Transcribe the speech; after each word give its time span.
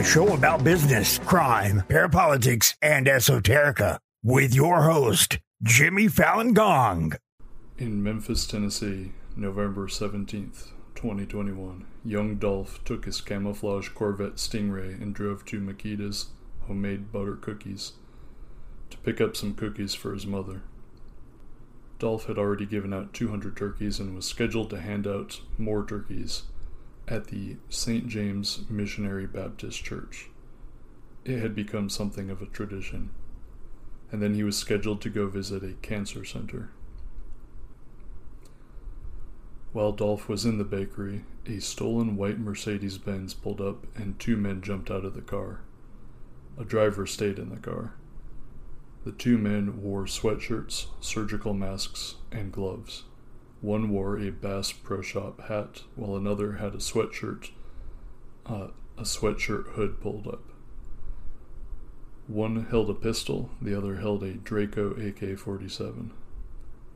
a 0.00 0.02
show 0.02 0.32
about 0.32 0.64
business, 0.64 1.18
crime, 1.18 1.82
parapolitics, 1.86 2.74
and 2.80 3.06
esoterica, 3.06 3.98
with 4.22 4.54
your 4.54 4.84
host, 4.84 5.38
Jimmy 5.62 6.08
Fallon 6.08 6.54
Gong. 6.54 7.12
In 7.76 8.02
Memphis, 8.02 8.46
Tennessee, 8.46 9.12
November 9.36 9.88
17th, 9.88 10.68
2021, 10.94 11.86
young 12.02 12.36
Dolph 12.36 12.82
took 12.82 13.04
his 13.04 13.20
camouflage 13.20 13.90
Corvette 13.90 14.36
Stingray 14.36 14.98
and 15.02 15.14
drove 15.14 15.44
to 15.44 15.60
Makeda's 15.60 16.28
homemade 16.66 17.12
butter 17.12 17.36
cookies 17.36 17.92
to 18.88 18.96
pick 18.96 19.20
up 19.20 19.36
some 19.36 19.52
cookies 19.52 19.94
for 19.94 20.14
his 20.14 20.26
mother. 20.26 20.62
Dolph 21.98 22.24
had 22.24 22.38
already 22.38 22.64
given 22.64 22.94
out 22.94 23.12
200 23.12 23.54
turkeys 23.54 24.00
and 24.00 24.16
was 24.16 24.24
scheduled 24.24 24.70
to 24.70 24.80
hand 24.80 25.06
out 25.06 25.42
more 25.58 25.84
turkeys 25.84 26.44
at 27.10 27.26
the 27.26 27.56
St. 27.68 28.06
James 28.06 28.60
Missionary 28.70 29.26
Baptist 29.26 29.82
Church. 29.82 30.28
It 31.24 31.40
had 31.40 31.56
become 31.56 31.90
something 31.90 32.30
of 32.30 32.40
a 32.40 32.46
tradition, 32.46 33.10
and 34.12 34.22
then 34.22 34.34
he 34.34 34.44
was 34.44 34.56
scheduled 34.56 35.00
to 35.02 35.10
go 35.10 35.26
visit 35.26 35.64
a 35.64 35.74
cancer 35.82 36.24
center. 36.24 36.70
While 39.72 39.92
Dolph 39.92 40.28
was 40.28 40.44
in 40.44 40.58
the 40.58 40.64
bakery, 40.64 41.24
a 41.46 41.58
stolen 41.58 42.16
white 42.16 42.38
Mercedes 42.38 42.98
Benz 42.98 43.34
pulled 43.34 43.60
up 43.60 43.86
and 43.96 44.18
two 44.18 44.36
men 44.36 44.62
jumped 44.62 44.90
out 44.90 45.04
of 45.04 45.14
the 45.14 45.20
car. 45.20 45.60
A 46.58 46.64
driver 46.64 47.06
stayed 47.06 47.38
in 47.38 47.50
the 47.50 47.56
car. 47.56 47.94
The 49.04 49.12
two 49.12 49.38
men 49.38 49.80
wore 49.82 50.04
sweatshirts, 50.04 50.86
surgical 51.00 51.54
masks, 51.54 52.16
and 52.30 52.52
gloves. 52.52 53.04
One 53.60 53.90
wore 53.90 54.18
a 54.18 54.30
Bass 54.30 54.72
Pro 54.72 55.02
Shop 55.02 55.40
hat, 55.42 55.82
while 55.94 56.16
another 56.16 56.52
had 56.52 56.74
a 56.74 56.78
sweatshirt, 56.78 57.50
uh, 58.46 58.68
a 58.96 59.02
sweatshirt 59.02 59.72
hood 59.72 60.00
pulled 60.00 60.26
up. 60.26 60.42
One 62.26 62.66
held 62.66 62.88
a 62.88 62.94
pistol, 62.94 63.50
the 63.60 63.76
other 63.76 63.96
held 63.96 64.22
a 64.22 64.34
Draco 64.34 64.92
AK 64.92 65.38
47. 65.38 66.12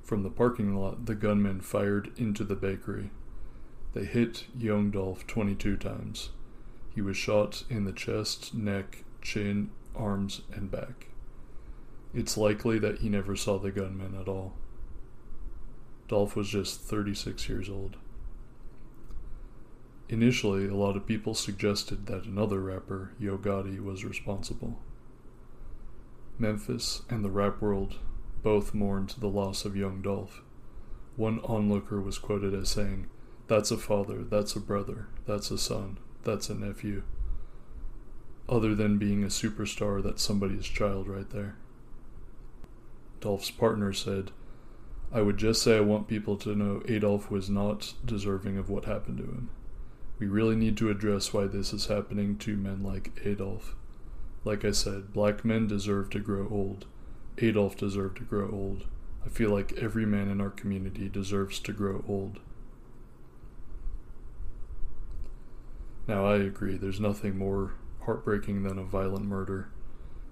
From 0.03 0.23
the 0.23 0.31
parking 0.31 0.75
lot, 0.77 1.07
the 1.07 1.15
gunmen 1.15 1.61
fired 1.61 2.13
into 2.17 2.45
the 2.45 2.55
bakery. 2.55 3.11
They 3.95 4.05
hit 4.05 4.47
young 4.57 4.91
Dolph 4.91 5.27
22 5.27 5.77
times. 5.77 6.31
He 6.95 7.01
was 7.01 7.17
shot 7.17 7.65
in 7.69 7.85
the 7.85 7.93
chest, 7.93 8.55
neck, 8.55 9.05
chin, 9.21 9.71
arms, 9.95 10.43
and 10.53 10.71
back. 10.71 11.09
It's 12.15 12.37
likely 12.37 12.79
that 12.79 13.01
he 13.01 13.09
never 13.09 13.35
saw 13.35 13.59
the 13.59 13.73
gunmen 13.73 14.17
at 14.19 14.29
all. 14.29 14.55
Dolph 16.09 16.37
was 16.37 16.49
just 16.49 16.81
36 16.81 17.49
years 17.49 17.69
old. 17.69 17.97
Initially, 20.09 20.69
a 20.69 20.75
lot 20.75 20.97
of 20.97 21.07
people 21.07 21.35
suggested 21.35 22.07
that 22.07 22.25
another 22.25 22.61
rapper, 22.61 23.13
Yo 23.19 23.39
Gotti, 23.39 23.83
was 23.83 24.05
responsible. 24.05 24.79
Memphis 26.39 27.03
and 27.09 27.25
the 27.25 27.31
rap 27.31 27.63
world 27.63 27.97
both 28.43 28.75
mourned 28.75 29.15
the 29.19 29.29
loss 29.29 29.65
of 29.65 29.77
young 29.77 30.03
Dolph. 30.03 30.43
One 31.17 31.41
onlooker 31.41 32.01
was 32.01 32.19
quoted 32.19 32.55
as 32.55 32.69
saying, 32.69 33.09
That's 33.47 33.71
a 33.71 33.79
father, 33.79 34.23
that's 34.25 34.55
a 34.55 34.61
brother, 34.61 35.09
that's 35.27 35.51
a 35.51 35.57
son, 35.57 35.99
that's 36.23 36.51
a 36.51 36.55
nephew. 36.55 37.03
Other 38.47 38.75
than 38.75 38.99
being 38.99 39.25
a 39.25 39.29
superstar, 39.29 40.03
that's 40.03 40.23
somebody's 40.23 40.67
child 40.67 41.09
right 41.09 41.31
there. 41.31 41.57
Dolph's 43.21 43.51
partner 43.51 43.95
said, 43.95 44.33
I 45.15 45.23
would 45.23 45.37
just 45.37 45.63
say 45.63 45.77
I 45.77 45.81
want 45.81 46.09
people 46.09 46.37
to 46.39 46.57
know 46.57 46.83
Adolph 46.89 47.31
was 47.31 47.49
not 47.49 47.95
deserving 48.05 48.59
of 48.59 48.69
what 48.69 48.87
happened 48.87 49.19
to 49.19 49.25
him. 49.25 49.49
We 50.19 50.27
really 50.27 50.57
need 50.57 50.77
to 50.79 50.91
address 50.91 51.33
why 51.33 51.47
this 51.47 51.73
is 51.73 51.87
happening 51.87 52.37
to 52.39 52.57
men 52.57 52.83
like 52.83 53.21
Adolph. 53.25 53.77
Like 54.43 54.65
I 54.65 54.73
said, 54.73 55.13
black 55.13 55.45
men 55.45 55.69
deserve 55.69 56.11
to 56.11 56.19
grow 56.19 56.49
old. 56.51 56.87
Adolph 57.39 57.77
deserved 57.77 58.17
to 58.17 58.25
grow 58.25 58.51
old. 58.51 58.87
I 59.25 59.29
feel 59.29 59.51
like 59.51 59.73
every 59.75 60.05
man 60.05 60.29
in 60.29 60.41
our 60.41 60.51
community 60.51 61.09
deserves 61.09 61.61
to 61.61 61.73
grow 61.73 62.05
old. 62.09 62.41
Now, 66.09 66.27
I 66.27 66.39
agree, 66.39 66.77
there's 66.77 67.01
nothing 67.01 67.39
more 67.39 67.75
heartbreaking 68.05 68.65
than 68.65 68.79
a 68.79 68.85
violent 68.85 69.27
murder, 69.27 69.69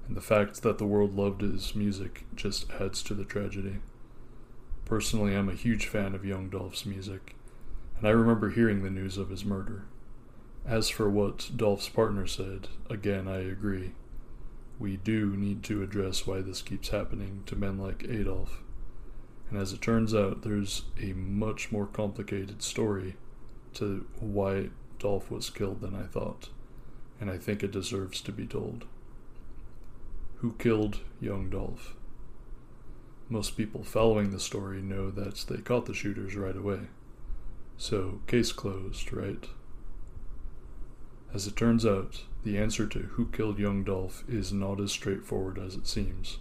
and 0.08 0.16
the 0.16 0.20
fact 0.20 0.62
that 0.62 0.78
the 0.78 0.86
world 0.86 1.14
loved 1.14 1.40
his 1.40 1.76
music 1.76 2.24
just 2.34 2.68
adds 2.72 3.02
to 3.04 3.14
the 3.14 3.24
tragedy. 3.24 3.76
Personally, 4.92 5.34
I'm 5.34 5.48
a 5.48 5.54
huge 5.54 5.86
fan 5.86 6.14
of 6.14 6.22
Young 6.22 6.50
Dolph's 6.50 6.84
music, 6.84 7.34
and 7.96 8.06
I 8.06 8.10
remember 8.10 8.50
hearing 8.50 8.82
the 8.82 8.90
news 8.90 9.16
of 9.16 9.30
his 9.30 9.42
murder. 9.42 9.86
As 10.66 10.90
for 10.90 11.08
what 11.08 11.48
Dolph's 11.56 11.88
partner 11.88 12.26
said, 12.26 12.68
again, 12.90 13.26
I 13.26 13.38
agree. 13.38 13.92
We 14.78 14.98
do 14.98 15.34
need 15.34 15.62
to 15.62 15.82
address 15.82 16.26
why 16.26 16.42
this 16.42 16.60
keeps 16.60 16.90
happening 16.90 17.42
to 17.46 17.56
men 17.56 17.78
like 17.78 18.04
Adolph. 18.06 18.58
And 19.48 19.58
as 19.58 19.72
it 19.72 19.80
turns 19.80 20.14
out, 20.14 20.42
there's 20.42 20.82
a 21.00 21.14
much 21.14 21.72
more 21.72 21.86
complicated 21.86 22.62
story 22.62 23.16
to 23.72 24.06
why 24.20 24.68
Dolph 24.98 25.30
was 25.30 25.48
killed 25.48 25.80
than 25.80 25.94
I 25.94 26.02
thought, 26.02 26.50
and 27.18 27.30
I 27.30 27.38
think 27.38 27.62
it 27.62 27.72
deserves 27.72 28.20
to 28.20 28.30
be 28.30 28.46
told. 28.46 28.84
Who 30.40 30.52
killed 30.58 30.98
young 31.18 31.48
Dolph? 31.48 31.96
Most 33.32 33.56
people 33.56 33.82
following 33.82 34.30
the 34.30 34.38
story 34.38 34.82
know 34.82 35.10
that 35.10 35.46
they 35.48 35.62
caught 35.62 35.86
the 35.86 35.94
shooters 35.94 36.36
right 36.36 36.54
away. 36.54 36.80
So, 37.78 38.20
case 38.26 38.52
closed, 38.52 39.10
right? 39.10 39.48
As 41.32 41.46
it 41.46 41.56
turns 41.56 41.86
out, 41.86 42.24
the 42.44 42.58
answer 42.58 42.86
to 42.88 42.98
who 42.98 43.30
killed 43.30 43.58
young 43.58 43.84
Dolph 43.84 44.22
is 44.28 44.52
not 44.52 44.82
as 44.82 44.92
straightforward 44.92 45.58
as 45.58 45.74
it 45.74 45.86
seems. 45.86 46.40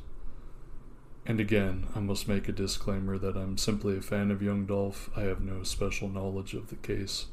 And 1.25 1.39
again, 1.39 1.87
I 1.95 2.01
must 2.01 2.27
make 2.27 2.49
a 2.49 2.51
disclaimer 2.51 3.17
that 3.19 3.37
I'm 3.37 3.57
simply 3.57 3.95
a 3.95 4.01
fan 4.01 4.29
of 4.29 4.41
young 4.41 4.65
Dolph. 4.65 5.09
I 5.15 5.21
have 5.21 5.39
no 5.39 5.63
special 5.63 6.09
knowledge 6.09 6.53
of 6.53 6.67
the 6.67 6.75
case. 6.75 7.27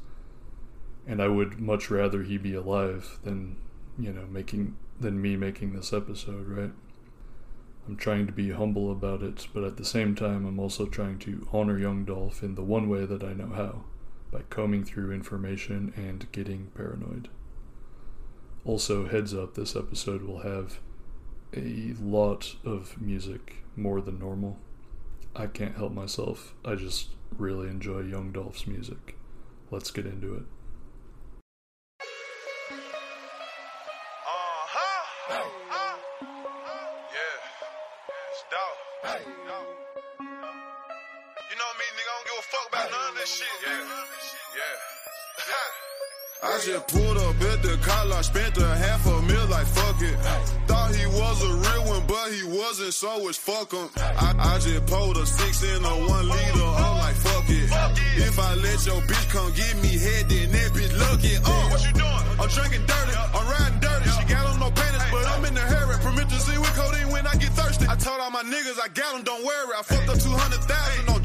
And 1.05 1.21
I 1.21 1.27
would 1.27 1.59
much 1.59 1.91
rather 1.91 2.23
he 2.23 2.37
be 2.37 2.53
alive 2.53 3.19
than, 3.25 3.57
you 3.97 4.13
know, 4.13 4.25
making 4.25 4.77
than 5.01 5.21
me 5.21 5.35
making 5.35 5.73
this 5.73 5.91
episode, 5.91 6.47
right? 6.47 6.71
I'm 7.89 7.97
trying 7.97 8.27
to 8.27 8.31
be 8.31 8.51
humble 8.51 8.91
about 8.91 9.23
it, 9.23 9.47
but 9.51 9.63
at 9.63 9.77
the 9.77 9.83
same 9.83 10.13
time, 10.13 10.45
I'm 10.45 10.59
also 10.59 10.85
trying 10.85 11.17
to 11.19 11.47
honor 11.51 11.79
young 11.79 12.05
Dolph 12.05 12.43
in 12.43 12.53
the 12.53 12.61
one 12.61 12.87
way 12.87 13.03
that 13.05 13.23
I 13.23 13.33
know 13.33 13.49
how 13.49 13.85
by 14.31 14.43
combing 14.51 14.83
through 14.83 15.11
information 15.11 15.91
and 15.97 16.31
getting 16.31 16.67
paranoid. 16.75 17.29
Also, 18.63 19.07
heads 19.07 19.33
up, 19.33 19.55
this 19.55 19.75
episode 19.75 20.21
will 20.21 20.41
have 20.41 20.79
a 21.51 21.95
lot 21.99 22.57
of 22.63 23.01
music, 23.01 23.63
more 23.75 24.01
than 24.01 24.19
normal. 24.19 24.59
I 25.35 25.47
can't 25.47 25.75
help 25.75 25.91
myself. 25.91 26.53
I 26.63 26.75
just 26.75 27.15
really 27.35 27.69
enjoy 27.69 28.01
Young 28.01 28.31
Dolph's 28.31 28.67
music. 28.67 29.15
Let's 29.71 29.89
get 29.89 30.05
into 30.05 30.35
it. 30.35 30.43
I 46.69 46.73
just 46.73 46.87
pulled 46.89 47.17
up 47.17 47.41
at 47.41 47.63
the 47.63 47.77
car 47.81 48.21
spent 48.21 48.57
a 48.57 48.67
half 48.77 49.03
a 49.07 49.21
mil 49.23 49.47
like 49.47 49.65
fuck 49.65 49.99
it. 50.03 50.13
Thought 50.69 50.93
he 50.93 51.05
was 51.07 51.41
a 51.41 51.53
real 51.65 51.83
one, 51.89 52.05
but 52.05 52.29
he 52.29 52.43
wasn't, 52.45 52.93
so 52.93 53.27
it's 53.27 53.39
fuck 53.39 53.73
him. 53.73 53.89
I, 53.97 54.35
I 54.37 54.59
just 54.59 54.85
pulled 54.85 55.17
a 55.17 55.25
six 55.25 55.63
in 55.63 55.83
a 55.83 55.93
one 56.05 56.29
liter, 56.29 56.69
I'm 56.77 56.97
like 57.01 57.15
fuck 57.15 57.49
it. 57.49 57.73
If 58.21 58.37
I 58.37 58.53
let 58.53 58.85
your 58.85 59.01
bitch 59.01 59.29
come 59.33 59.51
get 59.53 59.81
me 59.81 59.97
head, 59.97 60.29
then 60.29 60.51
that 60.51 60.69
bitch 60.77 60.93
lucky. 60.93 61.37
Uh, 61.41 61.69
what 61.73 61.81
you 61.81 61.93
doing? 61.93 62.23
I'm 62.37 62.49
drinking 62.53 62.85
dirty, 62.85 63.17
I'm 63.17 63.47
riding 63.49 63.79
dirty. 63.79 64.09
She 64.13 64.25
got 64.29 64.45
on 64.45 64.59
no 64.59 64.69
panties, 64.69 65.09
but 65.09 65.25
I'm 65.25 65.45
in 65.45 65.55
the 65.55 65.65
hair 65.65 65.89
promethazine 65.99 66.59
with 66.59 66.73
codeine 66.75 67.09
when 67.11 67.27
I 67.27 67.35
get 67.35 67.51
thirsty. 67.53 67.85
I 67.87 67.95
told 67.95 68.19
all 68.19 68.31
my 68.31 68.43
niggas 68.43 68.79
I 68.81 68.87
got 68.89 69.13
them, 69.13 69.23
don't 69.23 69.43
worry. 69.43 69.73
I 69.77 69.83
fucked 69.83 70.09
up 70.09 70.19
200,000 70.19 71.09
on 71.09 71.21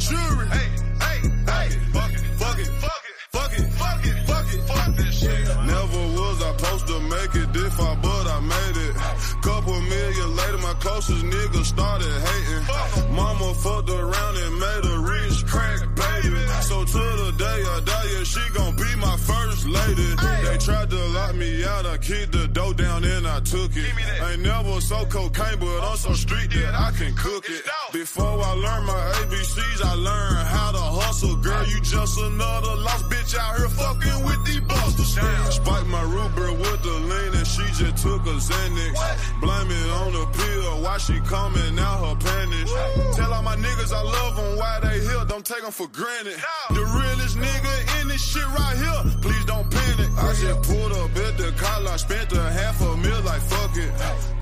fuck 4.74 4.96
this 4.96 5.20
shit. 5.20 5.46
Never 5.72 6.02
was 6.16 6.42
I 6.42 6.54
supposed 6.56 6.86
to 6.88 7.00
make 7.00 7.34
it 7.34 7.52
this 7.52 7.74
far, 7.74 7.96
but 7.96 8.26
I 8.26 8.40
made 8.40 8.76
it. 8.88 8.94
Couple 9.42 9.80
million 9.80 10.36
later, 10.36 10.58
my 10.58 10.74
closest 10.80 11.24
nigga 11.24 11.64
started 11.64 12.14
hating. 12.28 13.14
Mama 13.14 13.54
fucked 13.54 13.90
around 13.90 14.36
and 14.36 14.54
made 14.66 14.84
a 14.94 14.98
rich 15.12 15.46
crack 15.46 15.80
baby. 15.94 16.44
So 16.62 16.84
to 16.84 17.02
the 17.22 17.34
day 17.36 17.58
I 17.74 17.80
die, 17.84 18.06
yeah, 18.12 18.24
she 18.24 18.44
gon' 18.54 18.76
be 18.76 18.90
my 18.96 19.16
first 19.16 19.66
lady. 19.66 20.10
They 20.44 20.58
tried 20.58 20.90
to 20.90 21.00
lock 21.16 21.34
me 21.34 21.64
out, 21.64 21.86
I 21.86 21.98
kicked 21.98 22.32
the 22.32 22.48
dough 22.48 22.72
down 22.72 23.04
and 23.04 23.26
I 23.26 23.40
took 23.40 23.70
it. 23.76 23.90
Ain't 24.30 24.42
never 24.42 24.80
so 24.80 25.04
cocaine, 25.06 25.58
but 25.58 25.80
I'm 25.88 25.96
so 25.96 26.12
street 26.14 26.50
that 26.52 26.74
I 26.74 26.90
can 26.92 27.14
cook 27.14 27.44
it. 27.48 27.64
Before 27.94 28.42
I 28.42 28.54
learned 28.54 28.86
my 28.86 28.98
ABCs, 29.22 29.80
I 29.80 29.94
learned 29.94 30.48
how 30.48 30.72
to 30.72 30.82
hustle. 30.98 31.36
Girl, 31.36 31.64
you 31.64 31.78
just 31.80 32.18
another 32.18 32.74
lost 32.82 33.08
bitch 33.08 33.38
out 33.38 33.56
here 33.56 33.68
fucking 33.68 34.26
with 34.26 34.44
these 34.44 34.58
busters. 34.66 35.14
Spike 35.54 35.86
my 35.86 36.02
Ruber 36.02 36.50
with 36.58 36.82
the 36.82 36.90
lean 36.90 37.34
and 37.38 37.46
she 37.46 37.62
just 37.78 38.02
took 38.02 38.26
a 38.26 38.34
Xanax. 38.42 38.98
Blame 39.40 39.70
it 39.70 39.90
on 40.02 40.10
the 40.10 40.26
pill, 40.26 40.82
why 40.82 40.98
she 40.98 41.20
coming 41.20 41.78
out 41.78 42.02
her 42.02 42.16
panties. 42.18 42.72
Tell 43.14 43.32
all 43.32 43.44
my 43.44 43.54
niggas 43.54 43.92
I 43.92 44.02
love 44.02 44.34
them, 44.34 44.58
why 44.58 44.80
they 44.82 44.98
here, 44.98 45.24
don't 45.28 45.46
take 45.46 45.62
them 45.62 45.70
for 45.70 45.86
granted. 45.86 46.34
No. 46.34 46.74
The 46.74 46.84
realest 46.98 47.38
nigga 47.38 47.93
this 48.14 48.30
shit 48.30 48.46
right 48.46 48.76
here, 48.78 49.02
please 49.20 49.44
don't 49.44 49.68
panic. 49.70 50.10
I 50.16 50.30
just 50.38 50.62
pulled 50.70 50.92
up 50.92 51.10
at 51.26 51.34
the 51.36 51.50
collar, 51.58 51.98
spent 51.98 52.32
a 52.32 52.46
half 52.58 52.80
a 52.80 52.96
mil 52.96 53.20
like 53.22 53.42
fuck 53.42 53.76
it. 53.76 53.90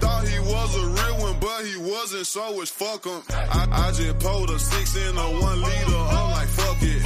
Thought 0.00 0.28
he 0.28 0.38
was 0.40 0.70
a 0.76 0.86
real 0.98 1.16
one, 1.26 1.36
but 1.40 1.60
he 1.64 1.76
wasn't, 1.78 2.26
so 2.26 2.60
it's 2.60 2.70
fuck 2.70 3.04
him. 3.06 3.20
I, 3.30 3.88
I 3.88 3.92
just 3.92 4.18
pulled 4.18 4.50
a 4.50 4.58
six 4.58 4.96
in 4.96 5.16
a 5.16 5.26
one 5.40 5.60
liter, 5.62 6.02
I'm 6.16 6.30
like 6.36 6.48
fuck 6.48 6.82
it. 6.82 7.00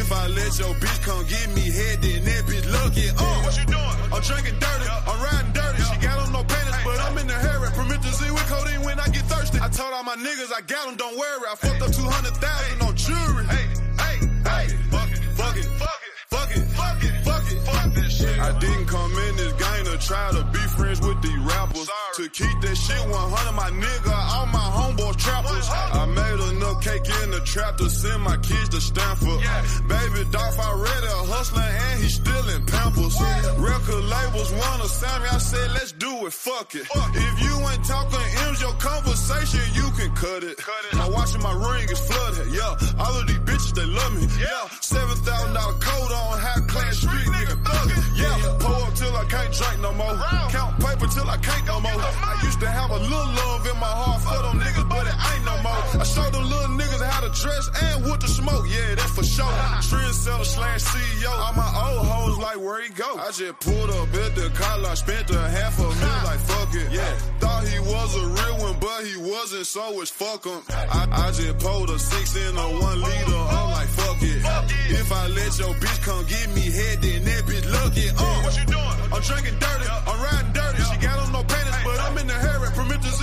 If 0.00 0.12
I 0.12 0.26
let 0.28 0.52
your 0.60 0.74
bitch 0.82 1.00
come 1.02 1.24
get 1.26 1.48
me 1.56 1.64
head, 1.78 2.02
then 2.02 2.24
that 2.28 2.42
bitch 2.44 2.66
lucky. 2.68 3.08
Uh, 3.08 3.38
what 3.44 3.56
you 3.56 3.64
doing? 3.64 3.96
I'm 4.12 4.20
drinking 4.20 4.58
dirty, 4.60 4.88
I'm 5.08 5.18
riding 5.24 5.52
dirty. 5.56 5.82
She 5.88 5.96
got 6.04 6.18
on 6.20 6.32
no 6.32 6.44
panties, 6.44 6.76
but 6.84 7.00
I'm 7.00 7.16
in 7.16 7.26
the 7.26 7.38
hair 7.40 7.56
promethazine 7.72 8.32
with 8.32 8.46
codeine 8.52 8.82
when 8.84 9.00
I 9.00 9.08
get 9.08 9.24
thirsty. 9.32 9.58
I 9.60 9.68
told 9.68 9.92
all 9.92 10.04
my 10.04 10.16
niggas 10.16 10.52
I 10.52 10.60
got 10.62 10.86
them, 10.86 10.96
don't 10.96 11.16
worry. 11.16 11.46
I 11.50 11.54
fucked 11.56 11.82
up 11.82 11.92
200,000 11.92 12.81
it, 16.56 16.71
fuck 16.74 17.02
it, 17.02 17.14
fuck 17.24 17.52
it, 17.52 17.52
fuck 17.52 17.52
it, 17.52 17.60
fuck 17.62 17.94
this 17.94 18.18
shit. 18.18 18.38
I 18.38 18.58
didn't 18.58 18.86
come 18.86 19.12
in 19.12 19.36
this 19.36 19.52
game 19.52 19.84
to 19.86 19.98
try 19.98 20.30
to 20.32 20.44
be 20.52 20.58
friends 20.76 21.00
with 21.00 21.20
these 21.22 21.38
rappers. 21.38 21.88
To 22.16 22.28
keep 22.28 22.60
that 22.60 22.76
shit 22.76 23.00
100, 23.08 23.52
my 23.56 23.70
nigga, 23.70 24.12
all 24.36 24.46
my 24.46 24.66
homeboys 24.76 25.16
trappers. 25.16 25.66
I 25.70 26.04
made 26.06 26.40
enough 26.56 26.82
cake 26.82 27.08
in 27.22 27.30
the 27.30 27.40
trap 27.44 27.78
to 27.78 27.88
send 27.88 28.22
my 28.22 28.36
kids 28.38 28.68
to 28.70 28.80
Stanford. 28.80 29.40
Baby 29.88 30.28
Dolph 30.30 30.58
already 30.58 31.06
a 31.06 31.20
hustler 31.32 31.62
and 31.62 32.00
he's 32.02 32.14
still 32.14 32.48
in 32.50 32.66
Pampers. 32.66 33.16
Record 33.58 34.04
labels 34.04 34.52
wanna 34.52 34.88
sign 34.88 35.22
me, 35.22 35.28
I 35.28 35.38
said 35.38 35.70
let's 35.72 35.92
do 35.92 36.26
it, 36.26 36.32
fuck 36.32 36.74
it. 36.74 36.86
If 36.92 37.34
you 37.40 37.54
ain't 37.68 37.84
talking 37.84 38.20
M's, 38.48 38.60
your 38.60 38.74
conversation, 38.76 39.60
you 39.74 39.88
can 39.96 40.10
cut 40.14 40.44
it. 40.44 40.60
My 40.94 41.08
watch 41.08 41.34
and 41.34 41.42
my 41.42 41.52
ring 41.52 41.88
is 41.88 42.00
flooded, 42.00 42.52
yeah. 42.52 42.76
All 42.98 43.14
of 43.20 43.26
these 43.26 43.42
bitches, 43.48 43.74
they 43.74 43.86
love 43.86 44.12
me, 44.14 44.28
yeah. 44.40 44.68
$7,000 44.80 45.80
coat 45.80 46.12
on, 46.12 46.38
high 46.38 46.60
yeah. 48.22 48.56
Pull 48.62 48.82
up 48.86 48.94
till 48.94 49.14
I 49.16 49.24
can't 49.24 49.52
drink 49.52 49.78
no 49.80 49.92
more. 49.92 50.14
Count 50.54 50.78
paper 50.78 51.06
till 51.06 51.28
I 51.28 51.36
can't 51.38 51.66
no 51.66 51.80
more. 51.80 51.92
I 51.92 52.40
used 52.42 52.60
to 52.60 52.68
have 52.68 52.90
a 52.90 52.98
little 52.98 53.30
love 53.42 53.66
in 53.66 53.76
my 53.78 53.92
heart 54.00 54.20
for 54.22 54.38
them 54.42 54.60
niggas, 54.62 54.88
but 54.88 55.06
it 55.06 55.16
ain't 55.30 55.41
I 55.64 56.04
showed 56.04 56.32
them 56.32 56.42
little 56.42 56.74
niggas 56.74 57.02
how 57.06 57.20
to 57.20 57.30
dress 57.40 57.70
and 57.82 58.04
what 58.04 58.20
to 58.20 58.28
smoke, 58.28 58.66
yeah, 58.68 58.94
that's 58.96 59.10
for 59.10 59.24
sure. 59.24 59.46
Trendsetter 59.86 60.44
slash 60.44 60.82
CEO, 60.82 61.30
all 61.30 61.52
my 61.54 61.70
old 61.86 62.06
hoes 62.06 62.38
like 62.38 62.58
where 62.58 62.82
he 62.82 62.88
go. 62.90 63.16
I 63.18 63.30
just 63.30 63.60
pulled 63.60 63.90
up 63.90 64.08
at 64.14 64.34
the 64.34 64.50
collar, 64.54 64.96
spent 64.96 65.30
a 65.30 65.38
half 65.38 65.78
a 65.78 65.82
mil 65.82 66.18
like 66.24 66.40
fuck 66.40 66.74
it, 66.74 66.90
yeah. 66.92 67.14
Thought 67.38 67.68
he 67.68 67.78
was 67.78 68.16
a 68.16 68.26
real 68.26 68.56
one, 68.66 68.76
but 68.80 69.04
he 69.06 69.16
wasn't, 69.16 69.66
so 69.66 70.00
it's 70.00 70.10
fuck 70.10 70.44
him. 70.44 70.60
I, 70.70 71.06
I 71.10 71.30
just 71.30 71.58
pulled 71.58 71.90
a 71.90 71.98
six 71.98 72.36
in 72.36 72.56
a 72.56 72.66
one 72.82 73.00
liter, 73.00 73.42
I'm 73.54 73.70
like 73.70 73.88
fuck 73.88 74.22
it. 74.22 74.42
If 74.90 75.12
I 75.12 75.26
let 75.28 75.58
your 75.58 75.74
bitch 75.78 76.02
come 76.02 76.26
get 76.26 76.48
me 76.54 76.70
head, 76.70 77.02
then 77.02 77.24
that 77.24 77.44
bitch 77.46 77.66
lucky. 77.70 78.08
Uh, 78.10 78.42
what 78.42 78.58
you 78.58 78.66
doing? 78.66 78.98
I'm 79.14 79.22
drinking 79.22 79.58
dirty, 79.60 79.86
I'm 79.86 80.18
riding 80.20 80.52
dirty. 80.52 80.82
She 80.82 80.96
got 80.98 81.18
on 81.20 81.32
no 81.32 81.44
panties, 81.44 81.78
but 81.84 82.00
I'm 82.00 82.18
in 82.18 82.26
the 82.26 82.34
hair 82.34 82.58
promethazine 82.72 83.21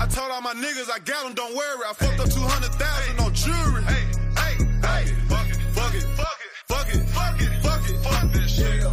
I 0.00 0.06
told 0.06 0.30
all 0.30 0.40
my 0.40 0.54
niggas 0.54 0.90
I 0.90 0.98
got 1.00 1.24
them, 1.24 1.34
don't 1.34 1.54
worry. 1.54 1.84
I 1.86 1.92
fucked 1.92 2.20
up 2.20 2.30
200,000 2.30 3.20
on 3.20 3.34
jewelry. 3.34 3.82
Hey, 3.82 4.06
hey, 4.34 4.54
hey, 4.80 5.12
fuck 5.28 5.46
it, 5.46 5.56
fuck 5.74 5.94
it, 5.94 6.02
fuck 6.16 6.38
it, 6.40 6.50
fuck 6.66 6.94
it, 6.94 7.06
fuck 7.10 7.40
it, 7.42 7.62
fuck 7.62 7.90
it, 7.90 7.96
fuck 8.02 8.32
this 8.32 8.56
shit. 8.56 8.86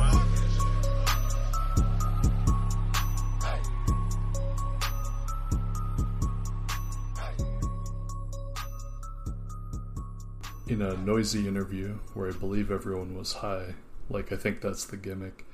In 10.68 10.81
a 10.81 10.98
noisy 10.98 11.48
interview 11.48 12.00
where 12.15 12.27
I 12.27 12.33
believe 12.33 12.69
everyone 12.69 13.15
was 13.15 13.31
high, 13.31 13.75
like 14.09 14.33
I 14.33 14.36
think 14.36 14.59
that's 14.59 14.83
the 14.83 14.98
gimmick, 14.98 15.45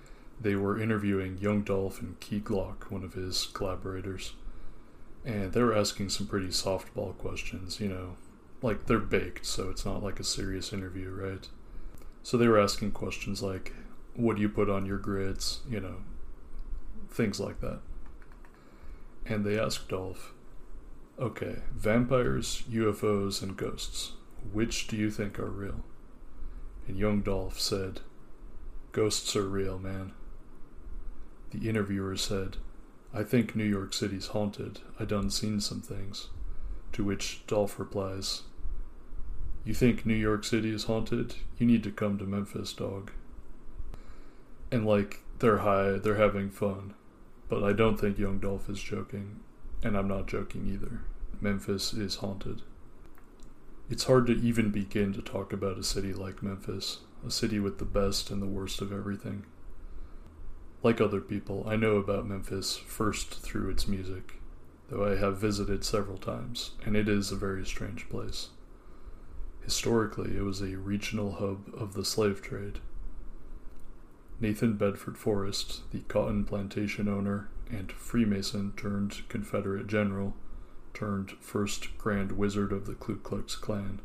they 0.41 0.55
were 0.55 0.81
interviewing 0.81 1.37
Young 1.37 1.61
Dolph 1.61 2.01
and 2.01 2.19
Key 2.19 2.39
Glock, 2.39 2.89
one 2.89 3.03
of 3.03 3.13
his 3.13 3.45
collaborators. 3.53 4.33
And 5.25 5.53
they 5.53 5.61
were 5.61 5.75
asking 5.75 6.09
some 6.09 6.27
pretty 6.27 6.47
softball 6.47 7.17
questions, 7.17 7.79
you 7.79 7.87
know, 7.87 8.17
like 8.61 8.85
they're 8.85 8.99
baked, 8.99 9.45
so 9.45 9.69
it's 9.69 9.85
not 9.85 10.03
like 10.03 10.19
a 10.19 10.23
serious 10.23 10.73
interview, 10.73 11.09
right? 11.11 11.47
So 12.23 12.37
they 12.37 12.47
were 12.47 12.59
asking 12.59 12.91
questions 12.91 13.41
like, 13.41 13.73
what 14.15 14.35
do 14.35 14.41
you 14.41 14.49
put 14.49 14.69
on 14.69 14.85
your 14.85 14.97
grids, 14.97 15.61
you 15.69 15.79
know, 15.79 15.97
things 17.09 17.39
like 17.39 17.61
that. 17.61 17.79
And 19.25 19.45
they 19.45 19.57
asked 19.57 19.89
Dolph, 19.89 20.33
okay, 21.19 21.61
vampires, 21.73 22.63
UFOs, 22.69 23.41
and 23.41 23.55
ghosts, 23.55 24.13
which 24.51 24.87
do 24.87 24.97
you 24.97 25.09
think 25.09 25.39
are 25.39 25.49
real? 25.49 25.83
And 26.87 26.97
young 26.97 27.21
Dolph 27.21 27.59
said, 27.59 28.01
Ghosts 28.91 29.35
are 29.35 29.47
real, 29.47 29.79
man. 29.79 30.13
The 31.51 31.67
interviewer 31.67 32.15
said, 32.15 32.57
I 33.15 33.23
think 33.23 33.55
New 33.55 33.63
York 33.63 33.93
City's 33.93 34.27
haunted. 34.27 34.79
I 34.99 35.05
done 35.05 35.29
seen 35.29 35.59
some 35.59 35.81
things. 35.81 36.29
To 36.93 37.03
which 37.03 37.45
Dolph 37.45 37.77
replies, 37.77 38.41
You 39.63 39.75
think 39.75 40.05
New 40.05 40.15
York 40.15 40.43
City 40.43 40.73
is 40.73 40.85
haunted? 40.85 41.35
You 41.59 41.67
need 41.67 41.83
to 41.83 41.91
come 41.91 42.17
to 42.17 42.25
Memphis, 42.25 42.73
dog. 42.73 43.11
And 44.71 44.85
like, 44.85 45.19
they're 45.39 45.59
high, 45.59 45.99
they're 45.99 46.15
having 46.15 46.49
fun. 46.49 46.95
But 47.49 47.63
I 47.63 47.73
don't 47.73 47.99
think 47.99 48.17
young 48.17 48.39
Dolph 48.39 48.67
is 48.67 48.81
joking. 48.81 49.41
And 49.83 49.95
I'm 49.95 50.07
not 50.07 50.27
joking 50.27 50.65
either. 50.65 51.01
Memphis 51.39 51.93
is 51.93 52.15
haunted. 52.15 52.63
It's 53.89 54.05
hard 54.05 54.25
to 54.27 54.33
even 54.33 54.71
begin 54.71 55.13
to 55.13 55.21
talk 55.21 55.53
about 55.53 55.77
a 55.77 55.83
city 55.83 56.13
like 56.13 56.41
Memphis, 56.41 56.99
a 57.25 57.29
city 57.29 57.59
with 57.59 57.77
the 57.77 57.85
best 57.85 58.31
and 58.31 58.41
the 58.41 58.47
worst 58.47 58.81
of 58.81 58.91
everything. 58.91 59.45
Like 60.83 60.99
other 60.99 61.21
people, 61.21 61.63
I 61.65 61.77
know 61.77 61.95
about 61.95 62.27
Memphis 62.27 62.75
first 62.75 63.39
through 63.41 63.69
its 63.69 63.87
music, 63.87 64.41
though 64.89 65.05
I 65.05 65.15
have 65.15 65.37
visited 65.37 65.85
several 65.85 66.17
times, 66.17 66.71
and 66.85 66.97
it 66.97 67.07
is 67.07 67.31
a 67.31 67.37
very 67.37 67.65
strange 67.65 68.09
place. 68.09 68.49
Historically, 69.63 70.35
it 70.35 70.43
was 70.43 70.61
a 70.61 70.77
regional 70.77 71.31
hub 71.35 71.73
of 71.73 71.93
the 71.93 72.03
slave 72.03 72.41
trade. 72.41 72.79
Nathan 74.41 74.73
Bedford 74.73 75.17
Forrest, 75.17 75.89
the 75.91 76.01
cotton 76.09 76.43
plantation 76.43 77.07
owner 77.07 77.47
and 77.71 77.89
Freemason 77.93 78.73
turned 78.75 79.21
Confederate 79.29 79.87
general, 79.87 80.35
turned 80.93 81.31
first 81.39 81.97
Grand 81.97 82.33
Wizard 82.33 82.73
of 82.73 82.87
the 82.87 82.95
Ku 82.95 83.15
Klux 83.15 83.55
Klan. 83.55 84.01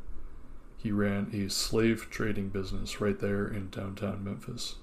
He 0.77 0.93
ran 0.93 1.29
a 1.35 1.51
slave 1.51 2.07
trading 2.09 2.51
business 2.51 3.01
right 3.01 3.19
there 3.19 3.49
in 3.49 3.71
downtown 3.71 4.23
Memphis. 4.23 4.77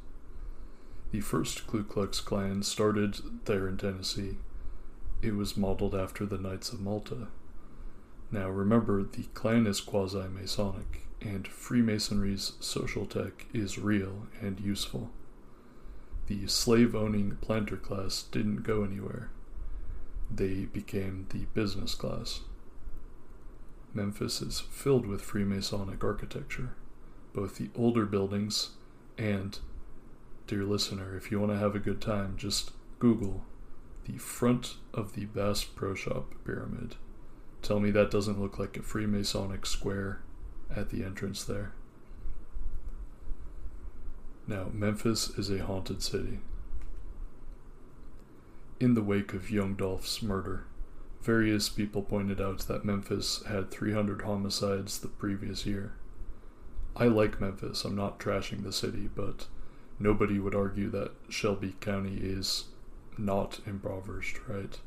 The 1.15 1.21
first 1.21 1.65
Ku 1.65 1.81
Klux 1.81 2.19
Klan 2.19 2.61
started 2.61 3.45
there 3.45 3.69
in 3.69 3.77
Tennessee. 3.77 4.35
It 5.21 5.33
was 5.33 5.55
modeled 5.55 5.95
after 5.95 6.25
the 6.25 6.37
Knights 6.37 6.73
of 6.73 6.81
Malta. 6.81 7.29
Now 8.31 8.49
remember, 8.49 9.01
the 9.01 9.23
Klan 9.33 9.65
is 9.65 9.79
quasi 9.79 10.27
Masonic, 10.27 11.03
and 11.21 11.47
Freemasonry's 11.47 12.57
social 12.59 13.05
tech 13.05 13.45
is 13.53 13.79
real 13.79 14.27
and 14.41 14.59
useful. 14.59 15.09
The 16.27 16.47
slave 16.47 16.93
owning 16.93 17.37
planter 17.39 17.77
class 17.77 18.23
didn't 18.23 18.63
go 18.63 18.83
anywhere 18.83 19.29
they 20.29 20.65
became 20.65 21.27
the 21.29 21.45
business 21.53 21.95
class. 21.95 22.41
Memphis 23.93 24.41
is 24.41 24.59
filled 24.59 25.05
with 25.05 25.23
Freemasonic 25.23 26.03
architecture, 26.03 26.75
both 27.31 27.55
the 27.55 27.69
older 27.73 28.05
buildings 28.05 28.71
and, 29.17 29.59
dear 30.47 30.63
listener, 30.63 31.15
if 31.17 31.31
you 31.31 31.39
want 31.39 31.51
to 31.51 31.57
have 31.57 31.75
a 31.75 31.79
good 31.79 32.01
time, 32.01 32.35
just 32.37 32.71
Google 32.99 33.43
the 34.05 34.17
front 34.17 34.75
of 34.93 35.13
the 35.13 35.25
Bass 35.25 35.63
Pro 35.63 35.95
Shop 35.95 36.33
pyramid. 36.45 36.95
Tell 37.61 37.79
me 37.79 37.89
that 37.91 38.11
doesn't 38.11 38.39
look 38.39 38.59
like 38.59 38.77
a 38.77 38.81
Freemasonic 38.81 39.65
square 39.65 40.21
at 40.73 40.89
the 40.89 41.03
entrance 41.03 41.43
there. 41.43 41.73
Now, 44.47 44.67
Memphis 44.71 45.29
is 45.29 45.49
a 45.49 45.65
haunted 45.65 46.03
city 46.03 46.39
in 48.79 48.93
the 48.93 49.01
wake 49.01 49.33
of 49.33 49.49
Young 49.49 49.73
Dolph's 49.73 50.21
murder. 50.21 50.65
Various 51.23 51.69
people 51.69 52.03
pointed 52.03 52.39
out 52.39 52.59
that 52.67 52.85
Memphis 52.85 53.41
had 53.47 53.71
300 53.71 54.21
homicides 54.21 54.99
the 54.99 55.07
previous 55.07 55.65
year. 55.65 55.93
I 56.95 57.05
like 57.05 57.41
Memphis, 57.41 57.83
I'm 57.83 57.95
not 57.95 58.19
trashing 58.19 58.63
the 58.63 58.71
city, 58.71 59.09
but 59.13 59.47
nobody 59.99 60.39
would 60.39 60.55
argue 60.55 60.89
that 60.89 61.11
Shelby 61.29 61.75
County 61.79 62.17
is 62.17 62.65
not 63.17 63.59
impoverished, 63.65 64.39
right? 64.47 64.79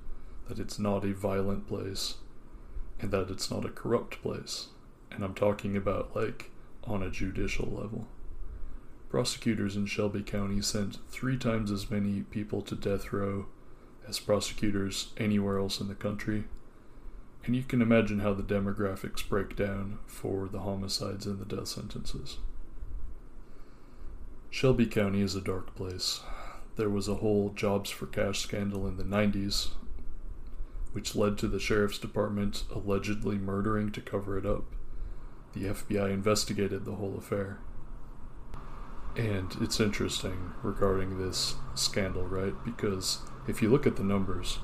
That 0.49 0.59
it's 0.59 0.79
not 0.79 1.05
a 1.05 1.15
violent 1.15 1.67
place, 1.67 2.17
and 3.01 3.11
that 3.11 3.31
it's 3.31 3.51
not 3.51 3.65
a 3.65 3.71
corrupt 3.71 4.23
place. 4.23 4.69
And 5.11 5.25
I'm 5.25 5.35
talking 5.35 5.77
about, 5.77 6.15
like, 6.15 6.51
on 6.85 7.03
a 7.03 7.11
judicial 7.11 7.67
level. 7.67 8.07
Prosecutors 9.09 9.77
in 9.77 9.87
Shelby 9.87 10.23
County 10.23 10.61
sent 10.61 10.99
three 11.09 11.39
times 11.39 11.71
as 11.71 11.91
many 11.91 12.23
people 12.23 12.61
to 12.63 12.75
death 12.75 13.13
row 13.13 13.47
as 14.07 14.19
prosecutors 14.19 15.13
anywhere 15.17 15.59
else 15.59 15.81
in 15.81 15.89
the 15.89 15.95
country. 15.95 16.45
And 17.45 17.57
you 17.57 17.63
can 17.63 17.81
imagine 17.81 18.21
how 18.21 18.35
the 18.35 18.43
demographics 18.43 19.27
break 19.27 19.57
down 19.57 19.99
for 20.07 20.49
the 20.49 20.61
homicides 20.61 21.25
and 21.25 21.39
the 21.39 21.57
death 21.57 21.69
sentences. 21.69 22.39
Shelby 24.51 24.87
County 24.87 25.21
is 25.21 25.35
a 25.35 25.41
dark 25.41 25.75
place. 25.75 26.21
There 26.77 26.89
was 26.89 27.07
a 27.07 27.17
whole 27.17 27.51
jobs 27.51 27.91
for 27.91 28.07
cash 28.07 28.41
scandal 28.41 28.87
in 28.87 28.97
the 28.97 29.05
90s, 29.05 29.71
which 30.93 31.15
led 31.15 31.37
to 31.39 31.49
the 31.49 31.61
sheriff's 31.61 31.99
department 31.99 32.65
allegedly 32.75 33.37
murdering 33.37 33.93
to 33.93 34.01
cover 34.01 34.39
it 34.39 34.47
up. 34.47 34.65
The 35.53 35.65
FBI 35.65 36.11
investigated 36.13 36.85
the 36.85 36.95
whole 36.95 37.17
affair. 37.19 37.59
And 39.17 39.55
it's 39.61 39.81
interesting 39.81 40.53
regarding 40.63 41.19
this 41.19 41.57
scandal, 41.75 42.27
right? 42.27 42.55
Because 42.65 43.19
if 43.47 43.61
you 43.61 43.69
look 43.69 43.87
at 43.87 43.97
the 43.97 44.05
numbers, 44.05 44.59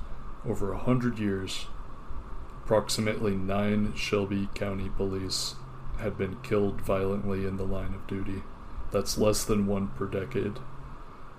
over 0.46 0.72
a 0.72 0.78
hundred 0.78 1.18
years, 1.18 1.66
approximately 2.62 3.34
nine 3.34 3.94
Shelby 3.94 4.48
County 4.54 4.88
police 4.88 5.56
had 5.98 6.16
been 6.16 6.36
killed 6.42 6.80
violently 6.80 7.46
in 7.46 7.56
the 7.56 7.66
line 7.66 7.94
of 7.94 8.06
duty. 8.06 8.42
That's 8.94 9.18
less 9.18 9.42
than 9.42 9.66
one 9.66 9.88
per 9.88 10.06
decade. 10.06 10.60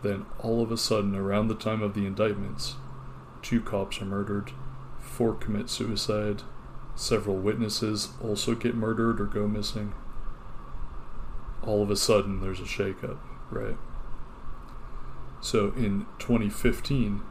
Then, 0.04 0.26
all 0.40 0.62
of 0.62 0.74
a 0.74 0.78
sudden, 0.78 1.16
around 1.16 1.48
the 1.48 1.56
time 1.56 1.82
of 1.82 1.94
the 1.94 2.06
indictments, 2.06 2.76
two 3.42 3.62
cops 3.62 4.02
are 4.02 4.06
murdered, 4.06 4.52
four 5.00 5.34
commit 5.34 5.70
suicide, 5.70 6.42
several 6.96 7.38
witnesses 7.38 8.10
also 8.22 8.56
get 8.56 8.76
murdered 8.76 9.22
or 9.22 9.26
go 9.26 9.48
missing. 9.48 9.94
All 11.64 11.82
of 11.82 11.90
a 11.90 11.96
sudden, 11.96 12.42
there's 12.42 12.60
a 12.60 12.64
shakeup, 12.64 13.20
right? 13.50 13.78
So, 15.40 15.72
in 15.78 16.08
2015, 16.20 17.22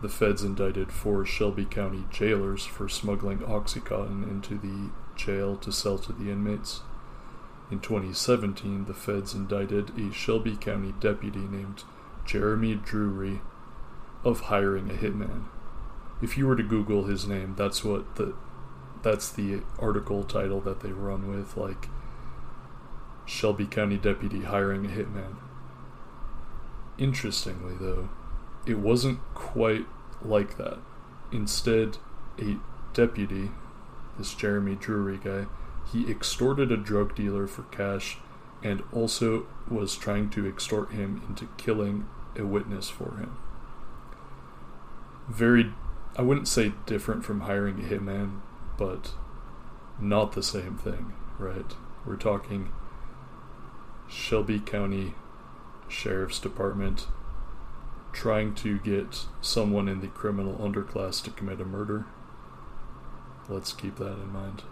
the 0.00 0.08
feds 0.08 0.42
indicted 0.42 0.92
four 0.92 1.26
Shelby 1.26 1.66
County 1.66 2.04
jailers 2.10 2.64
for 2.64 2.88
smuggling 2.88 3.40
Oxycontin 3.40 4.22
into 4.22 4.56
the 4.56 4.92
jail 5.14 5.58
to 5.58 5.70
sell 5.70 5.98
to 5.98 6.12
the 6.14 6.30
inmates. 6.30 6.80
In 7.70 7.80
2017, 7.80 8.84
the 8.84 8.94
feds 8.94 9.34
indicted 9.34 9.98
a 9.98 10.12
Shelby 10.12 10.56
County 10.56 10.92
deputy 11.00 11.40
named 11.40 11.84
Jeremy 12.26 12.74
Drury 12.74 13.40
of 14.22 14.40
hiring 14.42 14.90
a 14.90 14.94
hitman. 14.94 15.44
If 16.22 16.36
you 16.36 16.46
were 16.46 16.56
to 16.56 16.62
Google 16.62 17.04
his 17.04 17.26
name, 17.26 17.54
that's 17.56 17.84
what 17.84 18.16
the 18.16 18.34
that's 19.02 19.30
the 19.30 19.60
article 19.78 20.24
title 20.24 20.60
that 20.62 20.80
they 20.80 20.90
run 20.90 21.28
with, 21.28 21.58
like 21.58 21.88
Shelby 23.26 23.66
County 23.66 23.98
deputy 23.98 24.42
hiring 24.42 24.86
a 24.86 24.88
hitman. 24.88 25.36
Interestingly, 26.96 27.74
though, 27.78 28.08
it 28.66 28.78
wasn't 28.78 29.20
quite 29.34 29.86
like 30.22 30.56
that. 30.56 30.78
Instead, 31.32 31.98
a 32.38 32.56
deputy, 32.94 33.50
this 34.16 34.34
Jeremy 34.34 34.74
Drury 34.74 35.18
guy, 35.22 35.46
he 35.92 36.10
extorted 36.10 36.72
a 36.72 36.76
drug 36.76 37.14
dealer 37.14 37.46
for 37.46 37.62
cash 37.64 38.18
and 38.62 38.82
also 38.92 39.46
was 39.68 39.96
trying 39.96 40.30
to 40.30 40.46
extort 40.46 40.92
him 40.92 41.22
into 41.28 41.48
killing 41.56 42.06
a 42.36 42.44
witness 42.44 42.88
for 42.88 43.16
him. 43.16 43.36
Very, 45.28 45.72
I 46.16 46.22
wouldn't 46.22 46.48
say 46.48 46.72
different 46.86 47.24
from 47.24 47.42
hiring 47.42 47.80
a 47.80 47.88
hitman, 47.88 48.40
but 48.78 49.12
not 50.00 50.32
the 50.32 50.42
same 50.42 50.76
thing, 50.76 51.12
right? 51.38 51.74
We're 52.04 52.16
talking 52.16 52.72
Shelby 54.08 54.60
County 54.60 55.14
Sheriff's 55.88 56.38
Department 56.38 57.06
trying 58.12 58.54
to 58.54 58.78
get 58.78 59.26
someone 59.40 59.88
in 59.88 60.00
the 60.00 60.08
criminal 60.08 60.54
underclass 60.54 61.22
to 61.24 61.30
commit 61.30 61.60
a 61.60 61.64
murder. 61.64 62.06
Let's 63.48 63.72
keep 63.72 63.96
that 63.96 64.12
in 64.12 64.32
mind. 64.32 64.62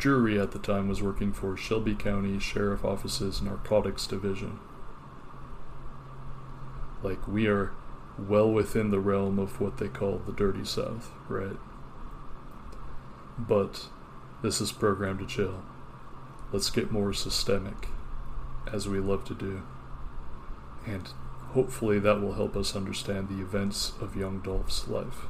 Drury 0.00 0.40
at 0.40 0.52
the 0.52 0.58
time 0.58 0.88
was 0.88 1.02
working 1.02 1.30
for 1.30 1.58
Shelby 1.58 1.94
County 1.94 2.38
Sheriff 2.38 2.86
Office's 2.86 3.42
Narcotics 3.42 4.06
Division. 4.06 4.58
Like, 7.02 7.28
we 7.28 7.46
are 7.48 7.72
well 8.18 8.50
within 8.50 8.90
the 8.90 8.98
realm 8.98 9.38
of 9.38 9.60
what 9.60 9.76
they 9.76 9.88
call 9.88 10.16
the 10.24 10.32
Dirty 10.32 10.64
South, 10.64 11.10
right? 11.28 11.58
But 13.38 13.88
this 14.42 14.62
is 14.62 14.72
programmed 14.72 15.18
to 15.18 15.26
chill. 15.26 15.62
Let's 16.50 16.70
get 16.70 16.90
more 16.90 17.12
systemic, 17.12 17.88
as 18.72 18.88
we 18.88 19.00
love 19.00 19.26
to 19.26 19.34
do. 19.34 19.64
And 20.86 21.10
hopefully 21.52 21.98
that 21.98 22.22
will 22.22 22.32
help 22.32 22.56
us 22.56 22.74
understand 22.74 23.28
the 23.28 23.42
events 23.42 23.92
of 24.00 24.16
young 24.16 24.40
Dolph's 24.40 24.88
life. 24.88 25.26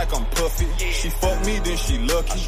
Like 0.00 0.16
I'm 0.16 0.24
puffy. 0.26 0.66
She 0.92 1.10
fuck 1.10 1.38
me, 1.44 1.58
then 1.58 1.76
she 1.76 1.98
lucky. 1.98 2.40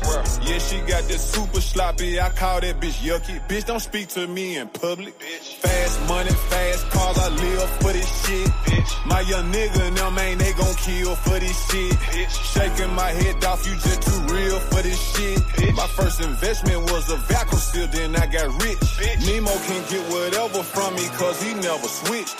Yeah, 0.48 0.58
she 0.58 0.78
got 0.80 1.02
that 1.10 1.20
super 1.20 1.60
sloppy. 1.60 2.20
I 2.20 2.30
call 2.30 2.60
that 2.60 2.80
bitch 2.80 2.98
yucky. 3.06 3.36
Bitch, 3.48 3.66
don't 3.66 3.80
speak 3.80 4.08
to 4.08 4.26
me 4.26 4.56
in 4.56 4.68
public. 4.68 5.14
Fast 5.20 6.08
money, 6.08 6.30
fast 6.50 6.90
cars, 6.90 7.18
I 7.18 7.28
live 7.28 7.70
for 7.82 7.92
this 7.92 8.10
shit. 8.26 8.48
My 9.06 9.20
young 9.20 9.52
nigga 9.52 9.88
and 9.88 9.96
them 9.96 10.18
ain't 10.18 10.40
they 10.40 10.52
gon' 10.52 10.74
kill 10.74 11.14
for 11.16 11.38
this 11.38 11.56
shit. 11.70 11.94
Shaking 12.30 12.94
my 12.94 13.10
head 13.10 13.44
off, 13.44 13.66
you 13.66 13.74
just 13.74 14.02
too 14.02 14.20
real 14.32 14.58
for 14.58 14.82
this 14.82 15.00
shit. 15.14 15.38
My 15.74 15.86
first 15.86 16.20
investment 16.20 16.80
was 16.90 17.10
a 17.10 17.16
vacuum 17.16 17.60
seal, 17.60 17.86
then 17.88 18.16
I 18.16 18.26
got 18.26 18.48
rich. 18.62 18.78
Nemo 19.26 19.50
can't 19.66 19.88
get 19.88 20.02
whatever 20.12 20.62
from 20.62 20.94
me, 20.94 21.06
cause 21.18 21.42
he 21.42 21.54
never 21.54 21.88
switched. 21.88 22.36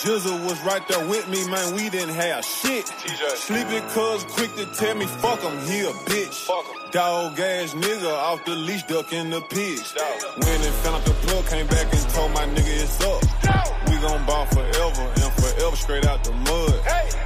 Jizzle 0.00 0.44
was 0.44 0.60
right 0.64 0.86
there 0.88 1.06
with 1.08 1.28
me, 1.28 1.46
man, 1.48 1.74
we 1.74 1.90
didn't 1.90 2.14
have 2.14 2.44
shit. 2.44 2.86
TJ. 2.86 3.36
Sleepy 3.36 3.80
cuz 3.92 4.24
quick 4.24 4.54
to 4.56 4.66
tell 4.74 4.94
me, 4.94 5.06
fuck 5.06 5.40
him, 5.40 5.58
he 5.66 5.80
a 5.80 5.92
bitch. 6.08 6.48
Dog 6.92 7.38
ass 7.38 7.74
nigga 7.74 8.12
off 8.12 8.44
the 8.44 8.54
leash, 8.54 8.84
ducking 8.84 9.30
the 9.30 9.40
pigs. 9.42 9.94
Went 10.38 10.64
and 10.64 10.74
found 10.82 10.96
out 10.96 11.04
the 11.04 11.12
plug, 11.26 11.46
came 11.46 11.66
back 11.66 11.92
and 11.92 12.08
told 12.10 12.32
my 12.32 12.46
nigga 12.46 12.82
it's 12.84 13.00
up. 13.02 13.22
We 13.88 13.96
gon' 13.98 14.24
ball 14.26 14.46
forever 14.46 15.25
straight 15.76 16.06
out 16.06 16.24
the 16.24 16.32
mud. 16.32 16.74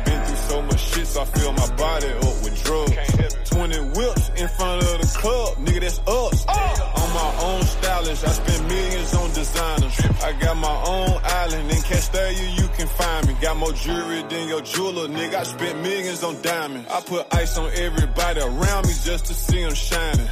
Been 0.05 0.25
through 0.25 0.37
so 0.37 0.63
much 0.63 0.81
shit, 0.81 1.07
so 1.07 1.23
I 1.23 1.25
fill 1.27 1.53
my 1.53 1.71
body 1.77 2.09
up 2.09 2.37
with 2.43 2.63
drugs. 2.65 2.95
20 3.51 3.79
whips 3.97 4.29
in 4.37 4.49
front 4.49 4.83
of 4.83 5.01
the 5.01 5.19
club, 5.19 5.57
nigga, 5.59 5.81
that's 5.81 5.99
us. 6.07 6.47
On 6.47 7.09
my 7.15 7.31
own 7.43 7.63
stylist, 7.63 8.25
I 8.27 8.31
spend 8.31 8.69
millions 8.69 9.15
on 9.15 9.29
designers. 9.33 10.01
I 10.23 10.33
got 10.41 10.57
my 10.57 10.85
own 10.87 11.21
island 11.25 11.71
in 11.71 11.83
Castalia, 11.83 12.61
you 12.61 12.69
can 12.77 12.87
find 12.87 13.27
me. 13.27 13.35
Got 13.41 13.57
more 13.57 13.73
jewelry 13.73 14.23
than 14.29 14.49
your 14.49 14.63
jeweler, 14.63 15.09
nigga. 15.09 15.35
I 15.35 15.43
spent 15.43 15.83
millions 15.83 16.23
on 16.23 16.41
diamonds. 16.43 16.89
I 16.91 17.01
put 17.01 17.27
ice 17.35 17.57
on 17.59 17.71
everybody 17.75 18.41
around 18.41 18.87
me 18.87 18.93
just 19.05 19.27
to 19.27 19.35
see 19.35 19.63
them 19.63 19.75
shining. 19.75 20.29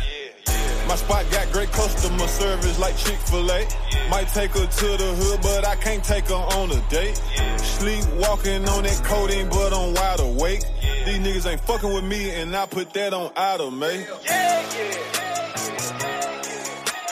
My 0.89 0.97
spot 0.97 1.31
got 1.31 1.53
great 1.53 1.71
customer 1.71 2.27
service 2.27 2.79
like 2.79 2.97
Chick-fil-A. 2.97 3.69
Might 4.09 4.29
take 4.29 4.53
her 4.53 4.67
to 4.67 4.87
the 4.97 5.15
hood, 5.21 5.43
but 5.43 5.67
I 5.67 5.77
can't 5.77 6.03
take 6.03 6.29
her 6.29 6.35
on 6.35 6.73
a 6.73 6.81
date. 6.89 7.21
Sleep 7.61 8.07
walking 8.17 8.67
on 8.67 8.85
that 8.85 9.01
codeine, 9.05 9.51
but 9.51 9.75
I'm 9.75 9.93
wide 9.93 10.21
awake. 10.21 10.65
These 11.05 11.19
niggas 11.21 11.47
ain't 11.51 11.61
fucking 11.61 11.93
with 11.93 12.05
me, 12.05 12.31
and 12.41 12.57
I 12.57 12.65
put 12.65 12.95
that 12.95 13.13
on 13.13 13.33
man. 13.79 14.01
Yeah, 14.01 14.65
yeah. 14.65 14.97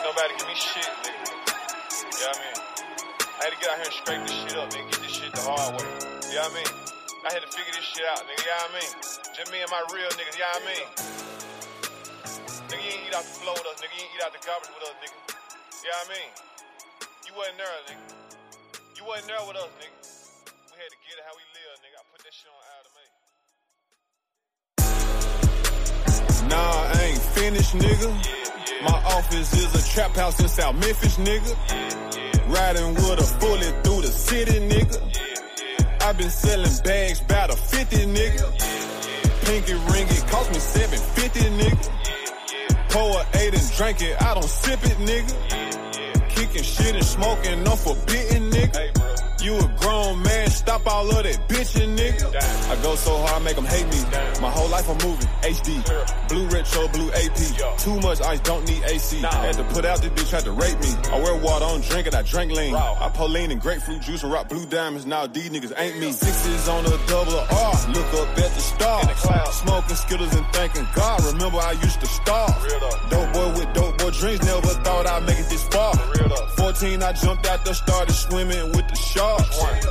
Nobody 0.01 0.33
give 0.39 0.49
me 0.49 0.57
shit, 0.57 0.89
nigga. 1.05 1.37
What 2.17 2.33
I 2.33 2.41
mean? 2.41 2.57
I 3.29 3.45
had 3.45 3.53
to 3.53 3.59
get 3.61 3.69
out 3.69 3.77
here 3.77 3.85
and 3.85 3.93
scrape 3.93 4.23
this 4.25 4.37
shit 4.41 4.57
up, 4.57 4.73
nigga. 4.73 4.89
Get 4.91 5.01
this 5.05 5.13
shit 5.13 5.33
the 5.37 5.45
hard 5.45 5.77
way. 5.77 5.85
You 6.33 6.41
know 6.41 6.49
what 6.49 6.51
I 6.51 6.57
mean? 6.57 6.71
I 7.29 7.33
had 7.35 7.43
to 7.45 7.51
figure 7.53 7.75
this 7.77 7.85
shit 7.85 8.09
out, 8.09 8.25
nigga. 8.25 8.41
What 8.41 8.73
I 8.73 8.81
mean? 8.81 8.93
Just 9.37 9.53
me 9.53 9.61
and 9.61 9.69
my 9.71 9.85
real 9.93 10.09
niggas, 10.17 10.41
what 10.41 10.49
I 10.49 10.65
mean? 10.65 10.89
Nigga, 12.27 12.83
you 12.83 12.91
ain't 12.91 13.07
eat 13.07 13.15
out 13.15 13.23
the 13.23 13.39
floor 13.39 13.55
with 13.55 13.71
us, 13.71 13.79
nigga. 13.79 13.95
You 13.95 14.03
ain't 14.03 14.19
eat 14.19 14.23
out 14.27 14.35
the 14.35 14.43
garbage 14.43 14.71
with 14.75 14.83
us, 14.83 14.99
nigga. 14.99 15.15
You 15.79 15.95
know 15.95 16.03
I 16.03 16.11
mean? 16.11 16.31
You 17.23 17.33
wasn't 17.39 17.59
there, 17.63 17.71
nigga. 17.87 18.03
You 18.99 19.03
wasn't 19.07 19.31
there 19.31 19.47
with 19.47 19.55
us, 19.63 19.71
nigga. 19.79 19.95
We 20.67 20.77
had 20.83 20.91
to 20.91 20.99
get 21.07 21.15
it 21.15 21.23
how 21.23 21.39
we 21.39 21.47
live, 21.55 21.79
nigga. 21.87 22.03
I 22.03 22.05
put 22.11 22.27
that 22.27 22.35
shit 22.35 22.51
on 22.51 22.59
Adam, 22.75 22.91
man. 22.99 23.07
Nah, 26.51 26.59
I 26.59 27.15
ain't 27.15 27.23
finished, 27.39 27.79
nigga. 27.79 28.11
My 28.83 28.99
office 29.15 29.55
is 29.55 29.71
a 29.79 29.83
trap 29.95 30.17
house 30.17 30.41
in 30.41 30.49
South 30.49 30.75
Memphis, 30.75 31.19
nigga. 31.19 31.55
Riding 32.51 32.95
with 32.95 33.23
a 33.23 33.39
bullet 33.39 33.85
through 33.85 34.03
the 34.03 34.11
city, 34.11 34.59
nigga. 34.67 34.99
i 36.03 36.13
been 36.13 36.31
selling 36.31 36.75
bags 36.83 37.21
about 37.21 37.51
a 37.51 37.57
50, 37.57 38.07
nigga. 38.07 38.51
Pinky 39.47 39.75
ring, 39.95 40.09
it 40.11 40.27
cost 40.27 40.51
me 40.51 40.59
750, 40.59 41.51
nigga. 41.63 42.16
Pour 42.97 43.21
a 43.21 43.27
eight 43.35 43.53
and 43.53 43.73
drink 43.77 44.01
it, 44.01 44.17
I 44.23 44.33
don't 44.33 44.43
sip 44.43 44.83
it, 44.83 44.97
nigga. 44.97 46.31
Kicking 46.31 46.63
shit 46.63 46.95
and 46.95 47.05
smoking, 47.05 47.63
no 47.63 47.77
forbidden, 47.77 48.51
nigga. 48.51 49.16
You 49.47 49.57
a 49.59 49.69
grown 49.79 50.21
man, 50.23 50.51
stop 50.51 50.85
all 50.89 51.09
of 51.09 51.23
that 51.23 51.49
bitching, 51.49 51.97
nigga. 51.97 52.35
I 52.69 52.83
go 52.83 52.97
so 52.97 53.17
hard, 53.17 53.45
make 53.45 53.55
them 53.55 53.65
hate 53.65 53.87
me. 53.87 54.03
My 54.43 54.51
whole 54.51 54.69
life 54.69 54.91
I'm 54.91 54.99
moving, 55.07 55.29
HD. 55.47 55.79
Blue 56.29 56.49
retro, 56.49 56.89
blue 56.89 57.13
AP. 57.13 57.79
Too 57.79 58.01
much 58.01 58.21
ice, 58.23 58.41
don't 58.41 58.67
need 58.67 58.83
AC. 58.83 59.21
Had 59.21 59.55
to 59.55 59.63
put 59.71 59.85
out 59.85 60.03
this 60.03 60.11
bitch, 60.11 60.31
tried 60.31 60.45
to 60.47 60.51
rape 60.51 60.81
me. 60.81 60.91
I 61.13 61.21
wear 61.23 61.37
water, 61.37 61.65
don't 61.65 61.85
drink 61.85 62.09
it, 62.09 62.15
I 62.17 62.23
drink 62.23 62.51
lean. 62.51 62.75
I 62.75 63.09
pull 63.15 63.29
lean 63.29 63.53
and 63.53 63.61
grapefruit 63.61 64.03
juice 64.03 64.25
and 64.25 64.33
rock 64.33 64.49
blue 64.49 64.67
diamonds. 64.67 65.07
Now 65.07 65.29
these 65.29 65.49
niggas 65.51 65.73
ain't 65.79 66.01
me. 66.01 66.11
Sixes 66.11 66.69
on 66.69 66.85
a 66.85 66.99
double 67.07 67.39
R. 67.39 67.75
Look 67.95 68.15
up 68.15 68.39
at 68.39 68.51
the 68.51 68.61
stars. 68.61 69.55
Smoking 69.63 69.95
Skittles 69.95 70.35
and 70.35 70.47
thanking 70.47 70.89
God. 70.93 71.23
Remember 71.25 71.59
I 71.59 71.71
used 71.71 72.01
to 72.01 72.07
starve. 72.09 72.51
Dope 73.11 73.33
boy 73.33 73.53
with 73.53 73.73
dope 73.75 73.97
boy 73.99 74.11
dreams, 74.11 74.43
never 74.43 74.75
thought 74.83 75.07
I'd 75.07 75.25
make 75.25 75.39
it 75.39 75.49
this 75.49 75.63
far. 75.69 75.95
14, 76.57 77.01
I 77.01 77.13
jumped 77.13 77.47
out 77.47 77.65
there, 77.65 77.75
started 77.75 78.13
swimming 78.13 78.73
with 78.73 78.89
the 78.89 78.97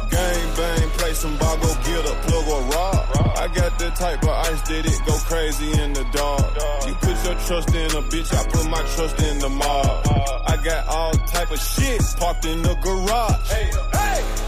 Gang 0.10 0.56
bang, 0.56 0.90
play 0.98 1.14
some 1.14 1.38
ball, 1.38 1.58
go 1.58 1.74
get 1.84 2.06
a 2.06 2.16
plug 2.26 2.48
or 2.48 2.62
rob. 2.74 2.96
I 3.38 3.48
got 3.54 3.78
the 3.78 3.90
type 3.92 4.24
of 4.24 4.30
ice 4.30 4.62
that 4.62 4.86
it 4.86 5.06
go 5.06 5.14
crazy 5.30 5.72
in 5.82 5.94
the 5.94 6.04
dark. 6.12 6.88
You 6.88 6.94
put 6.96 7.18
your 7.26 7.36
trust 7.46 7.70
in 7.76 7.92
a 7.92 8.02
bitch, 8.10 8.34
I 8.34 8.44
put 8.50 8.70
my 8.70 8.84
trust 8.96 9.22
in 9.22 9.40
the 9.40 9.50
mob. 9.50 10.08
I 10.48 10.58
got 10.64 10.88
all 10.88 11.12
type 11.12 11.52
of 11.52 11.60
shit 11.60 12.02
parked 12.18 12.46
in 12.46 12.62
the 12.62 12.76
garage. 12.76 13.50
Hey, 13.50 13.72
hey. 13.94 14.45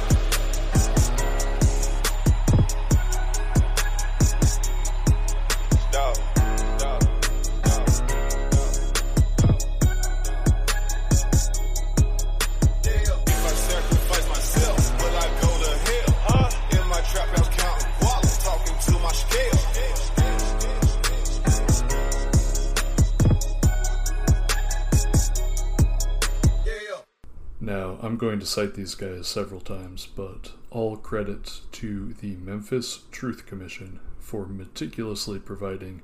I'm 27.99 28.17
going 28.17 28.39
to 28.39 28.45
cite 28.45 28.75
these 28.75 28.93
guys 28.93 29.27
several 29.27 29.59
times, 29.59 30.05
but 30.05 30.51
all 30.69 30.97
credit 30.97 31.61
to 31.73 32.13
the 32.13 32.35
Memphis 32.35 33.01
Truth 33.11 33.47
Commission 33.47 33.99
for 34.19 34.45
meticulously 34.45 35.39
providing 35.39 36.03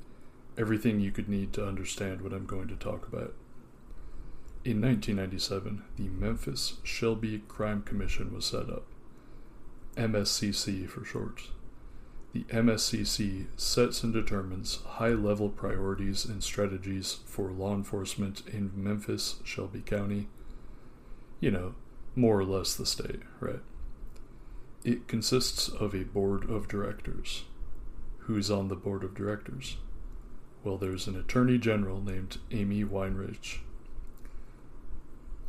everything 0.57 0.99
you 0.99 1.11
could 1.11 1.29
need 1.29 1.53
to 1.53 1.67
understand 1.67 2.21
what 2.21 2.33
I'm 2.33 2.47
going 2.47 2.67
to 2.69 2.75
talk 2.75 3.07
about. 3.07 3.35
In 4.65 4.81
1997, 4.81 5.83
the 5.97 6.07
Memphis 6.07 6.77
Shelby 6.83 7.43
Crime 7.47 7.83
Commission 7.83 8.33
was 8.33 8.45
set 8.45 8.69
up, 8.71 8.85
MSCC 9.95 10.89
for 10.89 11.05
short. 11.05 11.49
The 12.33 12.45
MSCC 12.45 13.45
sets 13.55 14.03
and 14.03 14.11
determines 14.11 14.79
high 14.83 15.09
level 15.09 15.49
priorities 15.49 16.25
and 16.25 16.43
strategies 16.43 17.19
for 17.27 17.51
law 17.51 17.75
enforcement 17.75 18.41
in 18.51 18.71
Memphis, 18.75 19.35
Shelby 19.43 19.81
County. 19.81 20.27
You 21.39 21.51
know, 21.51 21.75
more 22.15 22.39
or 22.39 22.45
less 22.45 22.75
the 22.75 22.85
state, 22.85 23.21
right? 23.39 23.61
It 24.83 25.07
consists 25.07 25.69
of 25.69 25.95
a 25.95 26.03
board 26.03 26.49
of 26.49 26.67
directors. 26.67 27.43
Who's 28.19 28.51
on 28.51 28.67
the 28.67 28.75
board 28.75 29.03
of 29.03 29.15
directors? 29.15 29.77
Well, 30.63 30.77
there's 30.77 31.07
an 31.07 31.17
attorney 31.17 31.57
general 31.57 32.01
named 32.01 32.37
Amy 32.51 32.83
Weinreich. 32.83 33.59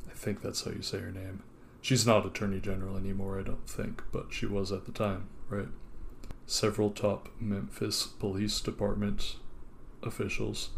I 0.09 0.13
think 0.13 0.43
that's 0.43 0.65
how 0.65 0.73
you 0.73 0.83
say 0.83 0.99
her 0.99 1.13
name. 1.13 1.43
She's 1.81 2.07
not 2.07 2.25
attorney 2.25 2.61
general 2.61 2.97
anymore, 2.97 3.39
I 3.39 3.43
don't 3.43 3.69
think, 3.69 4.03
but 4.11 4.29
she 4.31 4.47
was 4.47 4.73
at 4.73 4.87
the 4.87 4.93
time, 4.93 5.29
right? 5.49 5.69
Several 6.47 6.91
top 6.91 7.29
Memphis 7.39 8.07
Police 8.07 8.61
Department 8.61 9.37
officials, 10.03 10.71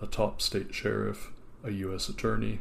a 0.00 0.06
top 0.06 0.40
state 0.40 0.74
sheriff, 0.74 1.32
a 1.62 1.70
U.S. 1.70 2.08
attorney, 2.08 2.60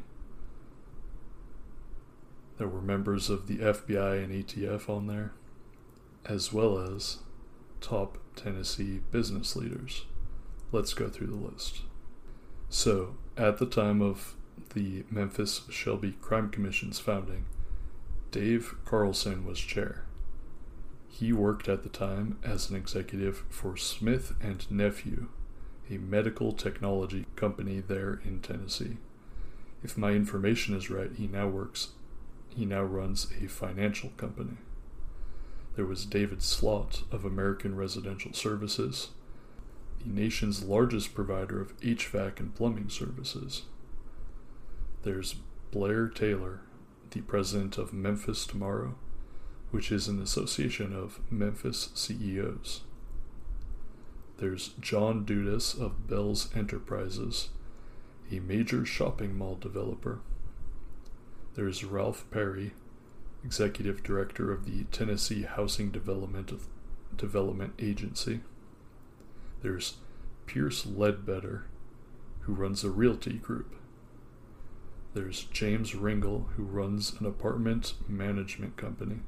there 2.63 2.69
were 2.69 2.81
members 2.81 3.29
of 3.29 3.47
the 3.47 3.57
FBI 3.57 4.23
and 4.23 4.31
ATF 4.31 4.87
on 4.87 5.07
there, 5.07 5.33
as 6.23 6.53
well 6.53 6.77
as 6.77 7.17
top 7.81 8.17
Tennessee 8.37 9.01
business 9.11 9.57
leaders. 9.57 10.05
Let's 10.71 10.93
go 10.93 11.09
through 11.09 11.27
the 11.27 11.35
list. 11.35 11.81
So, 12.69 13.17
at 13.35 13.57
the 13.57 13.65
time 13.65 14.01
of 14.01 14.35
the 14.73 15.03
Memphis 15.11 15.63
Shelby 15.69 16.13
Crime 16.21 16.49
Commission's 16.51 16.99
founding, 16.99 17.47
Dave 18.31 18.75
Carlson 18.85 19.45
was 19.45 19.59
chair. 19.59 20.05
He 21.09 21.33
worked 21.33 21.67
at 21.67 21.83
the 21.83 21.89
time 21.89 22.39
as 22.45 22.69
an 22.69 22.77
executive 22.77 23.43
for 23.49 23.75
Smith 23.75 24.35
and 24.39 24.71
Nephew, 24.71 25.27
a 25.91 25.97
medical 25.97 26.53
technology 26.53 27.25
company 27.35 27.83
there 27.85 28.21
in 28.23 28.39
Tennessee. 28.39 28.99
If 29.83 29.97
my 29.97 30.11
information 30.11 30.77
is 30.77 30.89
right, 30.89 31.11
he 31.13 31.27
now 31.27 31.49
works 31.49 31.89
he 32.55 32.65
now 32.65 32.83
runs 32.83 33.27
a 33.41 33.47
financial 33.47 34.09
company. 34.17 34.57
There 35.75 35.85
was 35.85 36.05
David 36.05 36.43
Slott 36.43 37.03
of 37.11 37.25
American 37.25 37.75
Residential 37.75 38.33
Services, 38.33 39.09
the 39.99 40.09
nation's 40.09 40.63
largest 40.63 41.15
provider 41.15 41.59
of 41.59 41.79
HVAC 41.79 42.39
and 42.39 42.53
plumbing 42.53 42.89
services. 42.89 43.63
There's 45.03 45.35
Blair 45.71 46.07
Taylor, 46.07 46.61
the 47.11 47.21
president 47.21 47.77
of 47.77 47.93
Memphis 47.93 48.45
Tomorrow, 48.45 48.95
which 49.71 49.91
is 49.91 50.07
an 50.07 50.21
association 50.21 50.95
of 50.95 51.19
Memphis 51.31 51.89
CEOs. 51.95 52.81
There's 54.37 54.69
John 54.79 55.25
Dudas 55.25 55.79
of 55.79 56.07
Belz 56.07 56.55
Enterprises, 56.55 57.49
a 58.31 58.39
major 58.39 58.85
shopping 58.85 59.37
mall 59.37 59.55
developer. 59.55 60.19
There's 61.55 61.83
Ralph 61.83 62.25
Perry, 62.31 62.73
Executive 63.43 64.01
Director 64.01 64.51
of 64.51 64.65
the 64.65 64.85
Tennessee 64.85 65.43
Housing 65.43 65.91
Development 65.91 66.51
Development 67.15 67.73
Agency. 67.77 68.39
There's 69.61 69.97
Pierce 70.47 70.87
Ledbetter, 70.87 71.67
who 72.41 72.53
runs 72.53 72.83
a 72.83 72.89
realty 72.89 73.33
group. 73.33 73.75
There's 75.13 75.43
James 75.43 75.91
Ringel, 75.91 76.49
who 76.55 76.63
runs 76.63 77.13
an 77.19 77.27
apartment 77.27 77.93
management 78.07 78.75
company. 78.75 79.19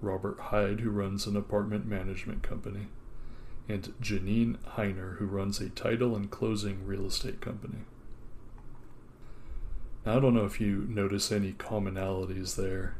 Robert 0.00 0.40
Hyde, 0.40 0.80
who 0.80 0.90
runs 0.90 1.28
an 1.28 1.36
apartment 1.36 1.86
management 1.86 2.42
company. 2.42 2.88
And 3.68 3.94
Janine 4.02 4.58
Heiner, 4.76 5.18
who 5.18 5.26
runs 5.26 5.60
a 5.60 5.70
title 5.70 6.16
and 6.16 6.28
closing 6.28 6.84
real 6.84 7.06
estate 7.06 7.40
company. 7.40 7.84
I 10.08 10.20
don't 10.20 10.34
know 10.34 10.44
if 10.44 10.60
you 10.60 10.86
notice 10.88 11.32
any 11.32 11.52
commonalities 11.52 12.54
there, 12.54 12.94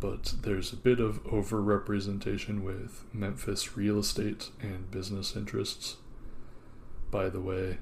but 0.00 0.34
there's 0.42 0.70
a 0.70 0.76
bit 0.76 1.00
of 1.00 1.24
overrepresentation 1.24 2.62
with 2.62 3.04
Memphis 3.10 3.74
real 3.74 4.00
estate 4.00 4.50
and 4.60 4.90
business 4.90 5.34
interests. 5.34 5.96
By 7.10 7.30
the 7.30 7.40
way, 7.40 7.78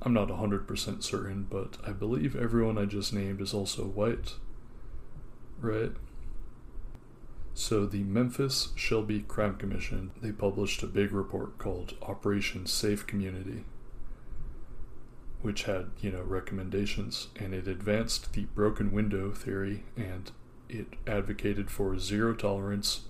I'm 0.00 0.14
not 0.14 0.28
100% 0.28 1.02
certain, 1.02 1.46
but 1.50 1.76
I 1.86 1.92
believe 1.92 2.34
everyone 2.34 2.78
I 2.78 2.86
just 2.86 3.12
named 3.12 3.42
is 3.42 3.52
also 3.52 3.84
white. 3.84 4.36
Right? 5.60 5.92
So 7.52 7.84
the 7.84 8.02
Memphis 8.02 8.72
Shelby 8.76 9.20
Crime 9.20 9.56
Commission, 9.56 10.10
they 10.22 10.32
published 10.32 10.82
a 10.82 10.86
big 10.86 11.12
report 11.12 11.58
called 11.58 11.98
Operation 12.00 12.64
Safe 12.64 13.06
Community, 13.06 13.64
which 15.44 15.64
had, 15.64 15.90
you 16.00 16.10
know, 16.10 16.22
recommendations 16.22 17.28
and 17.36 17.52
it 17.52 17.68
advanced 17.68 18.32
the 18.32 18.46
broken 18.54 18.90
window 18.90 19.30
theory 19.30 19.84
and 19.94 20.30
it 20.70 20.86
advocated 21.06 21.70
for 21.70 21.98
zero 21.98 22.32
tolerance, 22.32 23.02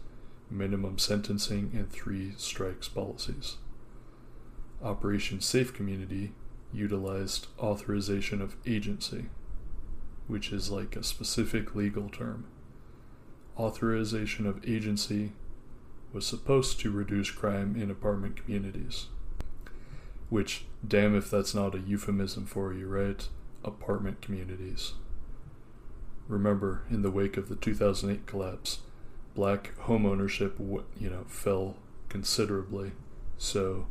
minimum 0.51 0.99
sentencing 0.99 1.70
and 1.73 1.92
three 1.92 2.33
strikes 2.37 2.88
policies. 2.88 3.59
Operation 4.83 5.40
Safe 5.40 5.73
Community 5.73 6.33
utilized 6.73 7.47
authorization 7.61 8.42
of 8.42 8.57
agency, 8.66 9.27
which 10.27 10.53
is 10.53 10.73
like 10.73 10.97
a 10.97 11.05
specific 11.05 11.77
legal 11.77 12.09
term 12.09 12.49
authorization 13.57 14.44
of 14.44 14.68
agency 14.68 15.31
was 16.12 16.27
supposed 16.27 16.81
to 16.81 16.90
reduce 16.90 17.31
crime 17.31 17.81
in 17.81 17.92
apartment 17.92 18.35
communities. 18.35 19.07
Which, 20.35 20.64
damn 20.85 21.14
if 21.14 21.31
that's 21.31 21.55
not 21.55 21.77
a 21.77 21.79
euphemism 21.79 22.44
for 22.47 22.75
you, 22.75 22.88
right? 22.88 23.29
Apartment 23.62 24.20
communities. 24.20 24.94
Remember, 26.27 26.83
in 26.90 27.03
the 27.03 27.11
wake 27.12 27.37
of 27.37 27.49
the 27.49 27.55
2008 27.55 28.27
collapse, 28.27 28.81
black 29.37 29.79
homeownership, 29.83 30.59
you 30.99 31.09
know, 31.09 31.23
fell 31.29 31.77
considerably. 32.09 32.94
So, 33.38 33.87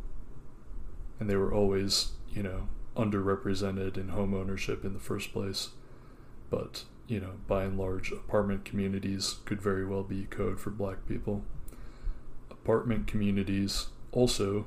and 1.17 1.29
they 1.29 1.37
were 1.37 1.53
always, 1.53 2.11
you 2.33 2.43
know, 2.43 2.67
underrepresented 2.97 3.95
in 3.95 4.09
homeownership 4.09 4.83
in 4.83 4.91
the 4.91 4.99
first 4.99 5.31
place. 5.31 5.69
But 6.49 6.83
you 7.07 7.21
know, 7.21 7.35
by 7.47 7.63
and 7.63 7.77
large, 7.77 8.11
apartment 8.11 8.65
communities 8.65 9.37
could 9.45 9.61
very 9.61 9.85
well 9.85 10.03
be 10.03 10.25
code 10.25 10.59
for 10.59 10.71
black 10.71 11.07
people. 11.07 11.45
Apartment 12.51 13.07
communities 13.07 13.87
also 14.11 14.65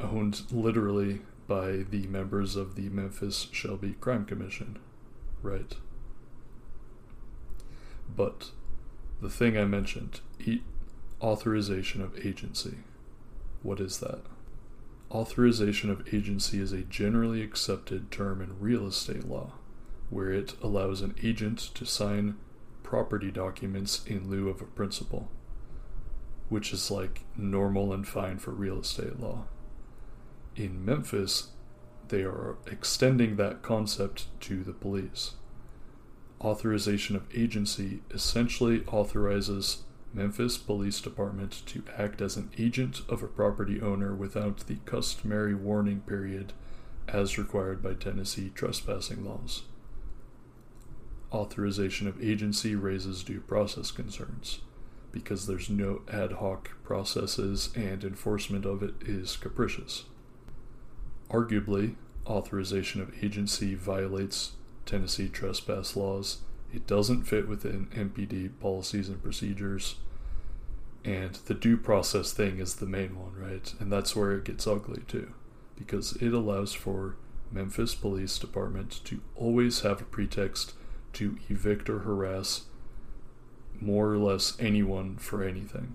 owned 0.00 0.42
literally 0.50 1.20
by 1.46 1.84
the 1.88 2.06
members 2.06 2.56
of 2.56 2.74
the 2.74 2.88
Memphis 2.88 3.48
Shelby 3.52 3.92
Crime 4.00 4.24
Commission, 4.24 4.78
right? 5.42 5.74
But 8.14 8.50
the 9.20 9.30
thing 9.30 9.56
I 9.56 9.64
mentioned, 9.64 10.20
e- 10.44 10.62
authorization 11.22 12.02
of 12.02 12.26
agency. 12.26 12.78
What 13.62 13.80
is 13.80 13.98
that? 13.98 14.22
Authorization 15.10 15.90
of 15.90 16.12
agency 16.12 16.60
is 16.60 16.72
a 16.72 16.82
generally 16.82 17.42
accepted 17.42 18.10
term 18.10 18.42
in 18.42 18.60
real 18.60 18.86
estate 18.86 19.26
law 19.26 19.52
where 20.10 20.30
it 20.30 20.54
allows 20.62 21.00
an 21.00 21.14
agent 21.22 21.58
to 21.58 21.84
sign 21.84 22.36
property 22.82 23.30
documents 23.30 24.04
in 24.06 24.30
lieu 24.30 24.48
of 24.48 24.60
a 24.60 24.66
principal, 24.66 25.28
which 26.48 26.72
is 26.72 26.90
like 26.90 27.24
normal 27.36 27.92
and 27.92 28.06
fine 28.06 28.38
for 28.38 28.52
real 28.52 28.80
estate 28.80 29.18
law. 29.18 29.46
In 30.56 30.84
Memphis, 30.84 31.48
they 32.08 32.22
are 32.22 32.56
extending 32.66 33.36
that 33.36 33.62
concept 33.62 34.26
to 34.40 34.64
the 34.64 34.72
police. 34.72 35.34
Authorization 36.40 37.14
of 37.16 37.26
agency 37.34 38.00
essentially 38.10 38.84
authorizes 38.86 39.84
Memphis 40.12 40.56
Police 40.56 41.00
Department 41.00 41.62
to 41.66 41.84
act 41.96 42.20
as 42.20 42.36
an 42.36 42.50
agent 42.58 43.02
of 43.08 43.22
a 43.22 43.28
property 43.28 43.80
owner 43.80 44.14
without 44.14 44.66
the 44.66 44.76
customary 44.86 45.54
warning 45.54 46.00
period 46.00 46.52
as 47.06 47.38
required 47.38 47.82
by 47.82 47.94
Tennessee 47.94 48.50
trespassing 48.54 49.24
laws 49.24 49.62
authorization 51.32 52.06
of 52.06 52.22
agency 52.22 52.74
raises 52.74 53.22
due 53.22 53.40
process 53.40 53.90
concerns 53.90 54.60
because 55.12 55.46
there's 55.46 55.70
no 55.70 56.02
ad 56.10 56.32
hoc 56.32 56.70
processes 56.82 57.70
and 57.74 58.04
enforcement 58.04 58.66
of 58.66 58.82
it 58.82 58.94
is 59.02 59.36
capricious. 59.36 60.04
Arguably, 61.30 61.96
authorization 62.26 63.00
of 63.00 63.22
agency 63.22 63.74
violates 63.74 64.52
Tennessee 64.84 65.28
trespass 65.28 65.96
laws. 65.96 66.38
It 66.72 66.86
doesn't 66.86 67.24
fit 67.24 67.48
within 67.48 67.86
MPD 67.86 68.60
policies 68.60 69.08
and 69.08 69.22
procedures. 69.22 69.96
And 71.04 71.34
the 71.46 71.54
due 71.54 71.76
process 71.76 72.32
thing 72.32 72.58
is 72.58 72.76
the 72.76 72.86
main 72.86 73.18
one, 73.18 73.34
right? 73.36 73.72
And 73.78 73.92
that's 73.92 74.16
where 74.16 74.32
it 74.32 74.44
gets 74.44 74.66
ugly 74.66 75.02
too, 75.06 75.32
because 75.76 76.16
it 76.16 76.32
allows 76.32 76.72
for 76.72 77.16
Memphis 77.50 77.94
Police 77.94 78.38
Department 78.38 79.00
to 79.04 79.20
always 79.36 79.80
have 79.80 80.00
a 80.00 80.04
pretext 80.04 80.74
to 81.14 81.38
evict 81.48 81.88
or 81.88 82.00
harass 82.00 82.66
more 83.80 84.12
or 84.12 84.18
less 84.18 84.56
anyone 84.58 85.16
for 85.16 85.42
anything. 85.44 85.94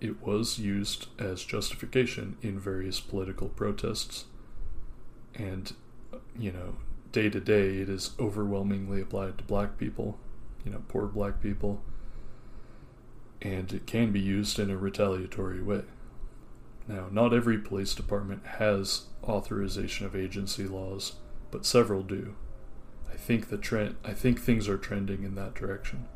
It 0.00 0.20
was 0.24 0.58
used 0.58 1.08
as 1.18 1.42
justification 1.44 2.36
in 2.42 2.58
various 2.58 3.00
political 3.00 3.48
protests, 3.48 4.26
and, 5.34 5.72
you 6.38 6.52
know, 6.52 6.76
day 7.12 7.30
to 7.30 7.40
day 7.40 7.78
it 7.78 7.88
is 7.88 8.10
overwhelmingly 8.20 9.00
applied 9.00 9.38
to 9.38 9.44
black 9.44 9.78
people, 9.78 10.18
you 10.64 10.70
know, 10.70 10.82
poor 10.88 11.06
black 11.06 11.40
people, 11.40 11.82
and 13.40 13.72
it 13.72 13.86
can 13.86 14.12
be 14.12 14.20
used 14.20 14.58
in 14.58 14.70
a 14.70 14.76
retaliatory 14.76 15.62
way. 15.62 15.84
Now, 16.86 17.06
not 17.10 17.32
every 17.32 17.58
police 17.58 17.94
department 17.94 18.46
has 18.46 19.06
authorization 19.24 20.06
of 20.06 20.14
agency 20.14 20.66
laws, 20.66 21.14
but 21.50 21.66
several 21.66 22.02
do. 22.02 22.36
I 23.10 23.16
think 23.16 23.48
the 23.48 23.56
trend 23.56 23.96
I 24.04 24.12
think 24.12 24.40
things 24.40 24.68
are 24.68 24.76
trending 24.76 25.24
in 25.24 25.36
that 25.36 25.54
direction. 25.54 26.06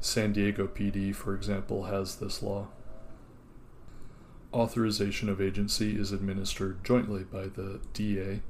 San 0.00 0.32
Diego 0.32 0.66
PD, 0.66 1.14
for 1.14 1.34
example, 1.34 1.84
has 1.84 2.16
this 2.16 2.42
law. 2.42 2.68
Authorization 4.52 5.28
of 5.28 5.40
agency 5.40 5.96
is 5.96 6.10
administered 6.10 6.82
jointly 6.82 7.22
by 7.22 7.44
the 7.44 7.80
DA 7.94 8.40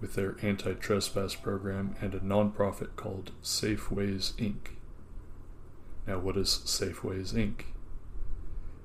with 0.00 0.14
their 0.14 0.36
anti 0.40 0.72
trespass 0.72 1.34
program 1.34 1.96
and 2.00 2.14
a 2.14 2.20
nonprofit 2.20 2.96
called 2.96 3.32
Safeways 3.42 4.32
Inc. 4.36 4.72
Now, 6.06 6.18
what 6.18 6.38
is 6.38 6.48
Safeways 6.64 7.34
Inc.? 7.34 7.64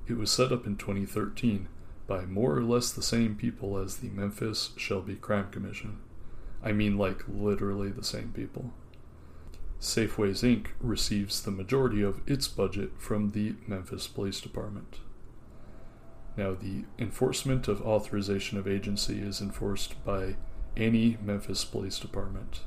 It 0.07 0.17
was 0.17 0.31
set 0.31 0.51
up 0.51 0.65
in 0.65 0.75
2013 0.75 1.69
by 2.07 2.25
more 2.25 2.57
or 2.57 2.63
less 2.63 2.91
the 2.91 3.01
same 3.01 3.35
people 3.35 3.77
as 3.77 3.97
the 3.97 4.09
Memphis 4.09 4.71
Shelby 4.75 5.15
Crime 5.15 5.49
Commission. 5.51 5.99
I 6.61 6.73
mean, 6.73 6.97
like, 6.97 7.23
literally 7.29 7.89
the 7.89 8.03
same 8.03 8.33
people. 8.33 8.73
Safeways 9.79 10.43
Inc. 10.43 10.67
receives 10.81 11.41
the 11.41 11.51
majority 11.51 12.01
of 12.01 12.19
its 12.27 12.49
budget 12.49 12.91
from 12.97 13.31
the 13.31 13.55
Memphis 13.65 14.07
Police 14.07 14.41
Department. 14.41 14.97
Now, 16.39 16.53
the 16.53 16.85
enforcement 16.97 17.67
of 17.67 17.81
authorization 17.81 18.57
of 18.57 18.65
agency 18.65 19.19
is 19.19 19.41
enforced 19.41 20.01
by 20.05 20.37
any 20.77 21.17
Memphis 21.21 21.65
Police 21.65 21.99
Department, 21.99 22.61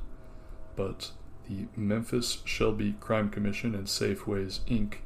but 0.77 1.13
the 1.49 1.69
Memphis 1.75 2.43
Shelby 2.45 2.97
Crime 3.01 3.31
Commission 3.31 3.75
and 3.75 3.87
Safeways 3.87 4.61
Inc. 4.67 4.97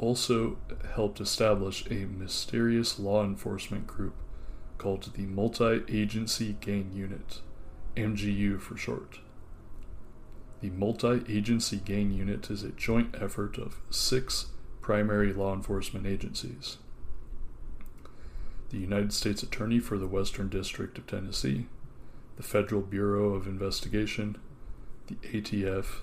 also 0.00 0.58
helped 0.94 1.20
establish 1.20 1.86
a 1.88 2.06
mysterious 2.06 2.98
law 2.98 3.22
enforcement 3.22 3.86
group 3.86 4.16
called 4.76 5.12
the 5.14 5.22
Multi 5.22 5.84
Agency 5.88 6.56
Gang 6.60 6.90
Unit. 6.92 7.42
MGU 7.96 8.60
for 8.60 8.76
short. 8.76 9.20
The 10.60 10.70
Multi 10.70 11.22
Agency 11.28 11.76
Gang 11.76 12.10
Unit 12.10 12.50
is 12.50 12.64
a 12.64 12.70
joint 12.70 13.14
effort 13.20 13.56
of 13.56 13.76
six 13.88 14.46
primary 14.82 15.32
law 15.32 15.54
enforcement 15.54 16.08
agencies 16.08 16.78
the 18.76 18.82
United 18.82 19.10
States 19.10 19.42
Attorney 19.42 19.78
for 19.78 19.96
the 19.96 20.06
Western 20.06 20.50
District 20.50 20.98
of 20.98 21.06
Tennessee, 21.06 21.66
the 22.36 22.42
Federal 22.42 22.82
Bureau 22.82 23.32
of 23.32 23.46
Investigation, 23.46 24.36
the 25.06 25.14
ATF, 25.32 26.00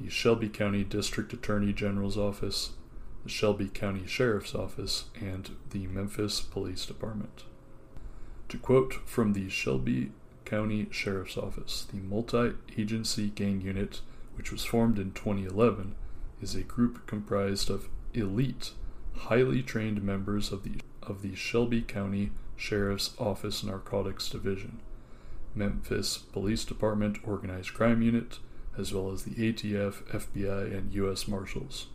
the 0.00 0.10
Shelby 0.10 0.48
County 0.48 0.82
District 0.82 1.32
Attorney 1.32 1.72
General's 1.72 2.18
Office, 2.18 2.70
the 3.22 3.28
Shelby 3.28 3.68
County 3.68 4.08
Sheriff's 4.08 4.56
Office, 4.56 5.04
and 5.20 5.50
the 5.70 5.86
Memphis 5.86 6.40
Police 6.40 6.84
Department. 6.84 7.44
To 8.48 8.58
quote 8.58 8.94
from 9.06 9.32
the 9.32 9.48
Shelby 9.48 10.10
County 10.44 10.88
Sheriff's 10.90 11.36
Office. 11.36 11.86
The 11.92 11.98
multi 11.98 12.54
agency 12.76 13.28
gang 13.28 13.60
unit, 13.60 14.00
which 14.34 14.50
was 14.50 14.64
formed 14.64 14.98
in 14.98 15.12
2011, 15.12 15.94
is 16.42 16.56
a 16.56 16.62
group 16.62 17.06
comprised 17.06 17.70
of 17.70 17.88
elite, 18.14 18.72
highly 19.14 19.62
trained 19.62 20.02
members 20.02 20.50
of 20.50 20.64
the, 20.64 20.80
of 21.06 21.22
the 21.22 21.34
Shelby 21.34 21.82
County 21.82 22.32
Sheriff's 22.56 23.14
Office 23.18 23.62
Narcotics 23.62 24.28
Division, 24.28 24.80
Memphis 25.54 26.18
Police 26.18 26.64
Department 26.64 27.18
Organized 27.24 27.74
Crime 27.74 28.02
Unit, 28.02 28.38
as 28.76 28.92
well 28.92 29.10
as 29.10 29.24
the 29.24 29.34
ATF, 29.34 30.02
FBI, 30.04 30.76
and 30.76 30.92
U.S. 30.94 31.26
Marshals. 31.26 31.86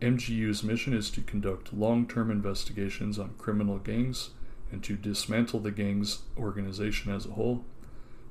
MGU's 0.00 0.62
mission 0.62 0.94
is 0.94 1.10
to 1.10 1.20
conduct 1.20 1.74
long 1.74 2.06
term 2.06 2.30
investigations 2.30 3.18
on 3.18 3.34
criminal 3.36 3.78
gangs 3.78 4.30
and 4.72 4.82
to 4.84 4.96
dismantle 4.96 5.60
the 5.60 5.70
gang's 5.70 6.20
organization 6.38 7.12
as 7.12 7.26
a 7.26 7.32
whole, 7.32 7.64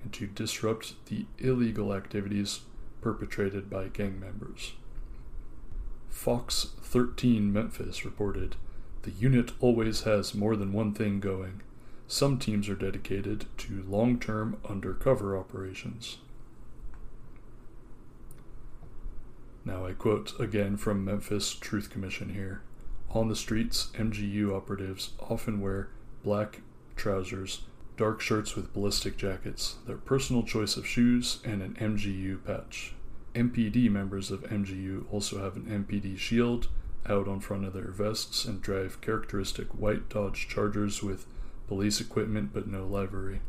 and 0.03 0.13
to 0.13 0.25
disrupt 0.25 0.93
the 1.07 1.25
illegal 1.37 1.93
activities 1.93 2.61
perpetrated 3.01 3.69
by 3.69 3.87
gang 3.87 4.19
members. 4.19 4.73
Fox 6.09 6.69
13 6.81 7.51
Memphis 7.51 8.03
reported 8.03 8.55
The 9.03 9.11
unit 9.11 9.53
always 9.59 10.01
has 10.01 10.35
more 10.35 10.55
than 10.55 10.73
one 10.73 10.93
thing 10.93 11.19
going. 11.19 11.61
Some 12.07 12.37
teams 12.37 12.67
are 12.67 12.75
dedicated 12.75 13.45
to 13.59 13.85
long 13.87 14.19
term 14.19 14.57
undercover 14.67 15.37
operations. 15.37 16.17
Now 19.63 19.85
I 19.85 19.93
quote 19.93 20.37
again 20.39 20.77
from 20.77 21.05
Memphis 21.05 21.53
Truth 21.53 21.89
Commission 21.89 22.33
here. 22.33 22.61
On 23.11 23.27
the 23.27 23.35
streets, 23.35 23.89
MGU 23.93 24.51
operatives 24.51 25.11
often 25.19 25.61
wear 25.61 25.89
black 26.23 26.61
trousers, 26.95 27.61
dark 27.97 28.21
shirts 28.21 28.55
with 28.55 28.73
ballistic 28.73 29.17
jackets, 29.17 29.75
their 29.85 29.97
personal 29.97 30.43
choice 30.43 30.75
of 30.75 30.87
shoes, 30.87 31.39
and 31.45 31.61
an 31.61 31.75
MGU 31.79 32.43
patch. 32.43 32.93
MPD 33.35 33.89
members 33.89 34.31
of 34.31 34.41
MGU 34.43 35.05
also 35.11 35.41
have 35.41 35.55
an 35.55 35.85
MPD 35.85 36.17
shield 36.17 36.67
out 37.07 37.27
on 37.27 37.39
front 37.39 37.65
of 37.65 37.73
their 37.73 37.91
vests 37.91 38.45
and 38.45 38.61
drive 38.61 39.01
characteristic 39.01 39.67
white 39.69 40.09
Dodge 40.09 40.47
Chargers 40.47 41.01
with 41.01 41.25
police 41.67 42.01
equipment 42.01 42.51
but 42.53 42.67
no 42.67 42.85
livery. 42.85 43.41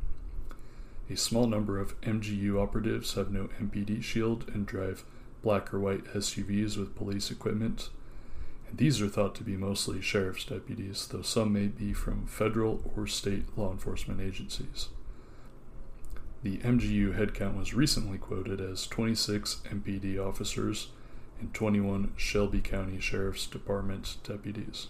A 1.11 1.17
small 1.17 1.47
number 1.47 1.81
of 1.81 2.01
MGU 2.03 2.61
operatives 2.61 3.15
have 3.15 3.33
no 3.33 3.49
MPD 3.61 4.03
shield 4.03 4.49
and 4.55 4.67
drive 4.67 5.05
black 5.43 5.73
or 5.75 5.81
white 5.81 6.05
SUVs 6.05 6.77
with 6.77 6.95
police 6.95 7.31
equipment. 7.31 7.89
And 8.69 8.79
these 8.79 9.01
are 9.03 9.09
thought 9.09 9.35
to 9.37 9.43
be 9.43 9.57
mostly 9.57 10.01
sheriff's 10.01 10.45
deputies, 10.45 11.09
though 11.09 11.23
some 11.23 11.53
may 11.53 11.67
be 11.67 11.93
from 11.93 12.27
federal 12.27 12.93
or 12.97 13.07
state 13.07 13.47
law 13.59 13.73
enforcement 13.73 14.21
agencies. 14.21 14.89
The 16.43 16.59
MGU 16.59 17.19
headcount 17.19 17.59
was 17.59 17.75
recently 17.75 18.17
quoted 18.17 18.61
as 18.61 18.87
26 18.87 19.63
MPD 19.69 20.19
officers 20.19 20.89
and 21.41 21.53
21 21.55 22.13
Shelby 22.17 22.61
County 22.61 23.01
Sheriff's 23.01 23.47
Department 23.47 24.17
deputies. 24.23 24.89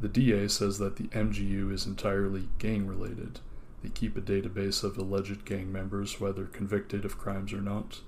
The 0.00 0.08
DA 0.08 0.48
says 0.48 0.78
that 0.78 0.96
the 0.96 1.08
MGU 1.08 1.72
is 1.72 1.86
entirely 1.86 2.48
gang 2.58 2.86
related. 2.86 3.40
They 3.82 3.88
keep 3.88 4.16
a 4.16 4.20
database 4.20 4.84
of 4.84 4.98
alleged 4.98 5.44
gang 5.44 5.72
members, 5.72 6.20
whether 6.20 6.44
convicted 6.44 7.04
of 7.04 7.18
crimes 7.18 7.52
or 7.52 7.60
not. 7.60 8.00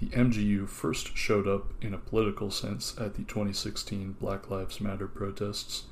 The 0.00 0.08
MGU 0.08 0.68
first 0.68 1.16
showed 1.16 1.46
up 1.46 1.72
in 1.80 1.94
a 1.94 1.98
political 1.98 2.50
sense 2.50 2.94
at 2.98 3.14
the 3.14 3.22
2016 3.22 4.16
Black 4.20 4.50
Lives 4.50 4.80
Matter 4.80 5.06
protests 5.06 5.84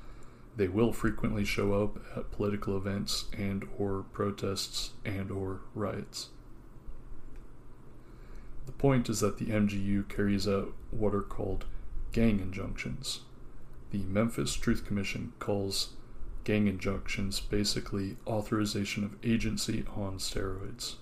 they 0.56 0.68
will 0.68 0.92
frequently 0.92 1.44
show 1.44 1.82
up 1.82 1.98
at 2.16 2.30
political 2.32 2.76
events 2.76 3.26
and 3.32 3.66
or 3.78 4.04
protests 4.12 4.90
and 5.04 5.30
or 5.30 5.60
riots. 5.74 6.28
The 8.70 8.78
point 8.78 9.08
is 9.08 9.18
that 9.18 9.38
the 9.38 9.46
MGU 9.46 10.08
carries 10.08 10.46
out 10.46 10.72
what 10.92 11.12
are 11.12 11.22
called 11.22 11.64
gang 12.12 12.38
injunctions. 12.38 13.22
The 13.90 14.04
Memphis 14.04 14.54
Truth 14.54 14.86
Commission 14.86 15.32
calls 15.40 15.94
gang 16.44 16.68
injunctions 16.68 17.40
basically 17.40 18.16
authorization 18.28 19.02
of 19.02 19.16
agency 19.24 19.84
on 19.96 20.18
steroids. 20.18 20.94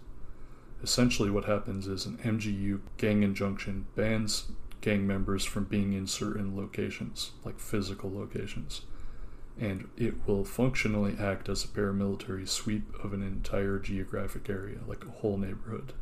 Essentially, 0.83 1.28
what 1.28 1.44
happens 1.44 1.87
is 1.87 2.07
an 2.07 2.16
MGU 2.24 2.81
gang 2.96 3.22
injunction 3.22 3.87
bans 3.94 4.50
gang 4.81 5.07
members 5.07 5.44
from 5.44 5.64
being 5.64 5.92
in 5.92 6.07
certain 6.07 6.57
locations, 6.57 7.33
like 7.44 7.61
physical 7.61 8.11
locations 8.11 8.81
and 9.61 9.90
it 9.98 10.14
will 10.26 10.42
functionally 10.42 11.16
act 11.20 11.50
as 11.50 11.64
a 11.64 11.68
paramilitary 11.68 12.48
sweep 12.48 12.94
of 13.04 13.12
an 13.12 13.22
entire 13.22 13.78
geographic 13.78 14.48
area, 14.48 14.78
like 14.87 15.04
a 15.04 15.11
whole 15.11 15.37
neighborhood. 15.37 15.92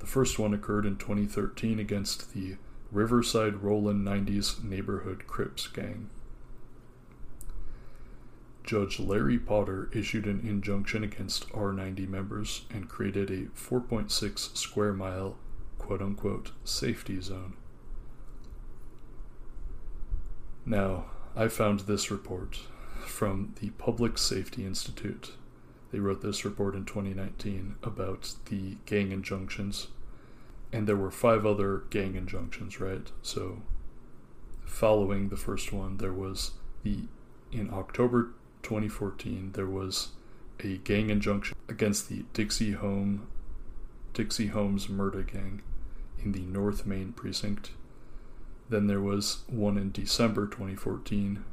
The 0.00 0.06
first 0.06 0.38
one 0.38 0.52
occurred 0.52 0.86
in 0.86 0.96
2013 0.96 1.78
against 1.78 2.32
the 2.34 2.56
Riverside 2.90 3.62
Rollin 3.62 4.02
90s 4.02 4.64
neighborhood 4.64 5.26
Crips 5.26 5.68
gang. 5.68 6.10
Judge 8.64 8.98
Larry 8.98 9.38
Potter 9.38 9.88
issued 9.92 10.26
an 10.26 10.40
injunction 10.40 11.04
against 11.04 11.48
R90 11.50 12.08
members 12.08 12.62
and 12.70 12.88
created 12.88 13.30
a 13.30 13.46
4.6 13.46 14.56
square 14.56 14.92
mile 14.92 15.36
quote 15.78 16.02
unquote 16.02 16.52
safety 16.64 17.20
zone. 17.20 17.54
Now, 20.64 21.06
I 21.36 21.48
found 21.48 21.80
this 21.80 22.10
report 22.10 22.60
from 23.06 23.54
the 23.60 23.70
Public 23.70 24.18
Safety 24.18 24.64
Institute. 24.64 25.32
They 25.92 25.98
wrote 25.98 26.22
this 26.22 26.44
report 26.44 26.74
in 26.74 26.84
2019 26.84 27.76
about 27.82 28.34
the 28.46 28.76
gang 28.86 29.12
injunctions. 29.12 29.88
And 30.72 30.86
there 30.86 30.96
were 30.96 31.10
five 31.10 31.44
other 31.44 31.82
gang 31.90 32.14
injunctions, 32.14 32.80
right? 32.80 33.10
So, 33.22 33.62
following 34.64 35.28
the 35.28 35.36
first 35.36 35.72
one, 35.72 35.96
there 35.96 36.12
was 36.12 36.52
the, 36.84 37.04
in 37.50 37.70
October 37.72 38.32
2014, 38.62 39.52
there 39.52 39.66
was 39.66 40.10
a 40.60 40.76
gang 40.78 41.10
injunction 41.10 41.56
against 41.68 42.08
the 42.08 42.24
Dixie 42.34 42.72
Home, 42.72 43.26
Dixie 44.14 44.48
Homes 44.48 44.88
murder 44.88 45.22
gang 45.22 45.62
in 46.22 46.32
the 46.32 46.42
North 46.42 46.86
Main 46.86 47.12
precinct 47.12 47.72
then 48.70 48.86
there 48.86 49.00
was 49.00 49.42
one 49.48 49.76
in 49.76 49.90
December 49.90 50.46
2014, 50.46 51.44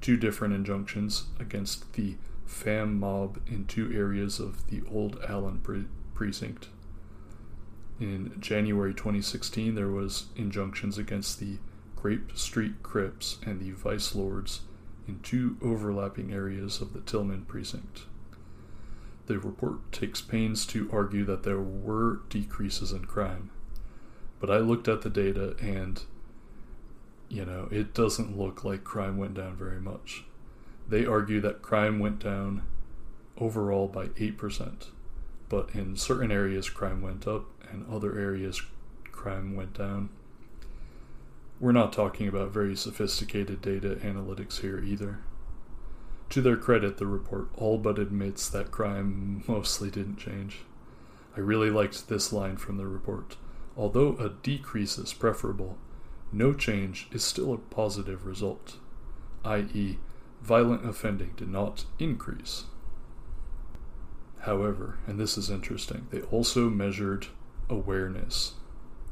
two 0.00 0.16
different 0.16 0.54
injunctions 0.54 1.26
against 1.38 1.92
the 1.94 2.16
fam 2.46 2.98
mob 2.98 3.38
in 3.46 3.66
two 3.66 3.92
areas 3.92 4.38
of 4.40 4.68
the 4.68 4.82
Old 4.90 5.18
Allen 5.28 5.60
pre- 5.60 5.86
precinct. 6.14 6.68
In 8.00 8.36
January 8.40 8.92
2016, 8.92 9.74
there 9.74 9.88
was 9.88 10.26
injunctions 10.36 10.98
against 10.98 11.38
the 11.38 11.58
Grape 11.96 12.36
Street 12.36 12.82
Crips 12.82 13.38
and 13.46 13.60
the 13.60 13.70
Vice 13.70 14.14
Lords 14.14 14.62
in 15.06 15.20
two 15.20 15.56
overlapping 15.62 16.32
areas 16.32 16.80
of 16.80 16.92
the 16.92 17.00
Tillman 17.00 17.44
precinct. 17.44 18.02
The 19.26 19.38
report 19.38 19.90
takes 19.92 20.20
pains 20.20 20.66
to 20.66 20.90
argue 20.92 21.24
that 21.24 21.44
there 21.44 21.60
were 21.60 22.20
decreases 22.28 22.92
in 22.92 23.06
crime, 23.06 23.50
but 24.38 24.50
I 24.50 24.58
looked 24.58 24.88
at 24.88 25.02
the 25.02 25.10
data 25.10 25.56
and 25.60 26.02
you 27.28 27.44
know, 27.44 27.68
it 27.70 27.94
doesn't 27.94 28.38
look 28.38 28.64
like 28.64 28.84
crime 28.84 29.16
went 29.16 29.34
down 29.34 29.56
very 29.56 29.80
much. 29.80 30.24
They 30.88 31.06
argue 31.06 31.40
that 31.40 31.62
crime 31.62 31.98
went 31.98 32.18
down 32.18 32.62
overall 33.38 33.88
by 33.88 34.08
8%, 34.08 34.86
but 35.48 35.70
in 35.74 35.96
certain 35.96 36.30
areas, 36.30 36.68
crime 36.68 37.02
went 37.02 37.26
up, 37.26 37.46
and 37.70 37.86
other 37.90 38.18
areas, 38.18 38.62
crime 39.10 39.56
went 39.56 39.74
down. 39.74 40.10
We're 41.58 41.72
not 41.72 41.92
talking 41.92 42.28
about 42.28 42.52
very 42.52 42.76
sophisticated 42.76 43.62
data 43.62 43.96
analytics 44.02 44.60
here 44.60 44.78
either. 44.78 45.20
To 46.30 46.42
their 46.42 46.56
credit, 46.56 46.98
the 46.98 47.06
report 47.06 47.48
all 47.56 47.78
but 47.78 47.98
admits 47.98 48.48
that 48.48 48.70
crime 48.70 49.44
mostly 49.46 49.90
didn't 49.90 50.16
change. 50.16 50.58
I 51.36 51.40
really 51.40 51.70
liked 51.70 52.08
this 52.08 52.32
line 52.32 52.56
from 52.56 52.76
the 52.76 52.86
report. 52.86 53.36
Although 53.76 54.16
a 54.18 54.28
decrease 54.28 54.98
is 54.98 55.12
preferable, 55.12 55.78
no 56.32 56.52
change 56.52 57.08
is 57.12 57.24
still 57.24 57.52
a 57.52 57.58
positive 57.58 58.26
result, 58.26 58.76
i.e., 59.44 59.98
violent 60.44 60.86
offending 60.86 61.32
did 61.36 61.48
not 61.48 61.84
increase. 61.98 62.64
However, 64.40 64.98
and 65.06 65.18
this 65.18 65.38
is 65.38 65.48
interesting, 65.48 66.06
they 66.10 66.20
also 66.22 66.68
measured 66.68 67.28
awareness, 67.70 68.54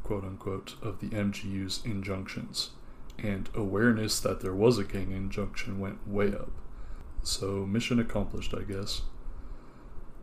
quote 0.03 0.25
unquote, 0.25 0.75
of 0.83 1.01
the 1.01 1.09
MGU's 1.09 1.81
injunctions, 1.85 2.71
and 3.19 3.49
awareness 3.55 4.21
that 4.21 4.41
there 4.41 4.55
was 4.55 4.79
a 4.79 4.85
gang 4.85 5.13
injunction 5.13 5.81
went 5.81 6.07
way 6.07 6.29
up. 6.29 6.51
So, 7.23 7.65
mission 7.65 7.99
accomplished, 7.99 8.53
I 8.55 8.63
guess. 8.63 9.03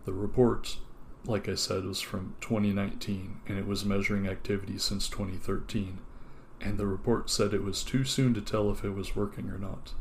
The 0.05 0.13
report, 0.13 0.77
like 1.25 1.49
I 1.49 1.55
said, 1.55 1.85
was 1.85 2.01
from 2.01 2.35
2019, 2.41 3.41
and 3.47 3.57
it 3.57 3.65
was 3.65 3.83
measuring 3.83 4.27
activity 4.27 4.77
since 4.77 5.07
2013 5.07 5.99
and 6.61 6.77
the 6.77 6.87
report 6.87 7.29
said 7.29 7.53
it 7.53 7.63
was 7.63 7.83
too 7.83 8.03
soon 8.03 8.33
to 8.33 8.41
tell 8.41 8.69
if 8.71 8.83
it 8.83 8.91
was 8.91 9.15
working 9.15 9.49
or 9.49 9.57
not. 9.57 9.93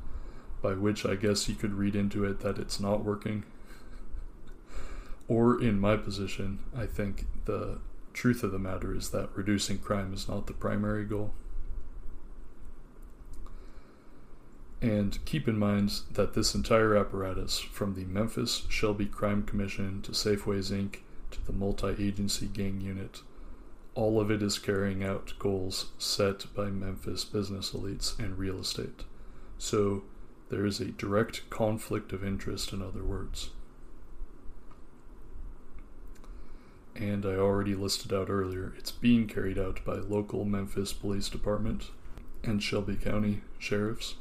By 0.60 0.74
which 0.74 1.06
I 1.06 1.14
guess 1.14 1.48
you 1.48 1.54
could 1.54 1.74
read 1.74 1.94
into 1.94 2.24
it 2.24 2.40
that 2.40 2.58
it's 2.58 2.80
not 2.80 3.04
working. 3.04 3.44
or 5.28 5.62
in 5.62 5.78
my 5.78 5.96
position, 5.96 6.58
I 6.74 6.86
think 6.86 7.26
the 7.44 7.80
truth 8.14 8.42
of 8.42 8.50
the 8.50 8.58
matter 8.58 8.94
is 8.94 9.10
that 9.10 9.28
reducing 9.34 9.78
crime 9.78 10.12
is 10.14 10.26
not 10.26 10.46
the 10.46 10.54
primary 10.54 11.04
goal. 11.04 11.34
And 14.80 15.22
keep 15.24 15.46
in 15.48 15.58
mind 15.58 15.92
that 16.12 16.34
this 16.34 16.54
entire 16.54 16.96
apparatus, 16.96 17.58
from 17.58 17.94
the 17.94 18.04
Memphis 18.04 18.64
Shelby 18.68 19.06
Crime 19.06 19.42
Commission 19.42 20.02
to 20.02 20.12
Safeways 20.12 20.70
Inc. 20.72 21.00
to 21.32 21.44
the 21.44 21.52
multi 21.52 21.94
agency 21.98 22.46
gang 22.46 22.80
unit, 22.80 23.22
all 23.94 24.20
of 24.20 24.30
it 24.30 24.42
is 24.42 24.58
carrying 24.58 25.02
out 25.02 25.32
goals 25.38 25.86
set 25.98 26.46
by 26.54 26.66
Memphis 26.70 27.24
business 27.24 27.72
elites 27.72 28.18
and 28.18 28.38
real 28.38 28.60
estate. 28.60 29.02
So 29.58 30.04
There 30.50 30.64
is 30.64 30.80
a 30.80 30.86
direct 30.86 31.48
conflict 31.50 32.12
of 32.12 32.24
interest, 32.24 32.72
in 32.72 32.80
other 32.80 33.04
words. 33.04 33.50
And 36.96 37.24
I 37.26 37.34
already 37.34 37.74
listed 37.74 38.12
out 38.12 38.30
earlier, 38.30 38.72
it's 38.76 38.90
being 38.90 39.28
carried 39.28 39.58
out 39.58 39.84
by 39.84 39.94
local 39.94 40.44
Memphis 40.44 40.92
Police 40.92 41.28
Department 41.28 41.90
and 42.42 42.62
Shelby 42.62 42.96
County 42.96 43.42
sheriffs, 43.58 44.16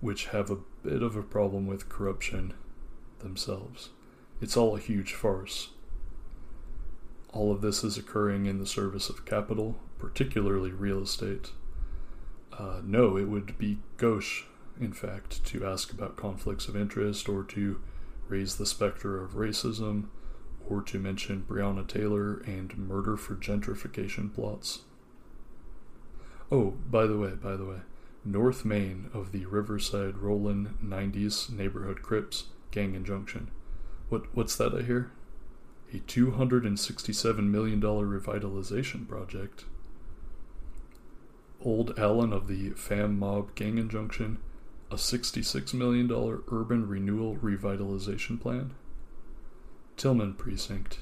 which 0.00 0.26
have 0.26 0.50
a 0.50 0.58
bit 0.82 1.02
of 1.02 1.16
a 1.16 1.22
problem 1.22 1.66
with 1.66 1.88
corruption 1.88 2.54
themselves. 3.18 3.90
It's 4.40 4.56
all 4.56 4.76
a 4.76 4.80
huge 4.80 5.12
farce. 5.12 5.70
All 7.32 7.52
of 7.52 7.62
this 7.62 7.82
is 7.82 7.98
occurring 7.98 8.46
in 8.46 8.58
the 8.58 8.66
service 8.66 9.08
of 9.08 9.24
capital, 9.24 9.76
particularly 9.98 10.70
real 10.70 11.02
estate. 11.02 11.50
Uh, 12.56 12.80
no, 12.84 13.16
it 13.16 13.28
would 13.28 13.58
be 13.58 13.78
gauche 13.96 14.44
in 14.80 14.92
fact, 14.92 15.44
to 15.46 15.66
ask 15.66 15.92
about 15.92 16.16
conflicts 16.16 16.68
of 16.68 16.76
interest 16.76 17.28
or 17.28 17.42
to 17.44 17.80
raise 18.28 18.56
the 18.56 18.66
specter 18.66 19.22
of 19.22 19.32
racism 19.32 20.06
or 20.68 20.82
to 20.82 20.98
mention 20.98 21.44
Breonna 21.48 21.86
Taylor 21.86 22.38
and 22.46 22.76
murder 22.78 23.16
for 23.16 23.34
gentrification 23.34 24.32
plots. 24.32 24.80
Oh, 26.50 26.74
by 26.90 27.06
the 27.06 27.18
way, 27.18 27.30
by 27.30 27.56
the 27.56 27.64
way, 27.64 27.78
North 28.24 28.64
Main 28.64 29.10
of 29.12 29.32
the 29.32 29.46
Riverside 29.46 30.18
Rollin 30.18 30.74
90s 30.84 31.50
neighborhood 31.50 32.02
Crips 32.02 32.44
gang 32.70 32.94
injunction. 32.94 33.50
What 34.08 34.34
what's 34.34 34.56
that 34.56 34.74
I 34.74 34.82
hear? 34.82 35.10
A 35.92 35.98
$267 35.98 37.38
million 37.48 37.80
revitalization 37.80 39.08
project. 39.08 39.64
Old 41.64 41.98
Allen 41.98 42.32
of 42.32 42.48
the 42.48 42.70
Fam 42.70 43.18
Mob 43.18 43.54
gang 43.54 43.78
injunction 43.78 44.38
a 44.92 44.96
$66 44.96 45.72
million 45.72 46.10
urban 46.52 46.86
renewal 46.86 47.36
revitalization 47.36 48.38
plan. 48.38 48.74
Tillman 49.96 50.34
Precinct. 50.34 50.98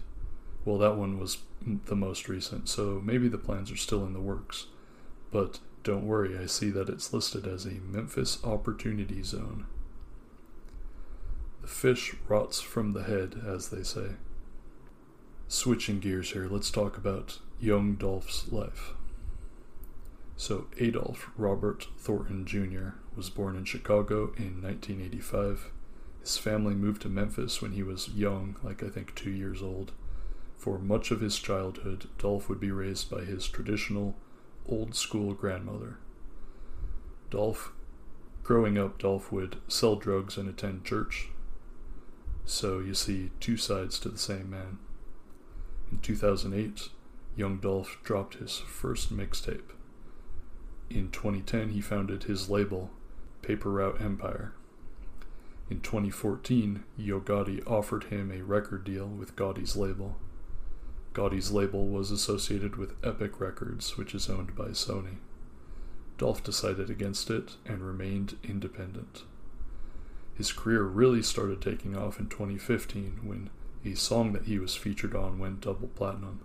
Well, 0.65 0.79
that 0.79 0.97
one 0.97 1.19
was 1.19 1.39
the 1.87 1.97
most 1.97 2.29
recent, 2.29 2.69
so 2.69 3.01
maybe 3.05 3.29
the 3.29 3.39
plans 3.39 3.73
are 3.73 3.77
still 3.77 4.07
in 4.07 4.13
the 4.13 4.21
works. 4.21 4.67
But 5.33 5.59
don't 5.83 6.07
worry, 6.07 6.39
I 6.39 6.47
see 6.47 6.71
that 6.71 6.89
it's 6.89 7.13
listed 7.13 7.47
as 7.47 7.67
a 7.67 7.81
Memphis 7.91 8.39
Opportunity 8.45 9.23
Zone. 9.23 9.67
The 11.63 11.69
fish 11.69 12.15
rots 12.29 12.61
from 12.61 12.93
the 12.93 13.03
head, 13.03 13.43
as 13.45 13.71
they 13.71 13.83
say. 13.83 14.13
Switching 15.49 15.99
gears 15.99 16.33
here, 16.33 16.47
let's 16.49 16.71
talk 16.71 16.97
about 16.97 17.39
young 17.59 17.97
Dolph's 17.97 18.53
life. 18.53 18.95
So, 20.41 20.69
Adolph 20.79 21.31
Robert 21.37 21.89
Thornton 21.99 22.47
Jr. 22.47 22.95
was 23.15 23.29
born 23.29 23.57
in 23.57 23.67
Chicago 23.67 24.33
in 24.39 24.63
1985. 24.63 25.71
His 26.23 26.39
family 26.39 26.75
moved 26.75 27.03
to 27.03 27.11
Memphis 27.11 27.61
when 27.61 27.73
he 27.73 27.83
was 27.83 28.09
young, 28.09 28.57
like 28.63 28.83
I 28.83 28.89
think 28.89 29.15
two 29.15 29.31
years 29.31 29.61
old. 29.61 29.93
For 30.57 30.79
much 30.79 31.11
of 31.11 31.21
his 31.21 31.39
childhood, 31.39 32.09
Dolph 32.17 32.49
would 32.49 32.59
be 32.59 32.71
raised 32.71 33.11
by 33.11 33.25
his 33.25 33.47
traditional, 33.49 34.17
old 34.67 34.95
school 34.95 35.35
grandmother. 35.35 35.99
Dolph, 37.29 37.75
growing 38.43 38.79
up, 38.79 38.99
Dolph 38.99 39.31
would 39.31 39.59
sell 39.69 39.97
drugs 39.97 40.39
and 40.39 40.49
attend 40.49 40.87
church. 40.87 41.29
So 42.47 42.79
you 42.79 42.95
see 42.95 43.31
two 43.41 43.59
sides 43.59 43.99
to 44.01 44.09
the 44.09 44.17
same 44.17 44.49
man. 44.49 44.79
In 45.93 45.99
2008, 45.99 46.89
young 47.37 47.59
Dolph 47.59 47.99
dropped 48.03 48.37
his 48.37 48.57
first 48.57 49.15
mixtape. 49.15 49.73
In 50.91 51.11
2010, 51.13 51.71
he 51.71 51.81
founded 51.81 52.25
his 52.25 52.51
label, 52.51 52.91
Paper 53.43 53.71
Route 53.71 54.01
Empire. 54.01 54.53
In 55.71 55.81
2014, 55.81 56.83
Yo 56.97 57.21
Gotti 57.21 57.65
offered 57.65 58.05
him 58.05 58.33
a 58.33 58.43
record 58.43 58.83
deal 58.83 59.07
with 59.07 59.37
Gotti's 59.37 59.77
label. 59.77 60.17
Gotti's 61.15 61.53
label 61.53 61.87
was 61.87 62.11
associated 62.11 62.75
with 62.75 62.97
Epic 63.05 63.41
Records, 63.41 63.97
which 63.97 64.17
is 64.17 64.29
owned 64.29 64.57
by 64.57 64.69
Sony. 64.69 65.19
Dolph 66.19 66.43
decided 66.43 66.91
against 66.91 67.31
it 67.31 67.53
and 67.65 67.83
remained 67.83 68.37
independent. 68.43 69.23
His 70.35 70.53
career 70.53 70.83
really 70.83 71.23
started 71.23 71.63
taking 71.63 71.97
off 71.97 72.19
in 72.19 72.29
2015 72.29 73.21
when 73.23 73.51
a 73.85 73.95
song 73.95 74.33
that 74.33 74.47
he 74.47 74.59
was 74.59 74.75
featured 74.75 75.15
on 75.15 75.39
went 75.39 75.61
double 75.61 75.89
platinum. 75.89 76.41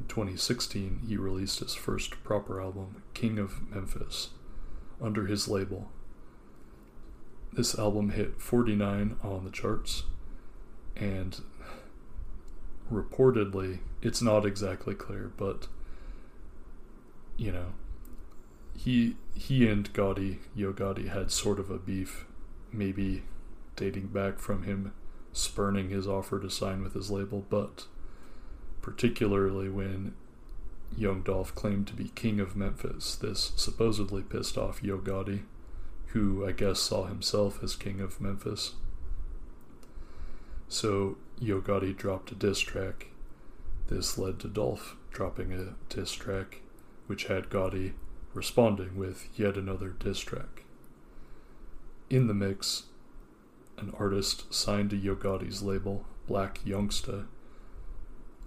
In 0.00 0.06
2016, 0.06 1.02
he 1.06 1.16
released 1.16 1.60
his 1.60 1.74
first 1.74 2.22
proper 2.24 2.60
album, 2.60 3.02
King 3.14 3.38
of 3.38 3.70
Memphis, 3.70 4.30
under 5.00 5.26
his 5.26 5.46
label. 5.46 5.90
This 7.52 7.78
album 7.78 8.10
hit 8.10 8.40
49 8.40 9.16
on 9.22 9.44
the 9.44 9.50
charts, 9.50 10.04
and 10.96 11.40
reportedly, 12.90 13.80
it's 14.02 14.22
not 14.22 14.46
exactly 14.46 14.94
clear, 14.94 15.32
but 15.36 15.66
you 17.36 17.52
know, 17.52 17.72
he 18.76 19.16
he 19.34 19.68
and 19.68 19.92
Gotti, 19.92 20.38
Yo 20.54 20.72
Gotti, 20.72 21.08
had 21.08 21.30
sort 21.30 21.58
of 21.58 21.70
a 21.70 21.78
beef, 21.78 22.26
maybe 22.72 23.24
dating 23.76 24.08
back 24.08 24.38
from 24.38 24.62
him 24.64 24.92
spurning 25.32 25.90
his 25.90 26.06
offer 26.06 26.40
to 26.40 26.50
sign 26.50 26.82
with 26.82 26.94
his 26.94 27.10
label, 27.10 27.44
but 27.48 27.86
particularly 28.82 29.68
when 29.68 30.14
Young 30.96 31.22
Dolph 31.22 31.54
claimed 31.54 31.86
to 31.88 31.94
be 31.94 32.08
king 32.14 32.40
of 32.40 32.56
Memphis. 32.56 33.14
This 33.16 33.52
supposedly 33.56 34.22
pissed 34.22 34.58
off 34.58 34.82
Yo 34.82 34.98
Gotti, 34.98 35.42
who 36.08 36.46
I 36.46 36.52
guess 36.52 36.80
saw 36.80 37.06
himself 37.06 37.62
as 37.62 37.76
king 37.76 38.00
of 38.00 38.20
Memphis. 38.20 38.74
So 40.68 41.18
Yo 41.38 41.60
Gotti 41.60 41.96
dropped 41.96 42.32
a 42.32 42.34
diss 42.34 42.60
track. 42.60 43.08
This 43.88 44.18
led 44.18 44.38
to 44.40 44.48
Dolph 44.48 44.96
dropping 45.10 45.52
a 45.52 45.74
diss 45.92 46.12
track, 46.12 46.62
which 47.06 47.24
had 47.24 47.50
Gotti 47.50 47.92
responding 48.34 48.96
with 48.96 49.28
yet 49.34 49.56
another 49.56 49.88
diss 49.88 50.20
track. 50.20 50.64
In 52.08 52.26
the 52.26 52.34
mix, 52.34 52.84
an 53.78 53.92
artist 53.98 54.52
signed 54.52 54.90
to 54.90 54.96
Yo 54.96 55.16
Gotti's 55.16 55.62
label, 55.62 56.04
Black 56.26 56.60
Youngsta, 56.64 57.26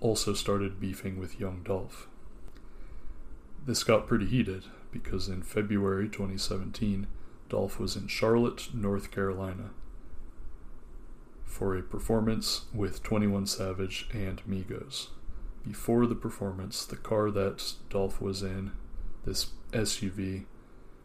also 0.03 0.33
started 0.33 0.81
beefing 0.81 1.17
with 1.17 1.39
young 1.39 1.63
Dolph. 1.63 2.09
This 3.65 3.85
got 3.85 4.05
pretty 4.05 4.25
heated 4.25 4.65
because 4.91 5.29
in 5.29 5.41
February 5.41 6.09
2017, 6.09 7.07
Dolph 7.47 7.79
was 7.79 7.95
in 7.95 8.07
Charlotte, 8.07 8.67
North 8.73 9.11
Carolina 9.11 9.71
for 11.45 11.77
a 11.77 11.83
performance 11.83 12.65
with 12.73 13.03
21 13.03 13.45
Savage 13.45 14.09
and 14.11 14.41
Migos. 14.45 15.07
Before 15.65 16.05
the 16.07 16.15
performance, 16.15 16.83
the 16.83 16.97
car 16.97 17.31
that 17.31 17.75
Dolph 17.89 18.19
was 18.19 18.41
in, 18.43 18.71
this 19.23 19.51
SUV, 19.71 20.45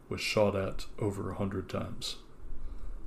was 0.09 0.19
shot 0.19 0.55
at 0.55 0.87
over 0.97 1.29
a 1.29 1.35
hundred 1.35 1.69
times. 1.69 2.17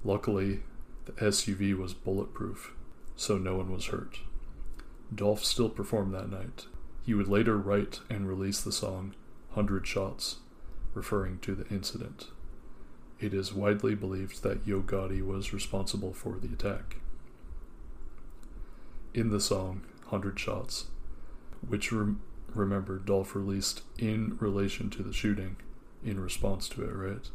Luckily, 0.04 0.60
the 1.04 1.12
SUV 1.12 1.76
was 1.76 1.92
bulletproof, 1.92 2.74
so 3.16 3.36
no 3.36 3.56
one 3.56 3.70
was 3.70 3.86
hurt. 3.86 4.20
Dolph 5.14 5.44
still 5.44 5.68
performed 5.68 6.14
that 6.14 6.30
night. 6.30 6.66
He 7.04 7.14
would 7.14 7.28
later 7.28 7.58
write 7.58 8.00
and 8.08 8.28
release 8.28 8.60
the 8.60 8.72
song 8.72 9.14
Hundred 9.50 9.86
Shots, 9.86 10.36
referring 10.94 11.38
to 11.40 11.54
the 11.54 11.68
incident. 11.68 12.28
It 13.20 13.34
is 13.34 13.52
widely 13.52 13.94
believed 13.94 14.42
that 14.42 14.66
Yo 14.66 14.80
Gotti 14.80 15.24
was 15.24 15.52
responsible 15.52 16.12
for 16.12 16.38
the 16.38 16.52
attack. 16.52 16.96
In 19.12 19.30
the 19.30 19.40
song 19.40 19.82
Hundred 20.06 20.38
Shots, 20.38 20.86
which 21.66 21.92
rem- 21.92 22.22
remember 22.54 22.98
Dolph 22.98 23.34
released 23.34 23.82
in 23.98 24.36
relation 24.40 24.88
to 24.90 25.02
the 25.02 25.12
shooting, 25.12 25.56
in 26.04 26.18
response 26.20 26.68
to 26.70 26.82
it, 26.82 26.94
right? 26.94 27.28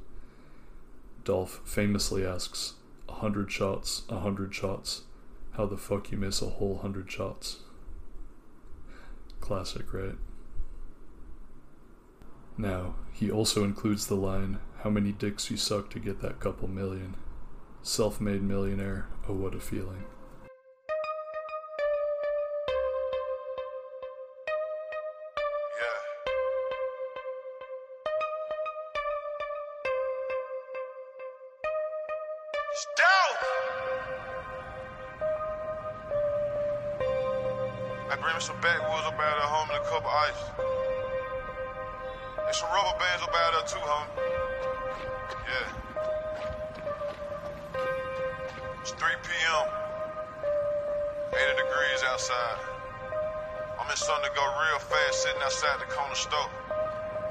Dolph 1.23 1.61
famously 1.65 2.25
asks, 2.25 2.73
A 3.07 3.13
hundred 3.13 3.51
shots, 3.51 4.03
a 4.09 4.19
hundred 4.19 4.55
shots, 4.55 5.03
how 5.51 5.65
the 5.65 5.77
fuck 5.77 6.11
you 6.11 6.17
miss 6.17 6.41
a 6.41 6.47
whole 6.47 6.79
hundred 6.79 7.11
shots? 7.11 7.57
Classic, 9.47 9.93
right? 9.93 10.17
Now, 12.57 12.95
he 13.13 13.31
also 13.31 13.63
includes 13.63 14.07
the 14.07 14.15
line, 14.15 14.59
How 14.79 14.89
many 14.89 15.13
dicks 15.13 15.49
you 15.49 15.55
suck 15.55 15.89
to 15.91 15.99
get 15.99 16.19
that 16.19 16.41
couple 16.41 16.67
million? 16.67 17.15
Self 17.81 18.19
made 18.19 18.43
millionaire, 18.43 19.07
oh 19.25 19.33
what 19.33 19.55
a 19.55 19.61
feeling. 19.61 20.03
Bring 38.27 38.35
me 38.35 38.43
some 38.43 38.59
backwoods 38.59 39.07
up 39.07 39.15
out 39.15 39.39
of 39.39 39.47
home 39.47 39.71
and 39.71 39.79
a 39.79 39.87
cup 39.87 40.03
of 40.03 40.11
ice. 40.11 40.41
There's 42.43 42.59
some 42.59 42.67
rubber 42.75 42.99
bands 42.99 43.23
up 43.23 43.31
out 43.31 43.55
there 43.55 43.63
too, 43.71 43.79
homie. 43.87 44.11
Yeah. 45.47 45.71
It's 48.81 48.91
3 48.91 48.99
p.m. 49.23 49.63
80 51.31 51.55
degrees 51.55 52.03
outside. 52.11 52.59
I'm 53.79 53.89
in 53.89 53.95
something 53.95 54.27
to 54.27 54.35
go 54.35 54.43
real 54.43 54.79
fast 54.83 55.23
sitting 55.23 55.41
outside 55.41 55.79
the 55.79 55.87
corner 55.87 56.15
store. 56.15 56.51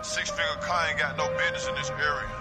Six 0.01 0.31
figure 0.31 0.49
car 0.65 0.89
ain't 0.89 0.99
got 0.99 1.19
no 1.19 1.29
business 1.37 1.69
in 1.69 1.75
this 1.75 1.91
area. 1.91 2.33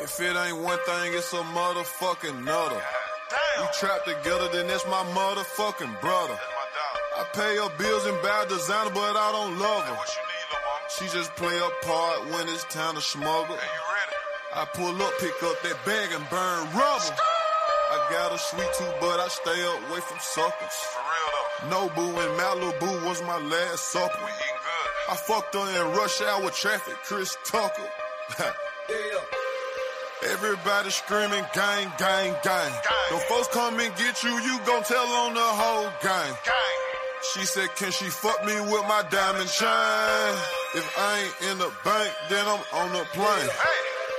If 0.00 0.18
it 0.20 0.34
ain't 0.36 0.56
one 0.56 0.78
thing, 0.86 1.12
it's 1.12 1.34
a 1.34 1.44
motherfucking 1.52 2.44
nutter. 2.44 2.80
We 3.60 3.66
trapped 3.78 4.06
together, 4.06 4.48
then 4.52 4.68
that's 4.68 4.86
my 4.86 5.04
motherfucking 5.12 6.00
brother. 6.00 6.38
I 7.18 7.24
pay 7.34 7.56
her 7.56 7.70
bills 7.78 8.06
and 8.06 8.22
buy 8.22 8.46
designer, 8.48 8.90
but 8.94 9.16
I 9.16 9.32
don't 9.32 9.58
love 9.58 9.82
her. 9.82 9.98
She 10.88 11.04
just 11.10 11.34
play 11.34 11.56
a 11.58 11.70
part 11.84 12.30
when 12.30 12.48
it's 12.48 12.62
time 12.64 12.94
to 12.94 13.00
smuggle. 13.00 13.58
I 14.54 14.64
pull 14.66 14.94
up, 15.02 15.12
pick 15.18 15.34
up 15.42 15.60
that 15.62 15.78
bag 15.84 16.12
and 16.14 16.22
burn 16.30 16.62
rubber. 16.78 17.14
I 17.90 17.96
got 18.12 18.32
a 18.32 18.38
sweet 18.38 18.70
tooth, 18.78 18.94
but 19.00 19.18
I 19.18 19.26
stay 19.28 19.60
away 19.60 20.00
from 20.00 20.18
suckers. 20.20 20.78
For 20.94 21.02
real 21.02 21.30
though. 21.34 21.90
Nobu 21.90 22.06
and 22.22 22.38
Malibu 22.38 23.04
was 23.04 23.20
my 23.22 23.38
last 23.38 23.90
supper. 23.90 24.18
We 24.22 24.30
eating 24.30 24.62
good. 24.62 25.12
I 25.12 25.16
fucked 25.16 25.54
her 25.54 25.66
in 25.74 25.96
rush 25.96 26.22
hour 26.22 26.50
traffic, 26.50 26.94
Chris 27.02 27.36
Tucker. 27.44 27.82
Everybody 30.30 30.90
screaming 30.90 31.44
gang, 31.54 31.92
gang, 31.98 32.36
gang. 32.44 32.72
The 33.10 33.18
folks 33.28 33.48
come 33.48 33.80
and 33.80 33.94
get 33.96 34.22
you, 34.22 34.30
you 34.30 34.58
gon' 34.66 34.82
tell 34.82 35.06
on 35.06 35.34
the 35.34 35.40
whole 35.40 35.90
gang. 36.02 36.34
gang. 36.44 36.67
She 37.34 37.44
said, 37.44 37.68
can 37.76 37.92
she 37.92 38.06
fuck 38.06 38.44
me 38.46 38.54
with 38.60 38.84
my 38.88 39.02
diamond 39.10 39.50
chain? 39.50 40.34
If 40.74 40.98
I 40.98 41.20
ain't 41.20 41.52
in 41.52 41.58
the 41.58 41.70
bank, 41.84 42.10
then 42.30 42.44
I'm 42.46 42.60
on 42.72 42.92
the 42.92 43.04
plane. 43.12 43.50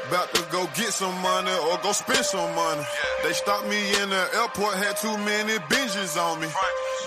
About 0.08 0.34
to 0.36 0.42
go 0.52 0.66
get 0.76 0.94
some 0.94 1.18
money 1.22 1.52
or 1.52 1.78
go 1.82 1.92
spend 1.92 2.24
some 2.24 2.54
money. 2.56 2.84
They 3.24 3.34
stopped 3.34 3.68
me 3.68 3.78
in 4.02 4.10
the 4.10 4.30
airport, 4.36 4.76
had 4.76 4.96
too 4.98 5.18
many 5.26 5.58
binges 5.70 6.18
on 6.18 6.40
me. 6.40 6.48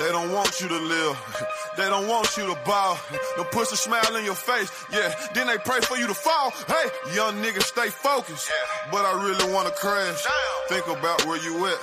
They 0.01 0.09
don't 0.09 0.33
want 0.33 0.61
you 0.61 0.69
to 0.69 0.79
live. 0.79 1.17
They 1.75 1.89
don't 1.89 2.07
want 2.07 2.37
you 2.37 2.45
to 2.45 2.59
ball. 2.67 2.99
They'll 3.37 3.47
push 3.47 3.73
a 3.73 3.77
smile 3.77 4.15
in 4.17 4.27
your 4.27 4.35
face. 4.35 4.71
Yeah, 4.93 5.11
then 5.33 5.47
they 5.47 5.57
pray 5.57 5.81
for 5.81 5.97
you 5.97 6.07
to 6.07 6.13
fall. 6.13 6.51
Hey, 6.69 7.15
young 7.15 7.37
nigga, 7.37 7.63
stay 7.63 7.89
focused. 7.89 8.51
But 8.91 9.07
I 9.07 9.25
really 9.25 9.51
wanna 9.51 9.71
crash. 9.71 10.23
Think 10.69 10.87
about 10.87 11.25
where 11.25 11.43
you 11.43 11.67
at. 11.67 11.79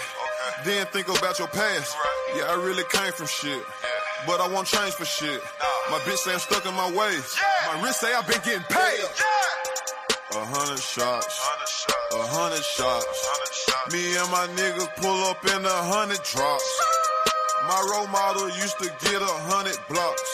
Then 0.63 0.85
think 0.87 1.07
about 1.07 1.39
your 1.39 1.47
past. 1.47 1.97
Yeah, 2.35 2.51
I 2.51 2.63
really 2.63 2.83
came 2.91 3.11
from 3.13 3.25
shit. 3.25 3.63
But 4.27 4.41
I 4.41 4.47
won't 4.47 4.67
change 4.67 4.93
for 4.93 5.05
shit. 5.05 5.41
My 5.91 5.99
bitch 5.99 6.17
say 6.17 6.33
I'm 6.33 6.39
stuck 6.39 6.65
in 6.65 6.73
my 6.75 6.91
ways. 6.91 7.35
My 7.67 7.81
wrist 7.81 8.01
say 8.01 8.13
I've 8.13 8.27
been 8.27 8.41
getting 8.43 8.63
paid. 8.69 9.05
A 10.31 10.45
hundred 10.45 10.79
shots, 10.79 11.41
a 12.13 12.23
hundred 12.27 12.63
shots. 12.63 13.91
Me 13.91 14.15
and 14.15 14.29
my 14.29 14.45
niggas 14.53 14.95
pull 15.01 15.23
up 15.25 15.43
in 15.45 15.65
a 15.65 15.79
hundred 15.89 16.21
drops. 16.21 16.69
My 17.67 17.81
role 17.91 18.07
model 18.07 18.49
used 18.49 18.77
to 18.79 18.89
get 19.01 19.21
a 19.21 19.35
hundred 19.49 19.77
blocks. 19.89 20.29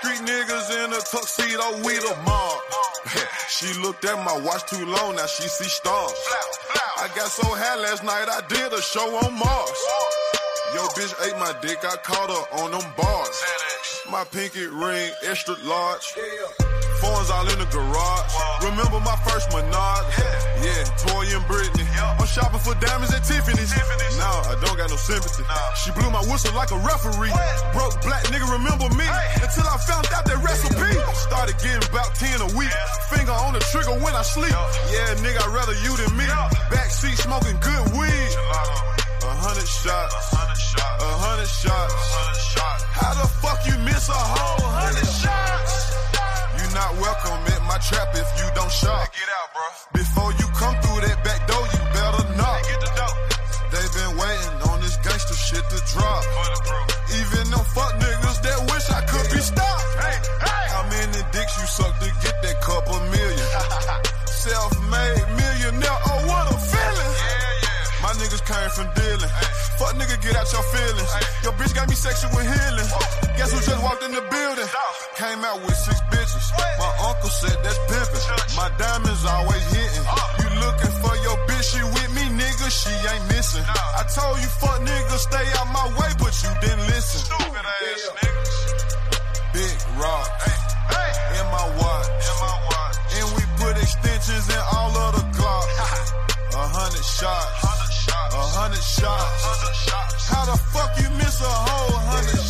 Street 0.00 0.20
niggas 0.24 0.84
in 0.84 0.92
a 0.92 1.00
tuxedo 1.04 1.84
with 1.84 2.04
a 2.04 2.16
mob. 2.24 2.60
she 3.48 3.72
looked 3.80 4.04
at 4.04 4.16
my 4.24 4.38
watch 4.40 4.64
too 4.70 4.84
long, 4.86 5.16
now 5.16 5.26
she 5.26 5.48
see 5.48 5.68
stars. 5.68 6.14
I 6.98 7.08
got 7.14 7.28
so 7.28 7.44
high 7.44 7.76
last 7.76 8.04
night, 8.04 8.28
I 8.28 8.40
did 8.48 8.72
a 8.72 8.80
show 8.80 9.04
on 9.20 9.38
Mars. 9.38 10.13
Yo, 10.74 10.82
bitch 10.98 11.14
ate 11.22 11.38
my 11.38 11.54
dick, 11.62 11.78
I 11.86 11.94
caught 12.02 12.30
her 12.34 12.44
on 12.58 12.74
them 12.74 12.82
bars. 12.98 13.38
My 14.10 14.24
pinky 14.24 14.66
ring, 14.66 15.06
extra 15.22 15.54
large. 15.62 16.02
Phones 16.98 17.30
all 17.30 17.46
in 17.46 17.62
the 17.62 17.68
garage. 17.70 18.34
Remember 18.58 18.98
my 18.98 19.14
first 19.22 19.54
Menard? 19.54 20.02
Yeah, 20.66 20.82
Toy 20.98 21.30
and 21.30 21.46
Britney. 21.46 21.86
I'm 21.94 22.26
shopping 22.26 22.58
for 22.58 22.74
diamonds 22.82 23.14
at 23.14 23.22
Tiffany's. 23.22 23.70
Nah, 24.18 24.50
I 24.50 24.58
don't 24.66 24.74
got 24.74 24.90
no 24.90 24.98
sympathy. 24.98 25.46
She 25.78 25.94
blew 25.94 26.10
my 26.10 26.26
whistle 26.26 26.50
like 26.58 26.74
a 26.74 26.80
referee. 26.82 27.30
Broke 27.70 27.94
black 28.02 28.26
nigga, 28.34 28.50
remember 28.50 28.90
me? 28.98 29.06
Until 29.38 29.70
I 29.70 29.78
found 29.86 30.10
out 30.10 30.26
that 30.26 30.42
recipe. 30.42 30.90
Started 31.30 31.54
getting 31.62 31.86
about 31.86 32.18
10 32.18 32.50
a 32.50 32.50
week. 32.58 32.74
Finger 33.14 33.36
on 33.46 33.54
the 33.54 33.62
trigger 33.70 33.94
when 34.02 34.10
I 34.10 34.26
sleep. 34.26 34.50
Yeah, 34.90 35.14
nigga, 35.22 35.38
I'd 35.38 35.54
rather 35.54 35.78
you 35.86 35.94
than 35.94 36.10
me. 36.18 36.26
Backseat 36.74 37.14
smoking 37.22 37.62
good 37.62 37.94
weed. 37.94 39.03
A 39.44 39.46
hundred 39.46 39.68
shots. 39.68 40.32
A 40.32 41.12
hundred 41.20 41.52
shots. 41.52 41.92
How 42.96 43.12
the 43.12 43.28
fuck 43.44 43.60
you 43.68 43.76
miss 43.84 44.08
a 44.08 44.16
whole 44.16 44.72
hundred 44.72 45.04
shots? 45.04 45.92
You 46.56 46.64
not 46.72 46.96
welcome 46.96 47.44
at 47.52 47.60
my 47.68 47.76
trap 47.76 48.08
if 48.16 48.24
you 48.40 48.48
don't 48.56 48.72
shop. 48.72 49.04
Get 49.12 49.28
out, 49.28 49.48
bro. 49.52 49.68
Before 50.00 50.32
you 50.40 50.48
come 50.56 50.72
through 50.80 51.04
that 51.04 51.20
back 51.28 51.44
door, 51.44 51.60
you 51.60 51.82
better 51.92 52.24
knock. 52.40 52.56
Get 52.72 52.88
the 52.88 52.90
dope. 52.96 53.16
They 53.68 53.84
been 53.92 54.16
waiting 54.16 54.56
on 54.72 54.80
this 54.80 54.96
gangster 55.04 55.36
shit 55.36 55.60
to 55.60 55.78
drop. 55.92 56.24
Even 57.12 57.44
them 57.52 57.64
fuck 57.76 57.92
niggas 58.00 58.40
that 58.48 58.58
wish 58.72 58.88
I 58.96 59.04
could 59.04 59.28
be 59.28 59.44
stopped. 59.44 59.84
Hey, 60.00 60.24
hey. 60.40 60.64
How 60.72 60.88
many 60.88 61.20
dicks 61.36 61.52
you 61.60 61.68
suck 61.68 61.92
to 62.00 62.08
get 62.24 62.40
that 62.48 62.64
couple 62.64 62.96
million? 63.12 63.48
Self-made 64.24 65.20
millionaire, 65.36 66.00
oh, 66.08 66.13
My 68.14 68.22
niggas 68.22 68.46
came 68.46 68.70
from 68.70 68.88
dealing. 68.94 69.32
Fuck 69.74 69.98
nigga, 69.98 70.14
get 70.22 70.38
out 70.38 70.46
your 70.54 70.62
feelings. 70.70 71.10
Your 71.42 71.52
bitch 71.58 71.74
got 71.74 71.90
me 71.90 71.98
sexual 71.98 72.30
with 72.30 72.46
healing. 72.46 72.88
Guess 73.34 73.50
who 73.50 73.58
just 73.58 73.82
walked 73.82 74.06
in 74.06 74.14
the 74.14 74.22
building? 74.30 74.68
Came 75.18 75.42
out 75.42 75.58
with 75.66 75.74
six 75.74 75.98
bitches. 76.14 76.46
My 76.78 76.90
uncle 77.10 77.26
said 77.26 77.58
that's 77.66 77.80
pimping. 77.90 78.22
My 78.54 78.70
diamonds 78.78 79.26
always 79.26 79.66
hitting. 79.74 80.06
You 80.06 80.48
looking 80.62 80.94
for 81.02 81.14
your 81.26 81.38
bitch, 81.50 81.66
she 81.74 81.82
with 81.82 82.10
me, 82.14 82.24
nigga, 82.38 82.70
she 82.70 82.94
ain't 82.94 83.26
missing. 83.34 83.66
I 83.66 84.06
told 84.06 84.38
you 84.38 84.50
fuck 84.62 84.78
nigga, 84.78 85.16
stay 85.18 85.46
out 85.58 85.66
my 85.74 85.86
way, 85.98 86.10
but 86.22 86.30
you 86.38 86.50
didn't 86.62 86.86
listen. 86.86 87.18
Stupid 87.18 87.66
ass 87.66 88.14
niggas. 88.14 88.54
Big 89.58 89.74
rock. 89.98 90.30
In 91.34 91.46
my 91.50 91.66
watch. 91.82 92.26
And 93.10 93.26
we 93.34 93.42
put 93.58 93.74
extensions 93.74 94.46
in 94.54 94.62
all 94.70 94.94
of 95.02 95.18
the 95.18 95.24
Glock. 95.34 95.66
A 96.54 96.68
hundred 96.70 97.02
shots. 97.02 97.73
Hundred 98.56 98.84
shots. 98.84 100.28
How 100.28 100.44
the 100.46 100.56
fuck 100.70 100.94
you 101.02 101.10
miss 101.18 101.40
a 101.40 101.44
whole 101.44 101.98
hundred 102.06 102.43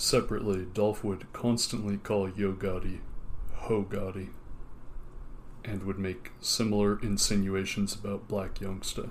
Separately, 0.00 0.64
Dolph 0.74 1.02
would 1.02 1.30
constantly 1.32 1.96
call 1.96 2.30
Yo 2.30 2.52
Gotti 2.52 3.00
Ho 3.52 3.82
Gotti 3.82 4.28
and 5.64 5.82
would 5.82 5.98
make 5.98 6.30
similar 6.40 7.00
insinuations 7.02 7.96
about 7.96 8.28
Black 8.28 8.60
Youngsta. 8.60 9.10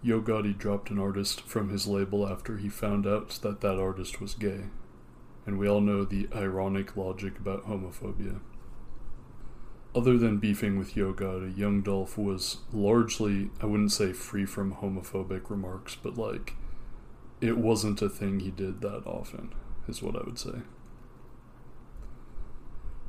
Yo 0.00 0.20
Gotti 0.20 0.56
dropped 0.56 0.90
an 0.90 1.00
artist 1.00 1.40
from 1.40 1.70
his 1.70 1.88
label 1.88 2.24
after 2.24 2.58
he 2.58 2.68
found 2.68 3.04
out 3.04 3.30
that 3.42 3.62
that 3.62 3.80
artist 3.80 4.20
was 4.20 4.34
gay, 4.34 4.66
and 5.44 5.58
we 5.58 5.68
all 5.68 5.80
know 5.80 6.04
the 6.04 6.28
ironic 6.32 6.96
logic 6.96 7.36
about 7.40 7.66
homophobia. 7.66 8.38
Other 9.92 10.16
than 10.16 10.38
beefing 10.38 10.78
with 10.78 10.96
Yo 10.96 11.12
Gotti, 11.12 11.58
Young 11.58 11.82
Dolph 11.82 12.16
was 12.16 12.58
largely, 12.72 13.50
I 13.60 13.66
wouldn't 13.66 13.90
say 13.90 14.12
free 14.12 14.46
from 14.46 14.76
homophobic 14.76 15.50
remarks, 15.50 15.96
but 16.00 16.16
like, 16.16 16.54
it 17.40 17.58
wasn't 17.58 18.00
a 18.00 18.08
thing 18.08 18.38
he 18.38 18.52
did 18.52 18.82
that 18.82 19.04
often, 19.04 19.52
is 19.90 20.02
what 20.02 20.16
I 20.16 20.24
would 20.24 20.38
say. 20.38 20.62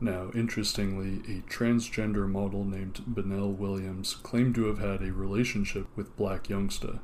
Now, 0.03 0.32
interestingly, 0.34 1.19
a 1.32 1.41
transgender 1.41 2.27
model 2.27 2.65
named 2.65 3.03
Benell 3.05 3.51
Williams 3.51 4.15
claimed 4.15 4.55
to 4.55 4.65
have 4.65 4.79
had 4.79 5.03
a 5.03 5.13
relationship 5.13 5.86
with 5.95 6.17
Black 6.17 6.45
Youngsta. 6.45 6.99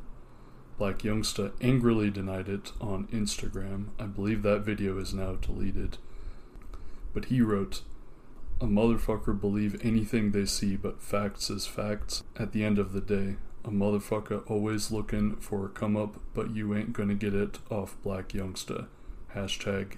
Black 0.79 0.99
Youngsta 0.99 1.51
angrily 1.61 2.09
denied 2.09 2.49
it 2.49 2.71
on 2.81 3.07
Instagram. 3.07 3.89
I 3.99 4.05
believe 4.05 4.41
that 4.41 4.61
video 4.65 4.97
is 4.97 5.13
now 5.13 5.35
deleted. 5.35 5.99
But 7.13 7.25
he 7.25 7.39
wrote, 7.39 7.83
A 8.59 8.65
motherfucker 8.65 9.39
believe 9.39 9.79
anything 9.85 10.31
they 10.31 10.45
see, 10.45 10.75
but 10.75 11.01
facts 11.01 11.51
is 11.51 11.67
facts. 11.67 12.23
At 12.35 12.51
the 12.51 12.63
end 12.63 12.79
of 12.79 12.93
the 12.93 13.01
day, 13.01 13.35
a 13.63 13.69
motherfucker 13.69 14.49
always 14.49 14.91
looking 14.91 15.35
for 15.35 15.65
a 15.65 15.69
come 15.69 15.95
up, 15.95 16.19
but 16.33 16.55
you 16.55 16.73
ain't 16.73 16.93
gonna 16.93 17.15
get 17.15 17.35
it 17.35 17.59
off 17.69 17.95
Black 18.01 18.29
Youngsta. 18.29 18.87
Hashtag 19.37 19.97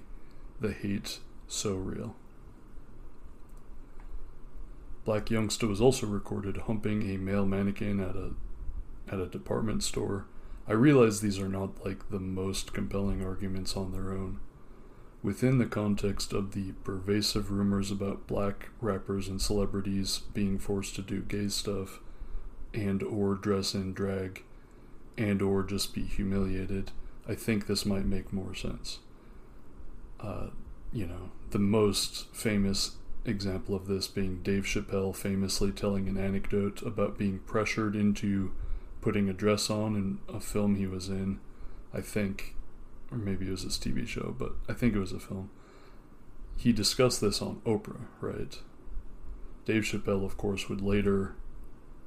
the 0.60 0.70
hate 0.70 1.18
so 1.48 1.74
real. 1.74 2.14
Black 5.06 5.26
Youngsta 5.26 5.66
was 5.66 5.80
also 5.80 6.06
recorded 6.06 6.58
humping 6.58 7.08
a 7.08 7.16
male 7.16 7.46
mannequin 7.46 8.00
at 8.00 8.16
a 8.16 8.32
at 9.08 9.18
a 9.18 9.26
department 9.26 9.82
store. 9.82 10.26
I 10.68 10.72
realize 10.74 11.20
these 11.20 11.38
are 11.38 11.48
not 11.48 11.82
like 11.86 12.10
the 12.10 12.20
most 12.20 12.74
compelling 12.74 13.24
arguments 13.24 13.78
on 13.78 13.92
their 13.92 14.12
own. 14.12 14.40
Within 15.22 15.56
the 15.56 15.64
context 15.64 16.34
of 16.34 16.52
the 16.52 16.72
pervasive 16.84 17.50
rumors 17.50 17.90
about 17.90 18.26
black 18.26 18.68
rappers 18.82 19.26
and 19.26 19.40
celebrities 19.40 20.20
being 20.34 20.58
forced 20.58 20.94
to 20.96 21.02
do 21.02 21.22
gay 21.22 21.48
stuff 21.48 22.00
and 22.74 23.02
or 23.02 23.36
dress 23.36 23.74
in 23.74 23.94
drag 23.94 24.44
and 25.16 25.40
or 25.40 25.62
just 25.62 25.94
be 25.94 26.04
humiliated, 26.04 26.90
I 27.26 27.34
think 27.34 27.66
this 27.66 27.86
might 27.86 28.04
make 28.04 28.34
more 28.34 28.54
sense. 28.54 28.98
Uh, 30.22 30.48
you 30.92 31.06
know, 31.06 31.30
the 31.50 31.58
most 31.58 32.26
famous 32.34 32.96
example 33.24 33.74
of 33.74 33.86
this 33.86 34.06
being 34.06 34.42
Dave 34.42 34.64
Chappelle 34.64 35.14
famously 35.14 35.70
telling 35.70 36.08
an 36.08 36.18
anecdote 36.18 36.82
about 36.82 37.18
being 37.18 37.38
pressured 37.40 37.94
into 37.94 38.52
putting 39.00 39.28
a 39.28 39.32
dress 39.32 39.70
on 39.70 39.94
in 39.96 40.18
a 40.34 40.40
film 40.40 40.76
he 40.76 40.86
was 40.86 41.08
in. 41.08 41.40
I 41.92 42.00
think, 42.00 42.54
or 43.10 43.18
maybe 43.18 43.46
it 43.46 43.50
was 43.50 43.62
his 43.62 43.76
TV 43.76 44.06
show, 44.06 44.34
but 44.38 44.52
I 44.68 44.74
think 44.74 44.94
it 44.94 45.00
was 45.00 45.12
a 45.12 45.20
film. 45.20 45.50
He 46.56 46.72
discussed 46.72 47.20
this 47.20 47.40
on 47.42 47.62
Oprah, 47.64 48.06
right? 48.20 48.58
Dave 49.64 49.82
Chappelle, 49.82 50.24
of 50.24 50.36
course, 50.36 50.68
would 50.68 50.80
later 50.80 51.34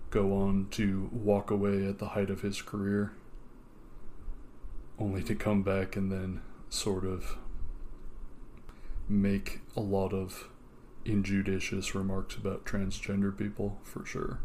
go 0.09 0.33
on 0.33 0.67
to 0.71 1.09
walk 1.11 1.49
away 1.49 1.85
at 1.85 1.99
the 1.99 2.09
height 2.09 2.29
of 2.29 2.41
his 2.41 2.61
career, 2.61 3.13
only 4.99 5.23
to 5.23 5.35
come 5.35 5.63
back 5.63 5.95
and 5.95 6.11
then 6.11 6.41
sort 6.69 7.03
of 7.03 7.37
make 9.07 9.59
a 9.75 9.81
lot 9.81 10.13
of 10.13 10.49
injudicious 11.05 11.93
remarks 11.93 12.35
about 12.35 12.65
transgender 12.65 13.35
people, 13.35 13.79
for 13.83 14.05
sure. 14.05 14.39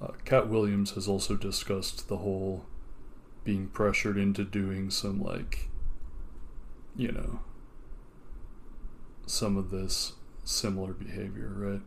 Uh, 0.00 0.12
Katt 0.24 0.48
Williams 0.48 0.92
has 0.92 1.08
also 1.08 1.36
discussed 1.36 2.08
the 2.08 2.18
whole 2.18 2.64
being 3.44 3.68
pressured 3.68 4.16
into 4.16 4.44
doing 4.44 4.90
some, 4.90 5.20
like, 5.20 5.68
you 6.96 7.10
know, 7.10 7.40
some 9.26 9.56
of 9.56 9.70
this 9.70 10.14
similar 10.44 10.92
behavior, 10.92 11.52
right? 11.54 11.82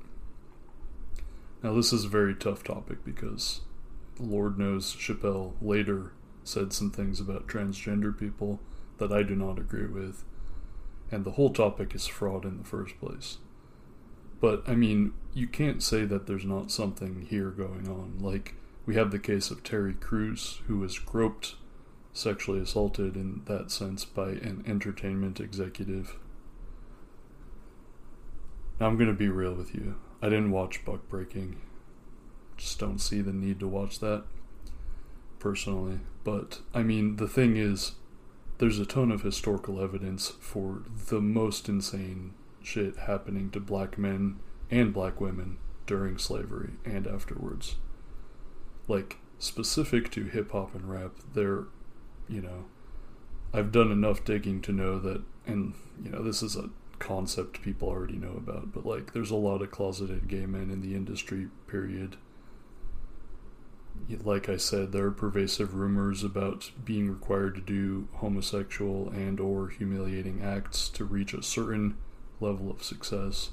Now, 1.63 1.73
this 1.73 1.91
is 1.91 2.05
a 2.05 2.09
very 2.09 2.35
tough 2.35 2.63
topic 2.63 3.03
because 3.03 3.61
Lord 4.19 4.57
knows 4.57 4.95
Chappelle 4.95 5.53
later 5.61 6.13
said 6.43 6.71
some 6.71 6.91
things 6.91 7.19
about 7.19 7.47
transgender 7.47 8.17
people 8.17 8.59
that 8.97 9.11
I 9.11 9.23
do 9.23 9.35
not 9.35 9.57
agree 9.57 9.87
with, 9.87 10.23
and 11.11 11.23
the 11.23 11.31
whole 11.31 11.51
topic 11.51 11.93
is 11.95 12.07
fraud 12.07 12.45
in 12.45 12.57
the 12.57 12.63
first 12.63 12.99
place. 12.99 13.37
But 14.41 14.63
I 14.67 14.75
mean, 14.75 15.13
you 15.33 15.47
can't 15.47 15.81
say 15.81 16.05
that 16.05 16.27
there's 16.27 16.45
not 16.45 16.71
something 16.71 17.25
here 17.29 17.49
going 17.49 17.87
on. 17.87 18.17
Like, 18.19 18.55
we 18.85 18.95
have 18.95 19.11
the 19.11 19.19
case 19.19 19.49
of 19.49 19.63
Terry 19.63 19.93
Crews, 19.93 20.61
who 20.67 20.77
was 20.77 20.99
groped, 20.99 21.55
sexually 22.13 22.59
assaulted 22.59 23.15
in 23.15 23.41
that 23.45 23.71
sense 23.71 24.05
by 24.05 24.29
an 24.29 24.63
entertainment 24.67 25.39
executive. 25.39 26.17
Now, 28.79 28.87
I'm 28.87 28.97
going 28.97 29.09
to 29.09 29.13
be 29.13 29.29
real 29.29 29.53
with 29.53 29.73
you. 29.73 29.95
I 30.21 30.29
didn't 30.29 30.51
watch 30.51 30.85
Buck 30.85 31.09
Breaking. 31.09 31.57
Just 32.57 32.79
don't 32.79 32.99
see 32.99 33.21
the 33.21 33.33
need 33.33 33.59
to 33.59 33.67
watch 33.67 33.99
that, 33.99 34.23
personally. 35.39 35.99
But, 36.23 36.59
I 36.73 36.83
mean, 36.83 37.17
the 37.17 37.27
thing 37.27 37.57
is, 37.57 37.93
there's 38.57 38.79
a 38.79 38.85
ton 38.85 39.11
of 39.11 39.21
historical 39.21 39.81
evidence 39.81 40.29
for 40.39 40.83
the 41.09 41.21
most 41.21 41.67
insane 41.67 42.33
shit 42.63 42.97
happening 42.97 43.49
to 43.51 43.59
black 43.59 43.97
men 43.97 44.39
and 44.71 44.93
black 44.93 45.19
women 45.21 45.57
during 45.85 46.17
slavery 46.17 46.71
and 46.83 47.05
afterwards. 47.05 47.75
Like, 48.87 49.17
specific 49.39 50.09
to 50.11 50.25
hip 50.25 50.51
hop 50.51 50.73
and 50.73 50.89
rap, 50.89 51.11
there, 51.33 51.65
you 52.27 52.41
know, 52.41 52.65
I've 53.53 53.71
done 53.71 53.91
enough 53.91 54.23
digging 54.23 54.61
to 54.61 54.71
know 54.71 54.99
that, 54.99 55.21
and, 55.45 55.73
you 56.03 56.09
know, 56.09 56.23
this 56.23 56.41
is 56.41 56.55
a 56.55 56.69
concept 56.97 57.61
people 57.61 57.89
already 57.89 58.17
know 58.17 58.33
about, 58.37 58.71
but, 58.71 58.85
like, 58.85 59.13
there's 59.13 59.31
a 59.31 59.35
lot 59.35 59.61
of 59.61 59.71
closeted 59.71 60.27
gay 60.27 60.45
men 60.45 60.69
in 60.71 60.81
the 60.81 60.95
industry, 60.95 61.47
period. 61.67 62.17
Like 64.23 64.49
I 64.49 64.57
said, 64.57 64.91
there 64.91 65.05
are 65.05 65.11
pervasive 65.11 65.73
rumors 65.75 66.23
about 66.23 66.71
being 66.83 67.09
required 67.09 67.55
to 67.55 67.61
do 67.61 68.07
homosexual 68.13 69.09
and 69.09 69.39
or 69.39 69.69
humiliating 69.69 70.41
acts 70.43 70.89
to 70.89 71.05
reach 71.05 71.33
a 71.33 71.41
certain 71.41 71.97
level 72.39 72.69
of 72.69 72.83
success. 72.83 73.51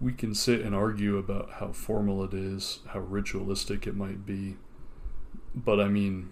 We 0.00 0.12
can 0.12 0.34
sit 0.34 0.60
and 0.60 0.74
argue 0.74 1.16
about 1.16 1.52
how 1.52 1.72
formal 1.72 2.22
it 2.22 2.34
is, 2.34 2.80
how 2.88 3.00
ritualistic 3.00 3.86
it 3.86 3.96
might 3.96 4.26
be, 4.26 4.56
but 5.54 5.80
I 5.80 5.88
mean, 5.88 6.28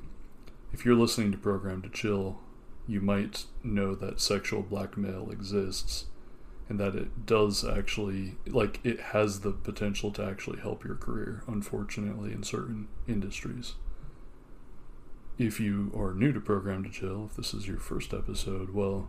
if 0.73 0.85
you're 0.85 0.95
listening 0.95 1.33
to 1.33 1.39
Program 1.39 1.81
to 1.83 1.89
Chill, 1.89 2.39
you 2.87 3.01
might 3.01 3.47
know 3.63 3.95
that 3.95 4.21
sexual 4.21 4.61
blackmail 4.63 5.31
exists 5.31 6.07
and 6.69 6.81
that 6.81 6.95
it 6.95 7.27
does 7.27 7.65
actually, 7.65 8.37
like, 8.47 8.81
it 8.85 9.01
has 9.01 9.41
the 9.41 9.53
potential 9.53 10.11
to 10.13 10.25
actually 10.25 10.61
help 10.61 10.85
your 10.85 10.95
career, 10.95 11.43
unfortunately, 11.47 12.33
in 12.33 12.43
certain 12.43 12.89
industries. 13.07 13.75
If 15.37 15.61
you 15.61 15.93
are 15.97 16.15
new 16.15 16.33
to 16.33 16.41
Program 16.41 16.85
to 16.85 16.91
Chill, 16.91 17.29
if 17.31 17.37
this 17.37 17.53
is 17.53 17.67
your 17.67 17.79
first 17.79 18.15
episode, 18.15 18.71
well, 18.71 19.09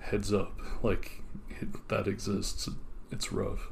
heads 0.00 0.32
up, 0.32 0.58
like 0.82 1.22
it, 1.48 1.88
that 1.88 2.06
exists. 2.06 2.68
It's 3.10 3.32
rough. 3.32 3.70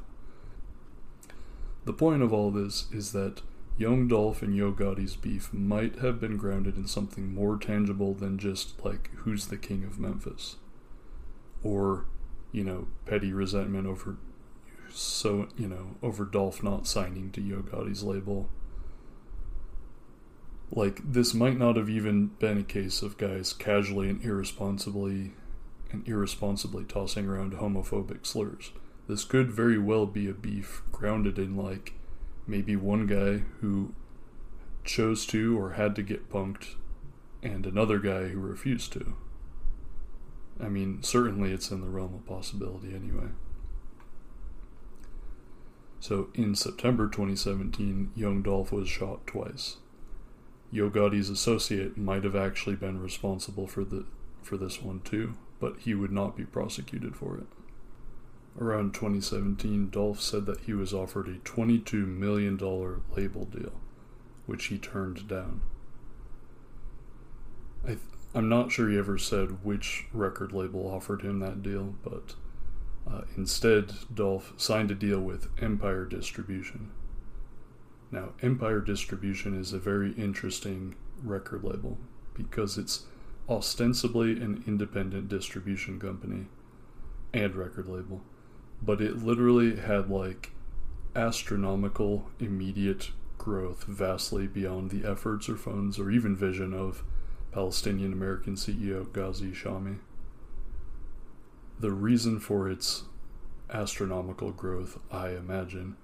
The 1.85 1.93
point 1.93 2.21
of 2.21 2.33
all 2.33 2.51
this 2.51 2.87
is 2.91 3.13
that 3.13 3.41
Young 3.77 4.07
Dolph 4.07 4.41
and 4.41 4.55
Yo 4.55 4.71
Gotti's 4.71 5.15
beef 5.15 5.53
might 5.53 5.99
have 5.99 6.19
been 6.19 6.35
grounded 6.35 6.75
in 6.75 6.87
something 6.87 7.33
more 7.33 7.57
tangible 7.57 8.13
than 8.13 8.37
just 8.39 8.83
like 8.83 9.11
who's 9.17 9.47
the 9.47 9.57
king 9.57 9.83
of 9.83 9.99
Memphis, 9.99 10.55
or 11.63 12.05
you 12.51 12.63
know 12.63 12.87
petty 13.05 13.33
resentment 13.33 13.87
over 13.87 14.17
so 14.91 15.47
you 15.57 15.67
know 15.67 15.95
over 16.01 16.25
Dolph 16.25 16.63
not 16.63 16.87
signing 16.87 17.31
to 17.31 17.41
Yo 17.41 17.61
Gotti's 17.61 18.03
label. 18.03 18.49
Like 20.71 20.99
this 21.03 21.33
might 21.33 21.57
not 21.57 21.77
have 21.77 21.89
even 21.89 22.27
been 22.39 22.57
a 22.57 22.63
case 22.63 23.01
of 23.01 23.17
guys 23.17 23.53
casually 23.53 24.09
and 24.09 24.23
irresponsibly 24.23 25.33
and 25.91 26.07
irresponsibly 26.07 26.83
tossing 26.83 27.27
around 27.27 27.53
homophobic 27.53 28.25
slurs. 28.25 28.71
This 29.07 29.23
could 29.23 29.51
very 29.51 29.77
well 29.77 30.05
be 30.05 30.29
a 30.29 30.33
beef 30.33 30.81
grounded 30.91 31.39
in, 31.39 31.55
like, 31.55 31.93
maybe 32.45 32.75
one 32.75 33.07
guy 33.07 33.43
who 33.61 33.93
chose 34.83 35.25
to 35.27 35.57
or 35.57 35.71
had 35.71 35.95
to 35.95 36.03
get 36.03 36.29
punked, 36.29 36.75
and 37.41 37.65
another 37.65 37.99
guy 37.99 38.27
who 38.27 38.39
refused 38.39 38.91
to. 38.93 39.15
I 40.61 40.69
mean, 40.69 41.03
certainly 41.03 41.51
it's 41.51 41.71
in 41.71 41.81
the 41.81 41.87
realm 41.87 42.15
of 42.15 42.25
possibility 42.25 42.95
anyway. 42.95 43.29
So, 45.99 46.29
in 46.33 46.55
September 46.55 47.07
2017, 47.07 48.11
Young 48.15 48.41
Dolph 48.41 48.71
was 48.71 48.87
shot 48.87 49.25
twice. 49.27 49.77
Yo 50.71 50.89
Gotti's 50.89 51.29
associate 51.29 51.97
might 51.97 52.23
have 52.23 52.35
actually 52.35 52.75
been 52.75 53.01
responsible 53.01 53.67
for 53.67 53.83
the 53.83 54.05
for 54.43 54.57
this 54.57 54.81
one 54.81 55.01
too 55.01 55.35
but 55.59 55.79
he 55.79 55.93
would 55.93 56.11
not 56.11 56.35
be 56.35 56.45
prosecuted 56.45 57.15
for 57.15 57.37
it. 57.37 57.47
Around 58.59 58.93
2017, 58.93 59.89
Dolph 59.89 60.21
said 60.21 60.45
that 60.45 60.61
he 60.61 60.73
was 60.73 60.93
offered 60.93 61.27
a 61.27 61.37
$22 61.39 62.07
million 62.07 62.57
label 62.57 63.45
deal, 63.45 63.73
which 64.45 64.65
he 64.65 64.77
turned 64.77 65.27
down. 65.27 65.61
I 67.83 67.89
th- 67.89 67.99
I'm 68.37 68.49
not 68.49 68.71
sure 68.71 68.87
he 68.87 68.99
ever 68.99 69.17
said 69.17 69.63
which 69.65 70.05
record 70.13 70.53
label 70.53 70.87
offered 70.87 71.23
him 71.23 71.39
that 71.39 71.63
deal, 71.63 71.95
but 72.03 72.35
uh, 73.11 73.21
instead, 73.35 73.93
Dolph 74.13 74.53
signed 74.57 74.91
a 74.91 74.93
deal 74.93 75.19
with 75.19 75.49
Empire 75.59 76.05
Distribution. 76.05 76.91
Now, 78.11 78.33
Empire 78.43 78.79
Distribution 78.79 79.59
is 79.59 79.73
a 79.73 79.79
very 79.79 80.11
interesting 80.11 80.93
record 81.23 81.63
label 81.63 81.97
because 82.35 82.77
it's 82.77 83.05
ostensibly 83.49 84.33
an 84.33 84.63
independent 84.67 85.29
distribution 85.29 85.99
company 85.99 86.45
and 87.33 87.55
record 87.55 87.87
label, 87.87 88.21
but 88.83 89.01
it 89.01 89.17
literally 89.17 89.77
had 89.77 90.11
like 90.11 90.51
astronomical 91.15 92.29
immediate 92.39 93.09
growth 93.39 93.85
vastly 93.85 94.45
beyond 94.45 94.91
the 94.91 95.09
efforts 95.09 95.49
or 95.49 95.57
funds 95.57 95.97
or 95.97 96.11
even 96.11 96.35
vision 96.35 96.71
of 96.71 97.03
Palestinian 97.51 98.13
American 98.13 98.55
CEO 98.55 99.11
Ghazi 99.11 99.51
Shami. 99.51 99.99
The 101.79 101.91
reason 101.91 102.39
for 102.39 102.69
its 102.69 103.03
astronomical 103.69 104.51
growth, 104.51 104.99
I 105.11 105.29
imagine, 105.29 105.95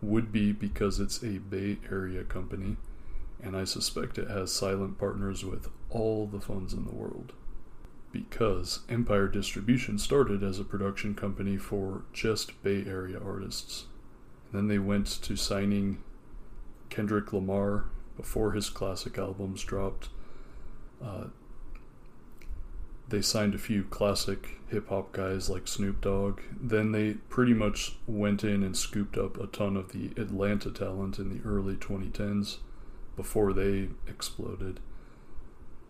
would 0.00 0.32
be 0.32 0.52
because 0.52 1.00
it's 1.00 1.22
a 1.22 1.38
Bay 1.38 1.78
Area 1.90 2.24
company 2.24 2.76
and 3.42 3.56
I 3.56 3.64
suspect 3.64 4.18
it 4.18 4.28
has 4.28 4.52
silent 4.52 4.98
partners 4.98 5.44
with 5.44 5.68
all 5.90 6.26
the 6.26 6.40
funds 6.40 6.72
in 6.72 6.84
the 6.84 6.94
world. 6.94 7.32
because 8.12 8.80
Empire 8.90 9.26
Distribution 9.26 9.98
started 9.98 10.42
as 10.42 10.58
a 10.58 10.64
production 10.64 11.14
company 11.14 11.56
for 11.56 12.02
just 12.12 12.62
Bay 12.62 12.84
Area 12.86 13.18
artists. 13.18 13.86
And 14.52 14.58
then 14.58 14.68
they 14.68 14.78
went 14.78 15.06
to 15.22 15.34
signing 15.34 16.02
Kendrick 16.90 17.32
Lamar 17.32 17.86
before 18.16 18.52
his 18.52 18.68
classic 18.68 19.16
albums 19.16 19.64
dropped. 19.64 20.10
Uh, 21.02 21.24
they 23.08 23.20
signed 23.20 23.54
a 23.54 23.58
few 23.58 23.84
classic 23.84 24.60
hip 24.68 24.88
hop 24.88 25.12
guys 25.12 25.50
like 25.50 25.68
Snoop 25.68 26.00
Dogg. 26.00 26.40
Then 26.58 26.92
they 26.92 27.14
pretty 27.28 27.52
much 27.52 27.96
went 28.06 28.42
in 28.42 28.62
and 28.62 28.76
scooped 28.76 29.18
up 29.18 29.38
a 29.38 29.46
ton 29.48 29.76
of 29.76 29.92
the 29.92 30.12
Atlanta 30.16 30.70
talent 30.70 31.18
in 31.18 31.28
the 31.28 31.46
early 31.46 31.74
2010s 31.74 32.58
before 33.16 33.52
they 33.52 33.90
exploded. 34.06 34.80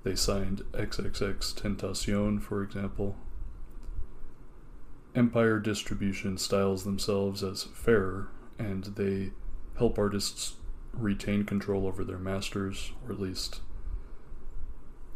They 0.02 0.16
signed 0.16 0.62
XXX 0.72 1.54
Tentacion, 1.54 2.42
for 2.42 2.62
example. 2.62 3.16
Empire 5.14 5.60
Distribution 5.60 6.38
styles 6.38 6.84
themselves 6.84 7.44
as 7.44 7.62
fairer, 7.62 8.30
and 8.58 8.84
they 8.84 9.30
help 9.78 9.98
artists 9.98 10.54
retain 10.92 11.44
control 11.44 11.86
over 11.86 12.02
their 12.02 12.18
masters, 12.18 12.92
or 13.06 13.12
at 13.12 13.20
least, 13.20 13.60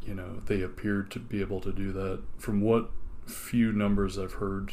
you 0.07 0.15
know, 0.15 0.43
they 0.47 0.63
appear 0.63 1.03
to 1.03 1.19
be 1.19 1.41
able 1.41 1.61
to 1.61 1.73
do 1.73 1.93
that. 1.93 2.23
From 2.39 2.61
what 2.61 2.91
few 3.27 3.73
numbers 3.73 4.19
I've 4.19 4.35
heard, 4.35 4.73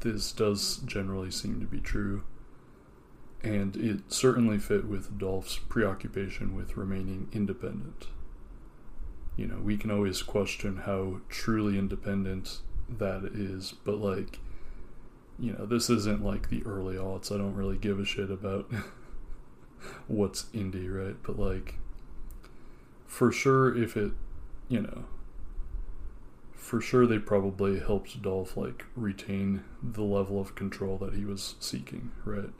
this 0.00 0.32
does 0.32 0.78
generally 0.78 1.30
seem 1.30 1.60
to 1.60 1.66
be 1.66 1.80
true. 1.80 2.22
And 3.42 3.76
it 3.76 4.12
certainly 4.12 4.58
fit 4.58 4.86
with 4.86 5.18
Dolph's 5.18 5.58
preoccupation 5.58 6.54
with 6.54 6.76
remaining 6.76 7.28
independent. 7.32 8.06
You 9.36 9.46
know, 9.46 9.58
we 9.62 9.76
can 9.76 9.90
always 9.90 10.22
question 10.22 10.78
how 10.84 11.20
truly 11.28 11.78
independent 11.78 12.60
that 12.88 13.24
is, 13.24 13.72
but 13.84 13.96
like, 13.96 14.38
you 15.38 15.52
know, 15.52 15.64
this 15.64 15.88
isn't 15.88 16.22
like 16.22 16.50
the 16.50 16.62
early 16.64 16.96
aughts. 16.96 17.32
I 17.32 17.38
don't 17.38 17.54
really 17.54 17.78
give 17.78 17.98
a 17.98 18.04
shit 18.04 18.30
about 18.30 18.70
what's 20.06 20.44
indie, 20.54 20.92
right? 20.92 21.16
But 21.22 21.38
like, 21.38 21.76
for 23.06 23.32
sure, 23.32 23.74
if 23.74 23.96
it, 23.96 24.12
you 24.70 24.80
know, 24.80 25.04
for 26.54 26.80
sure 26.80 27.06
they 27.06 27.18
probably 27.18 27.80
helped 27.80 28.22
Dolph 28.22 28.56
like 28.56 28.86
retain 28.94 29.64
the 29.82 30.04
level 30.04 30.40
of 30.40 30.54
control 30.54 30.96
that 30.98 31.14
he 31.14 31.24
was 31.24 31.56
seeking, 31.58 32.12
right? 32.24 32.52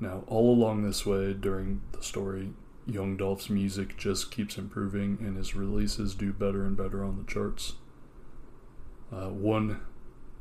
Now, 0.00 0.24
all 0.26 0.52
along 0.52 0.82
this 0.82 1.06
way 1.06 1.32
during 1.32 1.82
the 1.92 2.02
story, 2.02 2.50
Young 2.84 3.16
Dolph's 3.16 3.48
music 3.48 3.96
just 3.96 4.32
keeps 4.32 4.58
improving 4.58 5.18
and 5.20 5.36
his 5.36 5.54
releases 5.54 6.14
do 6.14 6.32
better 6.32 6.64
and 6.64 6.76
better 6.76 7.04
on 7.04 7.16
the 7.16 7.32
charts. 7.32 7.74
Uh, 9.12 9.28
one 9.28 9.80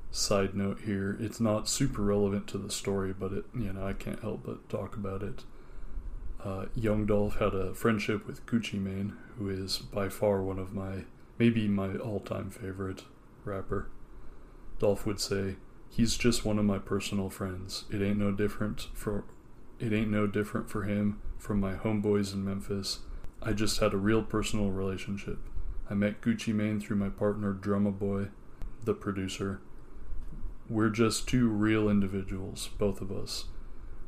side 0.10 0.56
note 0.56 0.80
here 0.86 1.16
it's 1.20 1.40
not 1.40 1.70
super 1.70 2.02
relevant 2.02 2.48
to 2.48 2.58
the 2.58 2.72
story, 2.72 3.14
but 3.14 3.32
it, 3.32 3.46
you 3.54 3.72
know, 3.72 3.86
I 3.86 3.94
can't 3.94 4.22
help 4.22 4.42
but 4.44 4.68
talk 4.70 4.96
about 4.96 5.22
it. 5.22 5.44
Uh, 6.44 6.66
Young 6.76 7.06
Dolph 7.06 7.38
had 7.38 7.54
a 7.54 7.74
friendship 7.74 8.28
with 8.28 8.46
Gucci 8.46 8.80
Mane, 8.80 9.18
who 9.38 9.50
is 9.50 9.78
by 9.80 10.10
far 10.10 10.42
one 10.42 10.60
of 10.60 10.74
my, 10.74 11.06
maybe 11.38 11.68
my 11.68 11.96
all 11.96 12.20
time 12.20 12.50
favorite 12.50 13.04
rapper. 13.44 13.90
Dolph 14.80 15.06
would 15.06 15.20
say, 15.20 15.56
He's 15.90 16.18
just 16.18 16.46
one 16.46 16.60
of 16.60 16.66
my 16.66 16.78
personal 16.80 17.30
friends. 17.30 17.86
It 17.90 18.02
ain't 18.02 18.20
no 18.20 18.32
different 18.32 18.90
for 18.94 19.24
it 19.80 19.94
ain't 19.94 20.10
no 20.10 20.26
different 20.28 20.70
for 20.70 20.84
him 20.84 21.22
from 21.38 21.60
my 21.60 21.74
homeboys 21.74 22.34
in 22.34 22.44
Memphis. 22.44 23.00
I 23.42 23.54
just 23.54 23.80
had 23.80 23.94
a 23.94 23.98
real 23.98 24.24
personal 24.24 24.72
relationship. 24.72 25.38
I 25.90 25.94
met 25.94 26.22
Gucci 26.22 26.54
Mane 26.54 26.80
through 26.80 26.98
my 26.98 27.10
partner 27.10 27.54
Drumma 27.54 27.92
Boy, 27.92 28.30
the 28.84 28.94
producer. 28.94 29.62
We're 30.68 30.90
just 30.90 31.28
two 31.28 31.48
real 31.48 31.90
individuals, 31.90 32.70
both 32.78 33.02
of 33.02 33.12
us. 33.12 33.46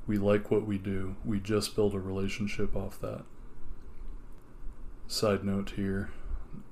We 0.10 0.18
like 0.18 0.49
what 0.49 0.66
we 0.66 0.80
do. 0.80 1.18
We 1.24 1.39
just 1.39 1.76
build 1.76 1.93
a 1.93 1.99
relationship 1.99 2.76
off 2.76 2.99
that. 2.99 3.26
Side 5.05 5.43
note 5.43 5.74
here. 5.76 6.10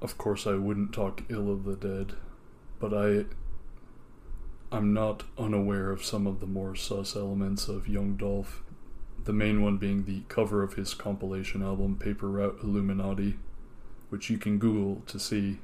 Of 0.02 0.18
course 0.18 0.48
I 0.48 0.56
wouldn't 0.56 0.92
talk 0.92 1.22
ill 1.30 1.52
of 1.52 1.64
the 1.64 1.76
dead, 1.76 2.14
but 2.80 2.96
I 2.96 3.26
I'm 4.76 4.92
not 4.92 5.22
unaware 5.38 5.92
of 5.92 6.04
some 6.04 6.26
of 6.26 6.40
the 6.40 6.48
more 6.48 6.76
sus 6.76 7.16
elements 7.16 7.68
of 7.68 7.88
Young 7.88 8.16
Dolph 8.16 8.64
the 9.26 9.34
main 9.34 9.62
one 9.62 9.78
being 9.78 10.06
the 10.06 10.24
cover 10.30 10.64
of 10.64 10.74
his 10.74 10.96
compilation 10.96 11.62
album 11.62 11.96
Paper 11.96 12.30
Route 12.30 12.58
Illuminati, 12.64 13.38
which 14.10 14.32
you 14.32 14.40
can 14.40 14.58
Google 14.58 15.04
to 15.06 15.20
see, 15.20 15.60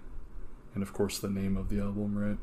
and 0.75 0.83
of 0.83 0.93
course 0.93 1.17
the 1.17 1.27
name 1.27 1.57
of 1.57 1.69
the 1.69 1.79
album, 1.79 2.15
right? 2.15 2.37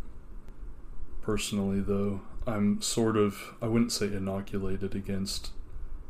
Personally, 1.23 1.81
though, 1.81 2.23
I'm 2.51 2.81
sort 2.83 3.17
of, 3.17 3.55
I 3.63 3.67
wouldn't 3.67 3.93
say 3.93 4.07
inoculated 4.07 4.95
against 4.95 5.51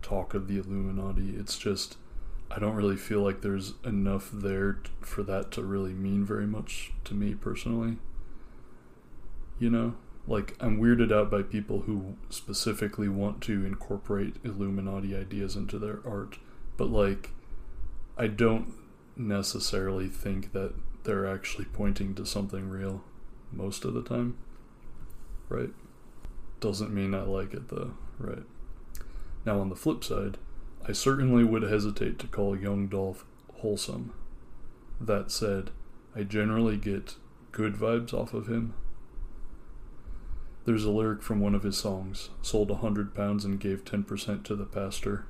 talk 0.02 0.34
of 0.34 0.48
the 0.48 0.58
Illuminati. 0.58 1.36
It's 1.36 1.58
just, 1.58 1.96
I 2.50 2.58
don't 2.58 2.74
really 2.74 2.96
feel 2.96 3.20
like 3.20 3.42
there's 3.42 3.74
enough 3.84 4.30
there 4.32 4.78
for 5.00 5.22
that 5.24 5.50
to 5.52 5.62
really 5.62 5.92
mean 5.92 6.24
very 6.24 6.46
much 6.46 6.92
to 7.04 7.14
me 7.14 7.34
personally. 7.34 7.98
You 9.58 9.70
know? 9.70 9.94
like 10.26 10.56
I'm 10.60 10.80
weirded 10.80 11.12
out 11.12 11.30
by 11.30 11.42
people 11.42 11.80
who 11.80 12.16
specifically 12.28 13.08
want 13.08 13.40
to 13.42 13.66
incorporate 13.66 14.36
Illuminati 14.44 15.16
ideas 15.16 15.56
into 15.56 15.78
their 15.78 16.00
art, 16.06 16.38
but 16.76 16.88
like 16.88 17.30
I 18.16 18.28
don't 18.28 18.74
necessarily 19.16 20.08
think 20.08 20.52
that 20.52 20.74
they're 21.02 21.26
actually 21.26 21.64
pointing 21.64 22.14
to 22.14 22.24
something 22.26 22.68
real 22.68 23.02
most 23.50 23.84
of 23.84 23.92
the 23.92 24.02
time. 24.02 24.36
Right? 25.48 25.70
Doesn't 26.60 26.94
mean 26.94 27.14
I 27.14 27.22
like 27.22 27.54
it 27.54 27.68
though, 27.68 27.94
right? 28.18 28.44
Now 29.44 29.60
on 29.60 29.68
the 29.68 29.76
flip 29.76 30.04
side, 30.04 30.38
I 30.86 30.92
certainly 30.92 31.44
would 31.44 31.62
hesitate 31.62 32.18
to 32.20 32.26
call 32.26 32.58
Young 32.58 32.88
Dolph 32.88 33.24
wholesome. 33.56 34.12
That 35.00 35.30
said, 35.30 35.70
I 36.14 36.22
generally 36.22 36.76
get 36.76 37.16
good 37.52 37.74
vibes 37.74 38.12
off 38.12 38.34
of 38.34 38.48
him 38.48 38.74
there's 40.64 40.84
a 40.84 40.90
lyric 40.90 41.22
from 41.22 41.40
one 41.40 41.54
of 41.54 41.62
his 41.62 41.78
songs 41.78 42.30
sold 42.42 42.70
a 42.70 42.76
hundred 42.76 43.14
pounds 43.14 43.44
and 43.44 43.58
gave 43.58 43.84
10% 43.84 44.44
to 44.44 44.54
the 44.54 44.66
pastor. 44.66 45.26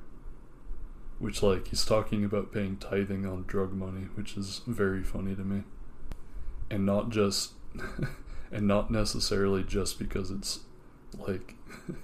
Which, 1.19 1.41
like, 1.41 1.69
he's 1.69 1.85
talking 1.85 2.23
about 2.25 2.51
paying 2.51 2.77
tithing 2.77 3.25
on 3.25 3.45
drug 3.47 3.73
money, 3.73 4.07
which 4.15 4.35
is 4.35 4.61
very 4.67 5.03
funny 5.03 5.35
to 5.35 5.43
me. 5.43 5.63
And 6.69 6.85
not 6.85 7.09
just, 7.09 7.53
and 8.51 8.67
not 8.67 8.91
necessarily 8.91 9.63
just 9.63 9.99
because 9.99 10.31
it's, 10.31 10.61
like, 11.17 11.55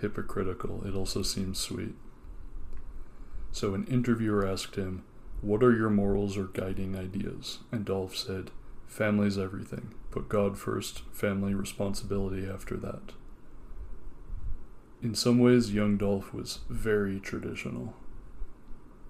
hypocritical. 0.00 0.86
It 0.86 0.94
also 0.94 1.22
seems 1.22 1.58
sweet. 1.58 1.94
So, 3.52 3.74
an 3.74 3.86
interviewer 3.86 4.46
asked 4.46 4.76
him, 4.76 5.04
What 5.40 5.62
are 5.62 5.74
your 5.74 5.90
morals 5.90 6.36
or 6.36 6.44
guiding 6.44 6.96
ideas? 6.96 7.60
And 7.72 7.84
Dolph 7.84 8.16
said, 8.16 8.50
Family's 8.86 9.38
everything. 9.38 9.94
Put 10.10 10.28
God 10.28 10.58
first, 10.58 11.02
family 11.12 11.54
responsibility 11.54 12.48
after 12.48 12.76
that. 12.76 13.12
In 15.02 15.14
some 15.14 15.38
ways, 15.38 15.74
young 15.74 15.96
Dolph 15.96 16.32
was 16.32 16.60
very 16.68 17.20
traditional. 17.20 17.94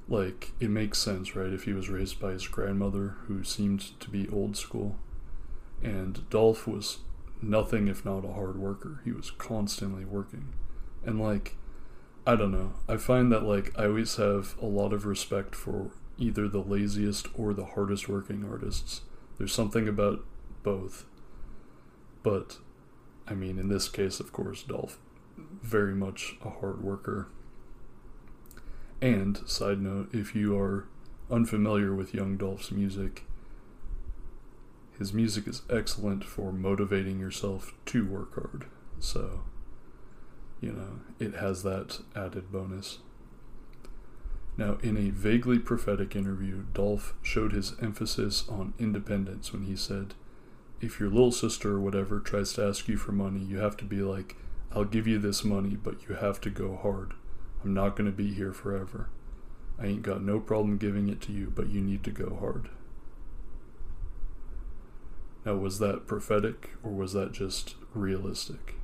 Like, 0.09 0.53
it 0.61 0.71
makes 0.71 0.99
sense, 0.99 1.35
right, 1.35 1.53
if 1.53 1.65
he 1.65 1.73
was 1.73 1.89
raised 1.89 2.21
by 2.21 2.33
his 2.33 2.47
grandmother, 2.47 3.17
who 3.27 3.45
seemed 3.45 3.99
to 4.01 4.11
be 4.11 4.29
old 4.29 4.57
school. 4.57 4.97
And 5.83 6.29
Dolph 6.31 6.67
was 6.67 6.99
nothing 7.43 7.89
if 7.89 8.05
not 8.05 8.25
a 8.25 8.33
hard 8.33 8.59
worker. 8.59 9.01
He 9.05 9.13
was 9.13 9.31
constantly 9.31 10.05
working. 10.05 10.53
And, 11.05 11.21
like, 11.21 11.57
I 12.27 12.37
don't 12.37 12.53
know. 12.53 12.75
I 12.89 12.97
find 12.97 13.31
that, 13.33 13.45
like, 13.45 13.73
I 13.79 13.87
always 13.87 14.17
have 14.17 14.57
a 14.61 14.67
lot 14.67 14.93
of 14.93 15.07
respect 15.07 15.55
for 15.55 15.91
either 16.19 16.49
the 16.49 16.63
laziest 16.63 17.29
or 17.35 17.53
the 17.53 17.67
hardest 17.67 18.09
working 18.09 18.45
artists. 18.49 19.03
There's 19.39 19.53
something 19.53 19.87
about 19.87 20.25
both. 20.63 21.05
But, 22.23 22.59
I 23.29 23.35
mean, 23.35 23.59
in 23.59 23.69
this 23.69 23.89
case, 23.89 24.19
of 24.19 24.33
course, 24.33 24.63
Dolph, 24.63 24.99
very 25.37 25.95
much 25.95 26.37
a 26.45 26.51
hard 26.51 26.83
worker. 26.83 27.29
And, 29.01 29.39
side 29.47 29.81
note, 29.81 30.09
if 30.13 30.35
you 30.35 30.59
are 30.59 30.89
unfamiliar 31.31 31.95
with 31.95 32.15
Young 32.15 32.37
Dolph's 32.37 32.71
music, 32.71 33.25
his 34.99 35.13
music 35.13 35.47
is 35.47 35.63
excellent 35.69 36.25
for 36.25 36.53
motivating 36.53 37.19
yourself 37.19 37.73
to 37.87 38.07
work 38.07 38.35
hard. 38.35 38.67
So, 38.99 39.43
you 40.61 40.73
know, 40.73 41.01
it 41.19 41.35
has 41.35 41.63
that 41.65 42.01
added 42.15 42.51
bonus. 42.51 42.99
Now, 44.57 44.79
in 44.83 44.97
a 44.97 45.11
vaguely 45.11 45.59
prophetic 45.59 46.17
interview, 46.17 46.65
Dolph 46.73 47.15
showed 47.23 47.53
his 47.53 47.75
emphasis 47.83 48.49
on 48.49 48.73
independence 48.79 49.53
when 49.53 49.65
he 49.65 49.77
said, 49.77 50.15
If 50.81 50.99
your 50.99 51.11
little 51.11 51.33
sister 51.33 51.73
or 51.73 51.81
whatever 51.81 52.21
tries 52.21 52.55
to 52.55 52.65
ask 52.65 52.89
you 52.89 52.97
for 52.97 53.13
money, 53.13 53.41
you 53.41 53.59
have 53.59 53.77
to 53.79 53.85
be 53.85 54.01
like, 54.01 54.37
I'll 54.73 54.85
give 54.85 55.07
you 55.07 55.19
this 55.19 55.45
money, 55.45 55.77
but 55.77 56.09
you 56.09 56.15
have 56.15 56.41
to 56.43 56.51
go 56.51 56.77
hard. 56.77 57.13
I'm 57.63 57.75
not 57.75 57.97
going 57.97 58.11
to 58.11 58.17
be 58.17 58.33
here 58.33 58.53
forever. 58.53 59.11
I 59.79 59.87
ain't 59.87 60.03
got 60.03 60.23
no 60.23 60.41
problem 60.41 60.79
giving 60.79 61.09
it 61.11 61.21
to 61.23 61.33
you, 61.33 61.53
but 61.55 61.69
you 61.69 61.83
need 61.83 62.03
to 62.05 62.11
go 62.11 62.37
hard. 62.41 62.71
Now, 65.47 65.55
was 65.55 65.79
that 65.79 66.09
prophetic 66.09 66.71
or 66.83 66.91
was 66.91 67.13
that 67.13 67.31
just 67.31 67.77
realistic? 67.95 68.75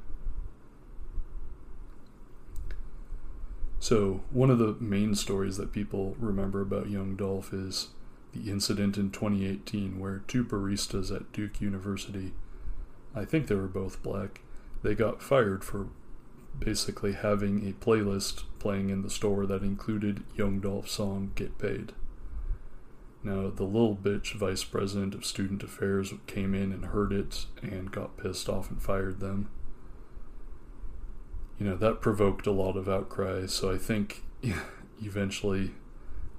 So, 3.80 4.22
one 4.30 4.48
of 4.48 4.60
the 4.60 4.76
main 4.78 5.16
stories 5.16 5.56
that 5.56 5.72
people 5.72 6.14
remember 6.20 6.60
about 6.60 6.88
Young 6.88 7.16
Dolph 7.16 7.52
is 7.52 7.88
the 8.32 8.48
incident 8.48 8.96
in 8.96 9.10
2018 9.10 9.98
where 9.98 10.22
two 10.28 10.44
baristas 10.44 11.14
at 11.14 11.32
Duke 11.32 11.60
University, 11.60 12.32
I 13.12 13.24
think 13.24 13.48
they 13.48 13.56
were 13.56 13.66
both 13.66 14.00
black, 14.04 14.42
they 14.84 14.94
got 14.94 15.20
fired 15.20 15.64
for 15.64 15.88
basically 16.60 17.14
having 17.14 17.68
a 17.68 17.72
playlist 17.84 18.44
playing 18.60 18.90
in 18.90 19.02
the 19.02 19.10
store 19.10 19.46
that 19.46 19.62
included 19.62 20.22
Young 20.36 20.60
Dolph's 20.60 20.92
song 20.92 21.32
Get 21.34 21.58
Paid. 21.58 21.92
Now, 23.24 23.50
the 23.50 23.64
little 23.64 23.94
bitch 23.94 24.34
vice 24.34 24.64
president 24.64 25.14
of 25.14 25.24
student 25.24 25.62
affairs 25.62 26.12
came 26.26 26.54
in 26.54 26.72
and 26.72 26.86
heard 26.86 27.12
it 27.12 27.46
and 27.62 27.92
got 27.92 28.16
pissed 28.16 28.48
off 28.48 28.68
and 28.68 28.82
fired 28.82 29.20
them. 29.20 29.48
You 31.58 31.66
know, 31.66 31.76
that 31.76 32.00
provoked 32.00 32.48
a 32.48 32.52
lot 32.52 32.76
of 32.76 32.88
outcry, 32.88 33.46
so 33.46 33.72
I 33.72 33.78
think 33.78 34.24
eventually 35.02 35.72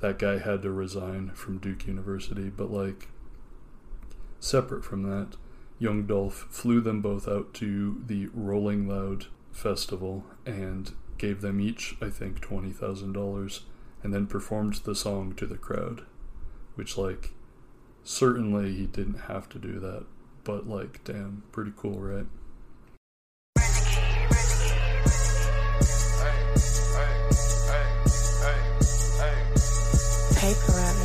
that 0.01 0.19
guy 0.19 0.39
had 0.39 0.61
to 0.63 0.71
resign 0.71 1.29
from 1.29 1.59
Duke 1.59 1.87
University. 1.87 2.49
But, 2.49 2.69
like, 2.69 3.07
separate 4.41 4.83
from 4.83 5.03
that, 5.03 5.37
Young 5.79 6.05
Dolph 6.05 6.47
flew 6.49 6.81
them 6.81 7.01
both 7.01 7.29
out 7.29 7.53
to 7.55 8.03
the 8.05 8.27
Rolling 8.33 8.89
Loud 8.89 9.27
festival 9.53 10.25
and 10.45 10.91
gave 11.17 11.39
them 11.39 11.61
each, 11.61 11.95
I 12.01 12.09
think, 12.09 12.41
$20,000 12.41 13.61
and 14.03 14.13
then 14.13 14.27
performed 14.27 14.73
the 14.83 14.95
song 14.95 15.33
to 15.35 15.45
the 15.45 15.57
crowd 15.57 16.05
which 16.75 16.97
like 16.97 17.31
certainly 18.03 18.73
he 18.73 18.85
didn't 18.85 19.21
have 19.27 19.49
to 19.49 19.59
do 19.59 19.79
that, 19.79 20.05
but 20.43 20.67
like 20.67 21.03
damn, 21.03 21.43
pretty 21.51 21.71
cool, 21.75 21.99
right? 21.99 22.25
Paper 30.35 30.79
out 30.79 31.03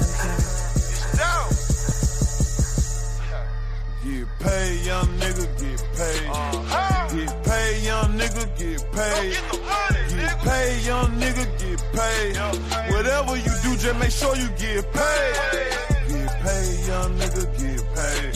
Get 4.05 4.27
paid, 4.41 4.87
young 4.87 5.09
nigga, 5.19 5.45
get 5.61 5.83
paid. 5.97 6.29
Uh-huh. 6.29 7.15
Get 7.15 7.45
paid, 7.45 7.85
young 7.85 8.19
nigga, 8.19 8.45
get 8.59 8.93
paid. 8.93 9.33
Get 10.17 10.39
paid, 10.39 10.87
young 10.87 11.11
nigga, 11.21 11.45
get 11.59 11.81
paid. 11.93 12.37
Whatever 12.93 13.37
you 13.37 13.45
do, 13.45 13.58
just 13.79 13.99
make 13.99 14.11
sure 14.11 14.35
you 14.37 14.49
get 14.59 14.93
paid. 14.93 15.35
Get 16.09 16.31
paid, 16.43 16.87
young 16.89 17.13
nigga, 17.19 17.45
get 17.59 17.83
paid. 17.95 18.33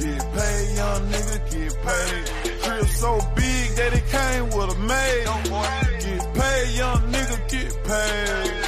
Get 0.00 0.22
paid, 0.34 0.76
young 0.76 1.02
nigga, 1.10 1.36
get 1.50 1.72
paid. 1.82 2.62
Crib 2.62 2.86
so 2.86 3.20
big 3.34 3.66
that 3.76 3.92
it 3.92 4.06
came 4.08 4.44
with 4.56 4.70
a 4.70 4.78
maid. 4.78 5.24
Get 6.00 6.34
paid, 6.34 6.76
young 6.76 7.02
nigga, 7.12 7.36
get 7.50 7.84
paid. 7.84 8.59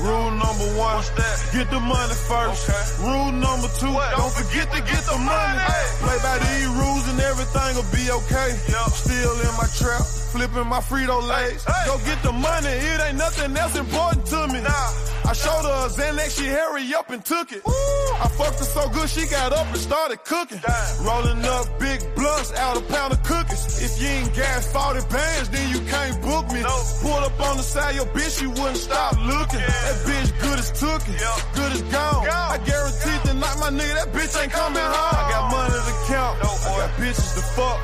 Rule 0.00 0.30
number 0.32 0.68
one, 0.80 1.04
get 1.52 1.68
the 1.70 1.80
money 1.80 2.16
first. 2.24 2.70
Okay. 2.70 3.04
Rule 3.04 3.32
number 3.32 3.68
two, 3.76 3.92
what? 3.92 4.16
don't 4.16 4.32
forget 4.32 4.72
to 4.72 4.80
get 4.80 5.02
the 5.04 5.18
money. 5.20 5.60
Hey. 5.60 5.86
Play 6.00 6.18
by 6.24 6.36
these 6.40 6.68
rules 6.72 7.04
and 7.12 7.20
everything 7.20 7.76
will 7.76 7.90
be 7.92 8.08
okay. 8.08 8.56
Yep. 8.68 8.88
Still 8.96 9.36
in 9.44 9.52
my 9.60 9.68
trap, 9.76 10.04
flipping 10.32 10.68
my 10.68 10.80
Frito 10.80 11.20
Lays. 11.20 11.64
Hey. 11.64 11.84
Go 11.84 11.98
get 12.08 12.22
the 12.22 12.32
money, 12.32 12.72
it 12.72 13.00
ain't 13.04 13.18
nothing 13.18 13.54
else 13.56 13.76
important 13.76 14.24
to 14.32 14.48
me. 14.48 14.60
Nah. 14.62 15.19
I 15.30 15.32
showed 15.32 15.62
her 15.62 15.86
a 15.86 15.88
Xanax, 15.88 16.42
she 16.42 16.46
hurry 16.46 16.92
up 16.92 17.08
and 17.10 17.24
took 17.24 17.52
it. 17.52 17.62
I 17.64 18.26
fucked 18.34 18.58
her 18.58 18.64
so 18.66 18.88
good, 18.90 19.08
she 19.08 19.28
got 19.30 19.52
up 19.52 19.64
and 19.68 19.76
started 19.76 20.24
cooking. 20.24 20.58
Damn. 20.58 21.06
Rolling 21.06 21.44
up 21.44 21.78
big 21.78 22.00
blunts 22.16 22.52
out 22.54 22.76
a 22.76 22.80
pound 22.90 23.12
of 23.12 23.22
cookies. 23.22 23.80
If 23.80 24.02
you 24.02 24.08
ain't 24.08 24.34
gas 24.34 24.66
40 24.72 25.06
bands, 25.06 25.48
then 25.50 25.70
you 25.70 25.78
can't 25.86 26.20
book 26.20 26.50
me. 26.50 26.62
No. 26.62 26.74
Pulled 26.98 27.22
up 27.22 27.40
on 27.46 27.56
the 27.58 27.62
side, 27.62 27.94
your 27.94 28.06
bitch, 28.06 28.40
she 28.40 28.48
wouldn't 28.48 28.76
stop 28.76 29.14
looking. 29.22 29.60
Yeah. 29.62 29.70
That 29.86 29.98
bitch 30.02 30.30
good 30.42 30.58
as 30.58 30.70
took 30.74 31.02
it, 31.06 31.20
yep. 31.22 31.38
good 31.54 31.72
as 31.78 31.82
gone. 31.94 32.26
gone. 32.26 32.50
I 32.50 32.58
guarantee 32.66 33.18
to 33.30 33.34
knock 33.38 33.56
my 33.62 33.70
nigga, 33.70 33.94
that 34.02 34.10
bitch 34.10 34.34
ain't 34.34 34.50
coming 34.50 34.82
home. 34.82 35.14
I 35.14 35.22
got 35.30 35.44
money 35.54 35.78
to 35.78 35.94
count, 36.10 36.42
no, 36.42 36.50
I 36.50 36.59
got 36.80 36.90
bitches 36.96 37.34
to 37.36 37.42
fuck, 37.56 37.78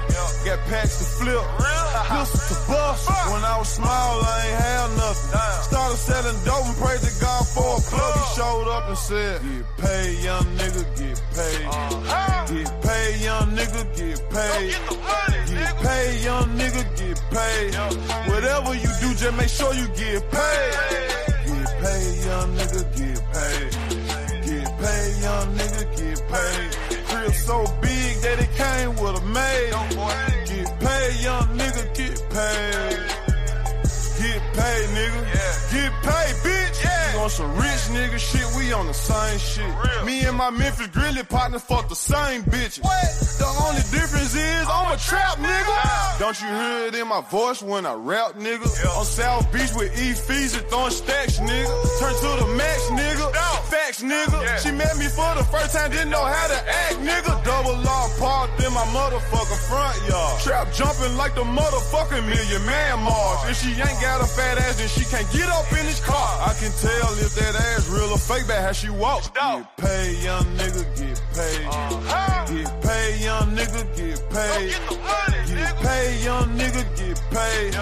got 0.47 0.59
packs 0.70 0.97
to 0.99 1.05
flip, 1.20 1.44
pistols 2.09 2.49
to 2.49 2.57
bust. 2.72 3.09
When 3.30 3.44
I 3.44 3.59
was 3.59 3.68
small, 3.68 4.12
I 4.24 4.36
ain't 4.47 4.61
had 4.64 4.88
nothing. 4.97 5.30
Started 5.68 5.99
selling 6.09 6.38
dope 6.44 6.66
and 6.66 6.76
prayed 6.80 7.03
to 7.05 7.12
God 7.20 7.44
for 7.55 7.70
a 7.76 7.80
plug. 7.90 8.14
He 8.16 8.24
showed 8.36 8.68
up 8.76 8.88
and 8.88 8.99
said, 8.99 9.42
Get 9.42 9.66
paid, 9.84 10.24
young 10.24 10.47
nigga, 10.57 10.82
get 10.97 11.18
paid. 11.36 11.64
Get 12.53 12.70
paid, 12.86 13.14
young 13.20 13.49
nigga, 13.59 13.82
get 13.99 14.18
paid. 14.32 14.68
Get 15.53 15.72
paid, 15.84 16.24
young 16.24 16.49
nigga, 16.57 16.82
get 16.97 17.18
paid. 17.36 17.68
Whatever 18.30 18.74
you 18.74 18.90
do, 19.03 19.09
just 19.20 19.36
make 19.36 19.53
sure 19.59 19.72
you 19.74 19.88
get 19.88 20.20
paid. 20.32 20.72
Get 21.47 21.68
paid, 21.84 22.14
young 22.28 22.51
nigga, 22.57 22.82
get 22.97 23.20
paid. 23.34 23.70
Get 24.47 24.68
paid, 24.80 25.12
young 25.20 25.49
nigga, 25.59 25.84
get 25.99 26.18
paid. 26.32 26.66
Crib 27.27 27.35
so 27.35 27.64
big 27.83 28.16
that 28.22 28.39
it 28.39 28.53
came 28.55 28.91
with 29.03 29.20
a 29.20 29.24
maid. 29.27 29.70
Get 30.47 30.81
paid, 30.81 31.24
young 31.24 31.49
nigga, 31.59 31.85
get 31.99 32.16
paid. 32.31 33.27
Get 34.16 34.43
paid, 34.55 34.87
nigga. 34.95 35.20
Yeah. 35.35 35.57
Get 35.74 35.93
paid, 36.07 36.35
bitch. 36.47 36.85
Yeah 36.85 37.14
We 37.14 37.20
on 37.20 37.31
some 37.31 37.57
rich 37.57 37.83
nigga 37.91 38.18
shit, 38.18 38.47
we 38.57 38.72
on 38.72 38.87
the 38.87 38.95
same 38.95 39.39
shit. 39.39 40.05
Me 40.05 40.24
and 40.24 40.37
my 40.37 40.51
Memphis 40.51 40.87
Grilly 40.89 41.24
partners 41.24 41.62
fuck 41.62 41.89
the 41.89 41.97
same 41.97 42.43
bitches. 42.45 42.85
What? 42.85 43.11
The 43.39 43.51
only 43.66 43.83
difference 43.91 44.35
is 44.35 44.66
I'm 44.68 44.93
a 44.93 44.97
trap 44.97 45.39
nigga. 45.39 46.18
Don't 46.20 46.41
you 46.41 46.47
hear 46.47 46.87
it 46.87 46.95
in 46.95 47.09
my 47.09 47.22
voice 47.22 47.61
when 47.61 47.87
I 47.87 47.95
rap, 47.95 48.35
nigga? 48.35 48.66
On 48.97 49.05
South 49.05 49.53
Beach 49.53 49.74
with 49.74 49.91
E 50.01 50.12
fees 50.12 50.57
and 50.57 50.66
throwing 50.68 50.93
stacks, 50.93 51.41
nigga. 51.41 51.99
Turn 51.99 52.14
to 52.14 52.45
the 52.45 52.55
max, 52.57 52.83
nigga. 52.91 53.56
Facts, 53.71 54.03
nigga. 54.03 54.39
She 54.62 54.71
met 54.71 54.97
me 54.97 55.07
for 55.07 55.27
the 55.35 55.45
first 55.51 55.75
time, 55.75 55.91
didn't 55.91 56.11
know 56.11 56.25
how 56.25 56.47
to 56.47 56.59
act, 56.85 56.97
nigga. 57.03 57.33
Double 57.45 57.77
law 57.83 58.07
parked 58.19 58.62
in 58.62 58.73
my 58.73 58.87
motherfucking 58.95 59.62
front 59.69 59.97
yard. 60.09 60.41
Trap 60.43 60.73
jumping 60.73 61.17
like 61.17 61.35
the 61.35 61.43
motherfucking 61.43 62.27
million 62.27 62.64
man 62.64 63.03
Mars. 63.03 63.51
If 63.51 63.57
she 63.62 63.71
ain't 63.75 64.01
got 64.01 64.21
a 64.23 64.27
fat 64.27 64.59
ass, 64.59 64.79
then 64.79 64.89
she 64.89 65.05
can't 65.05 65.27
get 65.33 65.49
up 65.49 65.71
in 65.73 65.85
this 65.87 66.05
car. 66.05 66.31
I 66.47 66.55
can 66.59 66.71
tell 66.79 67.11
if 67.19 67.35
that 67.35 67.55
ass 67.55 67.89
real 67.91 68.11
or 68.11 68.19
fake, 68.19 68.45
but 68.47 68.62
how 68.62 68.73
she 68.73 68.91
walks. 68.91 69.29
Get 69.31 69.77
paid, 69.77 70.23
young 70.23 70.47
nigga, 70.57 70.83
get 70.95 71.19
paid. 71.35 71.67
Uh-huh. 71.67 72.55
Get 72.55 72.83
paid, 72.83 73.21
young 73.21 73.49
nigga, 73.57 73.83
get 73.97 74.19
paid. 74.31 74.71
Get, 74.71 74.83
money, 75.03 75.39
get 75.47 75.59
nigga. 75.59 75.83
paid, 75.83 76.25
young 76.25 76.49
nigga, 76.59 76.83
get 76.95 77.19
paid. 77.35 77.75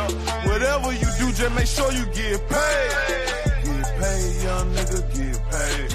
Whatever 0.49 0.93
you 0.93 1.09
do, 1.19 1.33
just 1.33 1.55
make 1.55 1.67
sure 1.67 1.93
you 1.93 2.07
get 2.07 2.41
paid. 2.49 3.44
Paid, 4.05 4.43
young 4.43 4.69
nigga, 4.75 5.01
get 5.15 5.39
paid. 5.51 5.91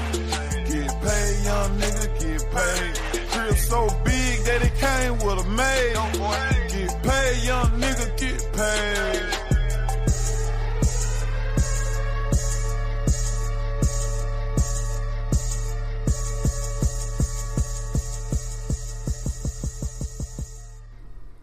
Get 0.65 0.91
paid, 1.03 1.35
young 1.45 1.71
nigga, 1.77 2.05
get 2.19 2.41
paid. 2.49 2.93
Crib 3.29 3.57
so 3.57 3.79
big 4.03 4.35
that 4.45 4.61
it 4.63 4.75
came 4.79 5.15
with 5.19 5.45
a 5.45 5.47
maid. 5.49 5.93
Get 6.73 7.03
paid, 7.03 7.43
young 7.43 7.71
nigga, 7.79 8.07
get 8.17 8.41
paid. 8.53 9.29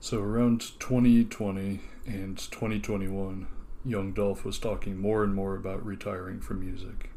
So 0.00 0.20
around 0.20 0.60
2020 0.80 1.80
and 2.06 2.36
2021, 2.38 3.46
young 3.86 4.12
Dolph 4.12 4.44
was 4.44 4.58
talking 4.58 4.96
more 4.96 5.22
and 5.22 5.34
more 5.34 5.54
about 5.54 5.84
retiring 5.84 6.40
from 6.40 6.60
music. 6.60 7.10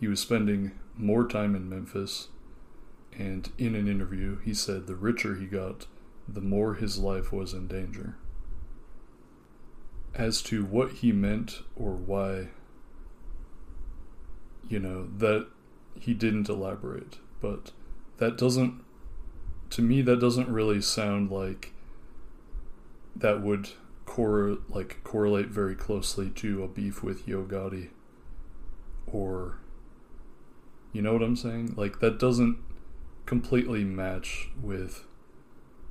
He 0.00 0.08
was 0.08 0.20
spending 0.20 0.72
more 0.96 1.26
time 1.26 1.54
in 1.54 1.68
Memphis, 1.68 2.28
and 3.16 3.50
in 3.58 3.74
an 3.74 3.88
interview, 3.88 4.38
he 4.40 4.54
said 4.54 4.86
the 4.86 4.96
richer 4.96 5.36
he 5.36 5.46
got, 5.46 5.86
the 6.26 6.40
more 6.40 6.74
his 6.74 6.98
life 6.98 7.32
was 7.32 7.54
in 7.54 7.68
danger. 7.68 8.16
As 10.14 10.42
to 10.42 10.64
what 10.64 10.92
he 10.92 11.12
meant 11.12 11.62
or 11.76 11.92
why, 11.92 12.48
you 14.68 14.80
know, 14.80 15.08
that 15.16 15.46
he 15.98 16.12
didn't 16.12 16.48
elaborate, 16.48 17.18
but 17.40 17.72
that 18.18 18.36
doesn't 18.36 18.82
to 19.70 19.82
me 19.82 20.00
that 20.02 20.18
doesn't 20.18 20.48
really 20.48 20.80
sound 20.80 21.30
like 21.30 21.72
that 23.14 23.42
would 23.42 23.68
cor- 24.08 24.58
like 24.70 25.04
correlate 25.04 25.48
very 25.48 25.74
closely 25.74 26.30
to 26.30 26.64
a 26.64 26.68
beef 26.68 27.02
with 27.02 27.28
Yo 27.28 27.44
Gotti 27.44 27.90
or 29.06 29.58
you 30.92 31.02
know 31.02 31.12
what 31.12 31.22
I'm 31.22 31.36
saying? 31.36 31.74
Like 31.76 32.00
that 32.00 32.18
doesn't 32.18 32.58
completely 33.26 33.84
match 33.84 34.48
with 34.60 35.04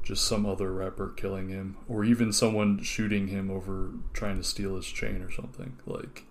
just 0.01 0.25
some 0.25 0.45
other 0.45 0.73
rapper 0.73 1.09
killing 1.15 1.49
him 1.49 1.77
or 1.87 2.03
even 2.03 2.33
someone 2.33 2.81
shooting 2.81 3.27
him 3.27 3.51
over 3.51 3.91
trying 4.13 4.37
to 4.37 4.43
steal 4.43 4.75
his 4.75 4.87
chain 4.87 5.21
or 5.21 5.31
something. 5.31 5.77
Like 5.85 6.23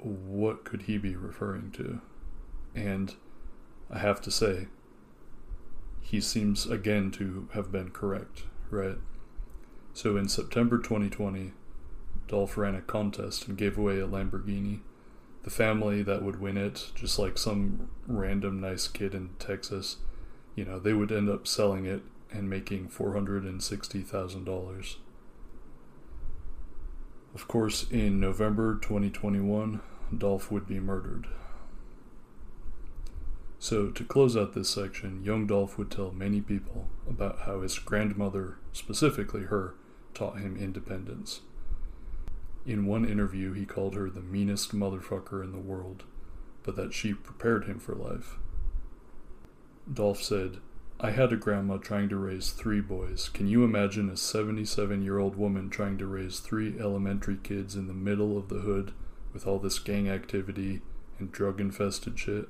what 0.00 0.64
could 0.64 0.82
he 0.82 0.98
be 0.98 1.16
referring 1.16 1.70
to? 1.72 2.02
And 2.74 3.14
I 3.90 3.98
have 3.98 4.20
to 4.22 4.30
say, 4.30 4.68
he 6.02 6.20
seems 6.20 6.66
again 6.66 7.10
to 7.12 7.48
have 7.54 7.72
been 7.72 7.90
correct, 7.90 8.44
right? 8.70 8.98
So 9.92 10.16
in 10.16 10.28
September 10.28 10.78
2020, 10.78 11.52
Dolph 12.28 12.56
ran 12.56 12.74
a 12.74 12.80
contest 12.80 13.48
and 13.48 13.58
gave 13.58 13.76
away 13.76 13.98
a 13.98 14.06
Lamborghini. 14.06 14.80
The 15.42 15.50
family 15.50 16.02
that 16.02 16.22
would 16.22 16.40
win 16.40 16.56
it, 16.56 16.92
just 16.94 17.18
like 17.18 17.38
some 17.38 17.88
random 18.06 18.60
nice 18.60 18.86
kid 18.86 19.14
in 19.14 19.30
Texas, 19.38 19.96
you 20.54 20.64
know, 20.64 20.78
they 20.78 20.92
would 20.92 21.10
end 21.10 21.28
up 21.28 21.46
selling 21.46 21.86
it 21.86 22.02
and 22.30 22.48
making 22.48 22.88
$460,000. 22.88 24.96
Of 27.34 27.48
course, 27.48 27.90
in 27.90 28.20
November 28.20 28.76
2021, 28.76 29.80
Dolph 30.16 30.50
would 30.50 30.66
be 30.66 30.80
murdered. 30.80 31.26
So, 33.58 33.90
to 33.90 34.04
close 34.04 34.36
out 34.36 34.54
this 34.54 34.70
section, 34.70 35.22
young 35.22 35.46
Dolph 35.46 35.78
would 35.78 35.90
tell 35.90 36.12
many 36.12 36.40
people 36.40 36.88
about 37.08 37.40
how 37.40 37.60
his 37.60 37.78
grandmother, 37.78 38.58
specifically 38.72 39.42
her, 39.42 39.74
taught 40.14 40.38
him 40.38 40.56
independence. 40.56 41.40
In 42.66 42.86
one 42.86 43.04
interview, 43.04 43.52
he 43.52 43.64
called 43.64 43.94
her 43.94 44.10
the 44.10 44.20
meanest 44.20 44.74
motherfucker 44.74 45.42
in 45.42 45.52
the 45.52 45.58
world, 45.58 46.04
but 46.62 46.76
that 46.76 46.92
she 46.92 47.14
prepared 47.14 47.64
him 47.64 47.78
for 47.78 47.94
life. 47.94 48.36
Dolph 49.92 50.22
said, 50.22 50.58
I 51.00 51.12
had 51.12 51.32
a 51.32 51.36
grandma 51.36 51.78
trying 51.78 52.10
to 52.10 52.16
raise 52.16 52.50
three 52.50 52.80
boys. 52.80 53.30
Can 53.30 53.46
you 53.46 53.64
imagine 53.64 54.10
a 54.10 54.16
77 54.16 55.02
year 55.02 55.18
old 55.18 55.36
woman 55.36 55.70
trying 55.70 55.96
to 55.98 56.06
raise 56.06 56.40
three 56.40 56.78
elementary 56.78 57.38
kids 57.42 57.74
in 57.74 57.86
the 57.86 57.94
middle 57.94 58.36
of 58.36 58.48
the 58.48 58.60
hood 58.60 58.92
with 59.32 59.46
all 59.46 59.58
this 59.58 59.78
gang 59.78 60.08
activity 60.10 60.82
and 61.18 61.32
drug 61.32 61.60
infested 61.60 62.18
shit? 62.18 62.48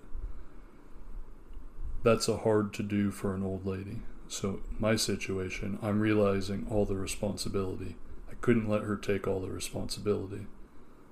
that's 2.03 2.29
a 2.29 2.39
hard 2.39 2.73
to 2.75 2.83
do 2.83 3.11
for 3.11 3.35
an 3.35 3.43
old 3.43 3.67
lady. 3.67 4.01
So, 4.31 4.61
my 4.79 4.95
situation, 4.95 5.81
I'm 5.83 5.99
realizing 5.99 6.65
all 6.71 6.87
the 6.87 6.95
responsibility. 6.95 7.97
I 8.31 8.35
couldn't 8.41 8.69
let 8.69 8.85
her 8.85 8.95
take 8.97 9.27
all 9.27 9.41
the 9.41 9.51
responsibility. 9.51 10.47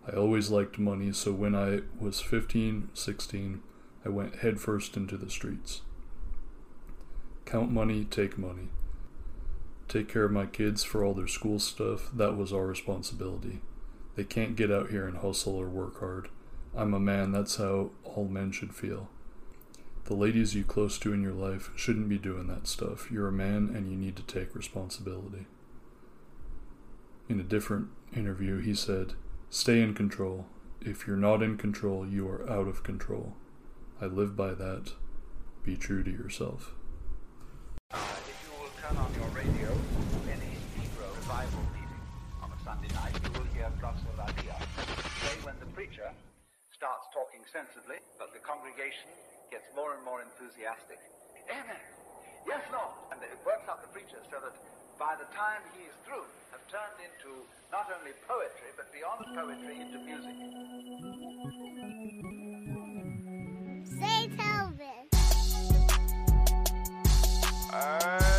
I 0.06 0.12
always 0.14 0.50
liked 0.50 0.78
money, 0.78 1.10
so 1.10 1.32
when 1.32 1.52
I 1.52 1.80
was 1.98 2.20
15, 2.20 2.90
16, 2.94 3.60
I 4.04 4.08
went 4.08 4.36
headfirst 4.36 4.96
into 4.96 5.16
the 5.16 5.30
streets. 5.30 5.80
Count 7.44 7.72
money, 7.72 8.04
take 8.04 8.38
money. 8.38 8.68
Take 9.88 10.08
care 10.08 10.24
of 10.24 10.30
my 10.30 10.46
kids 10.46 10.84
for 10.84 11.04
all 11.04 11.12
their 11.12 11.26
school 11.26 11.58
stuff, 11.58 12.10
that 12.14 12.36
was 12.36 12.52
our 12.52 12.68
responsibility. 12.68 13.62
They 14.14 14.24
can't 14.24 14.54
get 14.54 14.70
out 14.70 14.90
here 14.90 15.08
and 15.08 15.18
hustle 15.18 15.56
or 15.56 15.68
work 15.68 15.98
hard. 15.98 16.28
I'm 16.72 16.94
a 16.94 17.00
man, 17.00 17.32
that's 17.32 17.56
how 17.56 17.90
all 18.04 18.28
men 18.28 18.52
should 18.52 18.76
feel. 18.76 19.10
The 20.08 20.14
ladies 20.14 20.54
you 20.54 20.64
close 20.64 20.98
to 21.00 21.12
in 21.12 21.20
your 21.20 21.34
life 21.34 21.68
shouldn't 21.76 22.08
be 22.08 22.16
doing 22.16 22.46
that 22.46 22.66
stuff. 22.66 23.10
You're 23.10 23.28
a 23.28 23.30
man 23.30 23.70
and 23.76 23.90
you 23.90 23.94
need 23.94 24.16
to 24.16 24.22
take 24.22 24.56
responsibility. 24.56 25.44
In 27.28 27.38
a 27.38 27.42
different 27.42 27.88
interview, 28.16 28.58
he 28.58 28.74
said, 28.74 29.12
Stay 29.50 29.82
in 29.82 29.92
control. 29.92 30.46
If 30.80 31.06
you're 31.06 31.18
not 31.18 31.42
in 31.42 31.58
control, 31.58 32.08
you 32.08 32.26
are 32.26 32.48
out 32.48 32.68
of 32.68 32.82
control. 32.82 33.36
I 34.00 34.06
live 34.06 34.34
by 34.34 34.54
that. 34.54 34.94
Be 35.62 35.76
true 35.76 36.02
to 36.02 36.10
yourself. 36.10 36.72
Uh, 37.92 37.98
if 38.00 38.48
you 38.48 38.62
will 38.62 38.72
turn 38.80 38.96
on 38.96 39.12
your 39.12 39.28
radio, 39.36 39.76
any 40.24 40.56
Negro 40.80 41.04
revival 41.16 41.60
meeting 41.76 42.00
on 42.40 42.50
a 42.50 42.64
Sunday 42.64 42.88
night, 42.94 43.12
you 43.12 43.38
will 43.38 43.48
hear 43.52 43.70
Glossolalia. 43.76 44.56
Say 45.20 45.36
when 45.44 45.56
the 45.60 45.66
preacher 45.76 46.08
starts 46.72 47.08
talking 47.12 47.44
sensibly, 47.52 47.96
but 48.18 48.32
the 48.32 48.40
congregation 48.40 49.12
gets 49.50 49.68
more 49.74 49.94
and 49.94 50.04
more 50.04 50.20
enthusiastic. 50.20 50.98
Amen. 51.48 51.80
Yes, 52.46 52.60
Lord. 52.72 52.92
And 53.12 53.20
it 53.22 53.38
works 53.44 53.68
out 53.68 53.80
the 53.82 53.88
preacher 53.88 54.20
so 54.30 54.40
that 54.40 54.54
by 54.98 55.14
the 55.16 55.24
time 55.34 55.62
he 55.76 55.84
is 55.84 55.96
through, 56.04 56.26
have 56.52 56.64
turned 56.68 56.98
into 57.00 57.44
not 57.72 57.88
only 57.88 58.12
poetry, 58.28 58.70
but 58.76 58.92
beyond 58.92 59.24
poetry, 59.32 59.80
into 59.80 59.98
music. 60.04 60.36
Say 64.00 64.28
Telvin. 64.36 65.08
Hey, 67.70 68.37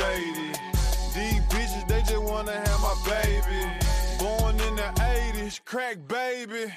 shady. 0.00 0.52
These 1.14 1.40
bitches, 1.52 1.86
they 1.86 2.00
just 2.00 2.22
wanna 2.22 2.52
have 2.52 2.80
my 2.80 2.96
baby. 3.12 3.60
Born 4.18 4.54
in 4.66 4.76
the 4.76 4.90
80s, 4.96 5.60
crack 5.64 5.96
baby. 6.08 6.72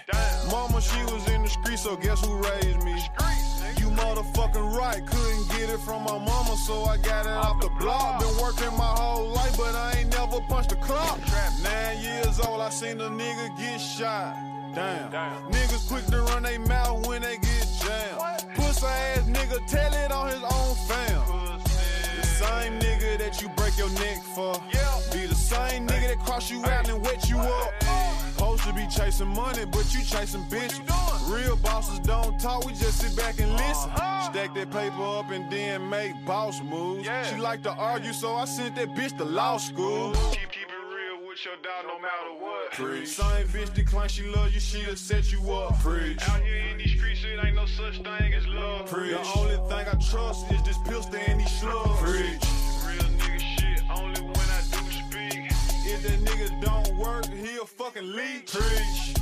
Mama, 0.52 0.82
she 0.82 1.02
was 1.12 1.24
in 1.30 1.44
the 1.44 1.50
street, 1.50 1.80
so 1.80 1.96
guess 1.96 2.20
who 2.26 2.34
raised 2.50 2.84
me? 2.84 2.96
You 3.80 3.88
motherfucking 4.02 4.68
right, 4.78 5.02
couldn't 5.06 5.48
get 5.56 5.70
it 5.70 5.80
from 5.88 6.04
my 6.04 6.18
mama, 6.18 6.56
so 6.68 6.84
I 6.84 6.98
got 6.98 7.26
it 7.26 7.38
off 7.46 7.62
the 7.62 7.70
block. 7.80 8.20
Been 8.20 8.38
working 8.42 8.76
my 8.78 8.94
whole 9.02 9.30
life, 9.30 9.56
but 9.58 9.76
I 9.76 10.00
ain't 10.00 10.12
never 10.12 10.40
punched 10.50 10.72
a 10.74 10.76
clock. 10.76 11.20
Nine 11.64 12.00
years 12.02 12.40
old, 12.40 12.62
I 12.62 12.70
seen 12.70 13.00
a 13.00 13.10
nigga 13.10 13.58
get 13.58 13.80
shot. 13.80 14.36
Damn. 14.76 15.12
Niggas 15.52 15.88
quick 15.88 16.06
to 16.08 16.22
run 16.24 16.44
they 16.44 16.58
mouth 16.58 17.06
when 17.08 17.22
they 17.22 17.38
get 17.38 17.68
jammed. 17.82 18.56
Pussy 18.56 18.86
ass 18.86 19.24
nigga, 19.36 19.60
tell 19.68 19.94
it 19.94 20.12
on 20.12 20.28
his 20.30 20.44
own 20.44 20.76
fam. 20.88 21.43
Same 22.34 22.80
nigga 22.80 23.18
that 23.20 23.42
you 23.42 23.50
break 23.50 23.78
your 23.78 23.90
neck 23.92 24.22
for. 24.36 24.54
Be 25.12 25.26
the 25.26 25.36
same 25.36 25.88
nigga 25.88 26.08
that 26.10 26.20
cross 26.20 26.50
you 26.50 26.64
out 26.66 26.90
and 26.90 27.04
wet 27.04 27.30
you 27.30 27.38
up. 27.38 27.74
Supposed 28.36 28.64
to 28.64 28.74
be 28.74 28.88
chasing 28.88 29.28
money, 29.28 29.66
but 29.66 29.94
you 29.94 30.02
chasing 30.04 30.44
bitches. 30.46 30.82
Real 31.30 31.56
bosses 31.58 32.00
don't 32.00 32.40
talk, 32.40 32.66
we 32.66 32.74
just 32.74 33.00
sit 33.00 33.16
back 33.16 33.40
and 33.40 33.52
listen. 33.54 33.92
Stack 33.92 34.54
that 34.56 34.72
paper 34.72 35.04
up 35.04 35.30
and 35.32 35.50
then 35.52 35.90
make 35.90 36.14
boss 36.26 36.62
moves. 36.62 37.08
She 37.30 37.38
like 37.38 37.62
to 37.64 37.72
argue, 37.72 38.14
so 38.14 38.36
I 38.36 38.46
sent 38.46 38.76
that 38.76 38.90
bitch 38.96 39.18
to 39.18 39.26
law 39.26 39.58
school. 39.58 40.14
Keep, 40.32 40.32
keep 40.32 40.42
it 40.42 40.58
real 40.58 40.63
with 41.34 41.46
your 41.46 41.56
dog 41.64 41.86
no 41.88 42.00
matter 42.00 42.34
what. 42.40 42.72
Preach. 42.74 43.08
Same 43.08 43.48
bitch 43.48 43.74
decline, 43.74 44.08
she 44.08 44.24
love 44.24 44.54
you, 44.54 44.60
she'll 44.60 44.96
set 44.96 45.32
you 45.32 45.40
up. 45.52 45.80
Preach. 45.80 46.22
Out 46.30 46.42
here 46.44 46.58
in 46.58 46.78
these 46.78 46.92
streets, 46.92 47.24
it 47.24 47.44
ain't 47.44 47.56
no 47.56 47.66
such 47.66 47.96
thing 47.96 48.34
as 48.34 48.46
love. 48.48 48.86
Preach. 48.86 49.12
The 49.12 49.40
only 49.40 49.56
thing 49.56 49.88
I 49.88 49.98
trust 50.12 50.52
is 50.52 50.62
this 50.62 50.78
pistol 50.86 51.16
and 51.16 51.40
these 51.40 51.60
slugs. 51.60 52.00
Preach. 52.02 52.46
Real 52.86 53.10
nigga 53.18 53.40
shit, 53.40 53.82
only 53.90 54.22
when 54.22 54.48
I 54.58 54.62
do 54.70 54.78
speak. 54.92 55.52
If 55.90 56.04
that 56.04 56.20
nigga 56.20 56.62
don't 56.62 56.98
work, 56.98 57.26
he 57.26 57.58
a 57.58 57.66
fucking 57.66 58.12
leech. 58.12 58.52
Preach. 58.54 59.16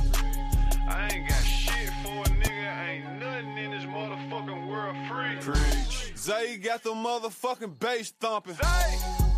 I 0.86 1.08
ain't 1.12 1.28
got 1.30 1.42
shit 1.42 1.88
for 2.02 2.20
a 2.20 2.34
nigga, 2.36 2.88
ain't 2.88 3.20
nothing 3.20 3.56
in 3.56 3.70
this 3.70 3.84
motherfucking 3.84 4.68
world 4.68 4.96
free. 5.08 5.54
Preach. 5.54 6.18
Zay 6.18 6.58
got 6.58 6.82
the 6.82 6.90
motherfucking 6.90 7.78
bass 7.78 8.12
thumping. 8.20 8.56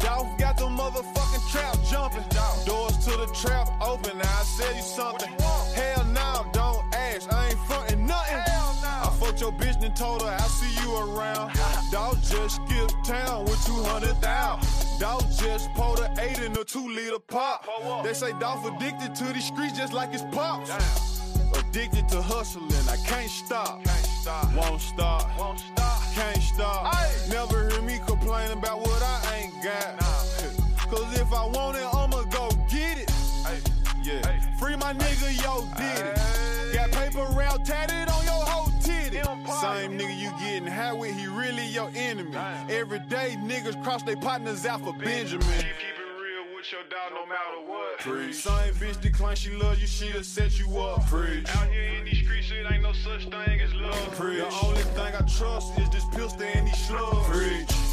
Dolph 0.05 0.37
got 0.37 0.59
the 0.59 0.67
motherfucking 0.67 1.51
trap 1.51 1.79
jumping. 1.91 2.25
Doors 2.67 2.99
to 3.07 3.17
the 3.17 3.27
trap 3.35 3.71
open. 3.81 4.19
Now 4.19 4.25
I 4.25 4.43
said 4.43 4.77
you 4.77 4.83
something. 4.83 5.31
Hell 5.75 6.05
no, 6.05 6.45
don't 6.53 6.85
ask. 6.95 7.33
I 7.33 7.49
ain't 7.49 7.59
frontin' 7.61 8.07
nothing. 8.07 8.37
I 8.37 9.11
fucked 9.19 9.41
your 9.41 9.53
bitch 9.53 9.83
and 9.83 9.97
told 9.97 10.21
her 10.21 10.29
I'll 10.29 10.41
see 10.41 10.83
you 10.83 10.95
around. 10.95 11.53
Dog 11.91 12.19
just 12.23 12.57
skipped 12.57 13.03
town 13.07 13.47
with 13.47 13.65
200,000. 13.65 15.01
Dog 15.01 15.23
just 15.39 15.73
pulled 15.73 16.01
an 16.01 16.19
eight 16.21 16.39
in 16.39 16.53
a 16.53 16.65
two 16.65 16.87
liter 16.87 17.19
pop. 17.19 17.67
They 18.05 18.13
say 18.13 18.33
Dolph 18.39 18.67
addicted 18.67 19.15
to 19.15 19.33
these 19.33 19.47
streets 19.47 19.79
just 19.79 19.95
like 19.95 20.13
his 20.13 20.23
pops. 20.33 20.71
Addicted 21.57 22.09
to 22.11 22.21
hustling, 22.21 22.71
I 22.91 22.97
can't 23.07 23.31
stop. 23.31 23.81
Won't 24.55 24.81
stop. 24.83 25.39
Won't 25.39 25.61
stop. 25.61 26.03
Can't 26.15 26.43
stop. 26.43 26.95
Never 27.31 27.71
hear 27.71 27.83
me 27.83 28.01
complain 28.07 28.51
about 28.51 28.81
what 28.81 29.03
I 29.03 29.24
got. 29.65 29.99
Cause 30.91 31.19
if 31.19 31.33
I 31.33 31.47
want 31.47 31.79
it, 31.79 31.89
I'ma 31.95 32.23
go 32.25 32.51
get 32.69 32.99
it. 32.99 33.11
Yeah. 34.03 34.21
Free 34.59 34.77
my 34.77 34.93
nigga, 34.93 35.43
yo, 35.43 35.65
did 35.79 36.07
it. 36.07 36.75
Got 36.75 36.91
paper 36.93 37.25
round 37.33 37.65
tatted 37.65 38.11
on 38.11 38.25
your 38.25 38.45
whole 38.45 38.71
titty. 38.83 39.17
Same 39.61 39.99
nigga 39.99 40.19
you 40.19 40.31
getting 40.39 40.67
high 40.67 40.93
with, 40.93 41.17
he 41.17 41.27
really 41.27 41.67
your 41.67 41.91
enemy. 41.95 42.37
Every 42.69 42.99
day 43.09 43.37
niggas 43.41 43.83
cross 43.83 44.03
their 44.03 44.19
partners 44.19 44.67
out 44.67 44.83
for 44.83 44.93
Benjamin. 44.93 45.41
Keep, 45.41 45.57
keep 45.57 45.97
it 45.97 46.12
real 46.21 46.55
with 46.55 46.71
your 46.71 46.83
dog 46.91 47.12
no 47.15 47.25
matter 47.25 47.67
what. 47.67 47.99
Preach. 48.01 48.35
Same 48.35 48.75
bitch 48.75 49.01
decline, 49.01 49.37
she 49.37 49.57
love 49.57 49.79
you, 49.79 49.87
she'll 49.87 50.23
set 50.23 50.59
you 50.59 50.79
up. 50.79 51.07
Preach. 51.07 51.49
Out 51.57 51.71
here 51.71 51.99
in 51.99 52.05
these 52.05 52.19
streets, 52.19 52.51
it 52.51 52.71
ain't 52.71 52.83
no 52.83 52.93
such 52.93 53.23
thing 53.31 53.61
as 53.62 53.75
love. 53.75 54.15
Preach. 54.15 54.41
The 54.41 54.67
only 54.67 54.83
thing 54.83 55.15
I 55.15 55.23
trust 55.39 55.79
is 55.79 55.89
this 55.89 56.05
pistol 56.12 56.43
and 56.43 56.67
these 56.67 56.87
slugs. 56.87 57.29
Preach. 57.29 57.84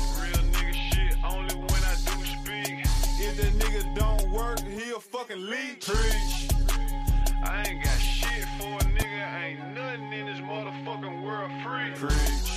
Real 1.23 1.33
nigga 1.33 1.53
shit, 1.53 1.53
only 1.53 1.55
when 1.55 1.83
I 1.83 1.95
do 2.05 2.25
speak. 2.25 2.85
If 3.19 3.37
that 3.37 3.53
nigga 3.59 3.95
don't 3.95 4.31
work, 4.31 4.59
he'll 4.61 4.99
fucking 4.99 5.45
league. 5.49 5.81
Preach. 5.81 6.49
I 7.43 7.65
ain't 7.67 7.83
got 7.83 7.97
shit 7.97 8.45
for 8.57 8.77
a 8.77 8.83
nigga. 8.83 9.43
Ain't 9.43 9.75
nothing 9.75 10.13
in 10.13 10.25
this 10.25 10.39
motherfucking 10.39 11.23
world 11.23 11.51
free. 11.63 11.91
Preach. 11.95 12.50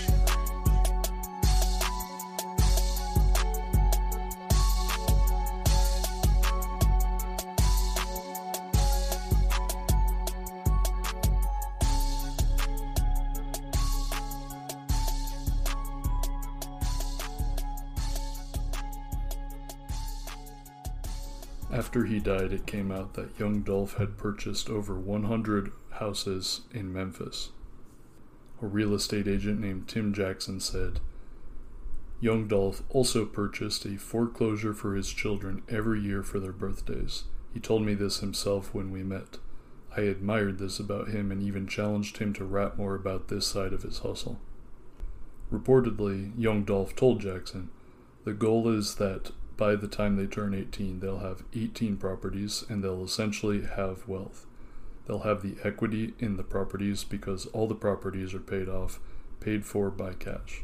After 21.75 22.05
he 22.05 22.21
died, 22.21 22.53
it 22.53 22.67
came 22.69 22.93
out 22.93 23.15
that 23.15 23.37
young 23.37 23.63
Dolph 23.63 23.95
had 23.95 24.17
purchased 24.17 24.71
over 24.71 24.95
100 24.95 25.73
houses 25.95 26.61
in 26.73 26.93
Memphis. 26.93 27.51
A 28.63 28.67
real 28.67 28.95
estate 28.95 29.27
agent 29.27 29.59
named 29.59 29.89
Tim 29.89 30.15
Jackson 30.15 30.61
said, 30.61 31.01
Young 32.21 32.47
Dolph 32.47 32.85
also 32.91 33.27
purchased 33.27 33.85
a 33.87 33.97
foreclosure 33.97 34.73
for 34.73 34.95
his 34.95 35.11
children 35.11 35.63
every 35.69 36.01
year 36.01 36.23
for 36.23 36.39
their 36.39 36.53
birthdays. 36.53 37.25
He 37.53 37.59
told 37.59 37.83
me 37.83 37.95
this 37.95 38.21
himself 38.21 38.73
when 38.73 38.93
we 38.93 39.03
met. 39.03 39.39
I 39.97 40.03
admired 40.03 40.59
this 40.59 40.79
about 40.79 41.09
him 41.09 41.33
and 41.33 41.43
even 41.43 41.67
challenged 41.67 42.19
him 42.19 42.33
to 42.35 42.45
rap 42.45 42.79
more 42.79 42.95
about 42.95 43.27
this 43.27 43.49
side 43.49 43.73
of 43.73 43.83
his 43.83 43.99
hustle. 43.99 44.39
Reportedly, 45.53 46.31
young 46.39 46.63
Dolph 46.63 46.95
told 46.95 47.21
Jackson, 47.21 47.71
The 48.23 48.33
goal 48.33 48.69
is 48.69 48.95
that 48.95 49.33
by 49.57 49.77
the 49.77 49.89
time 49.89 50.17
they 50.17 50.27
turn 50.27 50.55
18, 50.55 51.01
they'll 51.01 51.19
have 51.19 51.45
18 51.55 51.97
properties 51.97 52.65
and 52.69 52.83
they'll 52.83 53.05
essentially 53.05 53.65
have 53.65 54.09
wealth. 54.09 54.47
They'll 55.07 55.21
have 55.21 55.43
the 55.43 55.57
equity 55.63 56.15
in 56.19 56.37
the 56.37 56.43
properties 56.43 57.05
because 57.05 57.47
all 57.47 57.69
the 57.69 57.75
properties 57.75 58.35
are 58.35 58.41
paid 58.41 58.69
off, 58.69 59.01
paid 59.41 59.65
for 59.65 59.91
by 59.91 60.15
cash. 60.15 60.63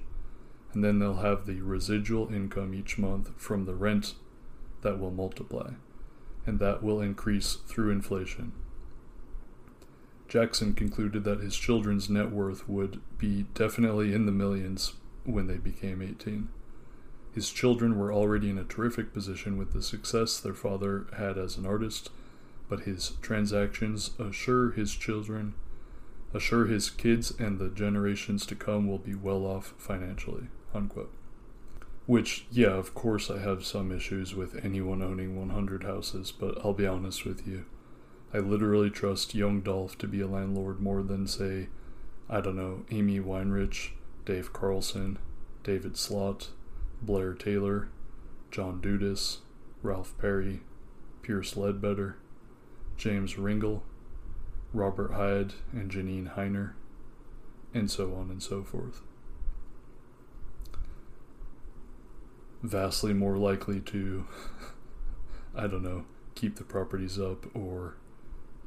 And 0.73 0.83
then 0.83 0.99
they'll 0.99 1.17
have 1.17 1.47
the 1.47 1.61
residual 1.61 2.33
income 2.33 2.75
each 2.75 2.97
month 2.99 3.31
from 3.37 3.65
the 3.67 3.75
rent 3.75 4.15
that 4.83 4.99
will 4.99 5.11
multiply, 5.11 5.73
and 6.47 6.59
that 6.59 6.83
will 6.83 7.01
increase 7.01 7.55
through 7.67 7.91
inflation. 7.91 8.53
Jackson 10.29 10.75
concluded 10.75 11.25
that 11.25 11.41
his 11.41 11.57
children's 11.57 12.09
net 12.09 12.31
worth 12.31 12.69
would 12.69 13.01
be 13.19 13.47
definitely 13.55 14.15
in 14.15 14.27
the 14.27 14.33
millions 14.33 14.95
when 15.25 15.49
they 15.49 15.57
became 15.57 16.01
18. 16.01 16.49
His 17.33 17.51
children 17.51 17.97
were 17.97 18.13
already 18.13 18.51
in 18.51 18.59
a 18.59 18.65
terrific 18.65 19.13
position 19.13 19.57
with 19.57 19.73
the 19.73 19.83
success 19.83 20.41
their 20.41 20.55
father 20.55 21.07
had 21.17 21.39
as 21.39 21.57
an 21.57 21.67
artist, 21.67 22.11
but 22.69 22.81
his 22.81 23.13
transactions 23.23 24.11
assure 24.19 24.73
his 24.73 24.95
children, 24.95 25.55
assure 26.35 26.67
his 26.67 26.91
kids 26.91 27.33
and 27.39 27.59
the 27.59 27.69
generations 27.69 28.47
to 28.47 28.55
come 28.55 28.89
will 28.89 28.99
be 28.99 29.15
well 29.15 29.47
off 29.47 29.75
financially. 29.79 30.49
Unquote. 30.75 31.13
Which, 32.07 32.47
yeah, 32.51 32.73
of 32.73 32.95
course, 32.95 33.31
I 33.31 33.39
have 33.39 33.65
some 33.65 33.93
issues 33.93 34.35
with 34.35 34.65
anyone 34.65 35.03
owning 35.03 35.39
100 35.39 35.85
houses, 35.85 36.33
but 36.33 36.59
I'll 36.65 36.73
be 36.73 36.87
honest 36.87 37.25
with 37.25 37.47
you. 37.47 37.65
I 38.35 38.39
literally 38.39 38.91
trust 38.91 39.35
young 39.35 39.61
Dolph 39.61 39.99
to 39.99 40.09
be 40.09 40.21
a 40.21 40.27
landlord 40.27 40.81
more 40.81 41.03
than, 41.03 41.27
say, 41.27 41.69
I 42.29 42.41
don't 42.41 42.57
know, 42.57 42.85
Amy 42.91 43.21
Weirich, 43.21 43.91
Dave 44.25 44.53
Carlson, 44.53 45.19
David 45.63 45.97
Slott, 45.97 46.49
Blair 47.03 47.35
Taylor, 47.35 47.89
John 48.51 48.81
Dudas, 48.81 49.39
Ralph 49.83 50.17
Perry, 50.19 50.61
Pierce 51.23 51.57
Ledbetter, 51.57 52.17
James 52.97 53.35
Ringel, 53.35 53.81
Robert 54.73 55.13
Hyde, 55.13 55.55
and 55.73 55.91
Janine 55.91 56.35
Heiner, 56.35 56.73
and 57.73 57.91
so 57.91 58.15
on 58.15 58.31
and 58.31 58.43
so 58.43 58.63
forth. 58.63 59.01
Vastly 62.63 63.15
more 63.15 63.39
likely 63.39 63.81
to, 63.81 64.27
I 65.55 65.67
don't 65.67 65.83
know, 65.83 66.05
keep 66.35 66.57
the 66.57 66.65
properties 66.65 67.19
up 67.19 67.47
or, 67.55 67.97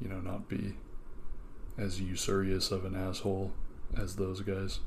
you 0.00 0.08
know, 0.08 0.20
not 0.20 0.48
be 0.48 0.74
as 1.78 2.00
usurious 2.00 2.70
of 2.70 2.84
an 2.84 2.96
asshole 2.96 3.52
as 3.96 4.16
those 4.16 4.40
guys 4.40 4.80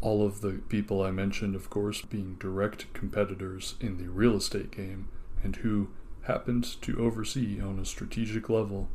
all 0.00 0.24
of 0.24 0.40
the 0.40 0.62
people 0.68 1.02
I 1.02 1.10
mentioned, 1.10 1.54
of 1.54 1.68
course, 1.68 2.02
being 2.02 2.36
direct 2.40 2.92
competitors 2.94 3.74
in 3.80 3.98
the 3.98 4.08
real 4.08 4.36
estate 4.36 4.70
game 4.70 5.08
and 5.42 5.56
who 5.56 5.88
happened 6.22 6.64
to 6.82 6.98
oversee 6.98 7.60
on 7.60 7.78
a 7.78 7.84
strategic 7.84 8.48
level 8.48 8.88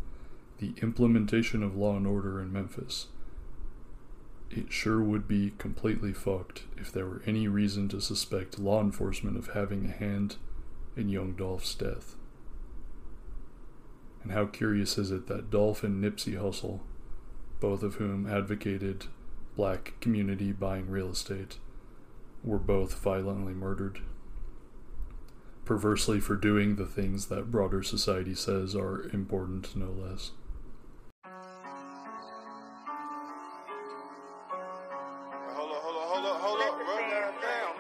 the 0.59 0.73
implementation 0.81 1.61
of 1.63 1.75
law 1.75 1.97
and 1.97 2.07
order 2.07 2.41
in 2.41 2.51
Memphis. 2.51 3.07
It 4.49 4.71
sure 4.71 5.01
would 5.01 5.27
be 5.27 5.53
completely 5.57 6.13
fucked 6.13 6.63
if 6.77 6.91
there 6.91 7.05
were 7.05 7.21
any 7.25 7.47
reason 7.47 7.89
to 7.89 7.99
suspect 7.99 8.57
law 8.57 8.81
enforcement 8.81 9.37
of 9.37 9.49
having 9.49 9.85
a 9.85 9.91
hand 9.91 10.37
in 10.95 11.09
young 11.09 11.33
Dolph's 11.33 11.75
death. 11.75 12.15
And 14.23 14.31
how 14.31 14.45
curious 14.45 14.97
is 14.97 15.11
it 15.11 15.27
that 15.27 15.51
Dolph 15.51 15.83
and 15.83 16.03
Nipsey 16.03 16.39
Hussle, 16.39 16.79
both 17.59 17.83
of 17.83 17.95
whom 17.95 18.25
advocated 18.25 19.07
black 19.55 19.93
community 20.01 20.51
buying 20.51 20.89
real 20.89 21.09
estate 21.09 21.57
were 22.43 22.59
both 22.59 22.93
violently 22.99 23.53
murdered. 23.53 24.01
Perversely, 25.65 26.19
for 26.19 26.35
doing 26.35 26.75
the 26.75 26.85
things 26.85 27.27
that 27.27 27.49
broader 27.49 27.81
society 27.81 28.35
says 28.35 28.75
are 28.75 29.09
important, 29.11 29.75
no 29.75 29.87
less. 29.89 30.31
Hold 35.55 35.71
up, 35.71 35.81
hold 35.81 35.97
up, 35.97 36.11
hold 36.11 36.25
up, 36.25 36.41
hold 36.41 36.61
up, 36.61 36.77
bro. 36.77 36.95
Damn. 37.41 37.75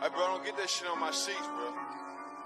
Hey, 0.00 0.08
bro, 0.14 0.26
don't 0.28 0.44
get 0.44 0.56
that 0.56 0.70
shit 0.70 0.88
on 0.88 1.00
my 1.00 1.10
sheets, 1.10 1.38
bro. 1.56 1.74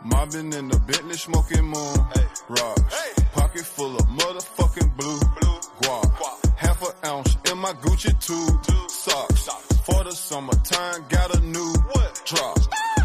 Mobbing 0.04 0.52
in 0.54 0.68
the 0.68 0.78
Bentley, 0.78 1.14
smoking 1.14 1.64
moon. 1.64 1.98
Hey. 2.14 2.26
Rocks. 2.48 2.94
Hey. 2.94 3.21
Pocket 3.52 3.66
full 3.66 3.96
of 3.96 4.06
motherfucking 4.06 4.96
blue. 4.96 5.18
Blue. 5.18 5.60
Guap. 5.82 6.56
Half 6.56 6.82
an 6.88 6.94
ounce 7.04 7.36
in 7.50 7.58
my 7.58 7.74
Gucci 7.74 8.18
tube. 8.18 8.62
Two. 8.62 8.88
Socks. 8.88 9.46
For 9.84 10.04
the 10.04 10.12
summertime, 10.12 11.04
got 11.10 11.36
a 11.36 11.40
new 11.40 11.74
what? 11.90 12.22
drop. 12.24 12.58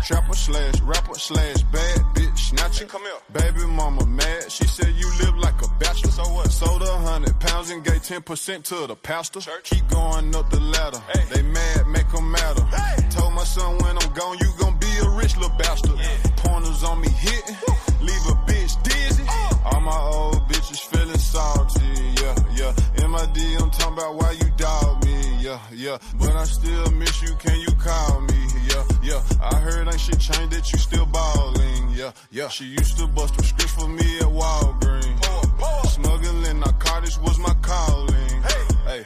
Trapper 0.06 0.34
slash 0.36 0.80
rapper 0.82 1.16
slash 1.16 1.64
bad 1.64 2.00
bitch 2.16 2.38
snatcher. 2.38 2.86
Come 2.86 3.02
here. 3.02 3.20
Baby 3.34 3.66
mama 3.66 4.06
mad. 4.06 4.50
She 4.50 4.66
said 4.68 4.93
you 4.95 5.12
live 5.20 5.36
like 5.36 5.62
a 5.62 5.68
bachelor. 5.80 6.12
So 6.12 6.24
what? 6.32 6.50
Sold 6.50 6.82
a 6.82 6.98
hundred 7.00 7.38
pounds 7.41 7.70
and 7.70 7.84
gave 7.84 8.02
10% 8.02 8.64
to 8.64 8.88
the 8.88 8.95
pastor. 8.95 9.41
Church. 9.41 9.64
Keep 9.70 9.89
going 9.89 10.34
up 10.34 10.50
the 10.50 10.62
ladder. 10.62 11.00
Hey. 11.12 11.26
They 11.34 11.41
mad, 11.41 11.88
make 11.88 12.10
them 12.10 12.32
matter. 12.32 12.64
Hey. 12.64 13.10
Told 13.10 13.34
my 13.34 13.43
son 13.43 13.80
when 13.80 13.98
I'm 13.98 14.14
gone, 14.14 14.38
you 14.39 14.54
gon' 14.58 14.77
be 14.77 14.77
a 15.06 15.10
rich 15.10 15.36
little 15.38 15.56
bastard. 15.58 15.98
Yeah. 15.98 16.32
Pointers 16.38 16.84
on 16.84 17.02
me 17.02 17.10
hitting. 17.10 17.58
Leave 18.02 18.26
a 18.28 18.36
bitch 18.48 18.84
dizzy. 18.84 19.24
Uh. 19.28 19.54
All 19.66 19.82
my 19.82 19.98
old 19.98 20.48
bitches 20.50 20.80
feeling 20.80 21.18
salty. 21.18 21.82
Yeah, 22.22 22.36
yeah. 22.56 23.08
MID, 23.08 23.62
I'm 23.62 23.70
talking 23.72 23.93
about 23.93 24.16
why 24.16 24.32
you 24.32 24.50
dog 24.58 25.06
me. 25.06 25.38
Yeah, 25.39 25.60
yeah. 25.74 25.98
But 26.20 26.32
I 26.32 26.43
still 26.45 26.91
miss 26.91 27.22
you. 27.22 27.36
Can 27.36 27.60
you 27.60 27.74
call 27.76 28.22
me? 28.22 28.48
Yeah, 28.70 28.84
yeah. 29.04 29.22
I 29.41 29.56
heard 29.58 29.88
ain't 29.88 30.00
shit 30.00 30.20
changed 30.20 30.52
that 30.52 30.72
you 30.72 30.80
still 30.80 31.06
balling. 31.06 31.89
Yeah, 31.91 32.12
yeah. 32.32 32.48
She 32.50 32.66
used 32.66 32.98
to 32.98 33.08
bust 33.08 33.34
prescriptions 33.34 33.84
for 33.84 33.89
me 33.89 34.20
at 34.20 34.26
Walgreens. 34.26 35.88
Smuggling 35.89 36.60
narcotics 36.60 37.18
was 37.20 37.39
my 37.39 37.54
calling. 37.62 38.41
Hey, 38.43 38.66
hey. 38.86 39.06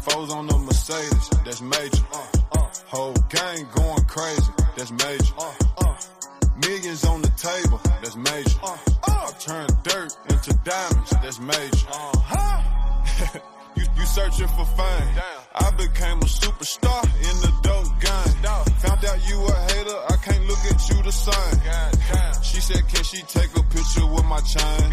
Foes 0.00 0.30
on 0.32 0.46
the 0.46 0.58
Mercedes, 0.58 1.30
that's 1.44 1.60
major. 1.62 2.04
Uh, 2.12 2.26
uh. 2.52 2.73
Whole 2.94 3.12
gang 3.28 3.66
going 3.74 4.04
crazy, 4.04 4.52
that's 4.76 4.92
major. 4.92 5.34
Uh, 5.36 5.52
uh. 5.78 5.96
Millions 6.64 7.04
on 7.04 7.22
the 7.22 7.28
table, 7.30 7.80
that's 8.00 8.14
major. 8.14 8.58
Uh, 8.62 8.78
uh. 9.02 9.10
I 9.10 9.30
turn 9.40 9.66
dirt 9.82 10.16
into 10.30 10.54
diamonds, 10.62 11.10
that's 11.10 11.40
major. 11.40 11.86
Uh-huh. 11.90 13.38
you, 13.76 13.82
you 13.96 14.06
searching 14.06 14.46
for 14.46 14.64
fame. 14.64 15.08
I 15.56 15.70
became 15.72 16.18
a 16.18 16.30
superstar 16.30 17.02
in 17.18 17.36
the 17.42 17.52
dope 17.66 17.98
game. 17.98 18.34
Found 18.86 19.04
out 19.04 19.28
you 19.28 19.44
a 19.44 19.54
hater, 19.74 19.98
I 20.10 20.16
can't 20.22 20.46
look 20.46 20.64
at 20.70 20.88
you 20.88 21.02
the 21.02 21.10
same. 21.10 22.42
She 22.44 22.60
said, 22.60 22.86
can 22.86 23.02
she 23.02 23.22
take 23.22 23.56
a 23.56 23.63
with 24.14 24.24
my 24.26 24.40
chain? 24.40 24.90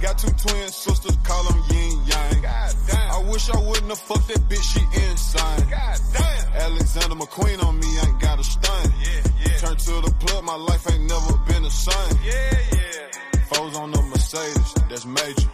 Got 0.00 0.18
two 0.18 0.30
twin 0.30 0.68
sisters, 0.68 1.16
call 1.22 1.44
them 1.44 1.62
yin 1.70 1.92
yang. 2.06 2.44
I 2.46 3.22
wish 3.30 3.50
I 3.50 3.58
wouldn't 3.60 3.88
have 3.88 3.98
fucked 3.98 4.28
that 4.28 4.48
bitch, 4.48 4.62
she 4.72 4.80
insane. 4.80 5.72
Alexander 6.54 7.16
McQueen 7.16 7.62
on 7.64 7.78
me, 7.78 7.98
ain't 8.04 8.20
got 8.20 8.38
a 8.40 8.44
stain. 8.44 8.92
Turn 9.58 9.76
to 9.76 10.00
the 10.06 10.14
plug, 10.20 10.44
my 10.44 10.56
life 10.56 10.90
ain't 10.90 11.04
never 11.08 11.36
been 11.48 11.62
the 11.62 11.70
same. 11.70 12.16
Foes 13.52 13.76
on 13.76 13.90
the 13.90 14.02
Mercedes, 14.02 14.74
that's 14.88 15.04
major. 15.04 15.50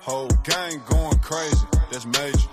Whole 0.00 0.28
gang 0.44 0.82
going 0.88 1.18
crazy, 1.20 1.66
that's 1.90 2.06
major. 2.06 2.48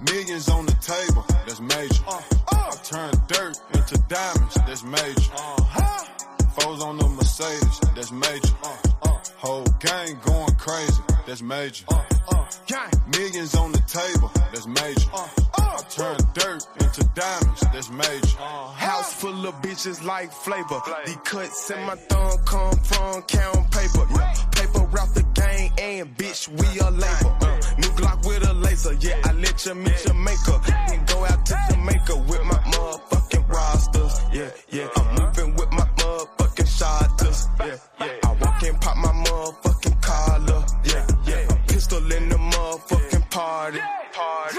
Millions 0.00 0.48
on 0.48 0.64
the 0.64 0.72
table, 0.80 1.24
that's 1.46 1.60
major. 1.60 2.02
I 2.48 2.70
turn 2.84 3.12
dirt 3.28 3.56
into 3.74 3.98
diamonds. 4.08 4.54
That's 4.66 4.82
major. 4.82 5.32
Foes 6.58 6.82
on 6.82 6.96
the 6.96 7.08
that's 8.00 8.12
major. 8.12 8.54
Whole 9.36 9.66
gang 9.78 10.18
going 10.24 10.54
crazy, 10.54 11.02
that's 11.26 11.42
major. 11.42 11.84
Millions 13.12 13.54
on 13.54 13.72
the 13.72 13.82
table, 13.86 14.30
that's 14.34 14.66
major. 14.66 15.08
I 15.12 15.82
turn 15.90 16.16
dirt 16.32 16.66
into 16.80 17.04
diamonds, 17.14 17.60
that's 17.60 17.90
major. 17.90 18.38
House 18.38 19.12
full 19.12 19.46
of 19.46 19.54
bitches 19.56 20.02
like 20.02 20.32
flavor. 20.32 20.80
The 21.04 21.14
cuts 21.24 21.70
in 21.70 21.82
my 21.84 21.96
thumb 21.96 22.38
come 22.46 22.76
from 22.78 23.22
count 23.22 23.70
paper. 23.70 24.06
Paper 24.52 24.84
route 24.86 25.14
the 25.14 25.24
gang 25.34 25.72
and 25.78 26.16
bitch, 26.16 26.48
we 26.48 26.80
a. 26.80 26.86
Uh, 26.86 27.60
new 27.76 27.90
Glock 27.98 28.26
with 28.26 28.48
a 28.48 28.54
laser. 28.54 28.94
Yeah, 28.94 29.20
I 29.24 29.32
let 29.32 29.66
you 29.66 29.74
meet 29.74 30.04
your 30.06 30.14
maker. 30.14 30.58
Then 30.66 31.04
go 31.04 31.24
out 31.26 31.44
to 31.44 31.58
Jamaica 31.70 32.16
with 32.16 32.44
my 32.44 32.58
motherfucking 32.72 33.48
rosters. 33.48 34.20
Yeah, 34.32 34.50
yeah. 34.70 34.88
I'm 34.96 35.14
moving 35.16 35.59
Yeah, 37.66 37.76
yeah. 38.00 38.06
I 38.24 38.32
walk 38.40 38.62
and 38.62 38.80
pop 38.80 38.96
my 38.96 39.12
motherfucking 39.24 40.00
collar. 40.02 40.64
Yeah, 40.84 41.06
yeah. 41.26 41.56
Pistol 41.66 42.12
in 42.12 42.28
the 42.28 42.36
motherfucking 42.36 43.30
party. 43.30 43.80
Party. 44.14 44.58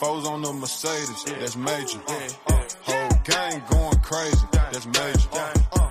Foes 0.00 0.26
on 0.26 0.42
the 0.42 0.52
Mercedes, 0.52 1.24
that's 1.24 1.56
major. 1.56 1.98
Uh, 2.08 2.28
uh, 2.48 2.62
whole 2.82 3.08
gang 3.24 3.62
going 3.70 3.98
crazy, 4.00 4.46
that's 4.52 4.86
major. 4.86 5.28
Uh, 5.32 5.90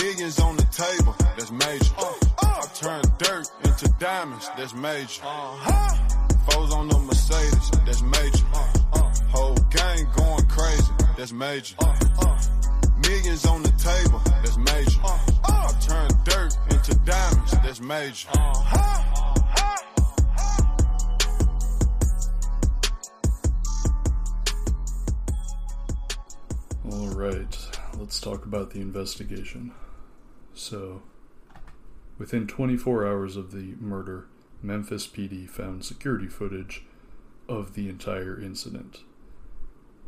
millions 0.00 0.38
on 0.38 0.56
the 0.56 0.64
table, 0.72 1.14
that's 1.36 1.50
major. 1.50 1.92
I 2.42 2.66
turn 2.74 3.02
dirt 3.18 3.46
into 3.64 3.88
diamonds, 3.98 4.48
that's 4.56 4.74
major. 4.74 5.22
Uh-huh. 5.24 6.50
Foes 6.50 6.72
on 6.72 6.88
the 6.88 6.98
Mercedes, 6.98 7.70
that's 7.84 8.02
major. 8.02 8.44
Whole 9.30 9.56
gang 9.70 10.06
going 10.16 10.46
crazy, 10.46 10.92
that's 11.16 11.32
major. 11.32 11.76
Millions 13.08 13.46
on 13.46 13.62
the 13.62 13.70
table, 13.72 14.20
that's 14.26 14.56
major. 14.56 15.00
Uh, 15.04 15.18
uh. 15.44 15.68
I 15.68 15.80
turn 15.80 16.10
dirt 16.24 16.56
into 16.70 16.94
diamonds, 17.04 17.52
that's 17.52 17.80
major. 17.80 18.28
Uh, 18.32 18.52
All 26.90 27.08
right, 27.08 27.68
let's 27.98 28.18
talk 28.20 28.44
about 28.44 28.70
the 28.70 28.80
investigation. 28.80 29.72
So, 30.54 31.02
within 32.18 32.48
24 32.48 33.06
hours 33.06 33.36
of 33.36 33.52
the 33.52 33.74
murder, 33.78 34.26
Memphis 34.62 35.06
PD 35.06 35.48
found 35.48 35.84
security 35.84 36.26
footage 36.26 36.84
of 37.48 37.74
the 37.74 37.88
entire 37.88 38.40
incident. 38.40 39.00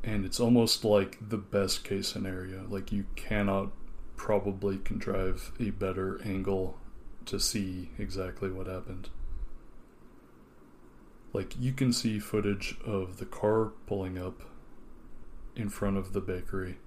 And 0.04 0.24
it's 0.24 0.40
almost 0.40 0.84
like 0.84 1.18
the 1.20 1.38
best 1.38 1.84
case 1.84 2.08
scenario. 2.08 2.66
Like, 2.68 2.92
you 2.92 3.06
cannot 3.16 3.72
probably 4.16 4.78
contrive 4.78 5.52
a 5.60 5.70
better 5.70 6.20
angle 6.24 6.78
to 7.26 7.38
see 7.38 7.90
exactly 7.98 8.50
what 8.50 8.66
happened. 8.66 9.10
Like, 11.32 11.54
you 11.58 11.72
can 11.72 11.92
see 11.92 12.18
footage 12.18 12.76
of 12.84 13.18
the 13.18 13.26
car 13.26 13.72
pulling 13.86 14.18
up 14.18 14.42
in 15.54 15.68
front 15.68 15.96
of 15.96 16.12
the 16.12 16.20
bakery, 16.20 16.78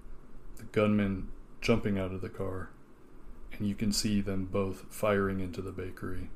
the 0.56 0.64
gunman 0.64 1.28
jumping 1.60 1.98
out 1.98 2.12
of 2.12 2.22
the 2.22 2.28
car, 2.28 2.70
and 3.52 3.68
you 3.68 3.74
can 3.74 3.92
see 3.92 4.20
them 4.20 4.46
both 4.46 4.84
firing 4.90 5.40
into 5.40 5.62
the 5.62 5.70
bakery. 5.70 6.30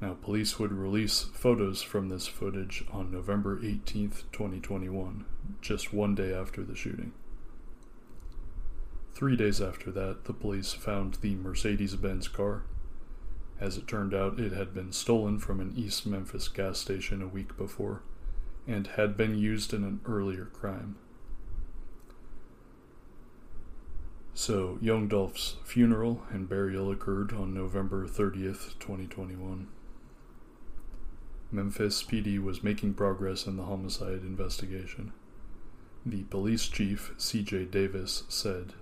Now, 0.00 0.12
police 0.12 0.58
would 0.58 0.72
release 0.72 1.22
photos 1.32 1.80
from 1.80 2.08
this 2.08 2.26
footage 2.26 2.84
on 2.92 3.10
November 3.10 3.58
18th, 3.58 4.24
2021, 4.30 5.24
just 5.62 5.94
one 5.94 6.14
day 6.14 6.34
after 6.34 6.62
the 6.62 6.74
shooting. 6.74 7.12
Three 9.14 9.36
days 9.36 9.62
after 9.62 9.90
that, 9.92 10.24
the 10.24 10.34
police 10.34 10.74
found 10.74 11.14
the 11.14 11.34
Mercedes 11.36 11.96
Benz 11.96 12.28
car. 12.28 12.64
As 13.58 13.78
it 13.78 13.88
turned 13.88 14.12
out, 14.12 14.38
it 14.38 14.52
had 14.52 14.74
been 14.74 14.92
stolen 14.92 15.38
from 15.38 15.60
an 15.60 15.72
East 15.74 16.06
Memphis 16.06 16.48
gas 16.48 16.78
station 16.78 17.22
a 17.22 17.26
week 17.26 17.56
before 17.56 18.02
and 18.66 18.88
had 18.88 19.16
been 19.16 19.38
used 19.38 19.72
in 19.72 19.84
an 19.84 20.00
earlier 20.04 20.44
crime. 20.44 20.96
So, 24.34 24.76
Young 24.82 25.08
Dolph's 25.08 25.56
funeral 25.64 26.24
and 26.30 26.46
burial 26.46 26.90
occurred 26.90 27.32
on 27.32 27.54
November 27.54 28.06
30th, 28.06 28.78
2021. 28.78 29.68
Memphis 31.52 32.02
PD 32.02 32.42
was 32.42 32.64
making 32.64 32.94
progress 32.94 33.46
in 33.46 33.56
the 33.56 33.64
homicide 33.64 34.22
investigation. 34.22 35.12
The 36.04 36.24
police 36.24 36.68
chief, 36.68 37.12
CJ 37.18 37.70
Davis, 37.70 38.24
said, 38.28 38.74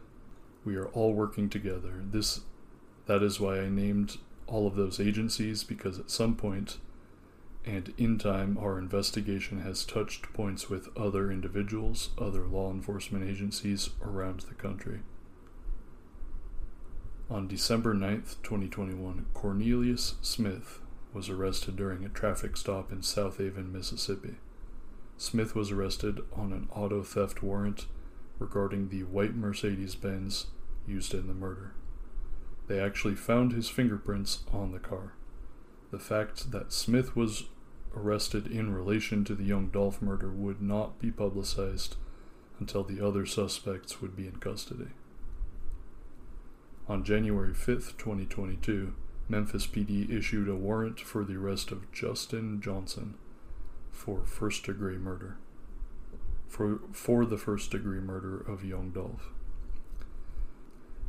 "We 0.64 0.76
are 0.76 0.88
all 0.88 1.12
working 1.12 1.48
together. 1.48 2.02
This 2.10 2.40
that 3.06 3.22
is 3.22 3.38
why 3.38 3.60
I 3.60 3.68
named 3.68 4.16
all 4.46 4.66
of 4.66 4.76
those 4.76 4.98
agencies 4.98 5.62
because 5.62 5.98
at 5.98 6.10
some 6.10 6.36
point 6.36 6.78
and 7.66 7.94
in 7.96 8.18
time 8.18 8.58
our 8.58 8.78
investigation 8.78 9.60
has 9.60 9.84
touched 9.84 10.32
points 10.34 10.68
with 10.68 10.94
other 10.96 11.30
individuals, 11.30 12.10
other 12.18 12.46
law 12.46 12.70
enforcement 12.70 13.28
agencies 13.28 13.90
around 14.02 14.40
the 14.40 14.54
country." 14.54 15.00
On 17.30 17.46
December 17.48 17.94
9th, 17.94 18.36
2021, 18.42 19.26
Cornelius 19.32 20.16
Smith 20.20 20.80
was 21.14 21.30
arrested 21.30 21.76
during 21.76 22.04
a 22.04 22.08
traffic 22.08 22.56
stop 22.56 22.90
in 22.90 22.98
Southaven, 22.98 23.72
Mississippi. 23.72 24.36
Smith 25.16 25.54
was 25.54 25.70
arrested 25.70 26.20
on 26.34 26.52
an 26.52 26.68
auto 26.72 27.02
theft 27.02 27.42
warrant 27.42 27.86
regarding 28.38 28.88
the 28.88 29.04
white 29.04 29.34
Mercedes 29.34 29.94
Benz 29.94 30.48
used 30.86 31.14
in 31.14 31.28
the 31.28 31.34
murder. 31.34 31.72
They 32.66 32.80
actually 32.80 33.14
found 33.14 33.52
his 33.52 33.68
fingerprints 33.68 34.40
on 34.52 34.72
the 34.72 34.80
car. 34.80 35.14
The 35.92 35.98
fact 36.00 36.50
that 36.50 36.72
Smith 36.72 37.14
was 37.14 37.44
arrested 37.96 38.48
in 38.48 38.74
relation 38.74 39.24
to 39.24 39.36
the 39.36 39.44
Young 39.44 39.68
Dolph 39.68 40.02
murder 40.02 40.30
would 40.30 40.60
not 40.60 40.98
be 40.98 41.12
publicized 41.12 41.96
until 42.58 42.82
the 42.82 43.04
other 43.06 43.24
suspects 43.24 44.00
would 44.00 44.16
be 44.16 44.26
in 44.26 44.36
custody. 44.36 44.88
On 46.88 47.04
January 47.04 47.54
5th, 47.54 47.96
2022, 47.96 48.94
Memphis 49.28 49.66
PD 49.66 50.10
issued 50.10 50.48
a 50.48 50.54
warrant 50.54 51.00
for 51.00 51.24
the 51.24 51.36
arrest 51.36 51.70
of 51.70 51.90
Justin 51.92 52.60
Johnson 52.60 53.14
for 53.90 54.24
first 54.24 54.64
degree 54.64 54.98
murder. 54.98 55.38
For, 56.48 56.80
for 56.92 57.24
the 57.24 57.38
first 57.38 57.70
degree 57.70 58.00
murder 58.00 58.36
of 58.36 58.64
Young 58.64 58.90
Dolph. 58.90 59.30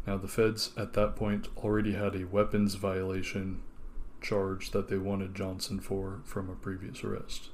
Now, 0.08 0.18
the 0.18 0.28
feds 0.28 0.72
at 0.78 0.94
that 0.94 1.16
point 1.16 1.50
already 1.58 1.94
had 1.94 2.16
a 2.16 2.26
weapons 2.26 2.76
violation 2.76 3.62
charge 4.22 4.72
that 4.72 4.88
they 4.88 4.98
wanted 4.98 5.36
Johnson 5.36 5.80
for 5.80 6.22
from 6.24 6.50
a 6.50 6.56
previous 6.56 7.04
arrest. 7.04 7.50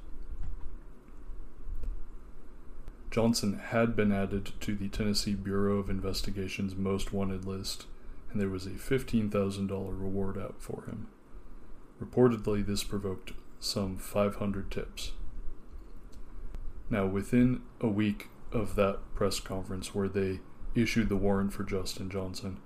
Johnson 3.10 3.58
had 3.58 3.94
been 3.94 4.10
added 4.10 4.52
to 4.60 4.74
the 4.74 4.88
Tennessee 4.88 5.34
Bureau 5.34 5.78
of 5.78 5.90
Investigation's 5.90 6.74
most 6.74 7.12
wanted 7.12 7.44
list 7.44 7.84
and 8.32 8.40
there 8.40 8.48
was 8.48 8.66
a 8.66 8.70
$15,000 8.70 9.70
reward 9.70 10.38
out 10.38 10.56
for 10.58 10.84
him. 10.86 11.08
Reportedly, 12.02 12.64
this 12.64 12.82
provoked 12.82 13.32
some 13.60 13.96
500 13.96 14.70
tips. 14.70 15.12
Now, 16.90 17.06
within 17.06 17.62
a 17.80 17.88
week 17.88 18.28
of 18.50 18.74
that 18.74 18.98
press 19.14 19.38
conference 19.38 19.94
where 19.94 20.08
they 20.08 20.40
issued 20.74 21.08
the 21.08 21.16
warrant 21.16 21.52
for 21.52 21.64
Justin 21.64 22.10
Johnson, 22.10 22.58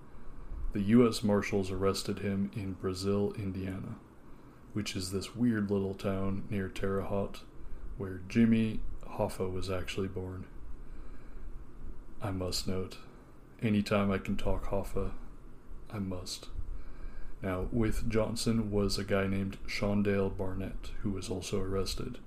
the 0.73 0.83
U.S. 0.83 1.23
Marshals 1.23 1.71
arrested 1.71 2.21
him 2.21 2.51
in 2.55 2.73
Brazil, 2.75 3.33
Indiana, 3.37 3.97
which 4.73 4.95
is 4.95 5.11
this 5.11 5.35
weird 5.35 5.71
little 5.71 5.95
town 5.95 6.45
near 6.51 6.69
Terre 6.69 7.03
Haute 7.03 7.41
where 7.97 8.21
Jimmy 8.29 8.81
Hoffa 9.13 9.51
was 9.51 9.71
actually 9.71 10.09
born. 10.09 10.47
I 12.21 12.31
must 12.31 12.67
note, 12.69 12.99
anytime 13.63 14.11
I 14.11 14.19
can 14.19 14.37
talk 14.37 14.67
Hoffa, 14.67 15.13
Must. 15.99 16.49
Now, 17.43 17.69
with 17.71 18.09
Johnson 18.09 18.71
was 18.71 18.99
a 18.99 19.05
guy 19.05 19.27
named 19.27 19.59
Shundale 19.67 20.31
Barnett, 20.31 20.91
who 21.03 21.11
was 21.11 21.29
also 21.29 21.61
arrested. 21.61 22.19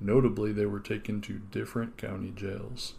Notably, 0.00 0.52
they 0.52 0.66
were 0.66 0.80
taken 0.80 1.20
to 1.22 1.40
different 1.50 1.96
county 1.96 2.32
jails. 2.34 2.94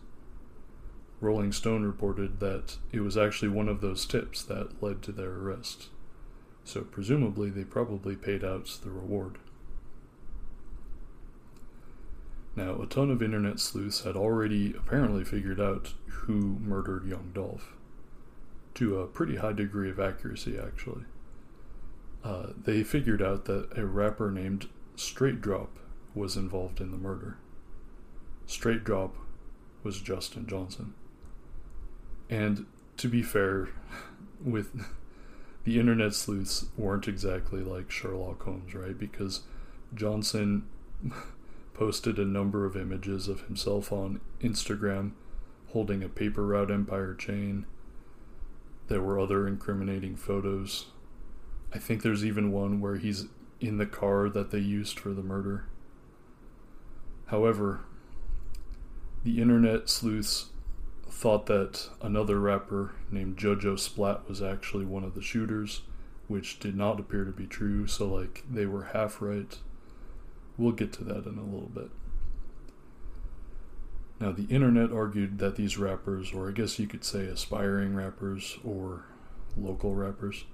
Rolling 1.21 1.51
Stone 1.51 1.83
reported 1.83 2.39
that 2.39 2.77
it 2.91 3.01
was 3.01 3.17
actually 3.17 3.49
one 3.49 3.69
of 3.69 3.81
those 3.81 4.05
tips 4.05 4.43
that 4.43 4.81
led 4.83 5.01
to 5.03 5.11
their 5.11 5.31
arrest. 5.31 5.89
So, 6.63 6.81
presumably, 6.81 7.49
they 7.49 7.63
probably 7.63 8.15
paid 8.15 8.43
out 8.43 8.79
the 8.83 8.91
reward. 8.91 9.37
Now, 12.55 12.81
a 12.81 12.87
ton 12.87 13.11
of 13.11 13.21
internet 13.21 13.59
sleuths 13.59 14.03
had 14.03 14.15
already 14.15 14.73
apparently 14.73 15.23
figured 15.23 15.61
out 15.61 15.93
who 16.07 16.57
murdered 16.59 17.05
young 17.05 17.31
Dolph 17.33 17.76
to 18.77 18.99
a 18.99 19.07
pretty 19.07 19.37
high 19.37 19.53
degree 19.53 19.89
of 19.89 19.99
accuracy, 19.99 20.57
actually. 20.57 21.03
Uh, 22.23 22.47
they 22.55 22.83
figured 22.83 23.21
out 23.21 23.45
that 23.45 23.75
a 23.77 23.85
rapper 23.85 24.31
named 24.31 24.67
Straight 24.95 25.41
Drop 25.41 25.79
was 26.13 26.35
involved 26.35 26.79
in 26.81 26.91
the 26.91 26.97
murder. 26.97 27.37
Straight 28.45 28.83
Drop 28.83 29.15
was 29.83 30.01
Justin 30.01 30.47
Johnson. 30.47 30.93
And 32.29 32.65
to 32.97 33.07
be 33.07 33.21
fair, 33.21 33.69
with 34.43 34.85
the 35.63 35.79
internet 35.79 36.13
sleuths 36.13 36.65
weren't 36.77 37.07
exactly 37.07 37.61
like 37.61 37.89
Sherlock 37.89 38.43
Holmes, 38.43 38.73
right? 38.73 38.97
Because 38.97 39.41
Johnson 39.93 40.67
posted 41.73 42.19
a 42.19 42.25
number 42.25 42.65
of 42.65 42.75
images 42.75 43.27
of 43.27 43.41
himself 43.41 43.91
on 43.91 44.21
Instagram 44.41 45.11
holding 45.69 46.03
a 46.03 46.09
paper 46.09 46.45
route 46.45 46.71
empire 46.71 47.13
chain. 47.13 47.65
There 48.87 49.01
were 49.01 49.19
other 49.19 49.47
incriminating 49.47 50.15
photos. 50.15 50.87
I 51.73 51.79
think 51.79 52.01
there's 52.01 52.25
even 52.25 52.51
one 52.51 52.79
where 52.79 52.95
he's 52.95 53.25
in 53.59 53.77
the 53.77 53.85
car 53.85 54.29
that 54.29 54.51
they 54.51 54.59
used 54.59 54.99
for 54.99 55.09
the 55.09 55.23
murder. 55.23 55.65
However, 57.27 57.81
the 59.23 59.41
internet 59.41 59.89
sleuths 59.89 60.47
thought 61.09 61.47
that 61.47 61.89
another 62.01 62.39
rapper 62.39 62.93
named 63.11 63.37
JoJo 63.37 63.77
Splat 63.79 64.27
was 64.29 64.41
actually 64.41 64.85
one 64.85 65.03
of 65.03 65.15
the 65.15 65.21
shooters, 65.21 65.81
which 66.27 66.59
did 66.59 66.75
not 66.75 66.99
appear 66.99 67.25
to 67.25 67.31
be 67.31 67.45
true, 67.45 67.87
so 67.87 68.07
like 68.07 68.43
they 68.49 68.65
were 68.65 68.85
half 68.93 69.21
right. 69.21 69.57
We'll 70.57 70.71
get 70.71 70.93
to 70.93 71.03
that 71.05 71.25
in 71.25 71.37
a 71.37 71.43
little 71.43 71.71
bit. 71.73 71.89
Now, 74.19 74.31
the 74.31 74.45
internet 74.45 74.91
argued 74.91 75.37
that 75.39 75.55
these 75.55 75.77
rappers, 75.77 76.33
or 76.33 76.49
I 76.49 76.51
guess 76.51 76.79
you 76.79 76.87
could 76.87 77.03
say 77.03 77.25
aspiring 77.25 77.93
rappers 77.93 78.57
or 78.63 79.05
local 79.55 79.93
rappers, 79.93 80.45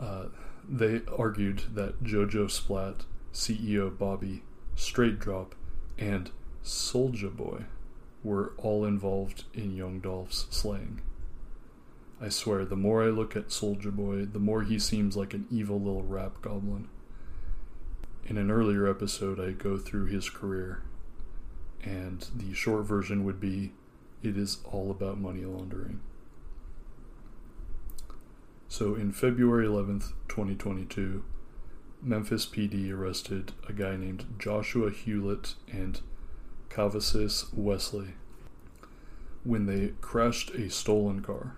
uh, 0.00 0.26
they 0.68 1.00
argued 1.16 1.64
that 1.74 2.04
JoJo 2.04 2.50
Splat, 2.50 3.04
CEO 3.32 3.96
Bobby, 3.96 4.42
Straight 4.76 5.18
Drop, 5.18 5.56
and 5.98 6.30
Soldier 6.62 7.30
Boy 7.30 7.64
were 8.22 8.52
all 8.58 8.84
involved 8.84 9.44
in 9.54 9.76
Young 9.76 9.98
Dolph's 9.98 10.46
slaying. 10.50 11.00
I 12.20 12.28
swear, 12.28 12.64
the 12.64 12.76
more 12.76 13.02
I 13.02 13.08
look 13.08 13.36
at 13.36 13.52
Soldier 13.52 13.90
Boy, 13.90 14.24
the 14.24 14.40
more 14.40 14.62
he 14.62 14.78
seems 14.78 15.16
like 15.16 15.34
an 15.34 15.46
evil 15.50 15.78
little 15.80 16.02
rap 16.02 16.42
goblin. 16.42 16.88
In 18.26 18.36
an 18.36 18.50
earlier 18.50 18.88
episode, 18.88 19.40
I 19.40 19.52
go 19.52 19.78
through 19.78 20.06
his 20.06 20.28
career, 20.28 20.82
and 21.82 22.26
the 22.34 22.54
short 22.54 22.84
version 22.84 23.24
would 23.24 23.40
be 23.40 23.72
it 24.22 24.36
is 24.36 24.58
all 24.64 24.90
about 24.90 25.20
money 25.20 25.44
laundering. 25.44 26.00
So, 28.68 28.94
in 28.94 29.12
February 29.12 29.66
11th, 29.66 30.12
2022, 30.28 31.24
Memphis 32.02 32.46
PD 32.46 32.92
arrested 32.92 33.52
a 33.68 33.72
guy 33.72 33.96
named 33.96 34.26
Joshua 34.38 34.90
Hewlett 34.90 35.54
and 35.72 36.00
Cavasis 36.68 37.52
Wesley 37.54 38.14
when 39.42 39.66
they 39.66 39.94
crashed 40.00 40.50
a 40.50 40.68
stolen 40.68 41.22
car. 41.22 41.56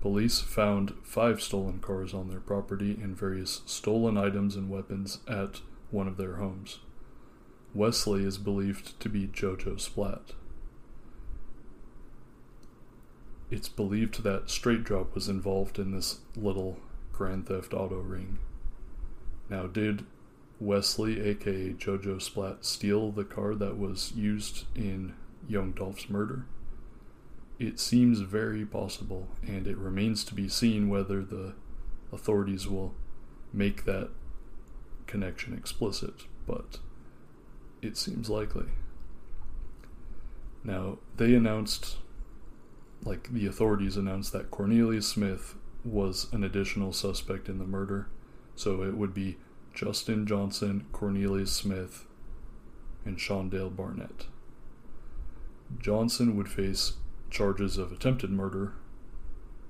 Police 0.00 0.40
found 0.40 0.94
five 1.02 1.42
stolen 1.42 1.80
cars 1.80 2.14
on 2.14 2.28
their 2.28 2.40
property 2.40 2.98
and 3.02 3.16
various 3.16 3.62
stolen 3.66 4.16
items 4.16 4.56
and 4.56 4.70
weapons 4.70 5.18
at 5.28 5.60
one 5.90 6.08
of 6.08 6.16
their 6.16 6.36
homes. 6.36 6.78
Wesley 7.76 8.24
is 8.24 8.38
believed 8.38 8.98
to 9.00 9.08
be 9.10 9.26
Jojo 9.26 9.78
Splat. 9.78 10.32
It's 13.50 13.68
believed 13.68 14.22
that 14.22 14.48
Straight 14.48 14.82
Drop 14.82 15.14
was 15.14 15.28
involved 15.28 15.78
in 15.78 15.92
this 15.92 16.20
little 16.34 16.78
Grand 17.12 17.46
Theft 17.46 17.74
Auto 17.74 18.00
ring. 18.00 18.38
Now, 19.50 19.66
did 19.66 20.06
Wesley, 20.58 21.20
aka 21.20 21.74
Jojo 21.74 22.20
Splat, 22.20 22.64
steal 22.64 23.12
the 23.12 23.24
car 23.24 23.54
that 23.54 23.76
was 23.76 24.12
used 24.16 24.64
in 24.74 25.14
Young 25.46 25.72
Dolph's 25.72 26.08
murder? 26.08 26.46
It 27.58 27.78
seems 27.78 28.20
very 28.20 28.64
possible, 28.64 29.28
and 29.46 29.66
it 29.66 29.76
remains 29.76 30.24
to 30.24 30.34
be 30.34 30.48
seen 30.48 30.88
whether 30.88 31.22
the 31.22 31.52
authorities 32.10 32.66
will 32.66 32.94
make 33.52 33.84
that 33.84 34.08
connection 35.06 35.54
explicit, 35.54 36.24
but 36.46 36.78
it 37.82 37.96
seems 37.96 38.28
likely. 38.28 38.66
Now, 40.64 40.98
they 41.16 41.34
announced, 41.34 41.96
like 43.04 43.32
the 43.32 43.46
authorities 43.46 43.96
announced, 43.96 44.32
that 44.32 44.50
Cornelius 44.50 45.06
Smith 45.06 45.54
was 45.84 46.26
an 46.32 46.42
additional 46.42 46.92
suspect 46.92 47.48
in 47.48 47.58
the 47.58 47.64
murder, 47.64 48.08
so 48.56 48.82
it 48.82 48.96
would 48.96 49.14
be 49.14 49.36
Justin 49.74 50.26
Johnson, 50.26 50.86
Cornelius 50.92 51.52
Smith, 51.52 52.06
and 53.04 53.18
Shundale 53.18 53.74
Barnett. 53.74 54.26
Johnson 55.78 56.36
would 56.36 56.48
face 56.48 56.94
charges 57.30 57.76
of 57.76 57.92
attempted 57.92 58.30
murder 58.30 58.72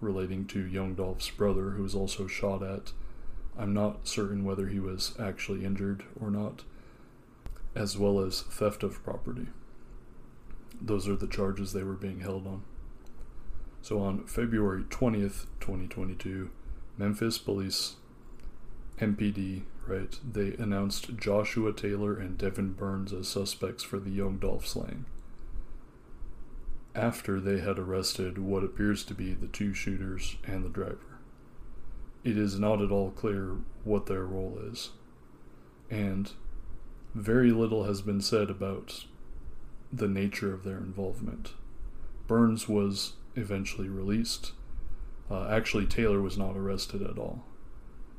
relating 0.01 0.47
to 0.47 0.67
Young 0.67 0.95
Dolph's 0.95 1.31
brother, 1.31 1.71
who 1.71 1.83
was 1.83 1.95
also 1.95 2.27
shot 2.27 2.63
at. 2.63 2.93
I'm 3.59 3.73
not 3.73 4.07
certain 4.07 4.45
whether 4.45 4.69
he 4.69 4.79
was 4.79 5.15
actually 5.19 5.65
injured 5.65 6.05
or 6.21 6.31
not, 6.31 6.63
as 7.77 7.97
well 7.97 8.21
as 8.21 8.43
theft 8.43 8.83
of 8.83 9.03
property. 9.05 9.47
Those 10.81 11.09
are 11.09 11.17
the 11.17 11.27
charges 11.27 11.73
they 11.73 11.83
were 11.83 11.95
being 11.95 12.21
held 12.21 12.47
on. 12.47 12.63
So 13.83 14.01
on 14.01 14.25
February 14.25 14.83
20th, 14.85 15.47
2022, 15.61 16.51
Memphis 16.99 17.39
Police, 17.39 17.97
MPD, 18.99 19.63
right, 19.87 20.19
they 20.29 20.55
announced 20.55 21.17
Joshua 21.17 21.73
Taylor 21.73 22.17
and 22.17 22.37
Devin 22.37 22.73
Burns 22.73 23.13
as 23.13 23.29
suspects 23.29 23.85
for 23.85 24.01
the 24.01 24.11
Young 24.11 24.39
Dolph 24.39 24.67
slaying 24.67 25.05
after 26.97 27.39
they 27.39 27.61
had 27.61 27.79
arrested 27.79 28.39
what 28.39 28.65
appears 28.65 29.05
to 29.05 29.15
be 29.15 29.35
the 29.35 29.47
two 29.47 29.75
shooters 29.75 30.37
and 30.45 30.65
the 30.65 30.71
driver. 30.71 31.21
It 32.25 32.39
is 32.39 32.59
not 32.59 32.81
at 32.81 32.91
all 32.91 33.11
clear 33.11 33.59
what 33.85 34.07
their 34.07 34.25
role 34.25 34.59
is, 34.73 34.91
and 35.91 36.33
very 37.17 37.51
little 37.51 37.85
has 37.85 38.03
been 38.03 38.21
said 38.21 38.51
about 38.51 39.07
the 39.91 40.07
nature 40.07 40.53
of 40.53 40.65
their 40.65 40.77
involvement. 40.77 41.53
Burns 42.27 42.69
was 42.69 43.15
eventually 43.35 43.89
released. 43.89 44.53
Uh, 45.31 45.49
actually, 45.49 45.87
Taylor 45.87 46.21
was 46.21 46.37
not 46.37 46.59
arrested 46.59 47.01
at 47.01 47.19
all. 47.19 47.43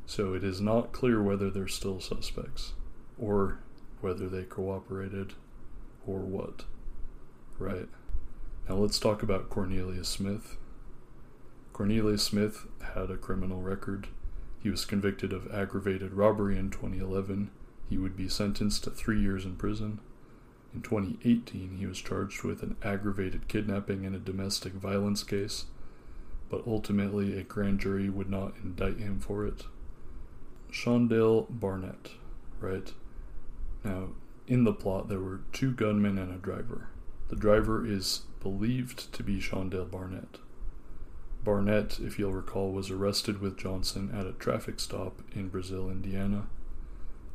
So 0.07 0.33
it 0.33 0.43
is 0.43 0.59
not 0.59 0.93
clear 0.93 1.21
whether 1.21 1.51
they're 1.51 1.67
still 1.67 1.99
suspects, 1.99 2.73
or 3.19 3.59
whether 4.01 4.27
they 4.27 4.43
cooperated, 4.43 5.33
or 6.07 6.21
what. 6.21 6.63
Right? 7.59 7.89
Now 8.67 8.75
let's 8.77 8.97
talk 8.97 9.21
about 9.21 9.51
Cornelius 9.51 10.09
Smith. 10.09 10.57
Cornelius 11.71 12.23
Smith 12.23 12.65
had 12.95 13.11
a 13.11 13.17
criminal 13.17 13.61
record. 13.61 14.07
He 14.63 14.71
was 14.71 14.85
convicted 14.85 15.33
of 15.33 15.53
aggravated 15.53 16.13
robbery 16.13 16.57
in 16.57 16.71
2011. 16.71 17.51
He 17.89 17.97
would 17.97 18.15
be 18.15 18.27
sentenced 18.27 18.83
to 18.83 18.91
three 18.91 19.21
years 19.21 19.45
in 19.45 19.55
prison. 19.55 19.99
In 20.73 20.81
2018, 20.81 21.77
he 21.77 21.85
was 21.85 21.99
charged 21.99 22.43
with 22.43 22.61
an 22.61 22.75
aggravated 22.83 23.47
kidnapping 23.47 24.05
and 24.05 24.15
a 24.15 24.19
domestic 24.19 24.73
violence 24.73 25.23
case, 25.23 25.65
but 26.49 26.67
ultimately 26.67 27.37
a 27.37 27.43
grand 27.43 27.79
jury 27.79 28.09
would 28.09 28.29
not 28.29 28.53
indict 28.63 28.97
him 28.97 29.19
for 29.19 29.45
it. 29.45 29.63
Shundale 30.71 31.47
Barnett, 31.49 32.11
right? 32.59 32.93
Now, 33.83 34.09
in 34.47 34.63
the 34.63 34.73
plot, 34.73 35.07
there 35.07 35.19
were 35.19 35.41
two 35.53 35.71
gunmen 35.71 36.17
and 36.17 36.31
a 36.31 36.37
driver. 36.37 36.89
The 37.29 37.35
driver 37.35 37.85
is 37.85 38.23
believed 38.41 39.11
to 39.13 39.23
be 39.23 39.39
Shundale 39.39 39.89
Barnett. 39.89 40.37
Barnett, 41.43 41.99
if 41.99 42.19
you'll 42.19 42.33
recall, 42.33 42.71
was 42.71 42.91
arrested 42.91 43.39
with 43.39 43.57
Johnson 43.57 44.11
at 44.13 44.25
a 44.25 44.33
traffic 44.33 44.79
stop 44.79 45.21
in 45.33 45.49
Brazil, 45.49 45.89
Indiana. 45.89 46.47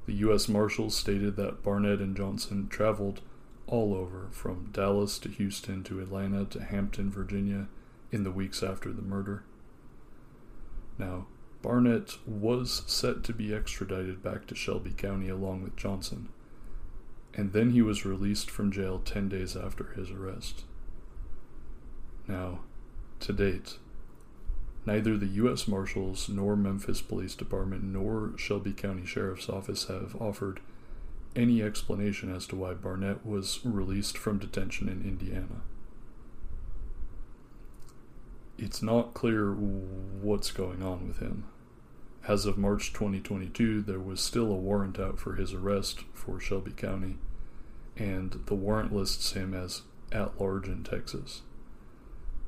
The 0.06 0.14
U.S. 0.14 0.48
Marshals 0.48 0.96
stated 0.96 1.36
that 1.36 1.62
Barnett 1.62 2.00
and 2.00 2.16
Johnson 2.16 2.68
traveled 2.68 3.20
all 3.66 3.94
over, 3.94 4.28
from 4.32 4.70
Dallas 4.72 5.18
to 5.20 5.28
Houston 5.28 5.84
to 5.84 6.00
Atlanta 6.00 6.44
to 6.46 6.62
Hampton, 6.62 7.10
Virginia, 7.10 7.68
in 8.10 8.24
the 8.24 8.32
weeks 8.32 8.62
after 8.62 8.92
the 8.92 9.02
murder. 9.02 9.44
Now, 10.98 11.26
Barnett 11.62 12.18
was 12.26 12.82
set 12.86 13.22
to 13.24 13.32
be 13.32 13.54
extradited 13.54 14.22
back 14.22 14.46
to 14.48 14.54
Shelby 14.54 14.90
County 14.90 15.28
along 15.28 15.62
with 15.62 15.76
Johnson 15.76 16.28
and 17.34 17.52
then 17.52 17.70
he 17.70 17.82
was 17.82 18.04
released 18.04 18.50
from 18.50 18.70
jail 18.70 19.00
10 19.04 19.28
days 19.28 19.56
after 19.56 19.92
his 19.96 20.10
arrest. 20.10 20.64
Now, 22.28 22.60
to 23.20 23.32
date, 23.32 23.78
neither 24.84 25.16
the 25.16 25.26
U.S. 25.26 25.68
Marshals 25.68 26.28
nor 26.28 26.56
Memphis 26.56 27.00
Police 27.00 27.34
Department 27.34 27.84
nor 27.84 28.32
Shelby 28.36 28.72
County 28.72 29.06
Sheriff's 29.06 29.48
Office 29.48 29.84
have 29.84 30.16
offered 30.20 30.60
any 31.34 31.62
explanation 31.62 32.34
as 32.34 32.46
to 32.46 32.56
why 32.56 32.74
Barnett 32.74 33.24
was 33.24 33.60
released 33.64 34.18
from 34.18 34.38
detention 34.38 34.88
in 34.88 35.02
Indiana. 35.02 35.62
It's 38.58 38.82
not 38.82 39.14
clear 39.14 39.52
what's 39.52 40.50
going 40.50 40.82
on 40.82 41.08
with 41.08 41.18
him. 41.18 41.44
As 42.28 42.46
of 42.46 42.58
March 42.58 42.92
2022, 42.92 43.82
there 43.82 43.98
was 43.98 44.20
still 44.20 44.52
a 44.52 44.56
warrant 44.56 45.00
out 45.00 45.18
for 45.18 45.34
his 45.34 45.52
arrest 45.52 46.04
for 46.12 46.38
Shelby 46.38 46.70
County, 46.70 47.16
and 47.96 48.40
the 48.46 48.54
warrant 48.54 48.94
lists 48.94 49.32
him 49.32 49.54
as 49.54 49.82
at 50.12 50.40
large 50.40 50.68
in 50.68 50.84
Texas. 50.84 51.42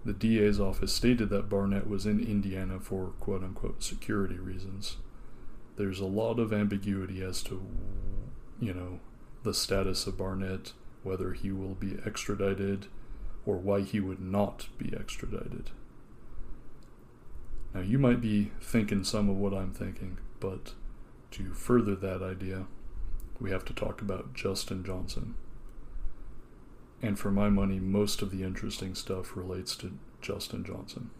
The 0.04 0.12
DA's 0.12 0.60
office 0.60 0.92
stated 0.92 1.30
that 1.30 1.48
Barnett 1.48 1.88
was 1.88 2.04
in 2.04 2.20
Indiana 2.20 2.78
for 2.78 3.12
quote 3.20 3.42
unquote 3.42 3.82
security 3.82 4.38
reasons. 4.38 4.98
There's 5.76 6.00
a 6.00 6.06
lot 6.06 6.38
of 6.38 6.52
ambiguity 6.52 7.22
as 7.22 7.42
to, 7.44 7.62
you 8.60 8.74
know, 8.74 9.00
the 9.42 9.54
status 9.54 10.06
of 10.06 10.18
Barnett, 10.18 10.72
whether 11.02 11.32
he 11.32 11.50
will 11.50 11.74
be 11.74 11.98
extradited, 12.04 12.86
or 13.46 13.56
why 13.56 13.80
he 13.80 14.00
would 14.00 14.20
not 14.20 14.68
be 14.78 14.94
extradited. 14.94 15.70
Now, 17.74 17.80
you 17.80 17.98
might 17.98 18.20
be 18.20 18.52
thinking 18.60 19.04
some 19.04 19.28
of 19.28 19.36
what 19.36 19.52
I'm 19.52 19.72
thinking, 19.72 20.18
but 20.38 20.74
to 21.32 21.52
further 21.52 21.96
that 21.96 22.22
idea, 22.22 22.66
we 23.40 23.50
have 23.50 23.64
to 23.64 23.72
talk 23.72 24.00
about 24.00 24.34
Justin 24.34 24.84
Johnson. 24.84 25.34
And 27.02 27.18
for 27.18 27.30
my 27.30 27.50
money, 27.50 27.78
most 27.78 28.22
of 28.22 28.30
the 28.30 28.42
interesting 28.42 28.94
stuff 28.94 29.36
relates 29.36 29.76
to 29.76 29.98
Justin 30.20 30.64
Johnson. 30.64 31.10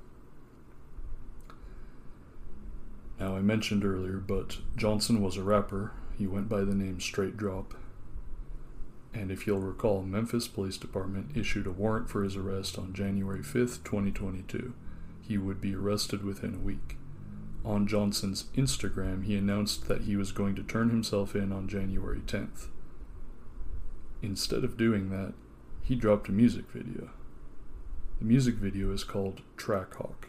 Now, 3.19 3.37
I 3.37 3.41
mentioned 3.41 3.85
earlier, 3.85 4.17
but 4.17 4.59
Johnson 4.77 5.23
was 5.23 5.37
a 5.37 5.43
rapper. 5.43 5.93
He 6.19 6.27
went 6.27 6.49
by 6.49 6.63
the 6.63 6.75
name 6.75 7.01
Straight 7.01 7.37
Drop. 7.37 7.75
And 9.13 9.31
if 9.31 9.47
you'll 9.47 9.61
recall, 9.61 10.03
Memphis 10.03 10.49
Police 10.49 10.77
Department 10.77 11.37
issued 11.37 11.67
a 11.67 11.71
warrant 11.71 12.11
for 12.11 12.25
his 12.25 12.35
arrest 12.35 12.79
on 12.79 12.93
January 12.93 13.43
5th, 13.43 13.85
2022. 13.85 14.75
He 15.23 15.39
would 15.39 15.61
be 15.61 15.75
arrested 15.75 16.25
within 16.25 16.55
a 16.55 16.59
week. 16.59 16.97
On 17.65 17.87
Johnson's 17.87 18.45
Instagram, 18.57 19.25
he 19.25 19.37
announced 19.37 19.87
that 19.89 20.03
he 20.03 20.17
was 20.17 20.33
going 20.33 20.55
to 20.57 20.63
turn 20.63 20.91
himself 20.91 21.35
in 21.37 21.53
on 21.53 21.69
January 21.69 22.21
10th. 22.21 22.67
Instead 24.21 24.65
of 24.65 24.77
doing 24.77 25.11
that, 25.11 25.33
he 25.85 25.94
dropped 25.94 26.28
a 26.28 26.32
music 26.32 26.65
video. 26.73 27.11
The 28.19 28.24
music 28.24 28.55
video 28.55 28.90
is 28.90 29.05
called 29.05 29.43
Trackhawk. 29.56 30.28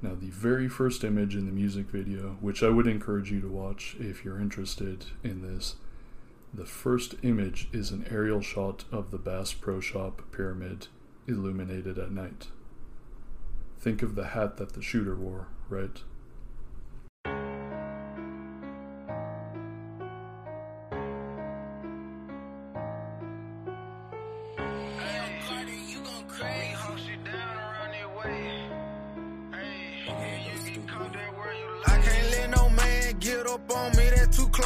Now, 0.00 0.14
the 0.14 0.30
very 0.30 0.68
first 0.68 1.04
image 1.04 1.34
in 1.34 1.44
the 1.44 1.52
music 1.52 1.86
video, 1.90 2.38
which 2.40 2.62
I 2.62 2.70
would 2.70 2.86
encourage 2.86 3.30
you 3.30 3.40
to 3.42 3.48
watch 3.48 3.96
if 4.00 4.24
you're 4.24 4.40
interested 4.40 5.06
in 5.22 5.42
this, 5.42 5.76
the 6.54 6.64
first 6.64 7.16
image 7.22 7.68
is 7.72 7.90
an 7.90 8.06
aerial 8.10 8.40
shot 8.40 8.84
of 8.90 9.10
the 9.10 9.18
Bass 9.18 9.52
Pro 9.52 9.80
Shop 9.80 10.22
pyramid 10.32 10.86
illuminated 11.26 11.98
at 11.98 12.12
night. 12.12 12.46
Think 13.78 14.02
of 14.02 14.14
the 14.14 14.28
hat 14.28 14.56
that 14.56 14.72
the 14.72 14.82
shooter 14.82 15.14
wore, 15.14 15.48
right? 15.68 16.00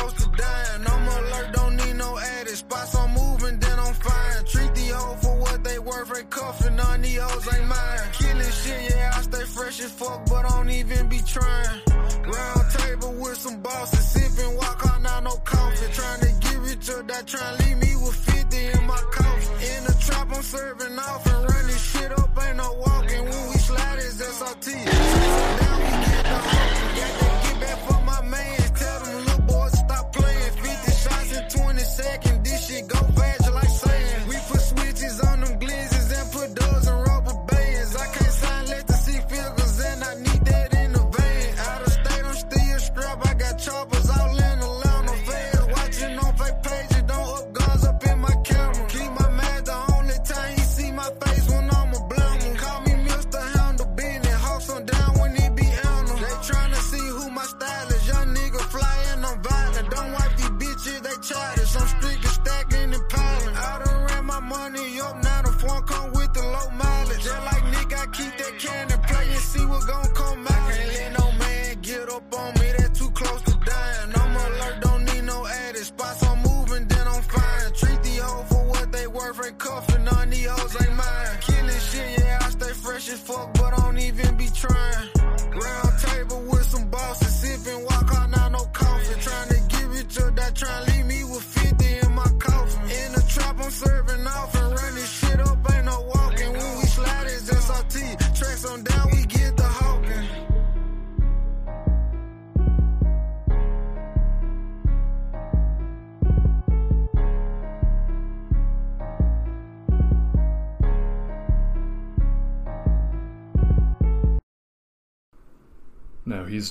Close 0.03 0.15
to 0.25 0.29
dying. 0.37 0.83
I'm 0.87 1.09
alert, 1.09 1.53
don't 1.53 1.77
need 1.77 1.97
no 1.97 2.19
added 2.19 2.57
spots. 2.57 2.95
I'm 2.95 3.11
moving, 3.15 3.59
then 3.59 3.79
I'm 3.79 3.95
fine. 3.95 4.45
Treat 4.53 4.75
the 4.75 4.87
hoe 4.95 5.17
for 5.23 5.37
what 5.39 5.65
they 5.65 5.79
worth, 5.79 6.17
ain't 6.17 6.31
cuffing 6.31 6.81
on 6.81 7.03
these 7.03 7.21
hoes 7.21 7.47
ain't 7.55 7.69
mine. 7.69 8.07
Killing 8.13 8.53
shit, 8.63 8.83
yeah, 8.91 9.13
I 9.17 9.23
stay 9.23 9.45
fresh 9.57 9.81
as 9.81 9.93
fuck, 9.93 10.27
but 10.27 10.45
I 10.45 10.49
don't 10.49 10.71
even 10.71 11.09
be 11.09 11.21
trying. 11.35 11.92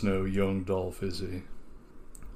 No 0.03 0.23
young 0.23 0.63
Dolph, 0.63 1.03
is 1.03 1.19
he? 1.19 1.43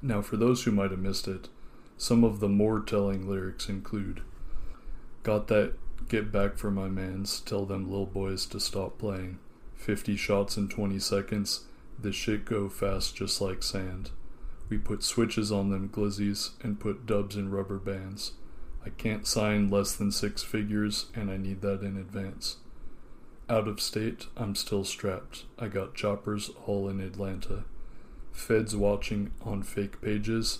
Now, 0.01 0.21
for 0.21 0.37
those 0.37 0.63
who 0.63 0.71
might 0.71 0.91
have 0.91 0.99
missed 0.99 1.27
it, 1.27 1.49
some 1.97 2.23
of 2.23 2.39
the 2.39 2.49
more 2.49 2.79
telling 2.79 3.27
lyrics 3.27 3.69
include 3.69 4.21
Got 5.23 5.47
that 5.47 5.73
get 6.07 6.31
back 6.31 6.57
for 6.57 6.69
my 6.69 6.87
mans, 6.87 7.39
tell 7.39 7.65
them 7.65 7.89
lil 7.89 8.05
boys 8.05 8.45
to 8.47 8.59
stop 8.59 8.99
playing. 8.99 9.39
50 9.75 10.15
shots 10.15 10.57
in 10.57 10.67
20 10.67 10.99
seconds, 10.99 11.65
this 11.97 12.15
shit 12.15 12.45
go 12.45 12.69
fast 12.69 13.15
just 13.15 13.41
like 13.41 13.63
sand. 13.63 14.11
We 14.69 14.77
put 14.77 15.03
switches 15.03 15.51
on 15.51 15.69
them 15.69 15.89
glizzies 15.89 16.51
and 16.61 16.79
put 16.79 17.05
dubs 17.05 17.35
in 17.35 17.51
rubber 17.51 17.77
bands. 17.77 18.33
I 18.85 18.89
can't 18.89 19.25
sign 19.25 19.69
less 19.69 19.95
than 19.95 20.11
six 20.11 20.43
figures, 20.43 21.07
and 21.15 21.31
I 21.31 21.37
need 21.37 21.61
that 21.61 21.81
in 21.81 21.97
advance. 21.97 22.57
Out 23.47 23.67
of 23.67 23.79
state, 23.79 24.25
I'm 24.35 24.55
still 24.55 24.83
strapped. 24.83 25.45
I 25.59 25.67
got 25.67 25.93
choppers 25.93 26.49
all 26.65 26.89
in 26.89 26.99
Atlanta. 26.99 27.65
Feds 28.31 28.75
watching 28.75 29.31
on 29.43 29.61
fake 29.61 30.01
pages. 30.01 30.59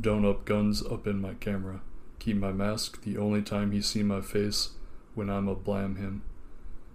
Don't 0.00 0.24
up 0.24 0.44
guns 0.44 0.84
up 0.84 1.06
in 1.06 1.20
my 1.20 1.34
camera. 1.34 1.82
Keep 2.18 2.38
my 2.38 2.50
mask 2.50 3.02
the 3.02 3.16
only 3.16 3.42
time 3.42 3.70
he 3.70 3.80
see 3.80 4.02
my 4.02 4.20
face 4.20 4.70
when 5.14 5.30
I'm 5.30 5.46
a 5.46 5.54
blam 5.54 5.96
him. 5.96 6.22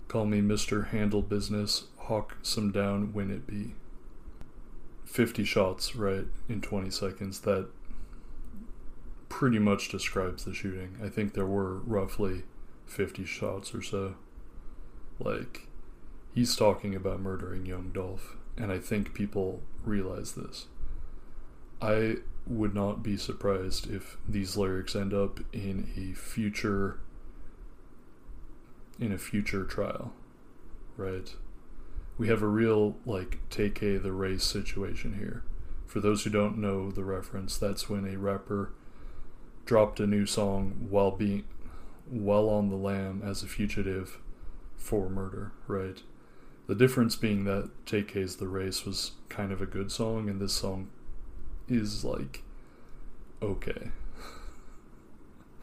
Call 0.10 0.26
me 0.26 0.42
Mr. 0.42 0.90
Handle 0.90 1.22
Business, 1.22 1.86
hawk 1.96 2.36
some 2.42 2.70
down 2.70 3.14
when 3.14 3.32
it 3.32 3.48
be. 3.48 3.76
50 5.06 5.46
shots, 5.46 5.96
right, 5.96 6.28
in 6.50 6.60
20 6.60 6.90
seconds. 6.90 7.40
That 7.42 7.70
pretty 9.30 9.60
much 9.60 9.88
describes 9.88 10.44
the 10.44 10.54
shooting. 10.54 10.98
I 11.02 11.08
think 11.08 11.34
there 11.34 11.46
were 11.46 11.78
roughly 11.80 12.44
50 12.86 13.24
shots 13.24 13.74
or 13.74 13.82
so. 13.82 14.16
Like, 15.24 15.68
he's 16.34 16.56
talking 16.56 16.96
about 16.96 17.22
murdering 17.22 17.66
young 17.66 17.92
Dolph, 17.92 18.36
and 18.58 18.72
I 18.72 18.80
think 18.80 19.14
people 19.14 19.62
realize 19.84 20.34
this. 20.34 20.68
I 21.82 22.18
would 22.48 22.74
not 22.74 23.04
be 23.04 23.18
surprised 23.18 23.90
if 23.90 24.18
these 24.28 24.58
lyrics 24.58 24.96
end 24.96 25.14
up 25.14 25.40
in 25.54 25.90
a 25.96 26.18
future 26.18 27.00
in 29.00 29.12
a 29.12 29.18
future 29.18 29.64
trial, 29.64 30.14
right? 30.96 31.34
We 32.18 32.28
have 32.28 32.44
a 32.44 32.48
real 32.48 32.98
like 33.06 33.40
Tay-K 33.50 33.98
the 33.98 34.12
race 34.12 34.44
situation 34.44 35.18
here. 35.18 35.44
For 35.88 36.00
those 36.00 36.24
who 36.24 36.30
don't 36.30 36.60
know 36.60 36.92
the 36.92 37.04
reference, 37.04 37.58
that's 37.58 37.90
when 37.90 38.06
a 38.06 38.18
rapper 38.18 38.72
dropped 39.66 40.00
a 40.00 40.08
new 40.08 40.26
song 40.26 40.88
while 40.90 41.12
being 41.12 41.46
while 42.08 42.50
on 42.50 42.70
the 42.70 42.76
lam 42.76 43.22
as 43.24 43.42
a 43.42 43.48
fugitive 43.48 44.20
for 44.82 45.10
murder, 45.10 45.52
right? 45.68 46.02
The 46.68 46.76
difference 46.76 47.16
being 47.16 47.46
that 47.46 47.70
Tay-K's 47.86 48.38
The 48.38 48.48
Race 48.48 48.86
was 48.86 49.12
kind 49.30 49.52
of 49.52 49.62
a 49.62 49.66
good 49.66 49.92
song, 49.92 50.30
and 50.30 50.42
this 50.42 50.54
song 50.54 50.90
is 51.68 52.04
like 52.04 52.44
okay. 53.42 53.92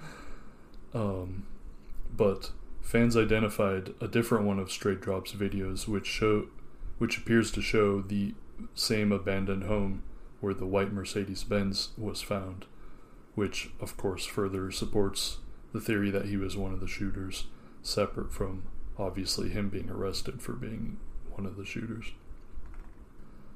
um, 0.94 1.46
but 2.14 2.52
fans 2.80 3.16
identified 3.16 3.94
a 4.00 4.08
different 4.08 4.44
one 4.44 4.58
of 4.58 4.70
Straight 4.70 5.00
Drop's 5.00 5.32
videos, 5.32 5.88
which 5.88 6.06
show, 6.06 6.46
which 6.98 7.18
appears 7.18 7.50
to 7.52 7.62
show 7.62 8.00
the 8.00 8.34
same 8.74 9.12
abandoned 9.12 9.64
home 9.64 10.02
where 10.40 10.54
the 10.54 10.66
white 10.66 10.92
Mercedes 10.92 11.44
Benz 11.44 11.90
was 11.96 12.22
found, 12.22 12.66
which 13.34 13.70
of 13.80 13.96
course 13.96 14.24
further 14.24 14.70
supports 14.70 15.38
the 15.72 15.80
theory 15.80 16.10
that 16.10 16.26
he 16.26 16.36
was 16.36 16.56
one 16.56 16.72
of 16.72 16.80
the 16.80 16.86
shooters, 16.86 17.46
separate 17.82 18.32
from 18.32 18.62
obviously 18.98 19.50
him 19.50 19.68
being 19.68 19.90
arrested 19.90 20.42
for 20.42 20.52
being 20.52 20.98
one 21.30 21.46
of 21.46 21.56
the 21.56 21.64
shooters. 21.64 22.12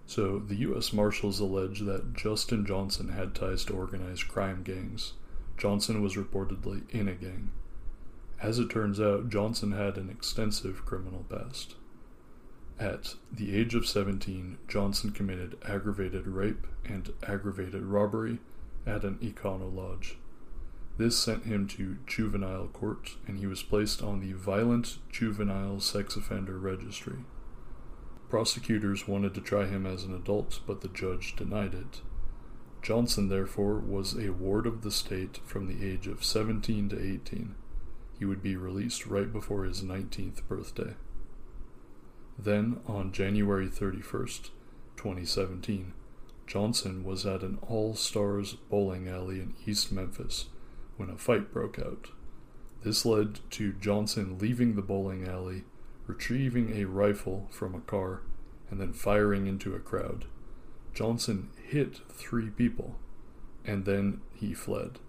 So, 0.07 0.39
the 0.39 0.57
U.S. 0.57 0.93
Marshals 0.93 1.41
allege 1.41 1.81
that 1.81 2.15
Justin 2.15 2.67
Johnson 2.67 3.09
had 3.09 3.35
ties 3.35 3.65
to 3.67 3.73
organized 3.73 4.29
crime 4.29 4.63
gangs. 4.63 5.15
Johnson 5.57 6.03
was 6.03 6.17
reportedly 6.17 6.83
in 6.91 7.09
a 7.09 7.15
gang. 7.15 7.53
As 8.41 8.59
it 8.59 8.69
turns 8.69 9.01
out, 9.01 9.31
Johnson 9.31 9.73
had 9.73 9.97
an 9.97 10.11
extensive 10.11 10.85
criminal 10.85 11.25
past. 11.29 11.77
At 12.79 13.15
the 13.31 13.57
age 13.57 13.77
of 13.77 13.87
17, 13.87 14.59
Johnson 14.67 15.13
committed 15.13 15.57
aggravated 15.65 16.27
rape 16.27 16.67
and 16.85 17.13
aggravated 17.23 17.85
robbery 17.85 18.39
at 18.85 19.05
an 19.05 19.19
Econo 19.23 19.73
Lodge. 19.73 20.17
This 20.99 21.19
sent 21.19 21.45
him 21.45 21.67
to 21.69 21.97
juvenile 22.07 22.69
court, 22.69 23.17
and 23.27 23.39
he 23.39 23.47
was 23.47 23.63
placed 23.63 24.03
on 24.03 24.21
the 24.21 24.33
Violent 24.33 24.99
Juvenile 25.11 25.81
Sex 25.81 26.17
Offender 26.17 26.59
Registry. 26.59 27.25
Prosecutors 28.29 29.09
wanted 29.09 29.35
to 29.35 29.41
try 29.41 29.67
him 29.67 29.87
as 29.87 30.05
an 30.05 30.15
adult, 30.15 30.61
but 30.67 30.83
the 30.83 30.89
judge 30.89 31.35
denied 31.35 31.75
it. 31.75 32.03
Johnson, 32.83 33.29
therefore, 33.29 33.79
was 33.79 34.15
a 34.15 34.31
ward 34.31 34.67
of 34.67 34.83
the 34.83 34.91
state 34.91 35.39
from 35.47 35.67
the 35.67 35.87
age 35.87 36.07
of 36.07 36.25
17 36.25 36.91
to 36.91 36.97
18. 36.97 37.55
He 38.19 38.25
would 38.25 38.43
be 38.43 38.57
released 38.57 39.07
right 39.07 39.33
before 39.33 39.65
his 39.65 39.83
19th 39.83 40.47
birthday. 40.47 40.95
Then, 42.39 42.81
on 42.87 43.13
January 43.13 43.69
31st, 43.69 44.51
2017, 44.97 45.93
Johnson 46.47 47.03
was 47.05 47.25
at 47.25 47.43
an 47.43 47.59
All 47.63 47.95
Stars 47.95 48.55
bowling 48.55 49.09
alley 49.09 49.41
in 49.41 49.55
East 49.67 49.91
Memphis 49.91 50.47
when 51.03 51.11
a 51.11 51.19
fight 51.19 51.53
broke 51.53 51.81
out. 51.81 52.11
This 52.85 53.05
led 53.05 53.41
to 53.51 53.73
Johnson 53.73 54.39
leaving 54.39 54.77
the 54.77 54.83
bowling 54.83 55.27
alley, 55.27 55.65
retrieving 56.07 56.77
a 56.77 56.85
rifle 56.85 57.49
from 57.51 57.75
a 57.75 57.81
car, 57.81 58.23
and 58.71 58.81
then 58.81 58.93
firing 58.93 59.49
into 59.49 59.75
a 59.75 59.81
crowd. 59.81 60.27
Johnson 60.95 61.51
hit 61.69 62.01
three 62.09 62.51
people, 62.51 62.95
and 63.65 63.85
then 63.85 64.21
he 64.33 64.55
fled. 64.55 65.01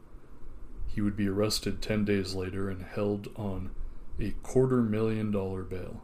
He 0.87 0.99
would 0.99 1.15
be 1.15 1.27
arrested 1.27 1.79
10 1.79 2.05
days 2.05 2.33
later 2.33 2.71
and 2.71 2.83
held 2.83 3.29
on 3.35 3.69
a 4.19 4.31
quarter 4.41 4.81
million 4.81 5.29
dollar 5.29 5.61
bail, 5.61 6.01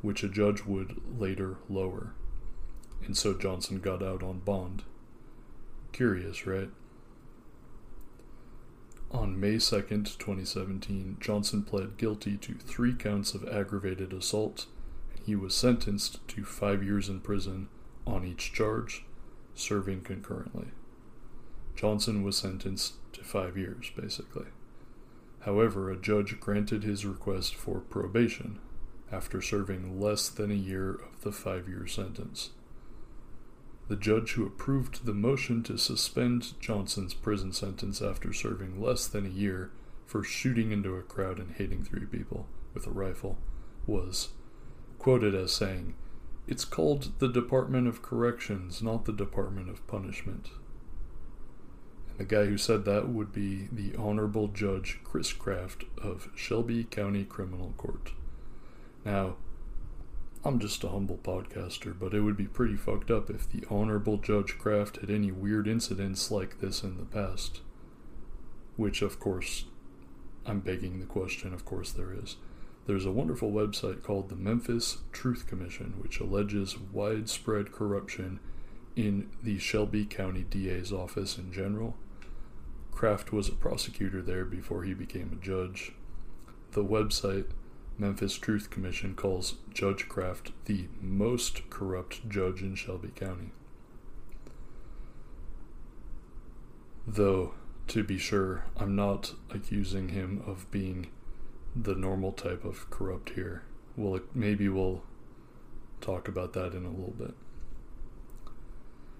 which 0.00 0.22
a 0.22 0.28
judge 0.28 0.64
would 0.64 1.00
later 1.18 1.56
lower. 1.68 2.14
And 3.04 3.16
so 3.16 3.34
Johnson 3.34 3.80
got 3.80 4.00
out 4.00 4.22
on 4.22 4.38
bond. 4.40 4.84
Curious, 5.90 6.46
right? 6.46 6.70
On 9.12 9.38
May 9.38 9.58
2, 9.58 9.58
2017, 9.58 11.18
Johnson 11.20 11.62
pled 11.64 11.98
guilty 11.98 12.38
to 12.38 12.54
three 12.54 12.94
counts 12.94 13.34
of 13.34 13.46
aggravated 13.46 14.10
assault, 14.14 14.64
and 15.14 15.20
he 15.26 15.36
was 15.36 15.54
sentenced 15.54 16.26
to 16.28 16.44
five 16.44 16.82
years 16.82 17.10
in 17.10 17.20
prison 17.20 17.68
on 18.06 18.24
each 18.24 18.54
charge, 18.54 19.04
serving 19.54 20.00
concurrently. 20.00 20.68
Johnson 21.76 22.22
was 22.22 22.38
sentenced 22.38 22.94
to 23.12 23.22
five 23.22 23.54
years, 23.54 23.90
basically. 23.94 24.46
However, 25.40 25.90
a 25.90 25.96
judge 25.96 26.40
granted 26.40 26.82
his 26.82 27.04
request 27.04 27.54
for 27.54 27.80
probation 27.80 28.60
after 29.10 29.42
serving 29.42 30.00
less 30.00 30.30
than 30.30 30.50
a 30.50 30.54
year 30.54 30.94
of 30.94 31.20
the 31.20 31.32
five 31.32 31.68
year 31.68 31.86
sentence. 31.86 32.50
The 33.88 33.96
judge 33.96 34.32
who 34.32 34.46
approved 34.46 35.04
the 35.04 35.12
motion 35.12 35.62
to 35.64 35.76
suspend 35.76 36.58
Johnson's 36.60 37.14
prison 37.14 37.52
sentence 37.52 38.00
after 38.00 38.32
serving 38.32 38.80
less 38.80 39.06
than 39.06 39.26
a 39.26 39.30
year 39.30 39.70
for 40.06 40.22
shooting 40.22 40.72
into 40.72 40.94
a 40.94 41.02
crowd 41.02 41.38
and 41.38 41.52
hitting 41.52 41.84
three 41.84 42.06
people 42.06 42.46
with 42.74 42.86
a 42.86 42.90
rifle 42.90 43.38
was 43.86 44.28
quoted 44.98 45.34
as 45.34 45.52
saying, 45.52 45.94
It's 46.46 46.64
called 46.64 47.18
the 47.18 47.28
Department 47.28 47.88
of 47.88 48.02
Corrections, 48.02 48.82
not 48.82 49.04
the 49.04 49.12
Department 49.12 49.68
of 49.68 49.86
Punishment. 49.86 50.50
And 52.08 52.18
the 52.18 52.24
guy 52.24 52.46
who 52.46 52.56
said 52.56 52.84
that 52.84 53.08
would 53.08 53.32
be 53.32 53.68
the 53.72 53.96
Honorable 53.96 54.48
Judge 54.48 55.00
Chris 55.02 55.32
Craft 55.32 55.84
of 55.98 56.28
Shelby 56.36 56.84
County 56.84 57.24
Criminal 57.24 57.74
Court. 57.76 58.12
Now, 59.04 59.36
I'm 60.44 60.58
just 60.58 60.82
a 60.82 60.88
humble 60.88 61.20
podcaster, 61.22 61.96
but 61.96 62.12
it 62.12 62.20
would 62.22 62.36
be 62.36 62.46
pretty 62.46 62.74
fucked 62.74 63.12
up 63.12 63.30
if 63.30 63.48
the 63.48 63.64
Honorable 63.70 64.16
Judge 64.18 64.58
Craft 64.58 64.96
had 64.96 65.08
any 65.08 65.30
weird 65.30 65.68
incidents 65.68 66.32
like 66.32 66.58
this 66.58 66.82
in 66.82 66.96
the 66.96 67.04
past. 67.04 67.60
Which, 68.76 69.02
of 69.02 69.20
course, 69.20 69.66
I'm 70.44 70.58
begging 70.58 70.98
the 70.98 71.06
question, 71.06 71.54
of 71.54 71.64
course 71.64 71.92
there 71.92 72.12
is. 72.12 72.36
There's 72.86 73.06
a 73.06 73.12
wonderful 73.12 73.52
website 73.52 74.02
called 74.02 74.28
the 74.28 74.34
Memphis 74.34 74.98
Truth 75.12 75.46
Commission, 75.46 75.94
which 76.00 76.18
alleges 76.18 76.76
widespread 76.76 77.70
corruption 77.70 78.40
in 78.96 79.30
the 79.44 79.60
Shelby 79.60 80.04
County 80.04 80.42
DA's 80.42 80.92
office 80.92 81.38
in 81.38 81.52
general. 81.52 81.96
Craft 82.90 83.32
was 83.32 83.48
a 83.48 83.52
prosecutor 83.52 84.20
there 84.20 84.44
before 84.44 84.82
he 84.82 84.94
became 84.94 85.30
a 85.32 85.44
judge. 85.44 85.92
The 86.72 86.84
website 86.84 87.46
Memphis 88.02 88.36
Truth 88.36 88.68
Commission 88.68 89.14
calls 89.14 89.54
Judge 89.72 90.08
Craft 90.08 90.50
the 90.64 90.88
most 91.00 91.70
corrupt 91.70 92.28
judge 92.28 92.60
in 92.60 92.74
Shelby 92.74 93.12
County. 93.14 93.52
Though, 97.06 97.54
to 97.86 98.02
be 98.02 98.18
sure, 98.18 98.64
I'm 98.76 98.96
not 98.96 99.34
accusing 99.50 100.08
him 100.08 100.42
of 100.44 100.68
being 100.72 101.10
the 101.76 101.94
normal 101.94 102.32
type 102.32 102.64
of 102.64 102.90
corrupt 102.90 103.30
here. 103.30 103.62
Well, 103.96 104.18
maybe 104.34 104.68
we'll 104.68 105.04
talk 106.00 106.26
about 106.26 106.54
that 106.54 106.74
in 106.74 106.84
a 106.84 106.90
little 106.90 107.14
bit. 107.16 107.34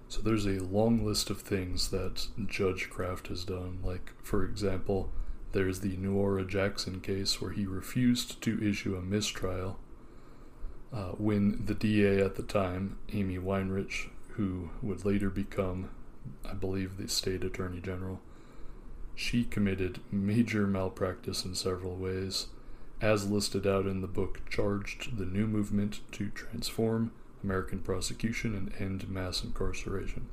So 0.09 0.21
there's 0.21 0.45
a 0.45 0.59
long 0.59 1.05
list 1.05 1.29
of 1.29 1.39
things 1.39 1.89
that 1.91 2.27
Judge 2.47 2.89
Craft 2.89 3.27
has 3.27 3.45
done, 3.45 3.79
like, 3.81 4.11
for 4.21 4.43
example, 4.43 5.09
there's 5.53 5.79
the 5.79 5.95
Noura 5.97 6.43
Jackson 6.43 6.99
case 6.99 7.39
where 7.39 7.51
he 7.51 7.65
refused 7.65 8.41
to 8.41 8.67
issue 8.67 8.95
a 8.95 9.01
mistrial 9.01 9.79
uh, 10.91 11.11
when 11.11 11.63
the 11.65 11.73
DA 11.73 12.19
at 12.21 12.35
the 12.35 12.43
time, 12.43 12.97
Amy 13.11 13.37
Weirich, 13.37 14.09
who 14.29 14.69
would 14.81 15.05
later 15.05 15.29
become, 15.29 15.89
I 16.47 16.53
believe, 16.53 16.97
the 16.97 17.07
state 17.07 17.43
attorney 17.43 17.79
general, 17.81 18.19
she 19.15 19.43
committed 19.43 20.01
major 20.11 20.67
malpractice 20.67 21.45
in 21.45 21.55
several 21.55 21.95
ways, 21.95 22.47
as 23.01 23.29
listed 23.29 23.67
out 23.67 23.85
in 23.85 24.01
the 24.01 24.07
book 24.07 24.41
Charged 24.49 25.17
The 25.17 25.25
New 25.25 25.47
Movement 25.47 25.99
to 26.13 26.29
Transform 26.29 27.11
American 27.43 27.79
Prosecution 27.79 28.55
and 28.55 28.73
End 28.79 29.09
Mass 29.09 29.43
Incarceration. 29.43 30.27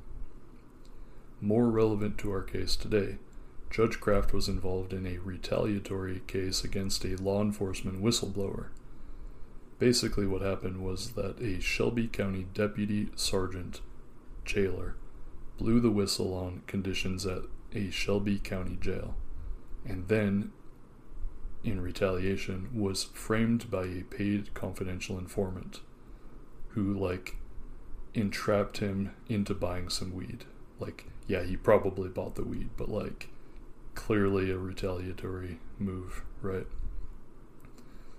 More 1.41 1.69
relevant 1.69 2.17
to 2.19 2.31
our 2.31 2.43
case 2.43 2.75
today, 2.75 3.17
Judge 3.71 4.01
Craft 4.01 4.33
was 4.33 4.49
involved 4.49 4.91
in 4.91 5.07
a 5.07 5.19
retaliatory 5.19 6.21
case 6.27 6.65
against 6.65 7.05
a 7.05 7.15
law 7.15 7.41
enforcement 7.41 8.03
whistleblower. 8.03 8.67
Basically, 9.79 10.25
what 10.27 10.41
happened 10.41 10.83
was 10.83 11.11
that 11.11 11.41
a 11.41 11.61
Shelby 11.61 12.07
County 12.07 12.45
deputy 12.53 13.07
sergeant 13.15 13.79
jailer 14.43 14.95
blew 15.57 15.79
the 15.79 15.89
whistle 15.89 16.33
on 16.33 16.63
conditions 16.67 17.25
at 17.25 17.43
a 17.73 17.89
Shelby 17.89 18.39
County 18.39 18.77
jail, 18.81 19.15
and 19.85 20.09
then, 20.09 20.51
in 21.63 21.79
retaliation, 21.79 22.69
was 22.73 23.05
framed 23.05 23.71
by 23.71 23.85
a 23.85 24.03
paid 24.03 24.53
confidential 24.53 25.17
informant 25.17 25.79
who, 26.69 26.93
like, 26.93 27.37
entrapped 28.13 28.79
him 28.79 29.13
into 29.29 29.53
buying 29.53 29.87
some 29.87 30.13
weed. 30.13 30.43
Like, 30.77 31.05
yeah, 31.25 31.43
he 31.43 31.55
probably 31.55 32.09
bought 32.09 32.35
the 32.35 32.43
weed, 32.43 32.71
but, 32.75 32.89
like, 32.89 33.29
clearly 33.95 34.51
a 34.51 34.57
retaliatory 34.57 35.59
move, 35.77 36.23
right? 36.41 36.67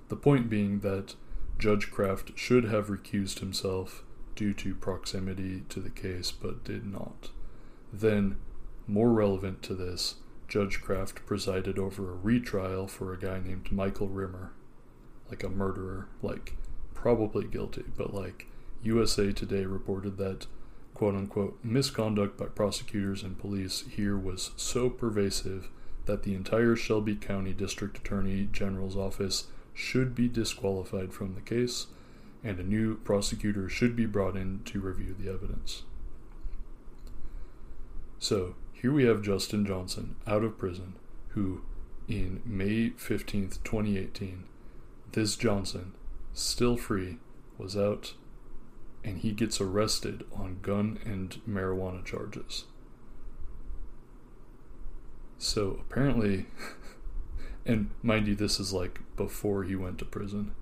The 0.09 0.17
point 0.17 0.51
being 0.51 0.81
that 0.81 1.15
Judge 1.59 1.91
Craft 1.91 2.33
should 2.37 2.65
have 2.65 2.89
recused 2.89 3.39
himself 3.39 4.03
due 4.35 4.53
to 4.55 4.75
proximity 4.75 5.63
to 5.69 5.81
the 5.81 5.91
case, 5.91 6.31
but 6.31 6.65
did 6.65 6.85
not. 6.85 7.31
Then, 7.93 8.39
more 8.87 9.11
relevant 9.11 9.63
to 9.63 9.75
this, 9.75 10.17
Judge 10.49 10.81
Craft 10.81 11.25
presided 11.25 11.79
over 11.79 12.11
a 12.11 12.17
retrial 12.17 12.87
for 12.87 13.13
a 13.13 13.19
guy 13.19 13.41
named 13.41 13.73
Michael 13.73 14.09
Rimmer, 14.09 14.53
like 15.31 15.43
a 15.43 15.49
murderer, 15.49 16.09
like 16.21 16.57
probably 16.95 17.47
guilty, 17.47 17.85
but 17.97 18.13
like 18.13 18.47
USA 18.83 19.33
Today 19.33 19.65
reported 19.65 20.19
that 20.19 20.47
quote 20.95 21.15
unquote 21.15 21.59
misconduct 21.63 22.37
by 22.37 22.47
prosecutors 22.47 23.23
and 23.23 23.39
police 23.39 23.85
here 23.91 24.17
was 24.17 24.51
so 24.57 24.91
pervasive 24.91 25.69
that 26.07 26.23
the 26.23 26.35
entire 26.35 26.77
Shelby 26.77 27.15
County 27.15 27.53
District 27.53 27.97
Attorney 27.97 28.49
General's 28.53 28.97
office 28.97 29.47
should 29.75 30.15
be 30.15 30.29
disqualified 30.29 31.13
from 31.13 31.35
the 31.35 31.41
case 31.41 31.87
and 32.45 32.59
a 32.59 32.65
new 32.65 32.97
prosecutor 32.97 33.69
should 33.69 33.95
be 33.95 34.07
brought 34.07 34.37
in 34.37 34.61
to 34.65 34.81
review 34.81 35.15
the 35.19 35.31
evidence. 35.33 35.83
So, 38.19 38.55
here 38.73 38.93
we 38.93 39.05
have 39.05 39.23
Justin 39.23 39.65
Johnson 39.65 40.17
out 40.27 40.43
of 40.43 40.59
prison, 40.59 40.95
who, 41.31 41.63
in 42.09 42.43
May 42.45 42.91
15th, 42.91 43.63
2018, 43.63 44.45
this 45.13 45.37
Johnson, 45.37 45.93
still 46.33 46.77
free, 46.77 47.19
was 47.59 47.77
out 47.77 48.15
and 49.05 49.19
he 49.19 49.33
gets 49.33 49.61
arrested 49.61 50.25
on 50.33 50.59
gun 50.63 50.99
and 51.05 51.41
marijuana 51.49 52.05
charges. 52.05 52.65
So 55.39 55.81
apparently, 55.81 56.47
and 57.67 57.91
mind 58.03 58.29
you, 58.29 58.35
this 58.35 58.61
is 58.61 58.73
like 58.73 59.01
before 59.17 59.65
he 59.65 59.75
went 59.75 59.99
to 59.99 60.05
prison 60.05 60.53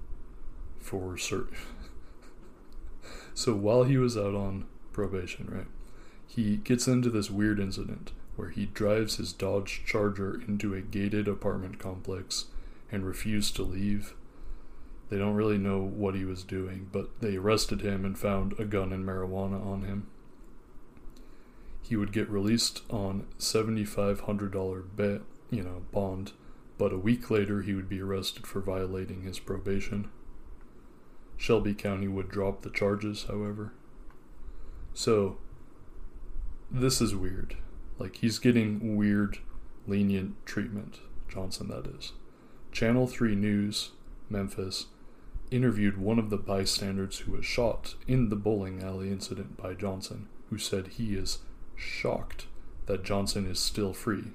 for 0.78 1.18
certain. 1.18 1.56
so 3.34 3.54
while 3.54 3.84
he 3.84 3.98
was 3.98 4.16
out 4.16 4.34
on 4.34 4.66
probation, 4.92 5.48
right, 5.50 5.66
he 6.26 6.56
gets 6.56 6.88
into 6.88 7.10
this 7.10 7.30
weird 7.30 7.60
incident 7.60 8.12
where 8.36 8.48
he 8.50 8.64
drives 8.66 9.16
his 9.16 9.34
Dodge 9.34 9.82
Charger 9.84 10.40
into 10.48 10.74
a 10.74 10.80
gated 10.80 11.28
apartment 11.28 11.78
complex 11.78 12.46
and 12.90 13.04
refused 13.04 13.54
to 13.56 13.62
leave. 13.62 14.14
They 15.10 15.18
don't 15.18 15.34
really 15.34 15.58
know 15.58 15.80
what 15.80 16.14
he 16.14 16.24
was 16.24 16.44
doing, 16.44 16.88
but 16.90 17.20
they 17.20 17.36
arrested 17.36 17.82
him 17.82 18.04
and 18.04 18.18
found 18.18 18.54
a 18.58 18.64
gun 18.64 18.92
and 18.92 19.04
marijuana 19.04 19.64
on 19.64 19.82
him 19.82 20.06
he 21.90 21.96
would 21.96 22.12
get 22.12 22.30
released 22.30 22.82
on 22.88 23.26
$7500 23.40 24.84
bet, 24.94 25.22
you 25.50 25.60
know, 25.64 25.82
bond, 25.90 26.30
but 26.78 26.92
a 26.92 26.96
week 26.96 27.32
later 27.32 27.62
he 27.62 27.74
would 27.74 27.88
be 27.88 28.00
arrested 28.00 28.46
for 28.46 28.60
violating 28.60 29.22
his 29.22 29.40
probation. 29.40 30.08
Shelby 31.36 31.74
County 31.74 32.06
would 32.06 32.28
drop 32.28 32.62
the 32.62 32.70
charges, 32.70 33.24
however. 33.24 33.72
So 34.94 35.38
this 36.70 37.00
is 37.00 37.12
weird. 37.12 37.56
Like 37.98 38.18
he's 38.18 38.38
getting 38.38 38.96
weird 38.96 39.38
lenient 39.84 40.36
treatment, 40.46 41.00
Johnson 41.28 41.66
that 41.70 41.88
is. 41.88 42.12
Channel 42.70 43.08
3 43.08 43.34
News, 43.34 43.90
Memphis, 44.28 44.86
interviewed 45.50 45.98
one 45.98 46.18
of 46.18 46.30
the 46.30 46.36
bystanders 46.36 47.20
who 47.20 47.32
was 47.32 47.44
shot 47.44 47.94
in 48.06 48.28
the 48.28 48.36
bowling 48.36 48.82
alley 48.82 49.10
incident 49.10 49.56
by 49.56 49.74
Johnson, 49.74 50.28
who 50.48 50.58
said 50.58 50.88
he 50.88 51.14
is 51.14 51.38
shocked 51.76 52.46
that 52.86 53.04
Johnson 53.04 53.46
is 53.46 53.58
still 53.58 53.92
free. 53.92 54.32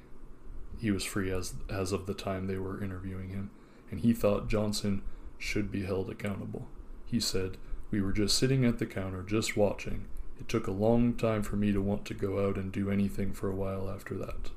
He 0.80 0.92
was 0.92 1.04
free 1.04 1.32
as 1.32 1.54
as 1.70 1.92
of 1.92 2.06
the 2.06 2.14
time 2.14 2.48
they 2.48 2.58
were 2.58 2.84
interviewing 2.84 3.30
him, 3.30 3.52
and 3.90 4.02
he 4.02 4.14
thought 4.14 4.50
Johnson 4.50 5.02
should 5.38 5.72
be 5.72 5.84
held 5.84 6.10
accountable. 6.10 6.68
He 7.06 7.20
said, 7.20 7.58
"We 7.92 8.02
were 8.02 8.14
just 8.14 8.38
sitting 8.38 8.66
at 8.66 8.80
the 8.80 8.86
counter 8.86 9.24
just 9.24 9.56
watching. 9.56 10.06
It 10.40 10.50
took 10.50 10.68
a 10.68 10.72
long 10.72 11.14
time 11.14 11.44
for 11.44 11.56
me 11.56 11.72
to 11.72 11.82
want 11.82 12.06
to 12.06 12.14
go 12.14 12.46
out 12.46 12.58
and 12.58 12.72
do 12.72 12.90
anything 12.90 13.32
for 13.32 13.50
a 13.50 13.56
while 13.56 13.90
after 13.90 14.18
that." 14.18 14.52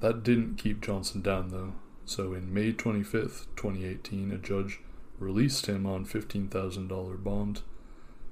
That 0.00 0.22
didn't 0.22 0.56
keep 0.56 0.80
Johnson 0.80 1.20
down 1.20 1.48
though. 1.48 1.74
So 2.10 2.34
in 2.34 2.52
May 2.52 2.72
25th, 2.72 3.46
2018, 3.54 4.32
a 4.32 4.36
judge 4.36 4.80
released 5.20 5.66
him 5.66 5.86
on 5.86 6.04
$15,000 6.04 7.22
bond 7.22 7.62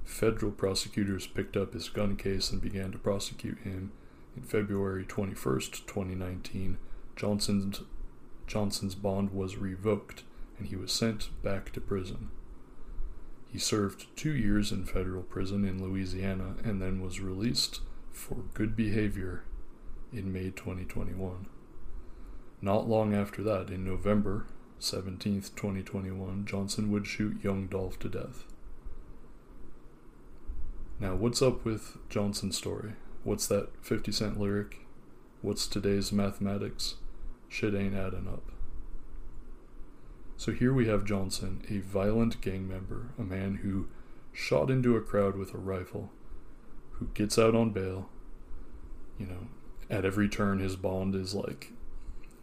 Federal 0.04 0.50
prosecutors 0.50 1.28
picked 1.28 1.56
up 1.56 1.74
his 1.74 1.88
gun 1.88 2.16
case 2.16 2.50
and 2.50 2.60
began 2.60 2.90
to 2.90 2.98
prosecute 2.98 3.60
him. 3.60 3.92
In 4.36 4.42
February 4.42 5.04
21st, 5.04 5.86
2019, 5.86 6.76
Johnson's, 7.14 7.82
Johnson's 8.48 8.96
bond 8.96 9.30
was 9.30 9.58
revoked 9.58 10.24
and 10.58 10.66
he 10.66 10.74
was 10.74 10.90
sent 10.90 11.28
back 11.44 11.70
to 11.74 11.80
prison. 11.80 12.30
He 13.52 13.60
served 13.60 14.08
two 14.16 14.34
years 14.34 14.72
in 14.72 14.86
federal 14.86 15.22
prison 15.22 15.64
in 15.64 15.80
Louisiana 15.80 16.56
and 16.64 16.82
then 16.82 17.00
was 17.00 17.20
released 17.20 17.82
for 18.10 18.38
good 18.54 18.74
behavior 18.74 19.44
in 20.12 20.32
May 20.32 20.50
2021. 20.50 21.46
Not 22.60 22.88
long 22.88 23.14
after 23.14 23.42
that, 23.44 23.70
in 23.70 23.84
November 23.84 24.46
17th, 24.80 25.54
2021, 25.54 26.44
Johnson 26.44 26.90
would 26.90 27.06
shoot 27.06 27.42
young 27.42 27.66
Dolph 27.66 27.98
to 28.00 28.08
death. 28.08 28.44
Now, 31.00 31.14
what's 31.14 31.40
up 31.40 31.64
with 31.64 31.96
Johnson's 32.08 32.56
story? 32.56 32.94
What's 33.22 33.46
that 33.46 33.68
50 33.82 34.10
Cent 34.10 34.40
lyric? 34.40 34.86
What's 35.42 35.68
today's 35.68 36.10
mathematics? 36.10 36.96
Shit 37.48 37.74
ain't 37.74 37.94
adding 37.94 38.26
up. 38.26 38.50
So 40.36 40.52
here 40.52 40.72
we 40.72 40.88
have 40.88 41.04
Johnson, 41.04 41.64
a 41.68 41.78
violent 41.78 42.40
gang 42.40 42.68
member, 42.68 43.10
a 43.18 43.22
man 43.22 43.56
who 43.62 43.88
shot 44.32 44.70
into 44.70 44.96
a 44.96 45.00
crowd 45.00 45.36
with 45.36 45.54
a 45.54 45.58
rifle, 45.58 46.10
who 46.92 47.08
gets 47.14 47.38
out 47.38 47.54
on 47.54 47.70
bail. 47.70 48.08
You 49.18 49.26
know, 49.26 49.48
at 49.88 50.04
every 50.04 50.28
turn, 50.28 50.58
his 50.58 50.76
bond 50.76 51.14
is 51.14 51.34
like 51.34 51.72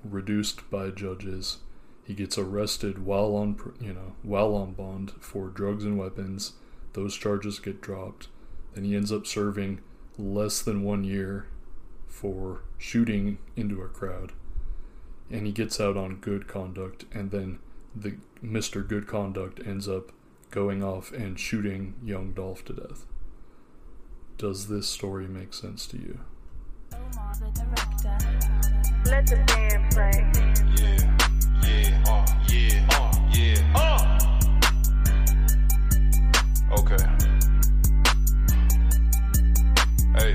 reduced 0.09 0.69
by 0.69 0.89
judges. 0.89 1.57
He 2.03 2.13
gets 2.13 2.37
arrested 2.37 3.05
while 3.05 3.35
on, 3.35 3.59
you 3.79 3.93
know, 3.93 4.15
while 4.23 4.53
on 4.55 4.73
bond 4.73 5.13
for 5.19 5.47
drugs 5.47 5.83
and 5.83 5.97
weapons. 5.97 6.53
Those 6.93 7.15
charges 7.15 7.59
get 7.59 7.81
dropped 7.81 8.27
and 8.75 8.85
he 8.85 8.95
ends 8.95 9.11
up 9.11 9.25
serving 9.25 9.79
less 10.17 10.61
than 10.61 10.83
one 10.83 11.03
year 11.03 11.47
for 12.07 12.61
shooting 12.77 13.37
into 13.55 13.81
a 13.81 13.87
crowd. 13.87 14.33
And 15.31 15.47
he 15.47 15.51
gets 15.51 15.79
out 15.79 15.97
on 15.97 16.17
good 16.17 16.47
conduct, 16.47 17.05
and 17.11 17.31
then 17.31 17.59
the 17.95 18.17
Mr. 18.43 18.87
Good 18.87 19.07
Conduct 19.07 19.59
ends 19.65 19.87
up 19.87 20.11
going 20.51 20.83
off 20.83 21.11
and 21.11 21.39
shooting 21.39 21.95
young 22.03 22.33
Dolph 22.33 22.63
to 22.65 22.73
death. 22.73 23.05
Does 24.37 24.67
this 24.67 24.87
story 24.87 25.27
make 25.27 25.53
sense 25.53 25.87
to 25.87 25.97
you? 25.97 26.19
Let 29.05 29.27
the 29.27 29.35
band 29.47 29.91
play. 29.91 30.11
Yeah, 30.75 30.97
yeah, 31.63 32.03
uh, 32.07 32.25
yeah, 32.47 32.87
uh, 32.91 33.11
yeah, 33.31 33.75
uh. 33.75 33.99
Okay. 36.79 37.03
Hey. 40.17 40.33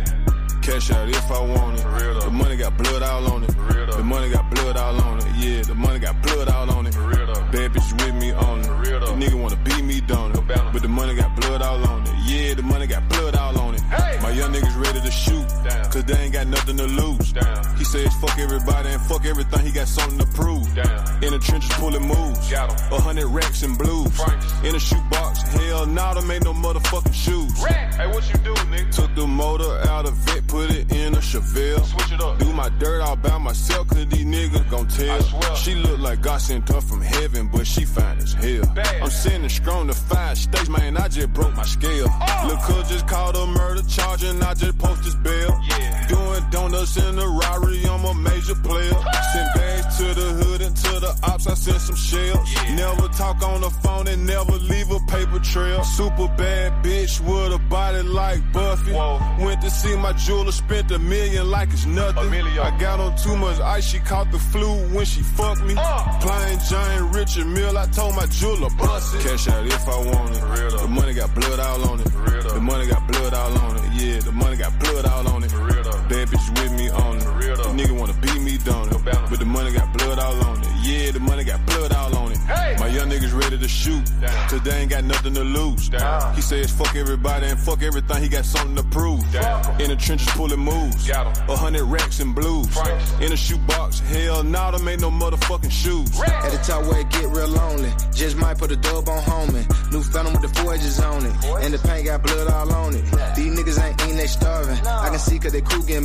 Cash 0.62 0.90
out 0.92 1.08
if 1.08 1.30
I 1.30 1.40
want 1.40 1.78
it. 1.78 1.84
Real 1.84 2.20
the 2.20 2.30
money 2.30 2.56
got 2.56 2.76
blood 2.76 3.02
all 3.02 3.32
on 3.32 3.44
it. 3.44 3.50
The 3.50 4.04
money 4.04 4.30
got 4.30 4.49
blood 4.72 4.96
all 4.96 5.02
on 5.02 5.18
it. 5.18 5.26
Yeah, 5.36 5.62
the 5.62 5.74
money 5.74 5.98
got 5.98 6.22
blood 6.22 6.48
all 6.48 6.70
on 6.70 6.86
it. 6.86 6.96
Real 6.96 7.26
Bad 7.50 7.72
bitch 7.72 7.92
with 8.04 8.14
me 8.14 8.32
on 8.32 8.60
it. 8.60 8.68
Real 8.68 9.00
the 9.00 9.12
nigga 9.12 9.40
wanna 9.40 9.56
beat 9.64 9.82
me 9.82 10.00
down 10.00 10.30
it. 10.32 10.46
But 10.46 10.82
the 10.82 10.88
money 10.88 11.14
got 11.14 11.34
blood 11.40 11.62
all 11.62 11.84
on 11.88 12.06
it. 12.06 12.14
Yeah, 12.26 12.54
the 12.54 12.62
money 12.62 12.86
got 12.86 13.08
blood 13.08 13.34
all 13.34 13.58
on 13.58 13.74
it. 13.74 13.80
Hey. 13.80 14.18
My 14.22 14.30
young 14.30 14.52
niggas 14.52 14.76
ready 14.84 15.00
to 15.00 15.10
shoot. 15.10 15.46
Damn. 15.64 15.90
Cause 15.90 16.04
they 16.04 16.14
ain't 16.14 16.32
got 16.32 16.46
nothing 16.46 16.76
to 16.76 16.86
lose. 16.86 17.32
Damn. 17.32 17.76
He 17.76 17.84
says 17.84 18.14
fuck 18.16 18.38
everybody 18.38 18.90
and 18.90 19.02
fuck 19.02 19.24
everything. 19.24 19.66
He 19.66 19.72
got 19.72 19.88
something 19.88 20.18
to 20.18 20.26
prove. 20.26 20.74
Damn. 20.74 21.24
In 21.24 21.30
the 21.32 21.38
trenches 21.40 21.72
pulling 21.72 22.06
moves. 22.06 22.52
A 22.52 23.00
hundred 23.00 23.26
racks 23.26 23.62
and 23.62 23.76
blues. 23.76 24.14
Franks. 24.16 24.46
In 24.62 24.74
a 24.74 24.80
shoebox. 24.80 25.42
Hell 25.42 25.86
nah, 25.86 26.14
them 26.14 26.30
ain't 26.30 26.44
no 26.44 26.52
motherfucking 26.52 27.14
shoes. 27.14 27.52
Rack. 27.64 27.94
Hey, 27.94 28.06
what 28.06 28.28
you 28.28 28.38
do, 28.38 28.54
nigga? 28.70 28.94
Took 28.94 29.14
the 29.14 29.26
motor 29.26 29.72
out 29.88 30.06
of 30.06 30.36
it, 30.36 30.46
put 30.46 30.70
it 30.70 30.92
in 30.92 31.14
a 31.14 31.18
Chevelle. 31.18 31.84
Switch 31.84 32.12
it 32.12 32.20
up. 32.20 32.38
Do 32.38 32.52
my 32.52 32.68
dirt 32.78 33.00
all 33.00 33.16
by 33.16 33.38
myself, 33.38 33.88
cause 33.88 34.06
these 34.06 34.24
niggas 34.24 34.59
gon' 34.68 34.86
tell. 34.88 35.54
She 35.54 35.74
look 35.74 35.98
like 35.98 36.20
God 36.20 36.40
sent 36.40 36.68
her 36.68 36.80
from 36.80 37.00
heaven, 37.00 37.48
but 37.52 37.66
she 37.66 37.84
fine 37.84 38.18
as 38.18 38.32
hell. 38.32 38.64
Bad. 38.74 39.02
I'm 39.02 39.10
sending 39.10 39.48
strong 39.48 39.86
to 39.88 39.94
five 39.94 40.38
states, 40.38 40.68
man. 40.68 40.96
I 40.96 41.08
just 41.08 41.32
broke 41.32 41.54
my 41.54 41.64
scale. 41.64 42.06
Oh. 42.08 42.48
Look, 42.48 42.60
cuz 42.62 42.88
just 42.88 43.06
called 43.08 43.36
a 43.36 43.46
murder 43.46 43.82
charge 43.88 44.22
and 44.24 44.42
I 44.42 44.54
just 44.54 44.78
posted 44.78 45.04
his 45.06 45.14
bail. 45.16 45.60
Yeah. 45.68 46.06
Doing 46.08 46.29
donuts 46.50 46.96
in 46.96 47.16
the 47.16 47.26
Rari, 47.26 47.84
I'm 47.84 48.04
a 48.04 48.14
major 48.14 48.54
player. 48.54 48.96
Send 49.32 49.48
bags 49.54 49.96
to 49.98 50.14
the 50.14 50.28
hood 50.40 50.60
and 50.62 50.76
to 50.76 51.00
the 51.00 51.12
ops, 51.24 51.46
I 51.46 51.54
sent 51.54 51.80
some 51.80 51.96
shells. 51.96 52.52
Yeah. 52.52 52.74
Never 52.74 53.08
talk 53.08 53.42
on 53.42 53.60
the 53.60 53.70
phone 53.70 54.08
and 54.08 54.26
never 54.26 54.52
leave 54.52 54.90
a 54.90 55.00
paper 55.00 55.38
trail. 55.40 55.84
Super 55.84 56.28
bad 56.36 56.84
bitch 56.84 57.20
with 57.20 57.52
a 57.52 57.58
body 57.68 58.02
like 58.02 58.40
Buffy. 58.52 58.92
Whoa. 58.92 59.20
Went 59.40 59.60
to 59.62 59.70
see 59.70 59.96
my 59.96 60.12
jeweler, 60.12 60.52
spent 60.52 60.90
a 60.90 60.98
million 60.98 61.50
like 61.50 61.70
it's 61.70 61.86
nothing. 61.86 62.30
I 62.60 62.76
got 62.78 63.00
on 63.00 63.16
too 63.16 63.36
much 63.36 63.58
ice, 63.60 63.88
she 63.88 63.98
caught 64.00 64.30
the 64.30 64.38
flu 64.38 64.70
when 64.94 65.04
she 65.04 65.22
fucked 65.22 65.62
me. 65.62 65.74
Uh. 65.76 66.20
Plain 66.20 66.58
giant 66.68 67.14
Richard 67.14 67.46
Mille, 67.46 67.76
I 67.76 67.86
told 67.86 68.14
my 68.14 68.26
jeweler, 68.26 68.70
bust 68.78 69.14
it. 69.14 69.22
Cash 69.22 69.48
out 69.48 69.66
if 69.66 69.88
I 69.88 69.96
want 69.96 70.36
it. 70.36 70.42
Real 70.42 70.78
the 70.78 70.88
money 70.88 71.14
got 71.14 71.34
blood 71.34 71.60
all 71.60 71.90
on 71.90 72.00
it. 72.00 72.14
Real 72.14 72.42
the 72.42 72.60
money 72.60 72.86
got 72.86 73.06
blood 73.08 73.34
all 73.34 73.58
on 73.58 73.76
it. 73.76 74.02
Yeah, 74.02 74.20
the 74.20 74.32
money 74.32 74.56
got 74.56 74.78
blood 74.78 75.04
all 75.06 75.28
on 75.28 75.44
it. 75.44 75.52
Real 75.52 75.69
Bad 76.10 76.28
Bad 76.28 76.28
bitch 76.28 76.60
with 76.60 76.72
me 76.72 76.90
on 76.90 77.18
it. 77.18 77.44
real 77.44 77.56
though. 77.56 77.70
Nigga 77.70 77.98
wanna 77.98 78.14
beat 78.14 78.42
me, 78.42 78.58
don't 78.58 78.92
it? 78.92 79.04
balance. 79.04 79.30
But 79.30 79.38
the 79.38 79.44
money 79.44 79.72
got 79.72 79.96
blood 79.96 80.18
all 80.18 80.44
on 80.44 80.60
it. 80.60 80.68
Yeah, 80.82 81.12
the 81.12 81.20
money 81.20 81.44
got 81.44 81.64
blood 81.66 81.92
all 81.92 82.16
on 82.16 82.32
it. 82.32 82.38
Hey! 82.38 82.76
My 82.80 82.88
young 82.88 83.08
niggas 83.08 83.32
ready 83.40 83.58
to 83.58 83.68
shoot. 83.68 84.04
Damn. 84.20 84.48
Cause 84.48 84.62
they 84.62 84.72
ain't 84.72 84.90
got 84.90 85.04
nothing 85.04 85.34
to 85.34 85.44
lose. 85.44 85.88
Damn. 85.88 86.34
He 86.34 86.40
says 86.40 86.72
fuck 86.72 86.96
everybody 86.96 87.46
and 87.46 87.58
fuck 87.60 87.82
everything. 87.82 88.22
He 88.22 88.28
got 88.28 88.44
something 88.44 88.76
to 88.76 88.82
prove. 88.82 89.22
Damn. 89.32 89.80
In 89.80 89.90
the 89.90 89.96
trenches 89.96 90.28
pulling 90.30 90.58
moves. 90.58 91.08
A 91.08 91.56
hundred 91.56 91.84
racks 91.84 92.18
and 92.20 92.34
blues. 92.34 92.66
Franks. 92.74 93.12
In 93.20 93.32
a 93.32 93.36
shoebox. 93.36 94.00
Hell, 94.00 94.42
nah, 94.42 94.72
them 94.72 94.88
ain't 94.88 95.00
no 95.00 95.10
motherfucking 95.10 95.70
shoes. 95.70 96.20
At 96.20 96.50
the 96.50 96.58
top 96.58 96.86
where 96.86 97.00
it 97.00 97.10
get 97.10 97.26
real 97.28 97.48
lonely. 97.48 97.92
Just 98.12 98.36
might 98.36 98.58
put 98.58 98.72
a 98.72 98.76
dub 98.76 99.08
on 99.08 99.22
homie. 99.22 99.92
New 99.92 100.02
phantom 100.02 100.32
with 100.32 100.42
the 100.42 100.60
four 100.60 100.74
edges 100.74 100.98
on 101.00 101.24
it. 101.24 101.34
And 101.62 101.74
the 101.74 101.78
paint 101.78 102.06
got 102.06 102.22
blood 102.22 102.48
all 102.48 102.72
on 102.72 102.94
it. 102.94 103.04
These 103.36 103.58
niggas 103.58 103.82
ain't 103.82 104.02
eating, 104.02 104.16
they 104.16 104.26
starving. 104.26 104.78
I 104.86 105.08
can 105.10 105.18
see 105.18 105.38
cause 105.38 105.52
they 105.52 105.60
crew 105.60 105.84
getting 105.84 105.99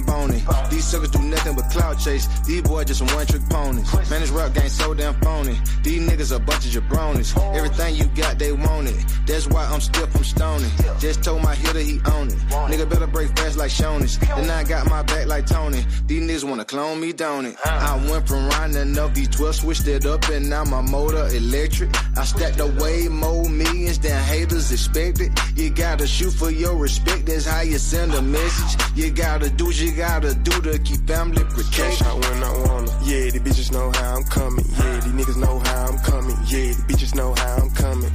These 0.70 0.86
suckers 0.86 1.12
do 1.12 1.20
nothing 1.20 1.56
but 1.56 1.70
cloud 1.72 2.00
chase. 2.00 2.28
These 2.42 2.62
boys 2.64 2.86
just 2.86 3.02
one 3.02 3.26
trick 3.26 3.48
ponies. 3.50 3.92
Man, 4.10 4.22
this 4.22 4.30
rap 4.30 4.54
game 4.54 4.70
so 4.70 4.94
damn 4.94 5.14
phony. 5.22 5.58
These 5.84 6.08
niggas 6.08 6.36
a 6.36 6.40
bunch 6.40 6.66
of 6.66 6.72
jabronis. 6.72 7.36
Everything 7.56 7.96
you 7.96 8.06
got, 8.16 8.38
they 8.38 8.52
want 8.52 8.90
it. 8.90 8.96
That's 9.26 9.48
why 9.48 9.66
I'm 9.66 9.82
still 9.82 10.08
from 10.08 10.24
Stony. 10.24 10.70
Just 11.00 11.24
told 11.24 11.42
my 11.42 11.56
hitter 11.56 11.80
he 11.80 12.00
own 12.12 12.28
it. 12.28 12.38
Nigga 12.70 12.90
better 12.90 13.08
break 13.08 13.30
fast 13.38 13.58
like 13.58 13.72
Shoney's. 13.72 14.18
Then 14.20 14.50
I 14.50 14.64
got 14.64 14.90
my 14.90 15.02
back 15.04 15.28
like 15.28 15.46
Tony. 15.46 15.86
These 16.08 16.24
niggas 16.30 16.50
wanna 16.50 16.66
clone 16.66 17.00
me, 17.00 17.14
don't 17.14 17.46
it? 17.46 17.56
I 17.66 17.96
went 18.10 18.28
from 18.28 18.48
riding 18.50 18.98
up 18.98 19.12
V12, 19.14 19.54
switched 19.54 19.88
it 19.88 20.06
up, 20.06 20.28
and 20.30 20.50
now 20.50 20.64
my 20.64 20.82
motor 20.82 21.28
electric. 21.36 21.90
I 22.18 22.24
stacked 22.26 22.60
away 22.60 23.08
more 23.08 23.48
millions 23.50 24.00
than 24.00 24.22
haters 24.24 24.72
expected. 24.72 25.32
You 25.56 25.70
gotta 25.70 26.06
shoot 26.08 26.32
for 26.32 26.52
your 26.52 26.76
respect, 26.76 27.28
that's 27.28 27.46
how 27.46 27.62
you 27.62 27.78
send 27.78 28.14
a 28.14 28.22
message. 28.22 28.82
You 28.96 29.12
gotta 29.12 29.50
do 29.50 29.72
you 29.86 29.92
gotta 29.92 30.34
do 30.34 30.52
to 30.62 30.80
keep 30.80 31.08
family 31.08 31.44
Cash 31.72 32.02
out 32.02 32.16
when 32.16 32.44
I 32.44 32.52
wanna. 32.66 32.92
Yeah, 33.04 33.30
the 33.32 33.40
bitches 33.40 33.72
know 33.72 33.92
how 33.92 34.16
I'm 34.16 34.24
coming. 34.24 34.66
Yeah, 34.66 35.00
these 35.02 35.14
niggas 35.14 35.38
know 35.38 35.60
how 35.60 35.86
I'm 35.88 35.98
coming. 36.00 36.38
Yeah, 36.48 36.72
the 36.74 36.84
bitches 36.88 37.16
know 37.16 37.34
how 37.36 37.56
I'm 37.58 37.70
coming. 37.72 38.12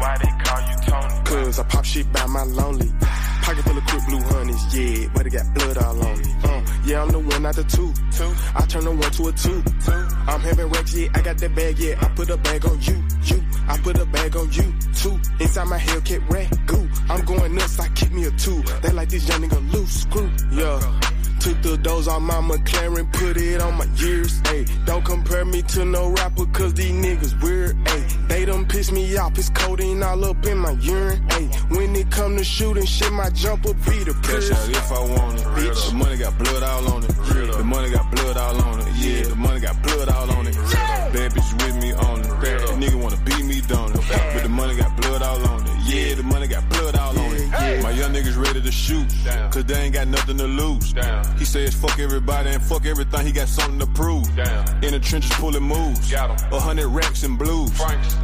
Why 0.00 0.18
they 0.22 0.32
call 0.44 0.60
you 0.68 0.76
Tony? 0.86 1.24
Cause 1.24 1.58
I 1.58 1.64
pop 1.64 1.84
shit 1.84 2.12
by 2.12 2.26
my 2.26 2.42
lonely. 2.44 2.90
Pocket 3.42 3.64
full 3.64 3.76
of 3.76 3.84
quick 3.86 4.02
blue 4.08 4.20
honeys, 4.20 4.62
yeah, 4.74 5.08
but 5.14 5.26
it 5.26 5.30
got 5.30 5.54
blood 5.54 5.76
all 5.78 6.06
on 6.06 6.20
it. 6.20 6.44
Uh, 6.44 6.62
yeah, 6.84 7.02
I'm 7.02 7.10
the 7.10 7.18
one, 7.18 7.42
not 7.42 7.54
the 7.54 7.64
two. 7.64 7.92
two. 8.12 8.32
I 8.54 8.66
turn 8.66 8.84
the 8.84 8.90
one 8.90 9.10
to 9.10 9.28
a 9.28 9.32
two. 9.32 9.62
two. 9.84 9.92
I'm 10.26 10.40
having 10.40 10.68
racks, 10.68 10.94
yeah, 10.94 11.08
I 11.14 11.20
got 11.20 11.38
that 11.38 11.54
bag, 11.54 11.78
yeah. 11.78 11.94
I 12.00 12.08
put 12.08 12.30
a 12.30 12.36
bag 12.36 12.64
on 12.66 12.80
you, 12.80 13.02
you. 13.24 13.42
I 13.68 13.78
put 13.78 13.98
a 13.98 14.06
bag 14.06 14.36
on 14.36 14.50
you, 14.52 14.72
too. 14.94 15.18
Inside 15.40 15.68
my 15.68 15.78
Hellcat 15.78 16.30
rat 16.30 16.66
goo. 16.66 16.88
I'm 17.08 17.24
going 17.24 17.54
nuts, 17.54 17.78
I 17.78 17.88
kick 17.88 18.12
me 18.12 18.24
a 18.24 18.30
two. 18.32 18.62
They 18.82 18.90
like 18.90 19.08
this 19.08 19.28
young 19.28 19.42
nigga 19.42 19.72
loose 19.72 20.02
screw, 20.02 20.30
yeah. 20.52 20.98
Took 21.40 21.60
the 21.60 21.76
doors 21.76 22.06
on 22.06 22.22
my 22.22 22.34
McLaren, 22.34 23.12
put 23.12 23.36
it 23.36 23.60
on 23.60 23.74
my 23.76 23.84
ears, 24.00 24.40
Ayy, 24.42 24.86
don't 24.86 25.04
compare 25.04 25.44
me 25.44 25.60
to 25.62 25.84
no 25.84 26.10
rapper, 26.10 26.46
cause 26.46 26.72
these 26.74 26.92
niggas 26.92 27.42
weird. 27.42 27.76
Ayy, 27.84 28.28
they 28.28 28.44
done 28.44 28.64
piss 28.66 28.92
me 28.92 29.16
off, 29.16 29.36
it's 29.36 29.50
codeine 29.50 30.04
all 30.04 30.24
up 30.24 30.46
in 30.46 30.58
my 30.58 30.70
urine. 30.70 31.20
Ayy, 31.30 31.76
when 31.76 31.96
it 31.96 32.08
come 32.12 32.36
to 32.36 32.44
shooting 32.44 32.86
shit, 32.86 33.12
my 33.12 33.28
jumper 33.30 33.74
be 33.74 34.04
the 34.04 34.14
Cash 34.22 34.52
out 34.52 34.68
if 34.68 34.92
I 34.92 35.00
want 35.00 35.40
it. 35.40 35.46
Bitch. 35.46 35.88
The 35.88 35.94
money 35.96 36.16
got 36.16 36.38
blood 36.38 36.62
all 36.72 36.88
on 36.94 37.04
it. 37.04 37.08
The 37.08 37.64
money 37.64 37.90
got 37.90 38.10
blood 38.10 38.36
all 38.36 38.62
on 38.62 38.80
it. 38.80 38.86
Yeah, 38.96 39.22
the 39.28 39.36
money 39.36 39.60
got 39.60 39.82
blood 39.82 40.08
all 40.08 40.30
on 40.32 40.46
it. 40.46 40.54
Bad 41.12 41.32
bitch 41.32 41.52
with 41.62 41.76
me 41.82 41.92
on 41.92 42.20
it. 42.20 42.28
The 42.40 42.74
nigga 42.80 43.02
wanna 43.02 43.20
beat 43.24 43.44
me, 43.44 43.60
don't 43.60 43.90
it? 43.94 44.04
But 44.34 44.42
the 44.42 44.48
money 44.48 44.76
got 44.76 44.96
blood 45.00 45.22
all 45.22 45.46
on 45.48 45.62
it. 45.66 45.72
Yeah, 45.84 46.14
the 46.14 46.22
money 46.22 46.46
got 46.48 46.68
blood 46.68 46.96
all 46.96 47.18
on 47.18 47.36
it. 47.36 47.82
My 47.82 47.90
young 47.90 48.12
niggas 48.12 48.42
ready 48.42 48.62
to 48.62 48.72
shoot. 48.72 49.06
Cause 49.52 49.64
they 49.64 49.74
ain't 49.74 49.94
got 49.94 50.08
nothing 50.08 50.38
to 50.38 50.46
lose. 50.46 50.94
He 51.38 51.44
says 51.44 51.74
fuck 51.74 51.98
everybody 51.98 52.50
and 52.50 52.62
fuck 52.62 52.86
everything. 52.86 53.26
He 53.26 53.32
got 53.32 53.48
something 53.48 53.78
to 53.80 53.86
prove. 53.86 54.26
In 54.82 54.92
the 54.92 55.00
trenches 55.00 55.32
pulling 55.34 55.62
moves. 55.62 56.12
A 56.12 56.60
hundred 56.60 56.88
racks 56.88 57.22
and 57.22 57.38
blues. 57.38 57.70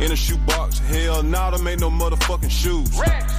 In 0.00 0.10
a 0.10 0.16
shoebox. 0.16 0.78
Hell, 0.78 1.22
nah, 1.22 1.50
them 1.50 1.66
ain't 1.68 1.80
no 1.80 1.90
motherfucking 1.90 2.50
shoes. 2.50 2.88
Rex. 2.98 3.34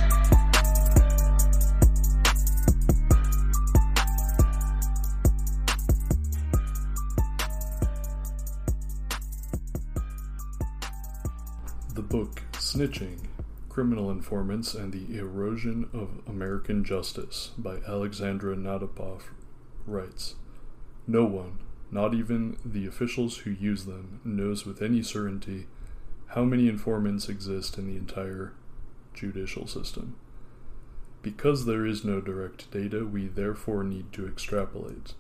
Book 12.10 12.42
Snitching 12.54 13.20
Criminal 13.70 14.10
Informants 14.10 14.74
and 14.74 14.92
the 14.92 15.16
Erosion 15.16 15.88
of 15.94 16.28
American 16.28 16.84
Justice 16.84 17.52
by 17.56 17.76
Alexandra 17.88 18.56
Natapoff 18.56 19.26
writes 19.86 20.34
No 21.06 21.24
one, 21.26 21.60
not 21.92 22.16
even 22.16 22.58
the 22.66 22.88
officials 22.88 23.38
who 23.38 23.52
use 23.52 23.86
them, 23.86 24.22
knows 24.24 24.66
with 24.66 24.82
any 24.82 25.04
certainty 25.04 25.68
how 26.30 26.44
many 26.44 26.68
informants 26.68 27.30
exist 27.30 27.78
in 27.78 27.86
the 27.86 27.98
entire 27.98 28.54
judicial 29.14 29.68
system. 29.68 30.16
Because 31.22 31.68
there 31.68 31.86
is 31.86 32.04
no 32.04 32.22
direct 32.22 32.72
data, 32.72 33.06
we 33.06 33.28
therefore 33.28 33.84
need 33.84 34.12
to 34.14 34.26
extrapolate. 34.26 35.14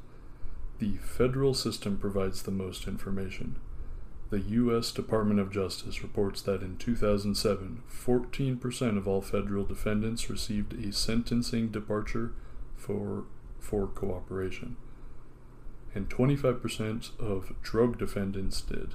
The 0.79 0.97
federal 0.97 1.53
system 1.53 1.99
provides 1.99 2.41
the 2.41 2.51
most 2.51 2.87
information. 2.87 3.57
The 4.29 4.39
U.S. 4.39 4.91
Department 4.91 5.39
of 5.39 5.51
Justice 5.51 6.03
reports 6.03 6.43
that 6.43 6.61
in 6.61 6.77
2007, 6.77 7.81
14% 7.89 8.97
of 8.97 9.07
all 9.07 9.21
federal 9.21 9.65
defendants 9.65 10.29
received 10.29 10.73
a 10.73 10.93
sentencing 10.93 11.69
departure 11.69 12.33
for, 12.75 13.25
for 13.59 13.87
cooperation, 13.87 14.77
and 15.95 16.09
25% 16.09 17.19
of 17.19 17.55
drug 17.63 17.97
defendants 17.97 18.61
did. 18.61 18.93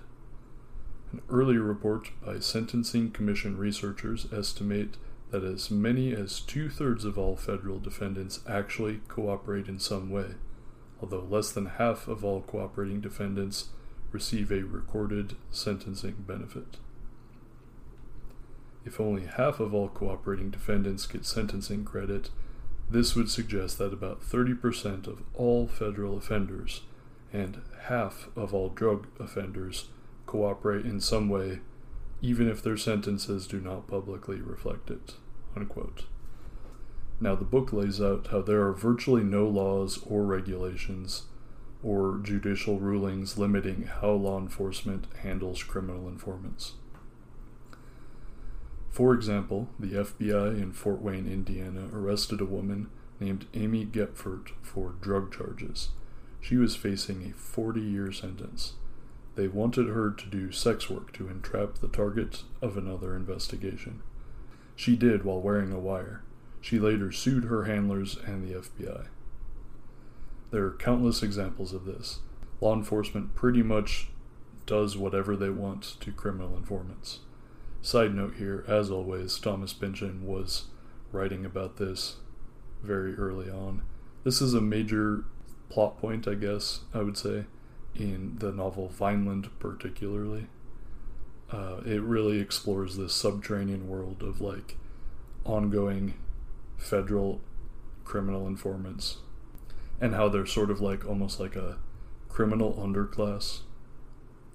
An 1.10 1.20
earlier 1.28 1.62
report 1.62 2.10
by 2.24 2.38
Sentencing 2.38 3.10
Commission 3.10 3.56
researchers 3.56 4.26
estimate 4.32 4.96
that 5.30 5.42
as 5.42 5.68
many 5.68 6.12
as 6.12 6.38
two 6.40 6.68
thirds 6.68 7.04
of 7.04 7.18
all 7.18 7.34
federal 7.34 7.80
defendants 7.80 8.38
actually 8.48 9.00
cooperate 9.08 9.66
in 9.66 9.80
some 9.80 10.10
way, 10.10 10.34
although 11.02 11.26
less 11.28 11.50
than 11.50 11.66
half 11.66 12.06
of 12.06 12.24
all 12.24 12.42
cooperating 12.42 13.00
defendants 13.00 13.70
receive 14.14 14.52
a 14.52 14.62
recorded 14.62 15.34
sentencing 15.50 16.14
benefit. 16.26 16.76
If 18.86 19.00
only 19.00 19.26
half 19.26 19.58
of 19.58 19.74
all 19.74 19.88
cooperating 19.88 20.50
defendants 20.50 21.04
get 21.06 21.26
sentencing 21.26 21.84
credit, 21.84 22.30
this 22.88 23.16
would 23.16 23.28
suggest 23.28 23.78
that 23.78 23.92
about 23.92 24.22
30% 24.22 25.08
of 25.08 25.22
all 25.34 25.66
federal 25.66 26.16
offenders 26.16 26.82
and 27.32 27.60
half 27.88 28.28
of 28.36 28.54
all 28.54 28.68
drug 28.68 29.08
offenders 29.18 29.88
cooperate 30.26 30.86
in 30.86 31.00
some 31.00 31.28
way, 31.28 31.58
even 32.22 32.48
if 32.48 32.62
their 32.62 32.76
sentences 32.76 33.48
do 33.48 33.60
not 33.60 33.88
publicly 33.88 34.40
reflect 34.40 34.90
it. 34.90 35.14
Unquote. 35.56 36.04
Now, 37.20 37.34
the 37.34 37.44
book 37.44 37.72
lays 37.72 38.00
out 38.00 38.28
how 38.28 38.42
there 38.42 38.62
are 38.62 38.72
virtually 38.72 39.24
no 39.24 39.48
laws 39.48 39.98
or 40.06 40.22
regulations 40.22 41.24
or 41.84 42.18
judicial 42.22 42.80
rulings 42.80 43.36
limiting 43.36 43.82
how 43.82 44.12
law 44.12 44.38
enforcement 44.38 45.06
handles 45.22 45.62
criminal 45.62 46.08
informants. 46.08 46.72
For 48.90 49.12
example, 49.12 49.68
the 49.78 49.92
FBI 49.92 50.60
in 50.60 50.72
Fort 50.72 51.02
Wayne, 51.02 51.26
Indiana 51.26 51.88
arrested 51.92 52.40
a 52.40 52.46
woman 52.46 52.88
named 53.20 53.46
Amy 53.52 53.84
Gepfert 53.84 54.52
for 54.62 54.94
drug 55.00 55.34
charges. 55.34 55.90
She 56.40 56.56
was 56.56 56.76
facing 56.76 57.22
a 57.24 57.34
40 57.34 57.80
year 57.80 58.12
sentence. 58.12 58.74
They 59.34 59.48
wanted 59.48 59.88
her 59.88 60.10
to 60.10 60.26
do 60.26 60.52
sex 60.52 60.88
work 60.88 61.12
to 61.14 61.28
entrap 61.28 61.78
the 61.78 61.88
target 61.88 62.44
of 62.62 62.76
another 62.76 63.16
investigation. 63.16 64.02
She 64.76 64.96
did 64.96 65.24
while 65.24 65.40
wearing 65.40 65.72
a 65.72 65.78
wire. 65.78 66.22
She 66.60 66.78
later 66.78 67.10
sued 67.10 67.44
her 67.44 67.64
handlers 67.64 68.16
and 68.16 68.46
the 68.46 68.54
FBI. 68.54 69.06
There 70.54 70.66
are 70.66 70.70
countless 70.70 71.20
examples 71.20 71.72
of 71.72 71.84
this. 71.84 72.20
Law 72.60 72.76
enforcement 72.76 73.34
pretty 73.34 73.64
much 73.64 74.06
does 74.66 74.96
whatever 74.96 75.34
they 75.34 75.50
want 75.50 75.96
to 75.98 76.12
criminal 76.12 76.56
informants. 76.56 77.18
Side 77.82 78.14
note 78.14 78.34
here, 78.38 78.64
as 78.68 78.88
always, 78.88 79.36
Thomas 79.40 79.72
Pynchon 79.72 80.24
was 80.24 80.66
writing 81.10 81.44
about 81.44 81.78
this 81.78 82.18
very 82.84 83.16
early 83.16 83.50
on. 83.50 83.82
This 84.22 84.40
is 84.40 84.54
a 84.54 84.60
major 84.60 85.24
plot 85.70 85.98
point, 85.98 86.28
I 86.28 86.34
guess, 86.34 86.82
I 86.94 87.00
would 87.00 87.18
say, 87.18 87.46
in 87.96 88.36
the 88.38 88.52
novel 88.52 88.86
Vineland, 88.86 89.50
particularly. 89.58 90.46
Uh, 91.50 91.80
it 91.84 92.00
really 92.00 92.38
explores 92.38 92.96
this 92.96 93.12
subterranean 93.12 93.88
world 93.88 94.22
of 94.22 94.40
like 94.40 94.76
ongoing 95.44 96.14
federal 96.78 97.40
criminal 98.04 98.46
informants 98.46 99.16
and 100.04 100.14
how 100.14 100.28
they're 100.28 100.44
sort 100.44 100.70
of 100.70 100.82
like 100.82 101.06
almost 101.08 101.40
like 101.40 101.56
a 101.56 101.78
criminal 102.28 102.74
underclass, 102.74 103.60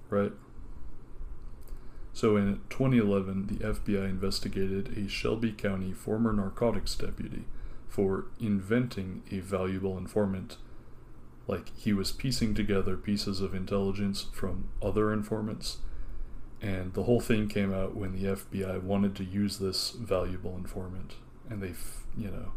right? 0.08 0.30
So 2.12 2.36
in 2.36 2.60
2011, 2.70 3.48
the 3.48 3.64
FBI 3.64 4.08
investigated 4.08 4.96
a 4.96 5.08
Shelby 5.08 5.50
County 5.50 5.92
former 5.92 6.32
narcotics 6.32 6.94
deputy 6.94 7.46
for 7.88 8.26
inventing 8.38 9.24
a 9.32 9.40
valuable 9.40 9.98
informant 9.98 10.58
Like 11.50 11.76
he 11.76 11.92
was 11.92 12.12
piecing 12.12 12.54
together 12.54 12.96
pieces 12.96 13.40
of 13.40 13.54
intelligence 13.56 14.26
from 14.32 14.68
other 14.80 15.12
informants, 15.12 15.78
and 16.62 16.94
the 16.94 17.02
whole 17.02 17.20
thing 17.20 17.48
came 17.48 17.74
out 17.74 17.96
when 17.96 18.12
the 18.12 18.28
FBI 18.28 18.80
wanted 18.84 19.16
to 19.16 19.24
use 19.24 19.58
this 19.58 19.90
valuable 19.90 20.54
informant, 20.54 21.14
and 21.48 21.60
they, 21.60 21.72
you 22.16 22.30
know, 22.30 22.52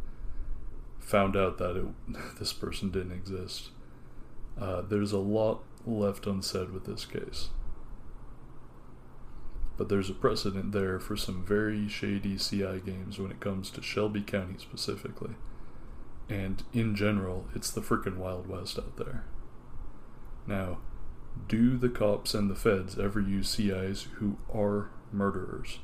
found 1.04 1.36
out 1.36 1.58
that 1.58 1.76
it, 1.76 1.86
this 2.40 2.54
person 2.54 2.90
didn't 2.90 3.12
exist. 3.12 3.70
Uh, 4.60 4.82
there's 4.82 5.12
a 5.12 5.20
lot 5.20 5.64
left 5.86 6.26
unsaid 6.28 6.72
with 6.72 6.86
this 6.86 7.06
case. 7.06 7.50
But 9.76 9.90
there's 9.90 10.10
a 10.10 10.14
precedent 10.14 10.72
there 10.72 11.00
for 11.00 11.18
some 11.18 11.44
very 11.44 11.88
shady 11.88 12.38
CI 12.38 12.80
games 12.86 13.18
when 13.18 13.32
it 13.32 13.40
comes 13.40 13.72
to 13.72 13.82
Shelby 13.82 14.22
County 14.22 14.56
specifically. 14.60 15.34
And 16.30 16.64
in 16.74 16.96
general, 16.96 17.48
it's 17.56 17.72
the 17.72 17.82
frickin' 17.82 18.18
Wild 18.18 18.48
West 18.48 18.78
out 18.78 18.98
there. 18.98 19.26
Now, 20.48 20.78
do 21.48 21.78
the 21.78 21.90
cops 21.90 22.34
and 22.34 22.50
the 22.50 22.56
feds 22.56 22.98
ever 23.00 23.20
use 23.20 23.50
CIs 23.50 24.08
who 24.16 24.38
are 24.54 24.92
murderers? 25.12 25.80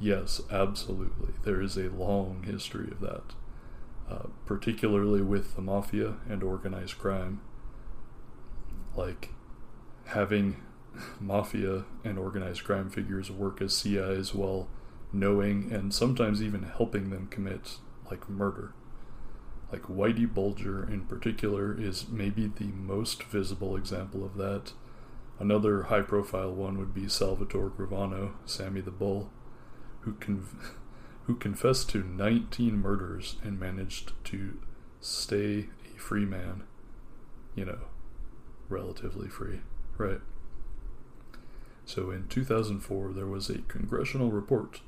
Yes, 0.00 0.40
absolutely. 0.50 1.34
There 1.44 1.60
is 1.60 1.76
a 1.76 1.90
long 1.90 2.44
history 2.44 2.90
of 2.90 3.00
that, 3.00 3.34
uh, 4.10 4.26
particularly 4.46 5.22
with 5.22 5.54
the 5.56 5.62
mafia 5.62 6.14
and 6.28 6.42
organized 6.42 6.98
crime. 6.98 7.40
Like 8.94 9.30
having 10.06 10.62
mafia 11.20 11.84
and 12.04 12.18
organized 12.18 12.64
crime 12.64 12.90
figures 12.90 13.30
work 13.30 13.60
as 13.62 13.76
CIs 13.76 14.34
while 14.34 14.68
knowing 15.12 15.72
and 15.72 15.92
sometimes 15.92 16.42
even 16.42 16.62
helping 16.62 17.10
them 17.10 17.26
commit 17.28 17.78
like 18.10 18.28
murder. 18.28 18.72
Like 19.70 19.82
Whitey 19.82 20.32
Bulger 20.32 20.88
in 20.88 21.06
particular 21.06 21.78
is 21.78 22.08
maybe 22.08 22.46
the 22.46 22.66
most 22.66 23.22
visible 23.22 23.76
example 23.76 24.24
of 24.24 24.36
that. 24.36 24.72
Another 25.38 25.84
high 25.84 26.02
profile 26.02 26.52
one 26.52 26.78
would 26.78 26.94
be 26.94 27.08
Salvatore 27.08 27.70
Gravano, 27.70 28.32
Sammy 28.44 28.80
the 28.80 28.90
Bull, 28.90 29.30
who 30.00 30.12
con- 30.14 30.46
who 31.32 31.38
confessed 31.38 31.88
to 31.88 32.04
19 32.04 32.76
murders 32.76 33.36
and 33.42 33.58
managed 33.58 34.12
to 34.22 34.58
stay 35.00 35.68
a 35.94 35.98
free 35.98 36.26
man. 36.26 36.62
You 37.54 37.64
know, 37.64 37.78
relatively 38.68 39.28
free, 39.28 39.60
right? 39.96 40.20
So 41.86 42.10
in 42.10 42.28
2004, 42.28 43.14
there 43.14 43.26
was 43.26 43.48
a 43.48 43.62
congressional 43.62 44.30
report 44.30 44.82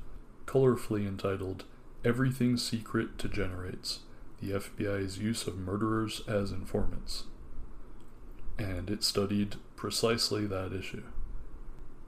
colorfully 0.45 1.07
entitled 1.07 1.63
Everything 2.03 2.57
Secret 2.57 3.17
Degenerates 3.17 4.01
The 4.39 4.51
FBI's 4.51 5.17
Use 5.17 5.47
of 5.47 5.57
Murderers 5.57 6.21
as 6.27 6.51
Informants. 6.51 7.23
And 8.59 8.91
it 8.91 9.03
studied 9.03 9.55
precisely 9.75 10.45
that 10.45 10.73
issue. 10.73 11.03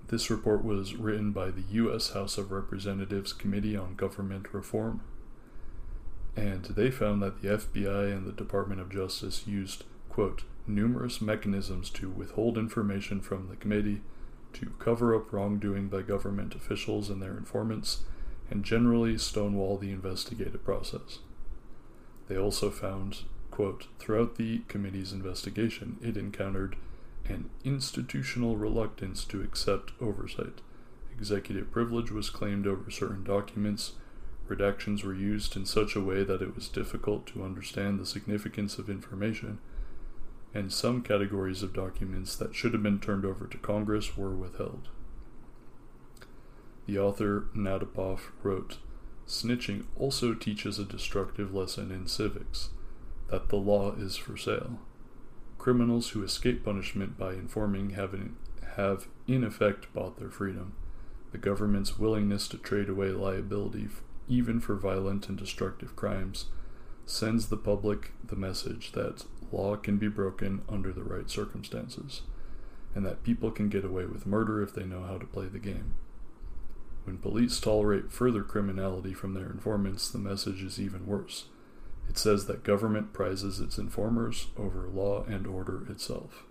This 0.10 0.30
report 0.30 0.64
was 0.64 0.96
written 0.96 1.32
by 1.32 1.52
the 1.52 1.64
U.S. 1.72 2.12
House 2.12 2.38
of 2.38 2.52
Representatives 2.52 3.34
Committee 3.34 3.76
on 3.76 3.96
Government 3.96 4.54
Reform, 4.54 5.02
and 6.34 6.64
they 6.64 6.90
found 6.90 7.22
that 7.22 7.42
the 7.42 7.50
FBI 7.50 8.16
and 8.16 8.26
the 8.26 8.32
Department 8.32 8.80
of 8.80 8.90
Justice 8.90 9.46
used, 9.46 9.84
quote, 10.08 10.44
numerous 10.66 11.20
mechanisms 11.20 11.90
to 11.90 12.10
withhold 12.10 12.58
information 12.58 13.20
from 13.20 13.50
the 13.50 13.58
committee, 13.58 14.02
to 14.54 14.72
cover 14.80 15.14
up 15.14 15.34
wrongdoing 15.34 15.90
by 15.90 16.02
government 16.02 16.56
officials 16.56 17.10
and 17.10 17.22
their 17.22 17.38
informants, 17.38 18.06
and 18.50 18.64
generally 18.64 19.18
stonewall 19.18 19.78
the 19.78 19.92
investigative 19.92 20.64
process. 20.64 21.20
They 22.30 22.38
also 22.38 22.70
found, 22.70 23.24
quote, 23.52 23.88
throughout 24.00 24.36
the 24.36 24.60
committee's 24.70 25.12
investigation, 25.12 25.98
it 26.02 26.16
encountered 26.16 26.78
an 27.30 27.49
institutional 27.64 28.58
reluctance 28.58 29.24
to 29.26 29.41
accept 29.41 29.91
oversight. 30.02 30.62
Executive 31.18 31.72
privilege 31.72 32.12
was 32.12 32.30
claimed 32.30 32.68
over 32.68 32.91
certain 32.91 33.24
documents. 33.24 33.94
Redactions 34.48 35.04
were 35.04 35.14
used 35.14 35.56
in 35.56 35.66
such 35.66 35.95
a 35.95 36.02
way 36.02 36.24
that 36.24 36.41
it 36.41 36.56
was 36.56 36.70
difficult 36.70 37.26
to 37.28 37.44
understand 37.44 37.99
the 37.99 38.06
significance 38.06 38.78
of 38.78 38.90
information, 38.90 39.60
and 40.54 40.72
some 40.72 41.02
categories 41.02 41.64
of 41.64 41.74
documents 41.74 42.36
that 42.36 42.56
should 42.56 42.74
have 42.74 42.84
been 42.84 42.99
turned 42.99 43.26
over 43.26 43.45
to 43.48 43.58
Congress 43.58 44.16
were 44.16 44.36
withheld. 44.36 44.90
The 46.86 46.98
author, 46.98 47.48
Natapoff, 47.56 48.32
wrote 48.44 48.78
Snitching 49.28 49.86
also 49.98 50.34
teaches 50.34 50.80
a 50.80 50.86
destructive 50.86 51.54
lesson 51.54 51.91
in 51.91 52.08
civics 52.08 52.70
that 53.30 53.49
the 53.49 53.58
law 53.58 53.91
is 53.91 54.16
for 54.16 54.38
sale. 54.38 54.80
Criminals 55.68 56.11
who 56.11 56.23
escape 56.23 56.64
punishment 56.64 57.18
by 57.18 57.34
informing 57.34 57.89
have 57.89 58.14
in, 58.14 58.38
have 58.77 59.10
in 59.27 59.44
effect 59.44 59.94
bought 59.94 60.18
their 60.18 60.30
freedom. 60.30 60.72
The 61.34 61.38
government's 61.38 61.99
willingness 61.99 62.48
to 62.48 62.57
trade 62.57 62.88
away 62.88 63.10
liability, 63.10 63.89
even 64.30 64.61
for 64.61 64.76
violent 64.76 65.27
and 65.27 65.38
destructive 65.38 65.94
crimes, 65.94 66.45
sends 67.06 67.49
the 67.49 67.57
public 67.57 68.14
the 68.23 68.38
message 68.38 68.94
that 68.94 69.26
law 69.52 69.76
can 69.76 69.98
be 69.98 70.07
broken 70.07 70.61
under 70.69 70.94
the 70.94 71.03
right 71.03 71.30
circumstances, 71.30 72.22
and 72.95 73.06
that 73.06 73.23
people 73.23 73.52
can 73.52 73.68
get 73.68 73.84
away 73.84 74.06
with 74.06 74.26
murder 74.26 74.61
if 74.61 74.73
they 74.73 74.85
know 74.85 75.03
how 75.03 75.18
to 75.18 75.26
play 75.26 75.48
the 75.48 75.60
game. 75.60 75.95
When 77.03 77.18
police 77.18 77.60
tolerate 77.60 78.14
further 78.14 78.44
criminality 78.44 79.14
from 79.14 79.34
their 79.34 79.48
informants, 79.48 80.10
the 80.10 80.18
message 80.18 80.64
is 80.64 80.80
even 80.80 81.06
worse. 81.06 81.48
It 82.10 82.18
says 82.18 82.46
that 82.48 82.64
government 82.64 83.14
prizes 83.14 83.60
its 83.60 83.78
informers 83.78 84.48
over 84.58 84.88
law 84.88 85.24
and 85.24 85.46
order 85.46 85.86
itself. 85.90 86.44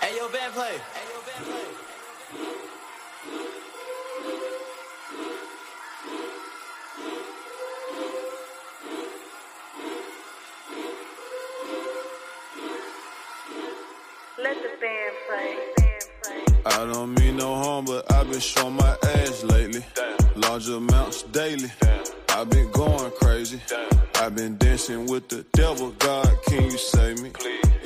Hey 0.00 0.16
yo, 0.16 0.28
band 0.30 0.54
play. 0.54 0.78
Hey 0.94 1.08
yo, 1.12 1.20
band 1.20 1.44
play. 1.44 1.88
Let 14.42 14.62
the 14.62 14.68
band 14.80 15.14
play. 15.28 15.67
I 16.78 16.86
don't 16.92 17.18
mean 17.18 17.38
no 17.38 17.56
harm, 17.56 17.86
but 17.86 18.08
I've 18.12 18.30
been 18.30 18.38
showing 18.38 18.76
my 18.76 18.96
ass 19.02 19.42
lately. 19.42 19.84
Large 20.36 20.68
amounts 20.68 21.24
daily. 21.24 21.72
I've 22.28 22.48
been 22.50 22.70
going 22.70 23.10
crazy. 23.20 23.60
I've 24.14 24.36
been 24.36 24.56
dancing 24.58 25.06
with 25.06 25.28
the 25.28 25.44
devil. 25.54 25.90
God, 25.98 26.28
can 26.46 26.62
you 26.62 26.78
save 26.78 27.20
me? 27.20 27.32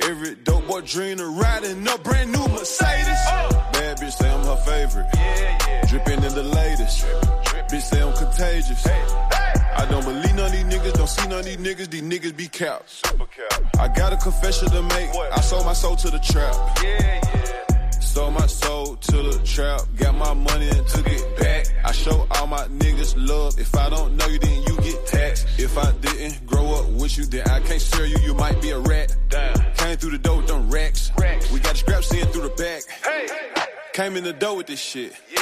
Every 0.03 0.35
dope 0.35 0.67
boy 0.67 0.81
dream 0.81 1.19
of 1.19 1.35
riding 1.35 1.87
a 1.87 1.97
brand 1.97 2.33
new 2.33 2.47
Mercedes. 2.49 3.07
Bad 3.73 3.97
bitch 3.97 4.11
say 4.11 4.29
I'm 4.29 4.45
her 4.45 4.57
favorite. 4.57 5.09
Dripping 5.89 6.23
in 6.23 6.35
the 6.35 6.43
latest. 6.43 7.03
Bitch 7.71 7.81
say 7.81 7.99
I'm 7.99 8.15
contagious. 8.15 8.85
I 8.85 9.87
don't 9.89 10.05
believe 10.05 10.35
none 10.35 10.45
of 10.45 10.51
these 10.51 10.65
niggas, 10.65 10.93
don't 10.93 11.09
see 11.09 11.27
none 11.29 11.39
of 11.39 11.45
these 11.45 11.57
niggas, 11.57 11.89
these 11.89 12.03
niggas 12.03 12.37
be 12.37 12.47
capped. 12.47 13.11
I 13.79 13.87
got 13.87 14.13
a 14.13 14.17
confession 14.17 14.69
to 14.69 14.83
make. 14.83 15.09
I 15.31 15.41
sold 15.41 15.65
my 15.65 15.73
soul 15.73 15.95
to 15.95 16.11
the 16.11 16.19
trap. 16.19 17.72
Sold 18.13 18.35
my 18.35 18.45
soul 18.45 18.95
to 18.95 19.11
the 19.23 19.41
trap. 19.43 19.81
Got 19.97 20.13
my 20.13 20.35
money 20.35 20.69
and 20.69 20.87
took 20.87 21.07
it 21.07 21.35
back. 21.35 21.65
I 21.83 21.91
show 21.93 22.27
all 22.29 22.45
my 22.45 22.67
niggas 22.67 23.15
love. 23.17 23.59
If 23.59 23.75
I 23.75 23.89
don't 23.89 24.15
know 24.15 24.27
you, 24.27 24.37
then 24.37 24.61
you 24.67 24.77
get 24.81 25.07
taxed. 25.07 25.47
If 25.57 25.75
I 25.79 25.91
didn't 25.93 26.45
grow 26.45 26.75
up 26.75 26.89
with 26.91 27.17
you, 27.17 27.25
then 27.25 27.41
I 27.49 27.59
can't 27.61 27.81
share 27.81 28.05
you. 28.05 28.15
You 28.19 28.35
might 28.35 28.61
be 28.61 28.69
a 28.69 28.77
rat. 28.77 29.15
Came 29.77 29.97
through 29.97 30.11
the 30.11 30.19
door 30.19 30.37
with 30.37 30.45
them 30.45 30.69
racks. 30.69 31.11
We 31.51 31.59
got 31.59 31.71
the 31.71 31.77
scraps 31.79 32.13
in 32.13 32.27
through 32.27 32.43
the 32.43 32.49
back. 32.49 32.83
Hey. 33.03 33.25
Came 33.93 34.15
in 34.15 34.23
the 34.23 34.33
door 34.33 34.57
with 34.57 34.67
this 34.67 34.79
shit. 34.79 35.13
Yeah, 35.33 35.41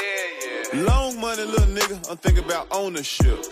yeah. 0.74 0.84
Long 0.84 1.20
money, 1.20 1.44
little 1.44 1.76
nigga. 1.76 2.10
I'm 2.10 2.16
thinking 2.20 2.46
about 2.46 2.68
ownership. 2.72 3.48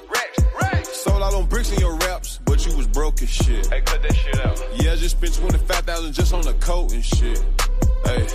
Sold 0.83 1.23
out 1.23 1.33
on 1.33 1.45
bricks 1.47 1.73
in 1.73 1.79
your 1.81 1.97
raps, 1.97 2.39
but 2.45 2.65
you 2.65 2.73
was 2.77 2.87
broke 2.87 3.21
as 3.21 3.29
shit. 3.29 3.67
Hey, 3.67 3.81
cut 3.81 4.01
that 4.01 4.15
shit 4.15 4.39
out. 4.39 4.57
Yeah, 4.81 4.93
I 4.93 4.95
just 4.95 5.17
spent 5.17 5.33
25000 5.33 6.13
just 6.13 6.33
on 6.33 6.47
a 6.47 6.53
coat 6.53 6.93
and 6.93 7.03
shit. 7.03 7.43
Hey, 8.05 8.25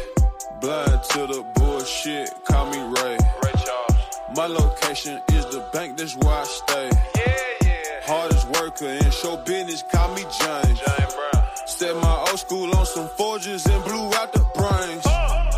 blind 0.65 1.03
to 1.03 1.27
the 1.27 1.45
bullshit, 1.55 2.45
call 2.45 2.71
me 2.71 2.79
Ray. 2.79 3.17
Ray 3.43 3.53
Charles. 3.65 3.99
My 4.35 4.47
location 4.47 5.21
is 5.33 5.45
the 5.47 5.61
bank, 5.73 5.97
that's 5.99 6.17
where 6.17 6.35
I 6.35 6.45
stay. 6.45 6.91
Yeah, 7.17 7.33
yeah. 7.65 8.01
Hardest 8.03 8.49
worker 8.49 8.89
in 8.89 9.11
show 9.11 9.37
business, 9.37 9.83
call 9.83 10.15
me 10.15 10.23
James. 10.23 10.79
James 10.81 11.15
Brown. 11.15 11.45
Set 11.67 11.95
my 11.97 12.17
old 12.29 12.39
school 12.39 12.75
on 12.77 12.87
some 12.87 13.09
forges 13.09 13.67
and 13.67 13.85
blew 13.85 14.07
out 14.15 14.33
the 14.33 14.45
brains. 14.55 15.07
I 15.07 15.54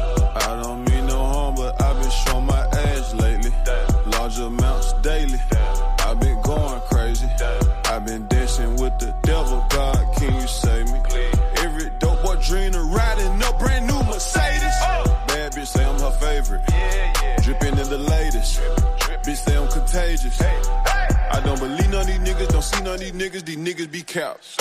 say 19.96 20.16
I'm. 20.18 21.16
I 21.32 21.40
don't 21.44 21.58
believe 21.58 21.90
none 21.90 22.02
of 22.02 22.06
these 22.06 22.18
niggas, 22.18 22.48
don't 22.48 22.62
see 22.62 22.82
none 22.82 22.94
of 22.94 23.00
these 23.00 23.12
niggas, 23.12 23.44
these 23.44 23.56
niggas 23.56 23.90
be 23.90 24.02
caps. 24.02 24.56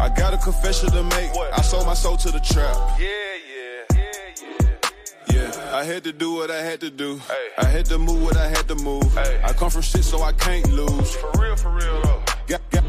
I 0.00 0.08
got 0.08 0.34
a 0.34 0.38
confession 0.38 0.90
to 0.90 1.02
make. 1.02 1.30
I 1.52 1.60
sold 1.62 1.86
my 1.86 1.94
soul 1.94 2.16
to 2.18 2.30
the 2.30 2.40
trap. 2.40 2.76
Yeah, 2.98 3.08
yeah, 3.54 3.84
yeah, 3.94 4.10
yeah. 5.30 5.50
Yeah, 5.50 5.76
I 5.76 5.84
had 5.84 6.04
to 6.04 6.12
do 6.12 6.34
what 6.34 6.50
I 6.50 6.62
had 6.62 6.80
to 6.80 6.90
do. 6.90 7.20
I 7.58 7.64
had 7.64 7.86
to 7.86 7.98
move 7.98 8.22
what 8.22 8.36
I 8.36 8.48
had 8.48 8.68
to 8.68 8.74
move. 8.76 9.16
I 9.18 9.52
come 9.52 9.70
from 9.70 9.82
shit, 9.82 10.04
so 10.04 10.22
I 10.22 10.32
can't 10.32 10.66
lose. 10.72 11.14
For 11.16 11.30
real, 11.38 11.56
for 11.56 11.70
real 11.70 12.00
though. 12.02 12.22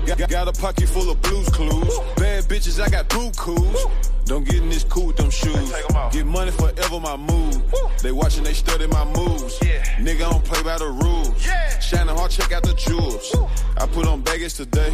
Got, 0.05 0.29
got, 0.29 0.47
a 0.47 0.51
pocket 0.51 0.89
full 0.89 1.09
of 1.09 1.21
blues 1.21 1.47
clues. 1.49 1.99
Bad 2.17 2.43
bitches, 2.45 2.81
I 2.81 2.89
got 2.89 3.07
boo 3.09 3.31
coos. 3.37 3.85
Don't 4.25 4.43
get 4.43 4.55
in 4.55 4.69
this 4.69 4.83
cool 4.83 5.07
with 5.07 5.17
them 5.17 5.29
shoes. 5.29 5.73
Get 6.11 6.25
money 6.25 6.51
forever, 6.51 6.99
my 6.99 7.15
mood. 7.15 7.61
They 8.01 8.11
watching, 8.11 8.43
they 8.43 8.53
study 8.53 8.87
my 8.87 9.05
moves. 9.05 9.59
Nigga, 9.99 10.25
I 10.27 10.31
don't 10.31 10.43
play 10.43 10.61
by 10.63 10.77
the 10.77 10.87
rules. 10.87 11.41
Shining 11.81 12.15
hard, 12.15 12.31
check 12.31 12.51
out 12.51 12.63
the 12.63 12.73
jewels. 12.73 13.35
I 13.77 13.87
put 13.87 14.05
on 14.07 14.21
baggage 14.21 14.55
today. 14.55 14.93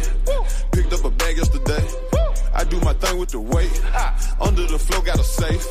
Picked 0.72 0.92
up 0.92 1.04
a 1.04 1.10
bag 1.10 1.36
yesterday. 1.36 1.84
I 2.54 2.64
do 2.64 2.80
my 2.80 2.92
thing 2.94 3.18
with 3.18 3.30
the 3.30 3.40
weight. 3.40 3.82
Under 4.40 4.66
the 4.66 4.78
floor, 4.78 5.02
got 5.02 5.18
a 5.18 5.24
safe. 5.24 5.66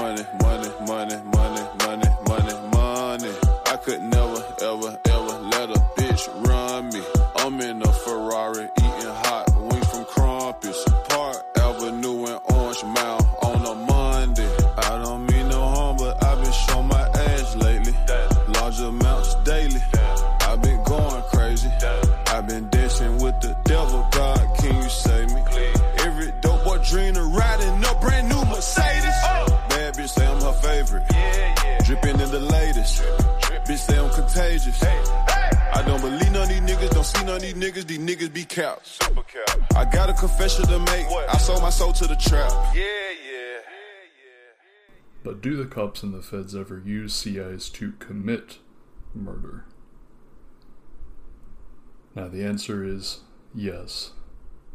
Money, 0.00 0.24
money, 0.42 0.68
money, 0.86 1.16
money, 1.22 1.35
say 34.36 34.58
I'm. 34.82 35.26
I 35.72 35.82
don't 35.86 36.00
believe 36.00 36.30
none 36.30 36.42
of 36.42 36.48
these 36.48 36.60
niggas, 36.60 36.90
don't 36.90 37.04
see 37.04 37.24
none 37.24 37.36
of 37.36 37.42
these 37.42 37.54
niggas, 37.54 37.86
these 37.86 37.98
niggas 37.98 38.32
be 38.32 38.44
caps. 38.44 38.98
I 39.74 39.84
got 39.86 40.10
a 40.10 40.12
confession 40.12 40.66
to 40.66 40.78
make. 40.78 41.06
I 41.06 41.38
sold 41.38 41.62
my 41.62 41.70
soul 41.70 41.92
to 41.94 42.06
the 42.06 42.16
trap. 42.16 42.52
Yeah, 42.74 42.82
yeah. 42.82 43.60
But 45.24 45.40
do 45.40 45.56
the 45.56 45.64
cops 45.64 46.02
and 46.02 46.12
the 46.12 46.22
feds 46.22 46.54
ever 46.54 46.82
use 46.84 47.14
CIs 47.14 47.70
to 47.70 47.92
commit 47.92 48.58
murder? 49.14 49.64
Now, 52.14 52.28
the 52.28 52.44
answer 52.44 52.84
is 52.84 53.20
yes, 53.54 54.12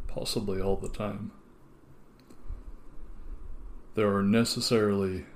possibly 0.08 0.60
all 0.60 0.76
the 0.76 0.88
time. 0.88 1.32
There 3.94 4.14
are 4.14 4.22
necessarily 4.22 5.26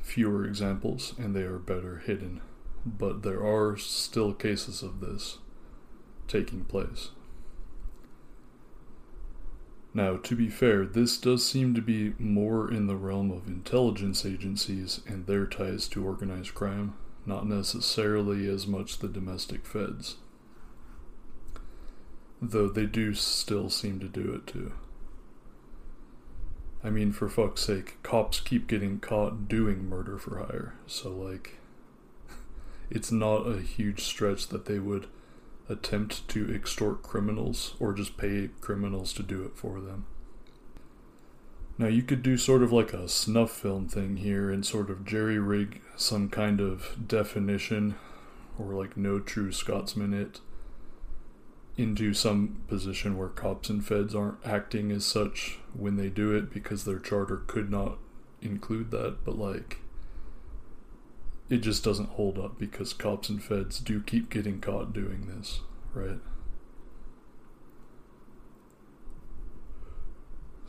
fewer 0.00 0.44
examples 0.44 1.14
and 1.18 1.34
they 1.34 1.42
are 1.42 1.58
better 1.58 1.98
hidden, 1.98 2.40
but 2.96 3.22
there 3.22 3.44
are 3.44 3.76
still 3.76 4.32
cases 4.32 4.82
of 4.82 5.00
this 5.00 5.38
taking 6.26 6.64
place. 6.64 7.10
Now, 9.94 10.16
to 10.16 10.36
be 10.36 10.48
fair, 10.48 10.84
this 10.84 11.16
does 11.16 11.44
seem 11.44 11.74
to 11.74 11.80
be 11.80 12.14
more 12.18 12.70
in 12.70 12.86
the 12.86 12.96
realm 12.96 13.30
of 13.30 13.48
intelligence 13.48 14.24
agencies 14.24 15.00
and 15.06 15.26
their 15.26 15.46
ties 15.46 15.88
to 15.88 16.04
organized 16.04 16.54
crime, 16.54 16.94
not 17.26 17.46
necessarily 17.46 18.46
as 18.48 18.66
much 18.66 18.98
the 18.98 19.08
domestic 19.08 19.66
feds. 19.66 20.16
Though 22.40 22.68
they 22.68 22.86
do 22.86 23.14
still 23.14 23.70
seem 23.70 23.98
to 24.00 24.08
do 24.08 24.32
it 24.34 24.46
too. 24.46 24.72
I 26.84 26.90
mean, 26.90 27.10
for 27.10 27.28
fuck's 27.28 27.62
sake, 27.62 27.96
cops 28.04 28.38
keep 28.38 28.68
getting 28.68 29.00
caught 29.00 29.48
doing 29.48 29.88
murder 29.88 30.16
for 30.16 30.38
hire, 30.38 30.74
so, 30.86 31.10
like, 31.10 31.57
it's 32.90 33.12
not 33.12 33.46
a 33.46 33.60
huge 33.60 34.02
stretch 34.02 34.48
that 34.48 34.66
they 34.66 34.78
would 34.78 35.06
attempt 35.68 36.26
to 36.28 36.52
extort 36.52 37.02
criminals 37.02 37.74
or 37.78 37.92
just 37.92 38.16
pay 38.16 38.48
criminals 38.60 39.12
to 39.12 39.22
do 39.22 39.42
it 39.42 39.56
for 39.56 39.80
them. 39.80 40.06
Now, 41.76 41.86
you 41.86 42.02
could 42.02 42.22
do 42.22 42.36
sort 42.36 42.62
of 42.62 42.72
like 42.72 42.92
a 42.92 43.08
snuff 43.08 43.52
film 43.52 43.86
thing 43.86 44.16
here 44.16 44.50
and 44.50 44.66
sort 44.66 44.90
of 44.90 45.04
jerry 45.04 45.38
rig 45.38 45.80
some 45.96 46.28
kind 46.28 46.60
of 46.60 47.06
definition 47.06 47.94
or 48.58 48.74
like 48.74 48.96
no 48.96 49.20
true 49.20 49.52
Scotsman 49.52 50.12
it 50.12 50.40
into 51.76 52.12
some 52.12 52.60
position 52.66 53.16
where 53.16 53.28
cops 53.28 53.70
and 53.70 53.86
feds 53.86 54.12
aren't 54.14 54.44
acting 54.44 54.90
as 54.90 55.06
such 55.06 55.58
when 55.72 55.94
they 55.96 56.08
do 56.08 56.32
it 56.32 56.52
because 56.52 56.84
their 56.84 56.98
charter 56.98 57.36
could 57.46 57.70
not 57.70 57.98
include 58.42 58.90
that, 58.90 59.18
but 59.24 59.38
like 59.38 59.78
it 61.50 61.58
just 61.58 61.82
doesn't 61.82 62.10
hold 62.10 62.38
up 62.38 62.58
because 62.58 62.92
cops 62.92 63.28
and 63.28 63.42
feds 63.42 63.78
do 63.80 64.00
keep 64.02 64.30
getting 64.30 64.60
caught 64.60 64.92
doing 64.92 65.26
this, 65.26 65.60
right? 65.94 66.18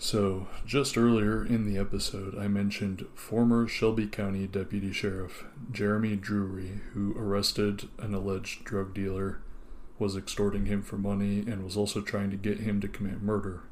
So, 0.01 0.47
just 0.65 0.97
earlier 0.97 1.45
in 1.45 1.65
the 1.65 1.77
episode, 1.77 2.38
I 2.38 2.47
mentioned 2.47 3.06
former 3.15 3.68
Shelby 3.68 4.07
County 4.07 4.47
Deputy 4.47 4.93
Sheriff 4.93 5.43
Jeremy 5.73 6.15
Drury, 6.15 6.80
who 6.93 7.14
arrested 7.18 7.89
an 7.97 8.14
alleged 8.14 8.64
drug 8.64 8.93
dealer, 8.93 9.41
was 9.97 10.15
extorting 10.15 10.68
him 10.68 10.81
for 10.81 10.97
money, 10.97 11.39
and 11.39 11.65
was 11.65 11.76
also 11.76 11.99
trying 11.99 12.31
to 12.31 12.38
get 12.38 12.61
him 12.61 12.80
to 12.80 12.88
commit 12.88 13.22
murder 13.22 13.64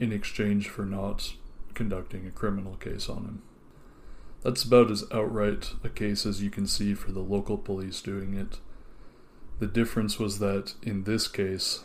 in 0.00 0.10
exchange 0.10 0.68
for 0.70 0.86
not 0.86 1.34
conducting 1.74 2.26
a 2.26 2.30
criminal 2.30 2.76
case 2.76 3.10
on 3.10 3.24
him. 3.24 3.42
That's 4.42 4.62
about 4.62 4.90
as 4.90 5.04
outright 5.12 5.72
a 5.82 5.88
case 5.88 6.24
as 6.24 6.42
you 6.42 6.50
can 6.50 6.66
see 6.66 6.94
for 6.94 7.12
the 7.12 7.20
local 7.20 7.58
police 7.58 8.00
doing 8.00 8.34
it. 8.34 8.58
The 9.58 9.66
difference 9.66 10.18
was 10.18 10.38
that 10.38 10.74
in 10.82 11.04
this 11.04 11.26
case, 11.26 11.80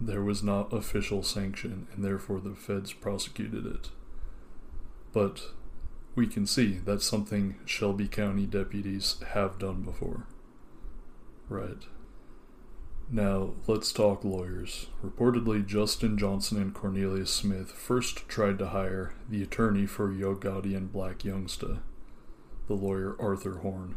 there 0.00 0.22
was 0.22 0.42
not 0.42 0.72
official 0.72 1.22
sanction, 1.22 1.88
and 1.92 2.04
therefore 2.04 2.40
the 2.40 2.54
feds 2.54 2.92
prosecuted 2.92 3.66
it. 3.66 3.90
But 5.12 5.42
we 6.14 6.26
can 6.26 6.46
see 6.46 6.78
that's 6.84 7.04
something 7.04 7.56
Shelby 7.64 8.06
County 8.06 8.46
deputies 8.46 9.16
have 9.32 9.58
done 9.58 9.82
before. 9.82 10.26
Right. 11.48 11.84
Now, 13.10 13.54
let's 13.66 13.90
talk 13.90 14.22
lawyers. 14.22 14.88
Reportedly, 15.02 15.64
Justin 15.66 16.18
Johnson 16.18 16.60
and 16.60 16.74
Cornelius 16.74 17.32
Smith 17.32 17.72
first 17.72 18.28
tried 18.28 18.58
to 18.58 18.68
hire 18.68 19.14
the 19.28 19.42
attorney 19.42 19.86
for 19.86 20.12
Yo 20.12 20.34
Gotti 20.34 20.76
and 20.76 20.92
Black 20.92 21.20
Youngsta, 21.20 21.80
the 22.68 22.74
lawyer 22.74 23.16
Arthur 23.18 23.58
Horne. 23.58 23.96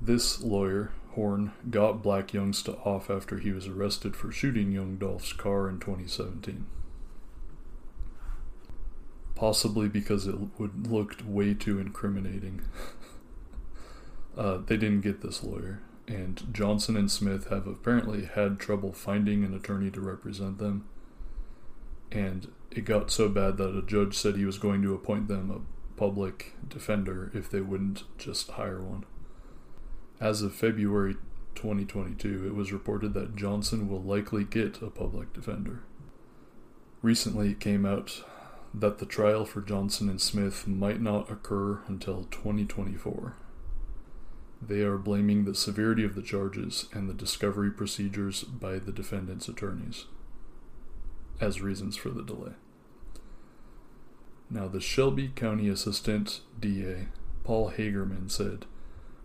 This 0.00 0.42
lawyer, 0.42 0.92
Horne, 1.12 1.52
got 1.70 2.02
Black 2.02 2.28
Youngsta 2.28 2.86
off 2.86 3.08
after 3.08 3.38
he 3.38 3.52
was 3.52 3.66
arrested 3.66 4.14
for 4.14 4.30
shooting 4.30 4.70
Young 4.70 4.96
Dolph's 4.96 5.32
car 5.32 5.66
in 5.68 5.80
2017. 5.80 6.66
Possibly 9.34 9.88
because 9.88 10.26
it 10.26 10.36
would 10.58 10.86
looked 10.86 11.24
way 11.24 11.54
too 11.54 11.78
incriminating. 11.78 12.60
uh, 14.36 14.58
they 14.58 14.76
didn't 14.76 15.00
get 15.00 15.22
this 15.22 15.42
lawyer, 15.42 15.80
and 16.06 16.46
Johnson 16.52 16.98
and 16.98 17.10
Smith 17.10 17.48
have 17.48 17.66
apparently 17.66 18.26
had 18.26 18.60
trouble 18.60 18.92
finding 18.92 19.42
an 19.42 19.54
attorney 19.54 19.90
to 19.90 20.02
represent 20.02 20.58
them. 20.58 20.86
And 22.12 22.48
it 22.70 22.84
got 22.84 23.10
so 23.10 23.28
bad 23.28 23.56
that 23.56 23.76
a 23.76 23.82
judge 23.82 24.16
said 24.16 24.36
he 24.36 24.44
was 24.44 24.58
going 24.58 24.82
to 24.82 24.94
appoint 24.94 25.28
them 25.28 25.50
a 25.50 25.73
public 25.96 26.54
defender 26.68 27.30
if 27.34 27.50
they 27.50 27.60
wouldn't 27.60 28.04
just 28.18 28.50
hire 28.52 28.82
one. 28.82 29.04
As 30.20 30.42
of 30.42 30.54
February 30.54 31.16
2022, 31.54 32.46
it 32.46 32.54
was 32.54 32.72
reported 32.72 33.14
that 33.14 33.36
Johnson 33.36 33.88
will 33.88 34.02
likely 34.02 34.44
get 34.44 34.82
a 34.82 34.90
public 34.90 35.32
defender. 35.32 35.82
Recently, 37.02 37.50
it 37.50 37.60
came 37.60 37.84
out 37.84 38.22
that 38.72 38.98
the 38.98 39.06
trial 39.06 39.44
for 39.44 39.60
Johnson 39.60 40.08
and 40.08 40.20
Smith 40.20 40.66
might 40.66 41.00
not 41.00 41.30
occur 41.30 41.82
until 41.86 42.24
2024. 42.24 43.36
They 44.60 44.80
are 44.80 44.98
blaming 44.98 45.44
the 45.44 45.54
severity 45.54 46.04
of 46.04 46.14
the 46.14 46.22
charges 46.22 46.86
and 46.92 47.08
the 47.08 47.14
discovery 47.14 47.70
procedures 47.70 48.42
by 48.42 48.78
the 48.78 48.92
defendant's 48.92 49.48
attorneys 49.48 50.06
as 51.40 51.60
reasons 51.60 51.96
for 51.96 52.10
the 52.10 52.22
delay. 52.22 52.52
Now, 54.50 54.68
the 54.68 54.80
Shelby 54.80 55.28
County 55.34 55.68
Assistant 55.68 56.40
DA, 56.60 57.08
Paul 57.44 57.72
Hagerman, 57.72 58.30
said, 58.30 58.66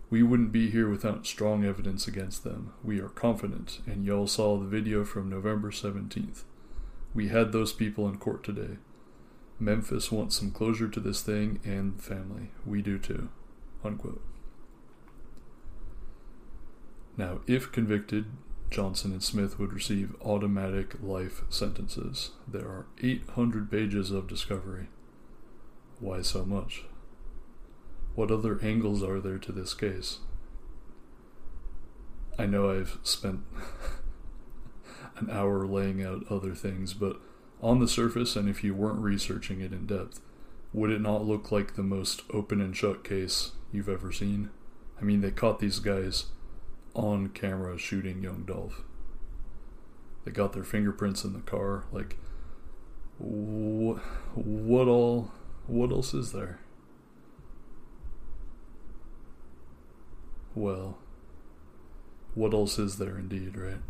We 0.08 0.22
wouldn't 0.22 0.52
be 0.52 0.70
here 0.70 0.88
without 0.88 1.26
strong 1.26 1.64
evidence 1.64 2.08
against 2.08 2.42
them. 2.42 2.72
We 2.82 3.00
are 3.00 3.08
confident, 3.08 3.80
and 3.86 4.04
y'all 4.04 4.26
saw 4.26 4.58
the 4.58 4.66
video 4.66 5.04
from 5.04 5.28
November 5.28 5.70
17th. 5.70 6.44
We 7.14 7.28
had 7.28 7.52
those 7.52 7.72
people 7.72 8.08
in 8.08 8.18
court 8.18 8.42
today. 8.42 8.78
Memphis 9.58 10.10
wants 10.10 10.38
some 10.38 10.50
closure 10.50 10.88
to 10.88 11.00
this 11.00 11.22
thing 11.22 11.60
and 11.64 12.02
family. 12.02 12.50
We 12.64 12.80
do 12.80 12.98
too. 12.98 13.28
Unquote. 13.84 14.22
Now, 17.16 17.40
if 17.46 17.70
convicted, 17.70 18.26
Johnson 18.70 19.12
and 19.12 19.22
Smith 19.22 19.58
would 19.58 19.72
receive 19.72 20.14
automatic 20.22 20.94
life 21.02 21.42
sentences. 21.50 22.30
There 22.48 22.66
are 22.66 22.86
800 23.02 23.70
pages 23.70 24.10
of 24.10 24.26
discovery. 24.26 24.86
Why 26.00 26.22
so 26.22 26.44
much? 26.44 26.84
What 28.14 28.30
other 28.30 28.58
angles 28.62 29.02
are 29.02 29.20
there 29.20 29.38
to 29.38 29.52
this 29.52 29.74
case? 29.74 30.18
I 32.38 32.46
know 32.46 32.70
I've 32.70 32.98
spent 33.02 33.40
an 35.18 35.30
hour 35.30 35.66
laying 35.66 36.02
out 36.02 36.24
other 36.30 36.54
things, 36.54 36.94
but 36.94 37.20
on 37.62 37.80
the 37.80 37.88
surface, 37.88 38.36
and 38.36 38.48
if 38.48 38.64
you 38.64 38.74
weren't 38.74 39.00
researching 39.00 39.60
it 39.60 39.72
in 39.72 39.86
depth, 39.86 40.20
would 40.72 40.90
it 40.90 41.00
not 41.00 41.26
look 41.26 41.52
like 41.52 41.74
the 41.74 41.82
most 41.82 42.22
open 42.30 42.60
and 42.60 42.76
shut 42.76 43.04
case 43.04 43.52
you've 43.72 43.88
ever 43.88 44.10
seen? 44.10 44.50
I 45.00 45.04
mean, 45.04 45.20
they 45.20 45.30
caught 45.30 45.58
these 45.58 45.78
guys 45.78 46.26
on 46.94 47.28
camera 47.28 47.78
shooting 47.78 48.22
young 48.22 48.44
Dolph. 48.44 48.82
They 50.24 50.30
got 50.30 50.52
their 50.52 50.64
fingerprints 50.64 51.24
in 51.24 51.32
the 51.32 51.40
car. 51.40 51.84
Like, 51.92 52.16
what, 53.18 53.98
what 54.34 54.88
all, 54.88 55.32
what 55.70 55.92
else 55.92 56.12
is 56.14 56.32
there? 56.32 56.58
Well, 60.54 60.98
what 62.34 62.52
else 62.52 62.78
is 62.78 62.98
there 62.98 63.16
indeed, 63.16 63.56
right? 63.56 63.80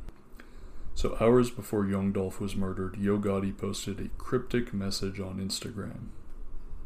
So, 0.94 1.16
hours 1.20 1.50
before 1.50 1.86
Young 1.86 2.12
Dolph 2.12 2.40
was 2.40 2.54
murdered, 2.54 2.96
Yo 2.98 3.18
Gotti 3.18 3.56
posted 3.56 4.00
a 4.00 4.08
cryptic 4.18 4.74
message 4.74 5.18
on 5.18 5.38
Instagram. 5.38 6.08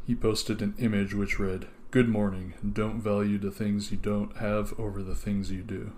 He 0.07 0.15
posted 0.15 0.61
an 0.61 0.75
image 0.79 1.13
which 1.13 1.39
read, 1.39 1.67
Good 1.91 2.07
morning, 2.07 2.53
don't 2.73 3.01
value 3.01 3.37
the 3.37 3.51
things 3.51 3.91
you 3.91 3.97
don't 3.97 4.37
have 4.37 4.77
over 4.79 5.03
the 5.03 5.15
things 5.15 5.51
you 5.51 5.63
do. 5.63 5.91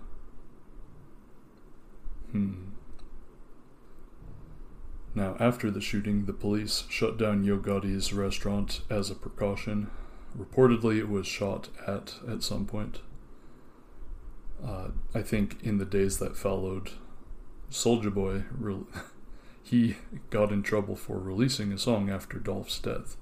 Hmm. 2.32 2.77
Now, 5.18 5.34
after 5.40 5.68
the 5.68 5.80
shooting, 5.80 6.26
the 6.26 6.32
police 6.32 6.84
shut 6.88 7.18
down 7.18 7.42
Yo 7.42 7.58
Gotti's 7.58 8.12
restaurant 8.12 8.82
as 8.88 9.10
a 9.10 9.16
precaution. 9.16 9.90
Reportedly, 10.38 10.96
it 10.96 11.08
was 11.08 11.26
shot 11.26 11.70
at 11.88 12.14
at 12.28 12.44
some 12.44 12.66
point. 12.66 13.00
Uh, 14.64 14.90
I 15.16 15.22
think 15.22 15.56
in 15.60 15.78
the 15.78 15.84
days 15.84 16.20
that 16.20 16.36
followed, 16.36 16.92
Soulja 17.68 18.14
Boy, 18.14 18.44
re- 18.56 18.84
he 19.64 19.96
got 20.30 20.52
in 20.52 20.62
trouble 20.62 20.94
for 20.94 21.18
releasing 21.18 21.72
a 21.72 21.78
song 21.78 22.08
after 22.08 22.38
Dolph's 22.38 22.78
death. 22.78 23.16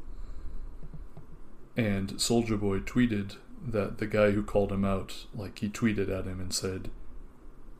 And 1.78 2.18
Soulja 2.18 2.60
Boy 2.60 2.80
tweeted 2.80 3.36
that 3.66 3.96
the 3.96 4.06
guy 4.06 4.32
who 4.32 4.42
called 4.42 4.70
him 4.70 4.84
out, 4.84 5.24
like 5.34 5.60
he 5.60 5.70
tweeted 5.70 6.10
at 6.10 6.26
him 6.26 6.40
and 6.40 6.52
said, 6.52 6.90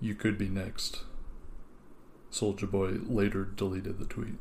"You 0.00 0.14
could 0.14 0.38
be 0.38 0.48
next." 0.48 1.02
Soulja 2.36 2.70
Boy 2.70 2.98
later 3.06 3.44
deleted 3.44 3.98
the 3.98 4.04
tweet. 4.04 4.34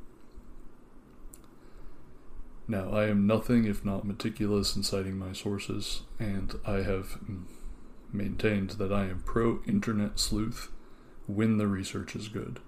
Now, 2.67 2.89
I 2.89 3.05
am 3.05 3.25
nothing 3.25 3.65
if 3.65 3.85
not 3.85 4.05
meticulous 4.05 4.75
in 4.75 4.83
citing 4.83 5.17
my 5.17 5.31
sources, 5.31 6.01
and 6.19 6.55
I 6.65 6.77
have 6.77 7.19
maintained 8.11 8.71
that 8.71 8.91
I 8.91 9.03
am 9.03 9.23
pro 9.25 9.61
internet 9.65 10.19
sleuth 10.19 10.69
when 11.27 11.57
the 11.57 11.67
research 11.67 12.15
is 12.15 12.27
good. 12.27 12.59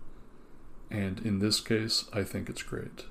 And 0.90 1.20
in 1.20 1.40
this 1.40 1.60
case, 1.60 2.06
I 2.14 2.24
think 2.24 2.50
it's 2.50 2.64
great. 2.64 3.06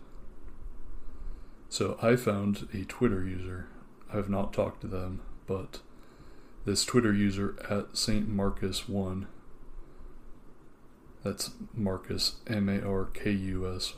So 1.69 1.99
I 2.01 2.17
found 2.17 2.69
a 2.73 2.85
Twitter 2.85 3.25
user. 3.25 3.67
I 4.11 4.17
have 4.17 4.31
not 4.31 4.55
talked 4.55 4.81
to 4.83 4.87
them, 4.87 5.21
but 5.47 5.81
this 6.65 6.85
Twitter 6.85 7.13
user 7.13 7.57
at 7.69 7.97
St. 7.99 8.31
Markus1, 8.31 9.27
that's 11.27 11.51
Markus, 11.75 12.37
M 12.47 12.69
A 12.69 12.81
R 12.81 13.07
K 13.07 13.31
U 13.31 13.75
S, 13.75 13.95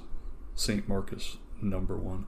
St. 0.54 0.88
Markus 0.88 1.36
number 1.60 1.96
one, 1.96 2.26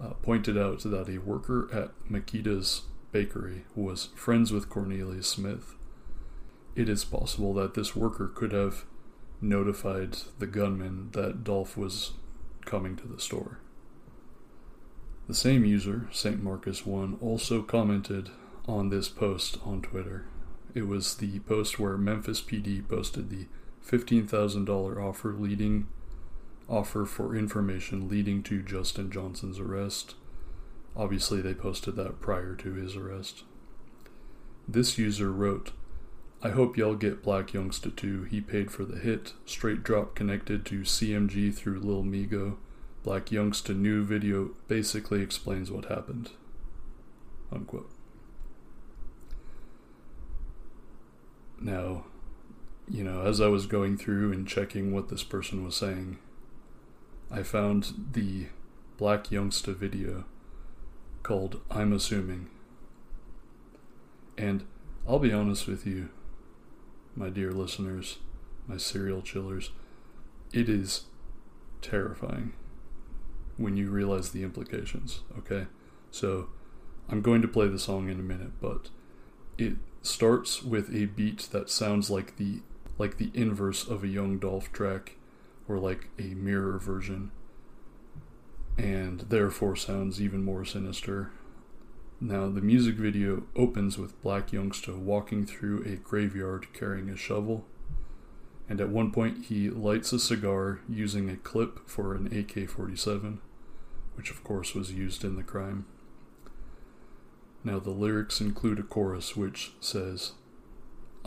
uh, 0.00 0.10
pointed 0.22 0.58
out 0.58 0.82
that 0.82 1.08
a 1.08 1.18
worker 1.18 1.68
at 1.72 1.92
Makeda's 2.10 2.82
bakery 3.10 3.64
was 3.74 4.10
friends 4.14 4.52
with 4.52 4.68
Cornelius 4.68 5.26
Smith. 5.26 5.74
It 6.76 6.88
is 6.88 7.04
possible 7.04 7.54
that 7.54 7.74
this 7.74 7.96
worker 7.96 8.28
could 8.28 8.52
have 8.52 8.84
notified 9.40 10.18
the 10.38 10.46
gunman 10.46 11.10
that 11.12 11.42
Dolph 11.42 11.76
was 11.76 12.12
coming 12.64 12.96
to 12.96 13.08
the 13.08 13.20
store. 13.20 13.60
The 15.26 15.34
same 15.34 15.64
user, 15.64 16.08
St. 16.12 16.42
Markus1, 16.42 17.22
also 17.22 17.62
commented 17.62 18.30
on 18.66 18.90
this 18.90 19.08
post 19.08 19.58
on 19.64 19.80
Twitter. 19.82 20.26
It 20.74 20.86
was 20.86 21.16
the 21.16 21.38
post 21.40 21.78
where 21.78 21.96
Memphis 21.96 22.42
PD 22.42 22.86
posted 22.86 23.30
the 23.30 23.46
$15,000 23.88 25.02
offer 25.02 25.32
leading 25.32 25.88
offer 26.68 27.06
for 27.06 27.34
information 27.34 28.08
leading 28.08 28.42
to 28.42 28.62
Justin 28.62 29.10
Johnson's 29.10 29.58
arrest. 29.58 30.14
Obviously, 30.94 31.40
they 31.40 31.54
posted 31.54 31.96
that 31.96 32.20
prior 32.20 32.54
to 32.56 32.74
his 32.74 32.94
arrest. 32.94 33.44
This 34.66 34.98
user 34.98 35.32
wrote, 35.32 35.72
I 36.42 36.50
hope 36.50 36.76
y'all 36.76 36.94
get 36.94 37.22
Black 37.22 37.48
Youngsta 37.48 37.94
too. 37.96 38.24
He 38.24 38.40
paid 38.40 38.70
for 38.70 38.84
the 38.84 38.98
hit. 38.98 39.32
Straight 39.46 39.82
drop 39.82 40.14
connected 40.14 40.66
to 40.66 40.80
CMG 40.80 41.54
through 41.54 41.80
Lil 41.80 42.04
Migo. 42.04 42.56
Black 43.02 43.26
Youngsta 43.26 43.74
new 43.74 44.04
video 44.04 44.50
basically 44.66 45.22
explains 45.22 45.70
what 45.70 45.86
happened. 45.86 46.30
Unquote. 47.50 47.90
Now, 51.60 52.04
you 52.90 53.04
know, 53.04 53.22
as 53.22 53.40
I 53.40 53.48
was 53.48 53.66
going 53.66 53.96
through 53.96 54.32
and 54.32 54.46
checking 54.46 54.92
what 54.92 55.08
this 55.08 55.22
person 55.22 55.64
was 55.64 55.76
saying, 55.76 56.18
I 57.30 57.42
found 57.42 58.08
the 58.12 58.46
Black 58.96 59.24
Youngsta 59.24 59.74
video 59.74 60.24
called 61.22 61.60
I'm 61.70 61.92
Assuming. 61.92 62.48
And 64.36 64.64
I'll 65.06 65.18
be 65.18 65.32
honest 65.32 65.66
with 65.66 65.86
you, 65.86 66.10
my 67.14 67.28
dear 67.28 67.50
listeners, 67.50 68.18
my 68.66 68.76
serial 68.76 69.22
chillers, 69.22 69.70
it 70.52 70.68
is 70.68 71.04
terrifying 71.82 72.52
when 73.56 73.76
you 73.76 73.90
realize 73.90 74.30
the 74.30 74.42
implications, 74.42 75.20
okay? 75.36 75.66
So 76.10 76.48
I'm 77.08 77.20
going 77.20 77.42
to 77.42 77.48
play 77.48 77.68
the 77.68 77.78
song 77.78 78.08
in 78.08 78.20
a 78.20 78.22
minute, 78.22 78.52
but 78.60 78.90
it 79.58 79.74
starts 80.02 80.62
with 80.62 80.94
a 80.94 81.06
beat 81.06 81.48
that 81.50 81.68
sounds 81.68 82.08
like 82.08 82.36
the 82.36 82.60
like 82.98 83.16
the 83.16 83.30
inverse 83.32 83.86
of 83.86 84.04
a 84.04 84.08
young 84.08 84.38
Dolph 84.38 84.72
track 84.72 85.16
or 85.68 85.78
like 85.78 86.08
a 86.18 86.34
mirror 86.34 86.78
version 86.78 87.30
and 88.78 89.20
therefore 89.22 89.74
sounds 89.74 90.22
even 90.22 90.44
more 90.44 90.64
sinister. 90.64 91.32
Now, 92.20 92.48
the 92.48 92.60
music 92.60 92.94
video 92.94 93.44
opens 93.56 93.98
with 93.98 94.20
Black 94.22 94.48
Youngsta 94.50 94.96
walking 94.96 95.44
through 95.46 95.84
a 95.84 95.96
graveyard 95.96 96.72
carrying 96.72 97.10
a 97.10 97.16
shovel, 97.16 97.64
and 98.68 98.80
at 98.80 98.88
one 98.88 99.10
point 99.10 99.46
he 99.46 99.68
lights 99.68 100.12
a 100.12 100.18
cigar 100.18 100.80
using 100.88 101.28
a 101.28 101.36
clip 101.36 101.88
for 101.88 102.14
an 102.14 102.26
AK 102.26 102.68
47, 102.68 103.40
which 104.14 104.30
of 104.30 104.44
course 104.44 104.74
was 104.74 104.92
used 104.92 105.24
in 105.24 105.36
the 105.36 105.42
crime. 105.42 105.86
Now, 107.64 107.78
the 107.80 107.90
lyrics 107.90 108.40
include 108.40 108.78
a 108.78 108.84
chorus 108.84 109.36
which 109.36 109.72
says, 109.80 110.32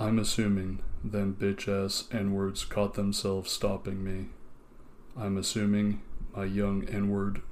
I'm 0.01 0.17
assuming 0.17 0.81
them 1.03 1.37
bitch 1.39 1.67
ass 1.67 2.05
N 2.11 2.33
words 2.33 2.65
caught 2.65 2.95
themselves 2.95 3.51
stopping 3.51 4.03
me. 4.03 4.29
I'm 5.15 5.37
assuming 5.37 6.01
my 6.35 6.45
young 6.45 6.89
N 6.89 7.11
word 7.11 7.43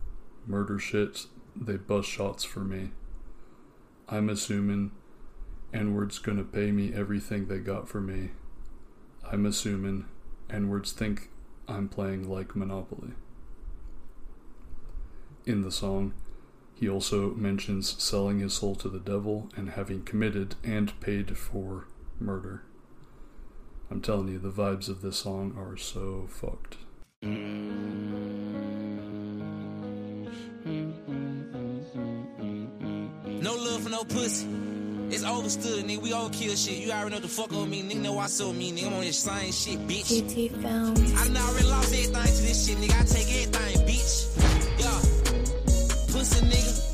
murder 0.48 0.80
shit, 0.80 1.28
they 1.56 1.78
bust 1.78 2.10
shots 2.10 2.44
for 2.44 2.62
me. 2.62 2.90
I'm 4.08 4.30
assuming 4.30 4.90
N 5.76 5.94
word's 5.94 6.18
gonna 6.18 6.44
pay 6.44 6.72
me 6.72 6.92
everything 6.92 7.46
they 7.46 7.60
got 7.60 7.88
for 7.88 8.02
me. 8.02 8.32
I'm 9.32 9.46
assuming 9.46 10.06
N 10.50 10.70
words 10.70 10.92
think 10.92 11.30
I'm 11.68 11.88
playing 11.88 12.28
like 12.28 12.56
Monopoly. 12.56 13.12
In 15.46 15.62
the 15.62 15.72
song, 15.72 16.16
he 16.74 16.90
also 16.90 17.30
mentions 17.36 18.02
selling 18.02 18.40
his 18.40 18.56
soul 18.56 18.74
to 18.78 18.90
the 18.90 18.98
devil 18.98 19.50
and 19.56 19.70
having 19.70 20.02
committed 20.02 20.56
and 20.64 21.00
paid 21.00 21.38
for 21.38 21.86
murder. 22.20 22.64
I'm 23.92 24.02
telling 24.02 24.28
you, 24.28 24.40
the 24.40 24.52
vibes 24.52 24.88
of 24.88 25.02
this 25.02 25.18
song 25.18 25.56
are 25.58 25.76
so 25.76 26.28
fucked. 26.30 26.78
No 33.42 33.56
love 33.56 33.84
for 33.84 33.90
no 33.90 34.04
pussy. 34.04 34.48
It's 35.10 35.24
overstood, 35.24 35.86
nigga. 35.86 36.02
We 36.04 36.14
all 36.14 36.30
kill 36.30 36.56
shit. 36.56 36.78
You 36.78 36.92
already 36.92 37.16
know 37.16 37.22
the 37.22 37.28
fuck 37.28 37.52
on 37.52 37.70
me, 37.70 37.82
nigga. 37.82 38.02
Know 38.02 38.20
I 38.20 38.28
so 38.28 38.54
me, 38.54 38.72
nigga. 38.72 38.88
I'm 38.88 38.94
on 38.94 39.02
this 39.02 39.18
same 39.18 39.52
shit, 39.52 39.80
bitch. 39.88 40.22
GT 40.22 40.62
found. 40.62 41.00
I 41.00 41.26
done 41.26 41.38
already 41.38 41.66
lost 41.66 41.94
everything 41.94 42.14
to 42.14 42.42
this 42.44 42.68
shit, 42.68 42.78
nigga. 42.78 43.00
I 43.00 43.04
take 43.06 43.28
everything, 43.28 43.88
bitch. 43.88 44.28
Yeah. 44.80 45.00
Pussy 46.14 46.46
nigga. 46.46 46.89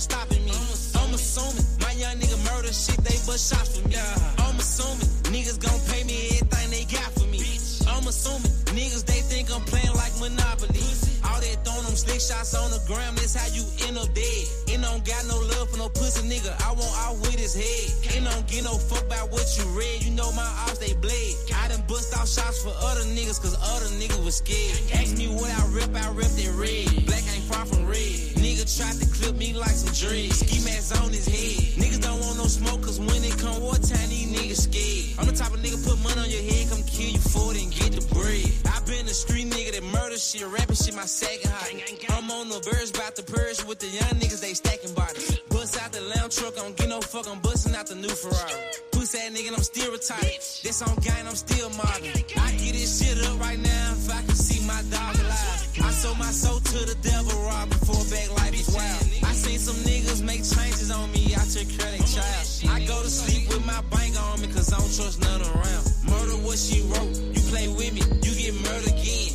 Stopping 0.00 0.44
me. 0.44 0.52
I'm 0.96 1.14
assuming 1.14 1.64
my 1.80 1.92
young 1.92 2.16
nigga 2.16 2.38
murder 2.50 2.72
shit, 2.72 2.98
they 3.04 3.18
bust 3.26 3.52
shots 3.52 3.78
for 3.78 3.88
me. 3.88 3.96
I'm 4.38 4.56
assuming 4.58 5.06
niggas 5.30 5.60
gon' 5.60 5.80
pay 5.90 6.04
me 6.04 6.40
everything 6.40 6.70
they 6.70 6.84
got 6.84 7.10
for 7.12 7.26
me. 7.26 7.42
I'm 7.86 8.06
assuming 8.06 8.50
niggas 8.74 9.04
they 9.06 9.20
think 9.22 9.54
I'm 9.54 9.62
playing 9.62 9.94
like 9.94 10.14
Monopoly. 10.18 11.13
All 11.34 11.40
that 11.42 11.66
throwing 11.66 11.82
them 11.82 11.98
slick 11.98 12.22
shots 12.22 12.54
on 12.54 12.70
the 12.70 12.78
ground, 12.86 13.18
that's 13.18 13.34
how 13.34 13.50
you 13.50 13.66
end 13.90 13.98
up 13.98 14.06
dead. 14.14 14.46
And 14.70 14.86
don't 14.86 15.02
got 15.02 15.26
no 15.26 15.34
love 15.34 15.66
for 15.66 15.78
no 15.82 15.88
pussy 15.90 16.22
nigga. 16.30 16.54
I 16.62 16.70
want 16.70 16.94
out 17.02 17.18
with 17.26 17.34
his 17.34 17.58
head. 17.58 18.14
And 18.14 18.24
don't 18.24 18.46
get 18.46 18.62
no 18.62 18.78
fuck 18.78 19.02
about 19.02 19.32
what 19.34 19.42
you 19.58 19.66
read. 19.74 20.06
You 20.06 20.14
know 20.14 20.30
my 20.38 20.46
ops 20.62 20.78
they 20.78 20.94
bled. 20.94 21.34
I 21.58 21.66
done 21.74 21.82
bust 21.90 22.14
out 22.14 22.30
shots 22.30 22.62
for 22.62 22.70
other 22.86 23.02
niggas, 23.18 23.42
cause 23.42 23.58
other 23.58 23.90
niggas 23.98 24.22
was 24.22 24.38
scared. 24.38 24.78
Ask 24.94 25.18
me 25.18 25.26
what 25.26 25.50
I 25.50 25.66
rip, 25.74 25.90
I 25.90 26.06
rip 26.14 26.30
that 26.38 26.54
red. 26.54 26.86
Black 27.10 27.26
ain't 27.26 27.42
far 27.50 27.66
from 27.66 27.82
red. 27.90 28.14
Nigga 28.38 28.62
tried 28.70 28.94
to 29.02 29.06
clip 29.10 29.34
me 29.34 29.54
like 29.54 29.74
some 29.74 29.90
dread. 29.90 30.30
Ski 30.30 30.62
mask 30.62 30.94
on 31.02 31.10
his 31.10 31.26
head. 31.26 31.82
Niggas 31.82 31.98
don't 31.98 32.20
want 32.22 32.38
no 32.38 32.46
smoke, 32.46 32.86
cause 32.86 33.00
when 33.00 33.24
it 33.26 33.34
come 33.42 33.58
wartime, 33.58 34.06
these 34.06 34.30
niggas 34.30 34.70
scared. 34.70 35.18
I'm 35.18 35.26
the 35.26 35.34
type 35.34 35.50
of 35.50 35.58
nigga 35.58 35.82
put 35.82 35.98
money 35.98 36.20
on 36.22 36.30
your 36.30 36.46
head, 36.46 36.70
come 36.70 36.82
kill 36.86 37.10
you 37.10 37.18
for 37.18 37.50
it 37.50 37.58
and 37.58 37.74
get 37.74 37.90
the 37.90 38.06
bread. 38.14 38.46
I 38.70 38.78
been 38.86 39.06
a 39.10 39.16
street 39.16 39.50
nigga 39.50 39.72
that 39.72 39.82
murder 39.82 40.18
shit, 40.18 40.46
rapping 40.46 40.76
shit, 40.76 40.94
my 40.94 41.06
second 41.24 41.50
hobby. 41.50 41.82
I'm 42.10 42.30
on 42.30 42.48
the 42.48 42.60
birds, 42.68 42.92
bout 42.92 43.16
to 43.16 43.22
purge 43.22 43.64
with 43.64 43.78
the 43.78 43.88
young 43.88 44.14
niggas, 44.20 44.40
they 44.40 44.54
stacking 44.54 44.94
bodies. 44.94 45.40
Bust 45.48 45.80
out 45.80 45.92
the 45.92 46.02
lamb 46.12 46.28
truck, 46.28 46.54
I 46.58 46.62
don't 46.62 46.76
get 46.76 46.88
no 46.88 47.00
fuck, 47.00 47.26
I'm 47.28 47.40
busting 47.40 47.74
out 47.74 47.86
the 47.86 47.94
new 47.94 48.14
Ferrari. 48.22 48.60
Pussy 48.92 49.18
ass 49.18 49.32
nigga, 49.32 49.52
I'm 49.56 49.64
still 49.64 49.90
retired. 49.92 50.40
This 50.64 50.82
on 50.82 50.94
gang, 51.00 51.26
I'm 51.26 51.36
still 51.36 51.70
mobbing. 51.70 52.12
I 52.36 52.50
get 52.60 52.72
this 52.76 52.90
shit 53.00 53.16
up 53.24 53.40
right 53.40 53.58
now 53.58 53.86
if 53.96 54.10
I 54.10 54.20
can 54.22 54.36
see 54.36 54.60
my 54.66 54.80
dog 54.92 55.14
alive. 55.16 55.60
I 55.82 55.90
sold 55.90 56.18
my 56.18 56.30
soul 56.30 56.60
to 56.60 56.78
the 56.90 56.96
devil, 57.02 57.34
rob 57.48 57.68
before 57.70 58.04
back 58.12 58.28
life 58.40 58.54
is 58.54 58.68
wild. 58.74 59.04
I 59.24 59.32
seen 59.32 59.58
some 59.58 59.80
niggas 59.88 60.22
make 60.22 60.44
changes 60.44 60.90
on 60.90 61.10
me, 61.12 61.34
I 61.34 61.44
took 61.48 61.68
care 61.68 61.94
of 61.98 62.06
child. 62.06 62.44
I 62.70 62.84
go 62.86 63.02
to 63.02 63.10
sleep 63.10 63.48
with 63.48 63.64
my 63.66 63.80
bank 63.90 64.14
on 64.20 64.40
me, 64.40 64.48
cause 64.48 64.72
I 64.72 64.78
don't 64.78 64.92
trust 64.92 65.20
none 65.20 65.42
around. 65.42 65.84
Murder 66.04 66.36
what 66.44 66.58
she 66.58 66.82
wrote, 66.92 67.12
you 67.34 67.42
play 67.50 67.68
with 67.68 67.92
me, 67.96 68.02
you 68.22 68.32
get 68.36 68.54
murdered 68.62 68.92
again. 68.92 69.33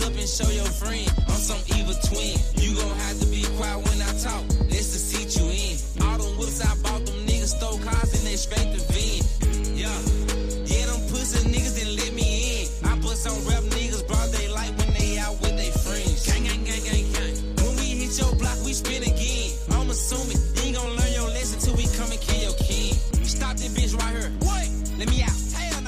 I 0.00 0.10
dig 0.10 0.14
your 0.14 0.18
ass 0.18 0.18
up 0.18 0.18
and 0.18 0.28
show 0.28 0.50
your 0.54 0.70
friend 0.78 1.08
I'm 1.28 1.40
some 1.40 1.62
evil 1.76 1.94
twin. 2.06 2.36
You 2.62 2.76
gon' 2.76 2.96
have 2.98 3.18
to 3.20 3.26
be 3.26 3.42
quiet 3.56 3.78
when 3.78 3.98
I 4.02 4.10
talk. 4.18 4.44
That's 4.70 4.90
the 4.94 5.00
seat 5.00 5.36
you 5.36 5.46
in. 5.50 5.74
All 6.06 6.18
them 6.18 6.38
whips 6.38 6.60
I 6.60 6.74
bought 6.82 7.04
them 7.06 7.18
niggas 7.26 7.56
stole 7.56 7.78
cars 7.78 8.14
and 8.14 8.24
they 8.26 8.36
scraped 8.36 8.72
the 8.74 8.82
VIN. 8.92 9.22
Yeah, 9.74 9.90
yeah, 10.66 10.86
them 10.86 11.00
pussy 11.10 11.48
niggas 11.48 11.74
didn't 11.78 11.96
let 11.96 12.12
me 12.14 12.62
in. 12.62 12.66
I 12.86 12.98
put 13.00 13.16
some 13.16 13.38
rap 13.48 13.62
niggas 13.74 14.06
broad 14.06 14.30
they 14.32 14.48
light 14.48 14.72
when 14.78 14.92
they 14.94 15.18
out 15.18 15.40
with 15.40 15.56
their 15.56 15.72
friends. 15.72 16.26
Gang, 16.26 16.44
gang, 16.44 16.62
gang, 16.64 16.82
gang, 16.84 17.06
gang. 17.12 17.34
When 17.62 17.74
we 17.78 17.98
hit 17.98 18.18
your 18.18 18.34
block, 18.36 18.58
we 18.64 18.72
spin 18.72 19.02
again. 19.02 19.50
I'm 19.72 19.90
assuming 19.90 20.38
you 20.38 20.62
ain't 20.62 20.76
gon' 20.76 20.94
learn 20.94 21.12
your 21.12 21.28
lesson 21.30 21.58
till 21.60 21.76
we 21.76 21.86
come 21.98 22.10
and 22.10 22.20
kill 22.20 22.42
your 22.50 22.58
king. 22.62 22.94
Stop 23.24 23.56
this 23.56 23.70
bitch 23.74 23.94
right 23.98 24.14
here. 24.14 24.30
What? 24.46 24.66
Let 24.98 25.08
me 25.10 25.22
out. 25.22 25.38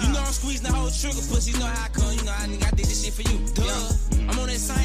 You 0.03 0.09
know 0.16 0.20
I'm 0.20 0.32
squeezing 0.32 0.66
the 0.66 0.73
whole 0.73 0.89
trigger, 0.91 1.23
pussy. 1.28 1.53
You 1.53 1.59
know 1.59 1.66
how 1.66 1.85
I 1.85 1.89
come. 1.89 2.12
You 2.15 2.24
know 2.24 2.32
nigga 2.32 2.66
I 2.66 2.70
did 2.74 2.87
this 2.87 3.05
shit 3.05 3.15
for 3.15 3.23
you. 3.23 3.60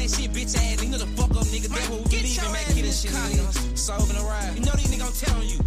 I'm 0.06 0.12
that 0.12 0.22
shit, 0.22 0.30
bitch 0.30 0.54
ass. 0.54 0.86
Know 0.86 0.98
the 0.98 1.06
fuck 1.18 1.30
up, 1.34 1.46
nigga. 1.50 1.66
That's 1.66 1.88
what 1.90 1.98
we 2.06 2.22
believe 2.22 2.38
in, 2.38 2.52
man. 2.54 2.62
Kid 2.70 2.84
and 2.86 2.94
shit, 2.94 3.10
nigga. 3.10 3.76
So 3.76 3.94
open 3.94 4.14
the 4.14 4.22
ride. 4.22 4.54
You 4.54 4.62
know 4.62 4.70
these 4.78 4.94
niggas 4.94 5.02
gon' 5.02 5.18
tell 5.18 5.34
on 5.34 5.46
you. 5.50 5.58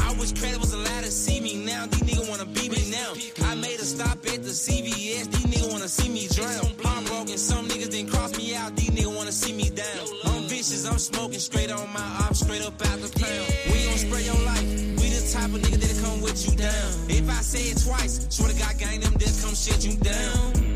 I 0.00 0.16
wish 0.16 0.32
credit 0.32 0.60
was 0.60 0.72
allowed 0.72 1.04
to 1.04 1.12
see 1.12 1.40
me 1.40 1.60
now. 1.60 1.84
These 1.86 2.08
niggas 2.08 2.28
wanna 2.28 2.46
beat 2.46 2.72
me 2.72 2.88
now. 2.88 3.12
I 3.44 3.54
made 3.54 3.80
a 3.80 3.84
stop 3.84 4.24
at 4.24 4.40
the 4.40 4.54
CVS. 4.56 5.28
These 5.28 5.44
niggas 5.44 5.70
wanna 5.70 5.88
see 5.88 6.08
me 6.08 6.24
drown. 6.32 6.72
I'm 6.88 7.04
broken. 7.04 7.36
Some 7.36 7.68
niggas 7.68 7.90
didn't 7.90 8.10
cross 8.10 8.32
me 8.36 8.54
out. 8.56 8.74
These 8.76 8.96
niggas 8.96 9.14
wanna 9.14 9.32
see 9.32 9.52
me 9.52 9.68
down. 9.68 10.04
I'm 10.24 10.48
vicious. 10.48 10.88
I'm 10.88 10.98
smoking 10.98 11.40
straight 11.40 11.70
on 11.70 11.92
my 11.92 12.06
op, 12.24 12.34
straight 12.34 12.62
up 12.64 12.80
out 12.88 12.96
the 12.96 13.12
pound. 13.12 13.44
We 13.68 13.84
gon' 13.84 14.00
spray 14.00 14.24
your 14.24 14.40
life. 14.48 14.64
We 15.04 15.12
the 15.12 15.20
type 15.36 15.52
of 15.52 15.60
nigga 15.60 15.76
that'll 15.76 16.00
come 16.00 16.22
with 16.22 16.40
you 16.48 16.56
down. 16.56 16.88
If 17.12 17.28
I 17.28 17.40
say 17.44 17.68
it 17.68 17.84
twice, 17.84 18.24
swear 18.30 18.48
to 18.48 18.56
God, 18.56 18.72
gang 18.78 19.00
them 19.00 19.12
that 19.12 19.32
come 19.44 19.54
shut 19.54 19.84
you 19.84 20.00
down. 20.00 20.71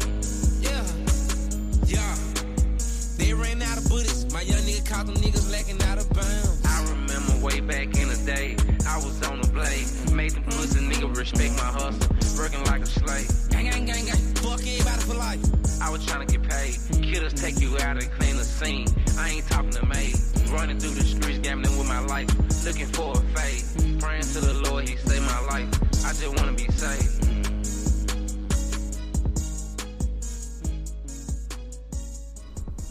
Bullets. 3.89 4.33
My 4.33 4.43
young 4.43 4.61
nigga 4.61 4.89
caught 4.89 5.07
them 5.07 5.17
niggas 5.17 5.51
lacking 5.51 5.81
out 5.83 5.99
of 5.99 6.09
bounds. 6.11 6.63
I 6.65 6.85
remember 6.91 7.45
way 7.45 7.61
back 7.61 7.97
in 7.97 8.09
the 8.09 8.21
day, 8.25 8.57
I 8.87 8.97
was 8.97 9.23
on 9.29 9.41
the 9.41 9.49
blade. 9.49 9.87
Made 10.13 10.33
them 10.33 10.45
pussy 10.45 10.81
nigga 10.81 11.15
respect 11.17 11.53
my 11.57 11.71
hustle, 11.79 12.09
working 12.39 12.65
like 12.65 12.83
a 12.83 12.87
slave. 12.87 13.29
Gang, 13.51 13.71
gang, 13.71 13.85
gang, 13.87 14.05
gang. 14.07 14.23
Fuck 14.43 14.61
everybody 14.61 15.03
for 15.03 15.15
life. 15.15 15.43
I 15.83 15.91
was 15.91 16.05
trying 16.05 16.27
to 16.27 16.39
get 16.39 16.43
paid. 16.49 16.77
Killers 17.03 17.35
take 17.35 17.61
you 17.61 17.77
out 17.79 18.03
and 18.03 18.11
clean 18.13 18.37
the 18.37 18.45
scene. 18.45 18.87
I 19.19 19.31
ain't 19.31 19.47
talking 19.49 19.71
to 19.71 19.87
me. 19.87 20.15
Running 20.51 20.79
through 20.79 20.95
the 20.95 21.05
streets, 21.05 21.39
gambling 21.41 21.77
with 21.79 21.89
my 21.89 22.01
life. 22.01 22.29
Looking 22.65 22.87
for 22.87 23.13
a 23.13 23.21
fade. 23.35 24.01
Praying 24.01 24.23
to 24.23 24.41
the 24.41 24.55
Lord, 24.69 24.89
he 24.89 24.97
saved 24.97 25.23
my 25.23 25.41
life. 25.47 25.69
I 26.05 26.13
just 26.13 26.29
wanna 26.37 26.53
be 26.53 26.67
saved. 26.73 27.36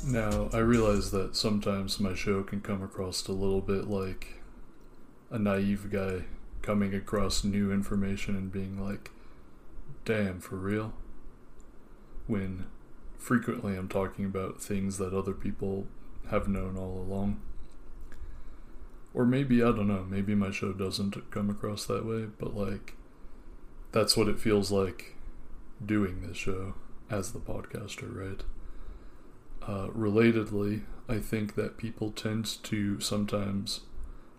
Now, 0.07 0.49
I 0.53 0.59
realize 0.59 1.09
that 1.11 1.35
sometimes 1.35 1.99
my 1.99 2.13
show 2.13 2.43
can 2.43 2.61
come 2.61 2.83
across 2.83 3.27
a 3.27 3.31
little 3.31 3.61
bit 3.61 3.87
like 3.87 4.35
a 5.31 5.39
naive 5.39 5.89
guy 5.91 6.25
coming 6.61 6.93
across 6.93 7.43
new 7.43 7.71
information 7.71 8.35
and 8.35 8.51
being 8.51 8.79
like, 8.79 9.09
damn, 10.05 10.41
for 10.41 10.57
real? 10.57 10.93
When 12.27 12.67
frequently 13.17 13.75
I'm 13.75 13.87
talking 13.87 14.25
about 14.25 14.61
things 14.61 14.99
that 14.99 15.11
other 15.11 15.33
people 15.33 15.87
have 16.29 16.47
known 16.47 16.77
all 16.77 16.99
along. 16.99 17.41
Or 19.11 19.25
maybe, 19.25 19.63
I 19.63 19.71
don't 19.71 19.87
know, 19.87 20.05
maybe 20.07 20.35
my 20.35 20.51
show 20.51 20.71
doesn't 20.71 21.31
come 21.31 21.49
across 21.49 21.83
that 21.87 22.05
way, 22.05 22.27
but 22.37 22.55
like, 22.55 22.93
that's 23.91 24.15
what 24.15 24.27
it 24.27 24.39
feels 24.39 24.71
like 24.71 25.15
doing 25.83 26.21
this 26.21 26.37
show 26.37 26.75
as 27.09 27.31
the 27.31 27.39
podcaster, 27.39 28.15
right? 28.15 28.43
Uh, 29.67 29.87
relatedly, 29.87 30.83
I 31.09 31.19
think 31.19 31.55
that 31.55 31.77
people 31.77 32.11
tend 32.11 32.63
to 32.63 32.99
sometimes 32.99 33.81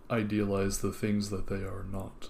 idealize 0.08 0.78
the 0.78 0.92
things 0.92 1.30
that 1.30 1.48
they 1.48 1.56
are 1.64 1.84
not. 1.90 2.28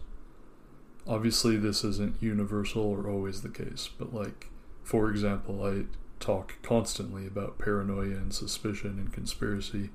Obviously, 1.07 1.57
this 1.57 1.85
isn't 1.85 2.23
universal 2.23 2.83
or 2.83 3.09
always 3.09 3.43
the 3.43 3.51
case, 3.51 3.91
but 3.99 4.15
like, 4.15 4.49
for 4.83 5.11
example, 5.11 5.65
I 5.65 5.85
talk 6.21 6.57
constantly 6.63 7.27
about 7.27 7.59
paranoia 7.59 8.17
and 8.17 8.33
suspicion 8.33 8.99
and 8.99 9.13
conspiracy, 9.13 9.91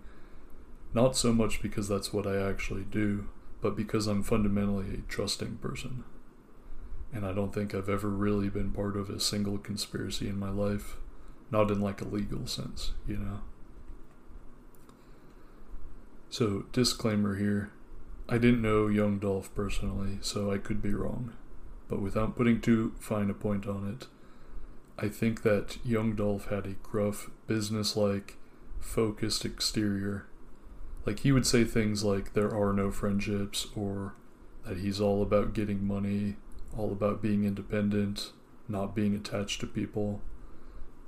not 0.93 1.15
so 1.15 1.33
much 1.33 1.61
because 1.61 1.87
that's 1.87 2.13
what 2.13 2.27
I 2.27 2.37
actually 2.37 2.83
do, 2.83 3.29
but 3.61 3.75
because 3.75 4.05
I'm 4.05 4.21
fundamentally 4.21 4.93
a 4.93 5.11
trusting 5.11 5.57
person. 5.57 6.03
And 7.11 7.25
I 7.25 7.33
don't 7.33 7.53
think 7.53 7.73
I've 7.73 7.89
ever 7.89 8.09
really 8.09 8.49
been 8.49 8.71
part 8.71 8.95
of 8.95 9.09
a 9.09 9.19
single 9.19 9.57
conspiracy 9.57 10.29
in 10.29 10.39
my 10.39 10.49
life 10.49 10.97
not 11.51 11.69
in 11.69 11.81
like 11.81 12.01
a 12.01 12.07
legal 12.07 12.47
sense, 12.47 12.93
you 13.07 13.17
know. 13.17 13.41
So, 16.29 16.65
disclaimer 16.71 17.35
here 17.35 17.71
I 18.29 18.37
didn't 18.37 18.61
know 18.61 18.87
Young 18.87 19.19
Dolph 19.19 19.53
personally, 19.53 20.17
so 20.21 20.51
I 20.51 20.57
could 20.57 20.81
be 20.81 20.93
wrong. 20.93 21.33
But 21.89 22.01
without 22.01 22.37
putting 22.37 22.61
too 22.61 22.93
fine 22.97 23.29
a 23.29 23.33
point 23.33 23.67
on 23.67 23.85
it, 23.89 24.07
I 24.97 25.09
think 25.09 25.41
that 25.43 25.77
Young 25.83 26.15
Dolph 26.15 26.47
had 26.47 26.65
a 26.65 26.75
gruff, 26.81 27.29
business 27.47 27.97
like, 27.97 28.37
focused 28.79 29.43
exterior. 29.43 30.27
Like 31.05 31.19
he 31.19 31.33
would 31.33 31.45
say 31.45 31.65
things 31.65 32.05
like 32.05 32.31
there 32.31 32.55
are 32.55 32.71
no 32.71 32.89
friendships, 32.89 33.67
or 33.75 34.15
that 34.65 34.77
he's 34.77 35.01
all 35.01 35.21
about 35.21 35.53
getting 35.53 35.85
money, 35.85 36.37
all 36.77 36.93
about 36.93 37.21
being 37.21 37.43
independent, 37.43 38.31
not 38.69 38.95
being 38.95 39.13
attached 39.13 39.59
to 39.59 39.67
people 39.67 40.21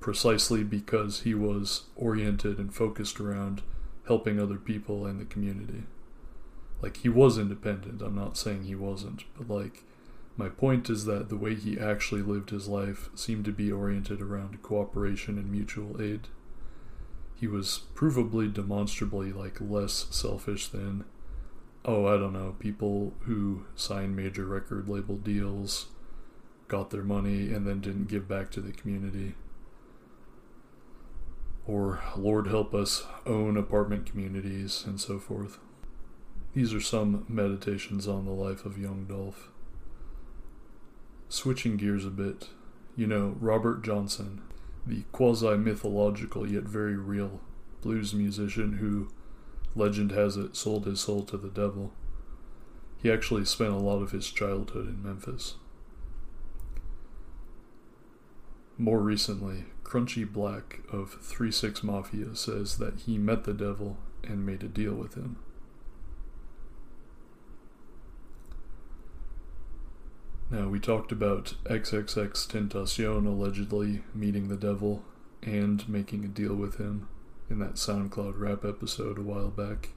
precisely 0.03 0.65
because 0.65 1.21
he 1.21 1.33
was 1.33 1.83
oriented 1.95 2.57
and 2.57 2.75
focused 2.75 3.21
around 3.21 3.61
helping 4.05 4.37
other 4.37 4.57
people 4.57 5.05
and 5.05 5.17
the 5.17 5.23
community. 5.23 5.83
Like, 6.81 6.97
he 6.97 7.07
was 7.07 7.37
independent, 7.37 8.01
I'm 8.01 8.13
not 8.13 8.35
saying 8.35 8.65
he 8.65 8.75
wasn't, 8.75 9.23
but 9.37 9.49
like, 9.49 9.83
my 10.35 10.49
point 10.49 10.89
is 10.89 11.05
that 11.05 11.29
the 11.29 11.37
way 11.37 11.55
he 11.55 11.79
actually 11.79 12.21
lived 12.21 12.49
his 12.49 12.67
life 12.67 13.09
seemed 13.15 13.45
to 13.45 13.53
be 13.53 13.71
oriented 13.71 14.21
around 14.21 14.61
cooperation 14.61 15.37
and 15.37 15.49
mutual 15.49 16.01
aid. 16.01 16.27
He 17.39 17.47
was 17.47 17.83
provably 17.95 18.53
demonstrably 18.53 19.31
like 19.31 19.61
less 19.61 20.07
selfish 20.11 20.67
than 20.67 21.05
oh, 21.85 22.07
I 22.07 22.17
don't 22.17 22.33
know, 22.33 22.55
people 22.59 23.13
who 23.21 23.65
signed 23.75 24.17
major 24.17 24.45
record 24.45 24.89
label 24.89 25.15
deals, 25.15 25.87
got 26.67 26.89
their 26.89 27.03
money 27.03 27.53
and 27.53 27.65
then 27.65 27.79
didn't 27.79 28.09
give 28.09 28.27
back 28.27 28.51
to 28.51 28.61
the 28.61 28.71
community 28.73 29.35
or 31.65 32.01
Lord 32.17 32.47
help 32.47 32.73
us 32.73 33.05
own 33.25 33.57
apartment 33.57 34.05
communities 34.05 34.83
and 34.85 34.99
so 34.99 35.19
forth. 35.19 35.59
These 36.53 36.73
are 36.73 36.81
some 36.81 37.25
meditations 37.27 38.07
on 38.07 38.25
the 38.25 38.31
life 38.31 38.65
of 38.65 38.77
young 38.77 39.05
Dolph. 39.05 39.49
Switching 41.29 41.77
gears 41.77 42.05
a 42.05 42.09
bit, 42.09 42.49
you 42.95 43.07
know, 43.07 43.35
Robert 43.39 43.83
Johnson, 43.83 44.41
the 44.85 45.03
quasi 45.11 45.57
mythological 45.57 46.47
yet 46.47 46.63
very 46.63 46.95
real 46.95 47.41
blues 47.81 48.13
musician 48.13 48.73
who 48.73 49.09
legend 49.75 50.11
has 50.11 50.37
it, 50.37 50.55
sold 50.55 50.85
his 50.85 50.99
soul 50.99 51.23
to 51.23 51.37
the 51.37 51.49
devil. 51.49 51.91
He 53.01 53.11
actually 53.11 53.45
spent 53.45 53.71
a 53.71 53.77
lot 53.77 54.01
of 54.01 54.11
his 54.11 54.29
childhood 54.29 54.87
in 54.87 55.03
Memphis. 55.03 55.55
More 58.77 58.99
recently, 58.99 59.65
Crunchy 59.93 60.25
Black 60.25 60.79
of 60.91 61.19
3 61.21 61.51
6 61.51 61.83
Mafia 61.83 62.35
says 62.35 62.79
that 62.79 63.01
he 63.01 63.19
met 63.19 63.43
the 63.43 63.53
devil 63.53 63.97
and 64.23 64.43
made 64.43 64.63
a 64.63 64.67
deal 64.67 64.95
with 64.95 65.13
him. 65.13 65.35
Now, 70.49 70.67
we 70.67 70.79
talked 70.79 71.11
about 71.11 71.53
XXXTentacion 71.65 73.27
allegedly 73.27 74.01
meeting 74.15 74.47
the 74.47 74.57
devil 74.57 75.03
and 75.43 75.87
making 75.87 76.25
a 76.25 76.27
deal 76.27 76.55
with 76.55 76.79
him 76.79 77.07
in 77.47 77.59
that 77.59 77.75
SoundCloud 77.75 78.39
rap 78.39 78.65
episode 78.65 79.19
a 79.19 79.21
while 79.21 79.51
back. 79.51 79.89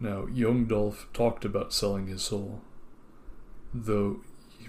Now, 0.00 0.24
Young 0.32 0.64
Dolph 0.64 1.08
talked 1.12 1.44
about 1.44 1.74
selling 1.74 2.06
his 2.06 2.22
soul, 2.22 2.62
though 3.74 4.20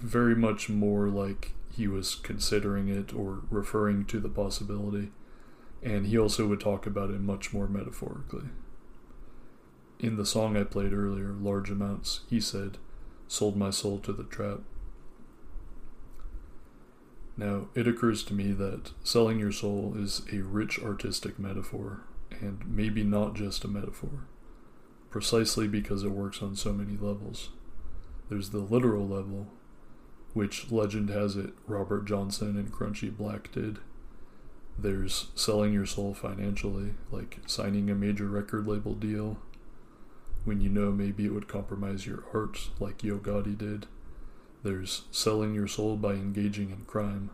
very 0.02 0.36
much 0.36 0.68
more 0.68 1.08
like 1.08 1.54
he 1.76 1.88
was 1.88 2.16
considering 2.16 2.88
it 2.88 3.14
or 3.14 3.42
referring 3.50 4.06
to 4.06 4.20
the 4.20 4.30
possibility, 4.30 5.12
and 5.82 6.06
he 6.06 6.18
also 6.18 6.48
would 6.48 6.60
talk 6.60 6.86
about 6.86 7.10
it 7.10 7.20
much 7.20 7.54
more 7.54 7.68
metaphorically. 7.68 8.50
In 10.00 10.18
the 10.18 10.26
song 10.26 10.56
I 10.56 10.64
played 10.64 10.94
earlier, 10.94 11.30
Large 11.30 11.72
Amounts, 11.72 12.22
he 12.30 12.40
said, 12.40 12.78
Sold 13.28 13.56
my 13.56 13.70
soul 13.72 14.00
to 14.00 14.14
the 14.14 14.24
trap. 14.24 14.60
Now, 17.36 17.70
it 17.74 17.88
occurs 17.88 18.24
to 18.26 18.34
me 18.34 18.52
that 18.52 18.92
selling 19.04 19.40
your 19.40 19.52
soul 19.52 19.96
is 19.98 20.22
a 20.32 20.42
rich 20.42 20.80
artistic 20.80 21.40
metaphor, 21.40 22.02
and 22.30 22.64
maybe 22.68 23.04
not 23.04 23.34
just 23.34 23.64
a 23.64 23.68
metaphor, 23.68 24.28
precisely 25.10 25.68
because 25.68 26.04
it 26.04 26.12
works 26.12 26.44
on 26.44 26.56
so 26.56 26.72
many 26.72 26.98
levels. 26.98 27.50
There's 28.30 28.52
the 28.52 28.60
literal 28.60 29.08
level, 29.08 29.48
which 30.34 30.72
legend 30.72 31.10
has 31.10 31.36
it 31.36 31.54
Robert 31.68 32.06
Johnson 32.06 32.58
and 32.58 32.72
Crunchy 32.72 33.16
Black 33.16 33.52
did. 33.52 33.80
There's 34.78 35.28
selling 35.36 35.74
your 35.74 35.86
soul 35.86 36.14
financially, 36.14 36.96
like 37.12 37.40
signing 37.46 37.90
a 37.90 37.96
major 37.96 38.28
record 38.28 38.68
label 38.68 38.96
deal 38.96 39.38
when 40.44 40.60
you 40.60 40.70
know 40.70 40.92
maybe 40.92 41.26
it 41.26 41.34
would 41.34 41.48
compromise 41.48 42.06
your 42.06 42.24
art, 42.34 42.70
like 42.80 43.04
Yo 43.04 43.18
Gotti 43.18 43.58
did. 43.58 43.86
There's 44.64 45.04
selling 45.12 45.54
your 45.54 45.68
soul 45.68 45.96
by 45.96 46.14
engaging 46.14 46.72
in 46.72 46.86
crime, 46.86 47.30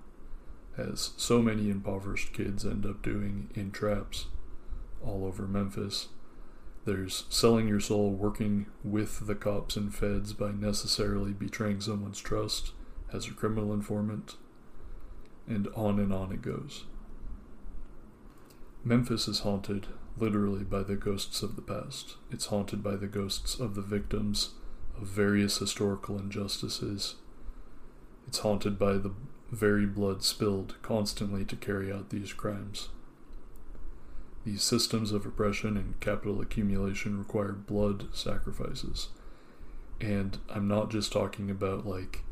as 0.78 1.12
so 1.18 1.42
many 1.42 1.70
impoverished 1.70 2.34
kids 2.34 2.66
end 2.66 2.86
up 2.86 3.02
doing 3.02 3.50
in 3.56 3.72
traps 3.72 4.28
all 5.04 5.26
over 5.26 5.48
Memphis. 5.48 6.10
There's 6.86 7.26
selling 7.30 7.68
your 7.68 7.80
soul 7.80 8.12
working 8.12 8.68
with 8.84 9.26
the 9.28 9.36
cops 9.36 9.76
and 9.76 9.94
feds 9.94 10.34
by 10.34 10.52
necessarily 10.52 11.32
betraying 11.32 11.82
someone's 11.82 12.20
trust 12.20 12.74
as 13.14 13.28
a 13.28 13.32
criminal 13.32 13.74
informant, 13.74 14.36
and 15.48 15.68
on 15.76 16.00
and 16.00 16.14
on 16.14 16.32
it 16.32 16.42
goes. 16.42 16.86
Memphis 18.84 19.28
is 19.28 19.40
haunted 19.40 19.88
literally 20.18 20.64
by 20.64 20.84
the 20.84 20.96
ghosts 20.96 21.42
of 21.42 21.56
the 21.56 21.62
past. 21.62 22.16
It's 22.32 22.48
haunted 22.48 22.84
by 22.84 22.96
the 22.96 23.08
ghosts 23.08 23.60
of 23.60 23.76
the 23.76 23.82
victims 23.82 24.52
of 25.00 25.08
various 25.08 25.58
historical 25.58 26.18
injustices. 26.18 27.16
It's 28.28 28.40
haunted 28.40 28.78
by 28.78 28.94
the 28.94 29.14
very 29.52 29.86
blood 29.86 30.24
spilled 30.24 30.76
constantly 30.82 31.44
to 31.46 31.56
carry 31.56 31.92
out 31.92 32.10
these 32.10 32.34
crimes. 32.34 32.90
These 34.46 34.64
systems 34.64 35.12
of 35.12 35.26
oppression 35.26 35.76
and 35.76 36.00
capital 36.00 36.42
accumulation 36.42 37.18
require 37.18 37.52
blood 37.52 38.08
sacrifices. 38.14 39.10
And 40.00 40.38
I'm 40.50 40.68
not 40.68 40.90
just 40.90 41.12
talking 41.12 41.52
about 41.52 41.86
like 41.86 42.24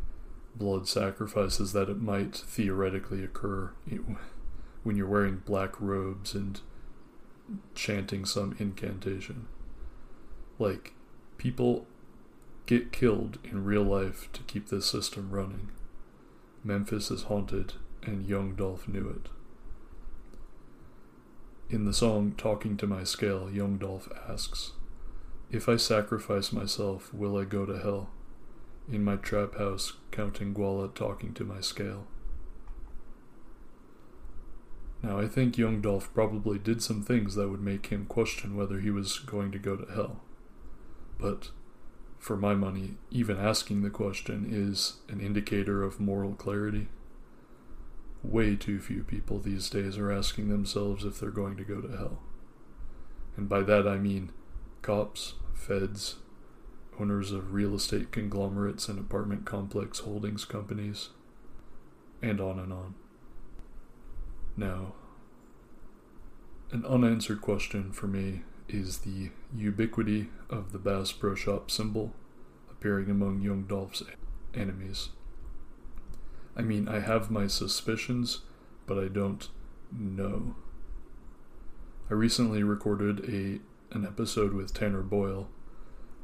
blood 0.58 0.88
sacrifices 0.88 1.74
that 1.74 1.90
it 1.90 2.02
might 2.02 2.36
theoretically 2.36 3.24
occur 3.24 3.72
when 4.84 4.96
you're 4.96 5.08
wearing 5.08 5.44
black 5.46 5.80
robes 5.80 6.34
and 6.34 6.62
chanting 7.76 8.26
some 8.26 8.56
incantation. 8.60 9.48
Like, 10.60 10.94
people 11.38 11.86
get 12.66 12.92
killed 12.92 13.40
in 13.44 13.64
real 13.64 13.84
life 13.84 14.30
to 14.34 14.44
keep 14.44 14.70
this 14.70 14.86
system 14.86 15.30
running. 15.32 15.70
Memphis 16.64 17.12
is 17.12 17.24
haunted, 17.24 17.74
and 18.04 18.28
young 18.28 18.56
Dolph 18.56 18.88
knew 18.88 19.08
it. 19.10 19.30
In 21.70 21.86
the 21.86 21.94
song 21.94 22.34
Talking 22.38 22.78
to 22.78 22.88
My 22.88 23.04
Scale, 23.04 23.50
young 23.52 23.78
Dolph 23.78 24.10
asks, 24.30 24.72
If 25.52 25.70
I 25.70 25.76
sacrifice 25.78 26.52
myself, 26.52 27.14
will 27.14 27.38
I 27.38 27.44
go 27.44 27.66
to 27.66 27.78
hell? 27.78 28.10
In 28.90 29.04
my 29.04 29.18
trap 29.18 29.58
house, 29.58 29.94
counting 30.12 30.54
guala, 30.54 30.94
talking 30.94 31.34
to 31.34 31.44
my 31.44 31.60
scale. 31.60 32.08
Now, 35.04 35.20
I 35.20 35.28
think 35.28 35.58
young 35.58 35.82
Dolph 35.82 36.14
probably 36.14 36.58
did 36.58 36.82
some 36.82 37.04
things 37.04 37.36
that 37.36 37.50
would 37.50 37.62
make 37.62 37.88
him 37.88 38.06
question 38.06 38.56
whether 38.56 38.80
he 38.80 38.90
was 38.90 39.20
going 39.20 39.52
to 39.52 39.60
go 39.60 39.76
to 39.76 39.94
hell. 39.94 40.22
But, 41.20 41.52
for 42.18 42.38
my 42.38 42.56
money, 42.56 42.96
even 43.12 43.38
asking 43.38 43.82
the 43.82 43.90
question 43.90 44.48
is 44.50 44.98
an 45.10 45.20
indicator 45.20 45.84
of 45.84 46.00
moral 46.00 46.34
clarity. 46.34 46.88
Way 48.24 48.56
too 48.56 48.80
few 48.80 49.04
people 49.04 49.40
these 49.40 49.70
days 49.70 49.98
are 49.98 50.12
asking 50.12 50.48
themselves 50.48 51.06
if 51.06 51.20
they're 51.20 51.30
going 51.30 51.58
to 51.58 51.64
go 51.64 51.82
to 51.82 51.96
hell. 51.96 52.20
And 53.36 53.48
by 53.48 53.62
that 53.62 53.88
I 53.88 53.98
mean 53.98 54.32
cops, 54.82 55.36
feds, 55.54 56.16
owners 57.00 57.32
of 57.32 57.54
real 57.54 57.76
estate 57.76 58.12
conglomerates 58.12 58.88
and 58.88 59.00
apartment 59.00 59.46
complex 59.46 60.00
holdings 60.00 60.46
companies, 60.46 61.10
and 62.22 62.42
on 62.42 62.60
and 62.60 62.74
on. 62.74 62.96
Now, 64.56 64.94
an 66.72 66.86
unanswered 66.86 67.42
question 67.42 67.92
for 67.92 68.08
me 68.08 68.42
is 68.68 69.00
the 69.00 69.30
ubiquity 69.56 70.30
of 70.50 70.72
the 70.72 70.80
Bass 70.80 71.12
Pro 71.12 71.36
Shop 71.36 71.72
symbol 71.72 72.14
appearing 72.70 73.10
among 73.10 73.42
young 73.42 73.64
Dolph's 73.64 74.04
enemies. 74.54 75.10
I 76.56 76.62
mean, 76.64 76.88
I 76.88 77.00
have 77.00 77.32
my 77.32 77.48
suspicions, 77.48 78.42
but 78.86 78.98
I 78.98 79.08
don't 79.08 79.48
know. 79.92 80.56
I 82.10 82.14
recently 82.14 82.64
recorded 82.64 83.30
a 83.30 83.60
an 83.96 84.06
episode 84.06 84.54
with 84.54 84.74
Tanner 84.74 85.02
Boyle, 85.02 85.48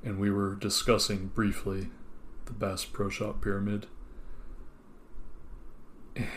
and 0.03 0.19
we 0.19 0.29
were 0.29 0.55
discussing 0.55 1.27
briefly 1.27 1.89
the 2.45 2.53
Bass 2.53 2.85
Pro 2.85 3.09
Shop 3.09 3.41
pyramid. 3.41 3.87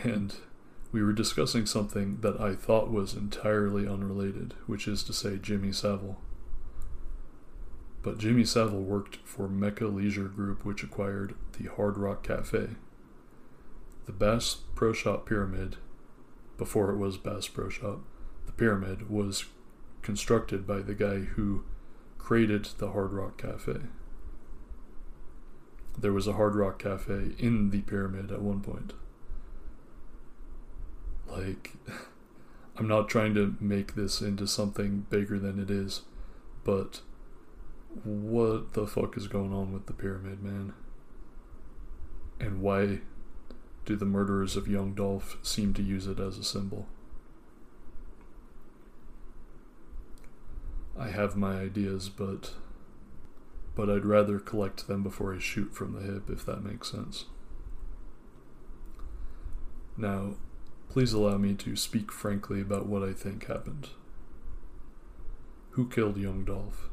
And 0.03 0.33
we 0.91 1.03
were 1.03 1.13
discussing 1.13 1.65
something 1.65 2.21
that 2.21 2.39
I 2.39 2.55
thought 2.55 2.89
was 2.89 3.13
entirely 3.13 3.87
unrelated, 3.87 4.55
which 4.65 4.87
is 4.87 5.03
to 5.03 5.13
say 5.13 5.37
Jimmy 5.37 5.71
Savile. 5.71 6.19
But 8.01 8.17
Jimmy 8.17 8.45
Savile 8.45 8.81
worked 8.81 9.17
for 9.25 9.49
Mecca 9.49 9.87
Leisure 9.87 10.29
Group, 10.29 10.63
which 10.63 10.83
acquired 10.83 11.35
the 11.59 11.69
Hard 11.69 11.97
Rock 11.97 12.23
Cafe. 12.23 12.69
The 14.05 14.13
Bass 14.13 14.61
Pro 14.75 14.93
Shop 14.93 15.27
Pyramid, 15.27 15.75
before 16.57 16.89
it 16.91 16.97
was 16.97 17.17
Bass 17.17 17.47
Pro 17.47 17.67
Shop, 17.67 17.99
the 18.45 18.53
pyramid 18.53 19.09
was 19.09 19.45
constructed 20.01 20.65
by 20.65 20.79
the 20.79 20.93
guy 20.93 21.19
who 21.19 21.65
created 22.27 22.67
the 22.77 22.91
Hard 22.91 23.13
Rock 23.13 23.37
Cafe. 23.37 23.77
There 25.97 26.11
was 26.11 26.27
a 26.27 26.33
Hard 26.33 26.55
Rock 26.55 26.77
Cafe 26.77 27.31
in 27.39 27.69
the 27.69 27.79
pyramid 27.83 28.33
at 28.33 28.41
one 28.41 28.59
point. 28.59 28.91
Like, 31.25 31.75
I'm 32.75 32.85
not 32.85 33.07
trying 33.07 33.33
to 33.35 33.55
make 33.61 33.95
this 33.95 34.19
into 34.19 34.45
something 34.45 35.05
bigger 35.09 35.39
than 35.39 35.57
it 35.57 35.71
is, 35.71 36.01
but 36.65 36.99
what 38.03 38.73
the 38.73 38.85
fuck 38.85 39.15
is 39.15 39.29
going 39.29 39.53
on 39.53 39.71
with 39.71 39.85
the 39.85 39.93
pyramid, 39.93 40.43
man? 40.43 40.73
And 42.41 42.61
why 42.61 42.99
do 43.85 43.95
the 43.95 44.03
murderers 44.03 44.57
of 44.57 44.67
young 44.67 44.93
Dolph 44.93 45.37
seem 45.43 45.73
to 45.75 45.81
use 45.81 46.07
it 46.07 46.19
as 46.19 46.37
a 46.37 46.43
symbol? 46.43 46.89
I 50.99 51.09
have 51.09 51.35
my 51.35 51.59
ideas, 51.59 52.09
but 52.09 52.51
but 53.75 53.89
I'd 53.89 54.05
rather 54.05 54.39
collect 54.39 54.87
them 54.87 55.03
before 55.03 55.35
I 55.35 55.39
shoot 55.39 55.75
from 55.75 55.93
the 55.93 56.01
hip 56.01 56.29
if 56.29 56.45
that 56.45 56.63
makes 56.63 56.91
sense. 56.91 57.25
Now, 59.95 60.35
Please 60.89 61.13
allow 61.13 61.37
me 61.37 61.53
to 61.53 61.75
speak 61.75 62.11
frankly 62.11 62.61
about 62.61 62.87
what 62.87 63.03
I 63.03 63.13
think 63.13 63.45
happened. 63.45 63.89
Who 65.71 65.87
killed 65.87 66.17
young 66.17 66.43
Dolph? 66.43 66.89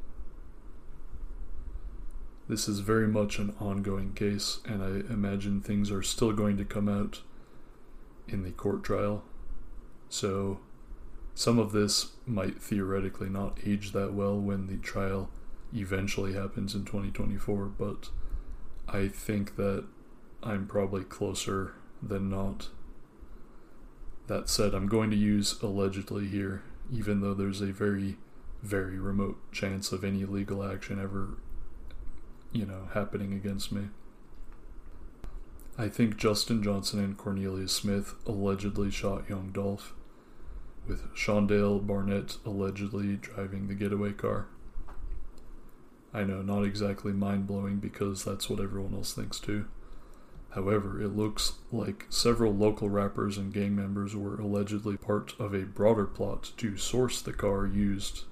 This 2.48 2.68
is 2.68 2.80
very 2.80 3.08
much 3.08 3.38
an 3.38 3.54
ongoing 3.58 4.12
case, 4.12 4.60
and 4.66 4.82
I 4.82 5.10
imagine 5.10 5.60
things 5.60 5.90
are 5.90 6.02
still 6.02 6.32
going 6.32 6.58
to 6.58 6.64
come 6.64 6.88
out 6.88 7.22
in 8.28 8.42
the 8.42 8.50
court 8.50 8.84
trial. 8.84 9.24
So, 10.10 10.60
Some 11.34 11.58
of 11.58 11.72
this 11.72 12.12
might 12.26 12.62
theoretically 12.62 13.28
not 13.28 13.58
age 13.66 13.92
that 13.92 14.14
well 14.14 14.38
when 14.38 14.66
the 14.66 14.76
trial 14.76 15.30
eventually 15.74 16.34
happens 16.34 16.74
in 16.74 16.84
2024, 16.84 17.66
but 17.66 18.10
I 18.88 19.08
think 19.08 19.56
that 19.56 19.84
I'm 20.42 20.66
probably 20.66 21.02
closer 21.02 21.74
than 22.00 22.30
not. 22.30 22.68
That 24.28 24.48
said, 24.48 24.74
I'm 24.74 24.86
going 24.86 25.10
to 25.10 25.16
use 25.16 25.60
allegedly 25.60 26.28
here, 26.28 26.62
even 26.92 27.20
though 27.20 27.34
there's 27.34 27.60
a 27.60 27.72
very, 27.72 28.16
very 28.62 28.98
remote 28.98 29.36
chance 29.52 29.90
of 29.90 30.04
any 30.04 30.24
legal 30.24 30.62
action 30.62 31.00
ever, 31.00 31.38
you 32.52 32.64
know, 32.64 32.88
happening 32.94 33.32
against 33.32 33.72
me. 33.72 33.88
I 35.76 35.88
think 35.88 36.16
Justin 36.16 36.62
Johnson 36.62 37.00
and 37.00 37.18
Cornelius 37.18 37.72
Smith 37.72 38.14
allegedly 38.26 38.90
shot 38.92 39.28
young 39.28 39.50
Dolph, 39.50 39.92
with 40.86 41.14
Shundale 41.14 41.84
Barnett 41.84 42.36
allegedly 42.44 43.16
driving 43.16 43.68
the 43.68 43.74
getaway 43.74 44.12
car. 44.12 44.46
I 46.12 46.24
know, 46.24 46.42
not 46.42 46.64
exactly 46.64 47.12
mind 47.12 47.46
blowing 47.46 47.78
because 47.78 48.24
that's 48.24 48.48
what 48.48 48.60
everyone 48.60 48.94
else 48.94 49.12
thinks 49.12 49.40
too. 49.40 49.66
However, 50.50 51.02
it 51.02 51.16
looks 51.16 51.54
like 51.72 52.06
several 52.08 52.54
local 52.54 52.88
rappers 52.88 53.36
and 53.36 53.52
gang 53.52 53.74
members 53.74 54.14
were 54.14 54.38
allegedly 54.38 54.96
part 54.96 55.34
of 55.40 55.52
a 55.52 55.64
broader 55.64 56.06
plot 56.06 56.52
to 56.58 56.76
source 56.76 57.20
the 57.20 57.32
car 57.32 57.66
used. 57.66 58.22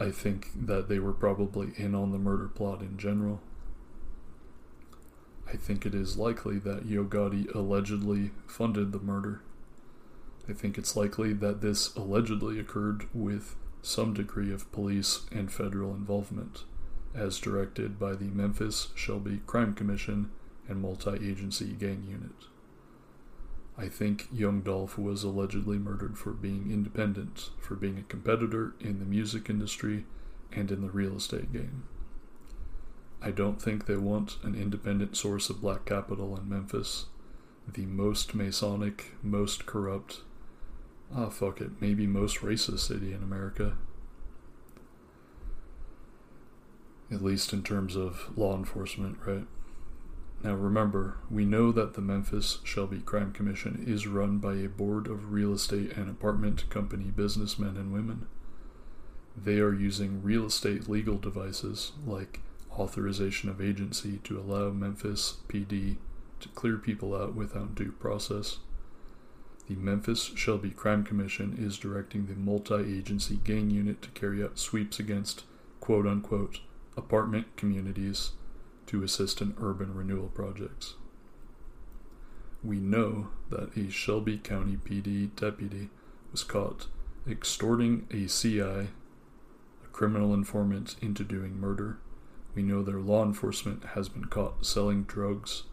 I 0.00 0.10
think 0.10 0.48
that 0.54 0.88
they 0.88 0.98
were 0.98 1.12
probably 1.12 1.72
in 1.76 1.94
on 1.94 2.12
the 2.12 2.18
murder 2.18 2.48
plot 2.48 2.80
in 2.80 2.96
general. 2.96 3.42
I 5.46 5.56
think 5.56 5.84
it 5.84 5.94
is 5.94 6.16
likely 6.16 6.58
that 6.60 6.86
Yo 6.86 7.04
Gotti 7.04 7.54
allegedly 7.54 8.30
funded 8.46 8.92
the 8.92 8.98
murder. 8.98 9.42
I 10.48 10.52
think 10.52 10.76
it's 10.76 10.96
likely 10.96 11.32
that 11.32 11.62
this 11.62 11.94
allegedly 11.96 12.58
occurred 12.60 13.08
with 13.14 13.56
some 13.80 14.12
degree 14.12 14.52
of 14.52 14.70
police 14.72 15.22
and 15.32 15.50
federal 15.50 15.94
involvement, 15.94 16.64
as 17.14 17.38
directed 17.38 17.98
by 17.98 18.14
the 18.14 18.26
Memphis 18.26 18.88
Shelby 18.94 19.40
Crime 19.46 19.74
Commission 19.74 20.30
and 20.68 20.80
Multi 20.80 21.12
Agency 21.12 21.72
Gang 21.72 22.04
Unit. 22.08 22.48
I 23.76 23.88
think 23.88 24.28
Young 24.32 24.60
Dolph 24.60 24.98
was 24.98 25.24
allegedly 25.24 25.78
murdered 25.78 26.16
for 26.16 26.30
being 26.30 26.70
independent, 26.70 27.50
for 27.58 27.74
being 27.74 27.98
a 27.98 28.02
competitor 28.02 28.74
in 28.80 29.00
the 29.00 29.04
music 29.04 29.50
industry 29.50 30.04
and 30.52 30.70
in 30.70 30.80
the 30.80 30.90
real 30.90 31.16
estate 31.16 31.52
game. 31.52 31.84
I 33.20 33.30
don't 33.30 33.60
think 33.60 33.86
they 33.86 33.96
want 33.96 34.36
an 34.42 34.54
independent 34.54 35.16
source 35.16 35.50
of 35.50 35.60
black 35.60 35.86
capital 35.86 36.36
in 36.36 36.48
Memphis, 36.48 37.06
the 37.72 37.86
most 37.86 38.34
Masonic, 38.34 39.12
most 39.22 39.66
corrupt, 39.66 40.20
ah, 41.14 41.28
fuck 41.28 41.60
it, 41.60 41.80
maybe 41.80 42.06
most 42.06 42.38
racist 42.38 42.80
city 42.80 43.12
in 43.12 43.22
America. 43.22 43.76
At 47.10 47.22
least 47.22 47.52
in 47.52 47.62
terms 47.62 47.96
of 47.96 48.36
law 48.36 48.56
enforcement, 48.56 49.18
right? 49.26 49.46
Now 50.44 50.54
remember, 50.54 51.16
we 51.30 51.46
know 51.46 51.72
that 51.72 51.94
the 51.94 52.02
Memphis 52.02 52.58
Shelby 52.64 53.00
Crime 53.00 53.32
Commission 53.32 53.82
is 53.86 54.06
run 54.06 54.38
by 54.38 54.56
a 54.56 54.68
board 54.68 55.06
of 55.06 55.32
real 55.32 55.54
estate 55.54 55.96
and 55.96 56.10
apartment 56.10 56.68
company 56.68 57.04
businessmen 57.04 57.78
and 57.78 57.92
women. 57.92 58.26
They 59.36 59.58
are 59.58 59.72
using 59.72 60.22
real 60.22 60.46
estate 60.46 60.88
legal 60.88 61.16
devices 61.16 61.92
like 62.06 62.40
authorization 62.78 63.48
of 63.48 63.60
agency 63.60 64.18
to 64.24 64.38
allow 64.38 64.70
Memphis 64.70 65.38
PD 65.48 65.96
to 66.40 66.48
clear 66.50 66.76
people 66.76 67.14
out 67.16 67.34
without 67.34 67.74
due 67.74 67.92
process. 67.92 68.58
The 69.68 69.76
Memphis 69.76 70.32
Shelby 70.34 70.70
Crime 70.70 71.04
Commission 71.04 71.56
is 71.58 71.78
directing 71.78 72.26
the 72.26 72.34
multi 72.34 72.74
agency 72.74 73.40
gang 73.42 73.70
unit 73.70 74.02
to 74.02 74.10
carry 74.10 74.42
out 74.42 74.58
sweeps 74.58 74.98
against 74.98 75.44
quote 75.80 76.06
unquote 76.06 76.60
apartment 76.96 77.56
communities 77.56 78.32
to 78.86 79.02
assist 79.02 79.40
in 79.40 79.54
urban 79.60 79.94
renewal 79.94 80.28
projects. 80.28 80.94
We 82.62 82.78
know 82.78 83.28
that 83.50 83.76
a 83.76 83.90
Shelby 83.90 84.38
County 84.38 84.76
PD 84.76 85.34
deputy 85.34 85.90
was 86.30 86.44
caught 86.44 86.86
extorting 87.28 88.06
a 88.10 88.26
CI, 88.26 88.60
a 88.60 88.88
criminal 89.92 90.34
informant, 90.34 90.96
into 91.00 91.24
doing 91.24 91.58
murder 91.58 91.98
we 92.54 92.62
know 92.62 92.82
their 92.82 93.00
law 93.00 93.24
enforcement 93.24 93.84
has 93.94 94.08
been 94.08 94.26
caught 94.26 94.64
selling 94.64 95.02
drugs, 95.04 95.64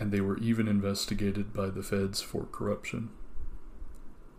and 0.00 0.10
they 0.10 0.20
were 0.22 0.38
even 0.38 0.66
investigated 0.66 1.52
by 1.52 1.68
the 1.68 1.82
feds 1.82 2.22
for 2.22 2.46
corruption. 2.46 3.10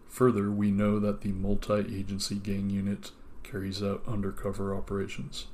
Further, 0.09 0.51
we 0.51 0.71
know 0.71 0.99
that 0.99 1.21
the 1.21 1.31
multi 1.31 1.75
agency 1.75 2.35
gang 2.35 2.71
unit 2.71 3.11
carries 3.43 3.83
out 3.83 4.03
undercover 4.07 4.75
operations. 4.75 5.45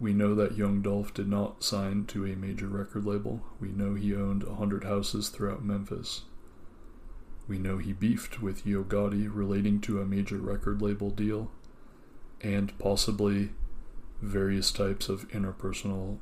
We 0.00 0.12
know 0.12 0.34
that 0.34 0.58
Young 0.58 0.82
Dolph 0.82 1.14
did 1.14 1.28
not 1.28 1.62
sign 1.62 2.06
to 2.06 2.26
a 2.26 2.34
major 2.34 2.66
record 2.66 3.06
label. 3.06 3.44
We 3.60 3.68
know 3.68 3.94
he 3.94 4.12
owned 4.12 4.42
a 4.42 4.56
hundred 4.56 4.82
houses 4.82 5.28
throughout 5.28 5.64
Memphis. 5.64 6.22
We 7.46 7.58
know 7.58 7.78
he 7.78 7.92
beefed 7.92 8.42
with 8.42 8.66
Yo 8.66 8.82
Gotti 8.82 9.30
relating 9.32 9.80
to 9.82 10.00
a 10.00 10.06
major 10.06 10.38
record 10.38 10.82
label 10.82 11.10
deal 11.10 11.52
and 12.40 12.76
possibly 12.78 13.50
various 14.20 14.72
types 14.72 15.08
of 15.08 15.28
interpersonal 15.28 16.18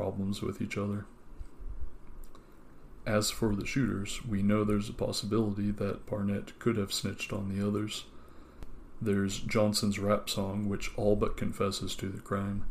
problems 0.00 0.40
with 0.40 0.62
each 0.62 0.78
other. 0.78 1.04
As 3.04 3.30
for 3.30 3.54
the 3.54 3.66
shooters, 3.66 4.24
we 4.24 4.42
know 4.42 4.64
there's 4.64 4.88
a 4.88 4.94
possibility 4.94 5.70
that 5.72 6.06
Barnett 6.06 6.58
could 6.58 6.78
have 6.78 6.90
snitched 6.90 7.34
on 7.34 7.50
the 7.50 7.66
others. 7.66 8.04
There's 8.98 9.40
Johnson's 9.40 9.98
rap 9.98 10.30
song, 10.30 10.70
which 10.70 10.90
all 10.96 11.16
but 11.16 11.36
confesses 11.36 11.94
to 11.96 12.08
the 12.08 12.22
crime. 12.22 12.64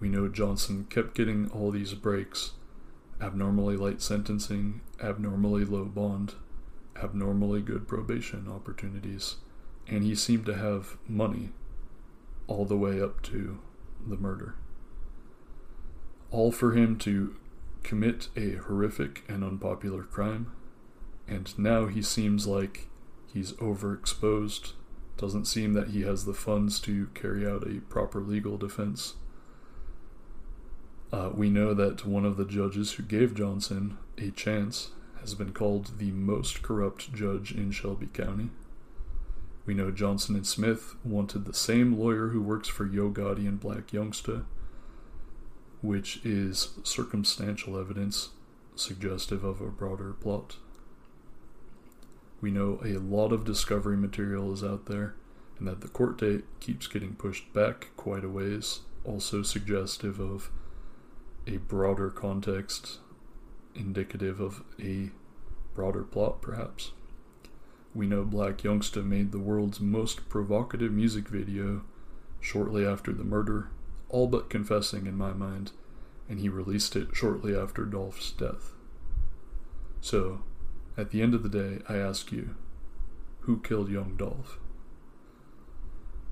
We 0.00 0.10
know 0.10 0.28
Johnson 0.28 0.86
kept 0.90 1.14
getting 1.14 1.50
all 1.50 1.70
these 1.70 1.94
breaks 1.94 2.52
abnormally 3.22 3.78
light 3.78 4.02
sentencing, 4.02 4.82
abnormally 5.02 5.64
low 5.64 5.86
bond, 5.86 6.34
abnormally 7.02 7.62
good 7.62 7.88
probation 7.88 8.48
opportunities, 8.50 9.36
and 9.88 10.04
he 10.04 10.14
seemed 10.14 10.44
to 10.44 10.58
have 10.58 10.98
money 11.08 11.52
all 12.46 12.66
the 12.66 12.76
way 12.76 13.00
up 13.00 13.22
to 13.22 13.60
the 14.06 14.18
murder. 14.18 14.56
All 16.36 16.52
for 16.52 16.72
him 16.72 16.98
to 16.98 17.34
commit 17.82 18.28
a 18.36 18.56
horrific 18.56 19.24
and 19.26 19.42
unpopular 19.42 20.02
crime, 20.02 20.52
and 21.26 21.58
now 21.58 21.86
he 21.86 22.02
seems 22.02 22.46
like 22.46 22.88
he's 23.32 23.52
overexposed. 23.54 24.74
Doesn't 25.16 25.46
seem 25.46 25.72
that 25.72 25.88
he 25.88 26.02
has 26.02 26.26
the 26.26 26.34
funds 26.34 26.78
to 26.80 27.06
carry 27.14 27.48
out 27.48 27.66
a 27.66 27.80
proper 27.88 28.20
legal 28.20 28.58
defense. 28.58 29.14
Uh, 31.10 31.30
we 31.32 31.48
know 31.48 31.72
that 31.72 32.04
one 32.04 32.26
of 32.26 32.36
the 32.36 32.44
judges 32.44 32.92
who 32.92 33.02
gave 33.02 33.34
Johnson 33.34 33.96
a 34.18 34.30
chance 34.30 34.90
has 35.20 35.32
been 35.32 35.54
called 35.54 35.92
the 35.96 36.10
most 36.10 36.60
corrupt 36.60 37.14
judge 37.14 37.52
in 37.52 37.70
Shelby 37.70 38.08
County. 38.08 38.50
We 39.64 39.72
know 39.72 39.90
Johnson 39.90 40.36
and 40.36 40.46
Smith 40.46 40.96
wanted 41.02 41.46
the 41.46 41.54
same 41.54 41.98
lawyer 41.98 42.28
who 42.28 42.42
works 42.42 42.68
for 42.68 42.84
Yo 42.84 43.08
Gotti 43.08 43.48
and 43.48 43.58
Blac 43.58 43.86
Youngsta, 43.86 44.44
which 45.86 46.20
is 46.24 46.70
circumstantial 46.82 47.78
evidence 47.78 48.30
suggestive 48.74 49.44
of 49.44 49.60
a 49.60 49.68
broader 49.68 50.12
plot. 50.14 50.56
We 52.40 52.50
know 52.50 52.80
a 52.84 52.98
lot 52.98 53.32
of 53.32 53.44
discovery 53.44 53.96
material 53.96 54.52
is 54.52 54.64
out 54.64 54.86
there, 54.86 55.14
and 55.58 55.68
that 55.68 55.82
the 55.82 55.88
court 55.88 56.18
date 56.18 56.44
keeps 56.58 56.88
getting 56.88 57.14
pushed 57.14 57.52
back 57.52 57.90
quite 57.96 58.24
a 58.24 58.28
ways, 58.28 58.80
also 59.04 59.42
suggestive 59.42 60.18
of 60.18 60.50
a 61.46 61.58
broader 61.58 62.10
context, 62.10 62.98
indicative 63.74 64.40
of 64.40 64.64
a 64.82 65.10
broader 65.74 66.02
plot, 66.02 66.42
perhaps. 66.42 66.90
We 67.94 68.08
know 68.08 68.24
Blac 68.24 68.56
Youngsta 68.56 69.04
made 69.04 69.30
the 69.30 69.38
world's 69.38 69.80
most 69.80 70.28
provocative 70.28 70.92
music 70.92 71.28
video 71.28 71.82
shortly 72.40 72.84
after 72.84 73.12
the 73.12 73.24
murder, 73.24 73.68
all 74.08 74.26
but 74.26 74.50
confessing 74.50 75.06
in 75.06 75.16
my 75.16 75.32
mind, 75.32 75.72
and 76.28 76.40
he 76.40 76.48
released 76.48 76.96
it 76.96 77.08
shortly 77.14 77.56
after 77.56 77.84
Dolph's 77.84 78.30
death. 78.30 78.72
So, 80.00 80.42
at 80.96 81.10
the 81.10 81.22
end 81.22 81.34
of 81.34 81.42
the 81.42 81.48
day, 81.48 81.82
I 81.88 81.96
ask 81.96 82.32
you, 82.32 82.54
who 83.40 83.60
killed 83.60 83.90
young 83.90 84.16
Dolph? 84.16 84.58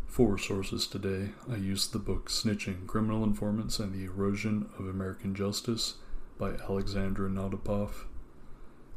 For 0.06 0.38
sources 0.38 0.86
today, 0.86 1.30
I 1.50 1.56
used 1.56 1.92
the 1.92 1.98
book 1.98 2.28
Snitching 2.28 2.86
Criminal 2.86 3.24
Informants 3.24 3.78
and 3.78 3.92
the 3.92 4.04
Erosion 4.04 4.68
of 4.78 4.86
American 4.86 5.34
Justice 5.34 5.94
by 6.38 6.52
Alexandra 6.52 7.28
Natapoff 7.28 8.06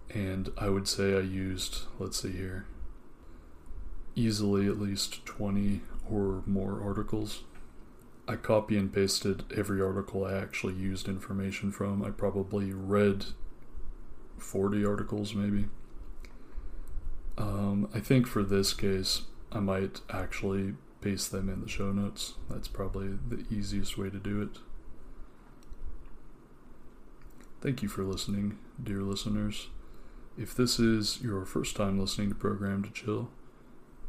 and 0.09 0.51
I 0.57 0.69
would 0.69 0.87
say 0.87 1.15
I 1.15 1.21
used, 1.21 1.83
let's 1.99 2.21
see 2.21 2.31
here, 2.31 2.65
easily 4.15 4.67
at 4.67 4.79
least 4.79 5.25
20 5.25 5.81
or 6.09 6.43
more 6.45 6.81
articles. 6.81 7.43
I 8.27 8.35
copy 8.35 8.77
and 8.77 8.91
pasted 8.91 9.45
every 9.55 9.81
article 9.81 10.25
I 10.25 10.33
actually 10.33 10.73
used 10.73 11.07
information 11.07 11.71
from. 11.71 12.03
I 12.03 12.09
probably 12.09 12.73
read 12.73 13.25
40 14.37 14.85
articles 14.85 15.33
maybe. 15.33 15.67
Um, 17.37 17.89
I 17.93 17.99
think 17.99 18.27
for 18.27 18.43
this 18.43 18.73
case, 18.73 19.23
I 19.51 19.59
might 19.59 20.01
actually 20.09 20.73
paste 21.01 21.31
them 21.31 21.49
in 21.49 21.61
the 21.61 21.69
show 21.69 21.91
notes. 21.91 22.33
That's 22.49 22.67
probably 22.67 23.17
the 23.29 23.45
easiest 23.49 23.97
way 23.97 24.09
to 24.09 24.17
do 24.17 24.41
it. 24.41 24.59
Thank 27.61 27.81
you 27.81 27.87
for 27.87 28.03
listening, 28.03 28.57
dear 28.81 29.01
listeners. 29.01 29.69
If 30.37 30.53
this 30.53 30.79
is 30.79 31.19
your 31.21 31.45
first 31.45 31.75
time 31.75 31.99
listening 31.99 32.29
to 32.29 32.35
Program 32.35 32.83
to 32.83 32.91
Chill, 32.91 33.29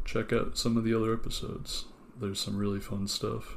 check 0.04 0.32
out 0.32 0.58
some 0.58 0.76
of 0.76 0.84
the 0.84 0.94
other 0.94 1.12
episodes. 1.12 1.84
There's 2.20 2.40
some 2.40 2.56
really 2.56 2.80
fun 2.80 3.06
stuff. 3.06 3.56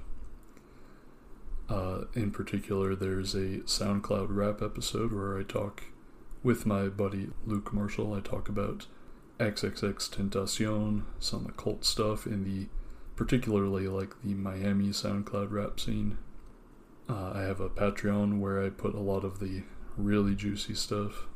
Uh, 1.72 2.04
in 2.16 2.32
particular, 2.32 2.96
there's 2.96 3.34
a 3.34 3.60
SoundCloud 3.60 4.28
rap 4.30 4.62
episode 4.62 5.14
where 5.14 5.40
I 5.40 5.44
talk 5.44 5.84
with 6.44 6.66
my 6.66 6.90
buddy 6.90 7.30
Luke 7.46 7.72
Marshall. 7.72 8.14
I 8.14 8.20
talk 8.20 8.50
about 8.50 8.88
XXXTentacion, 9.40 11.04
some 11.20 11.46
occult 11.46 11.86
stuff 11.86 12.28
in 12.28 12.44
the 12.44 12.68
particularly 13.16 13.88
like 13.88 14.22
the 14.22 14.34
Miami 14.34 14.88
SoundCloud 14.88 15.50
rap 15.52 15.80
scene. 15.80 16.18
Uh, 17.08 17.32
I 17.36 17.44
have 17.44 17.62
a 17.62 17.70
Patreon 17.70 18.40
where 18.40 18.62
I 18.62 18.70
put 18.70 18.94
a 18.94 19.00
lot 19.00 19.24
of 19.24 19.40
the 19.40 19.64
really 19.96 20.36
juicy 20.36 20.76
stuff. 20.76 21.28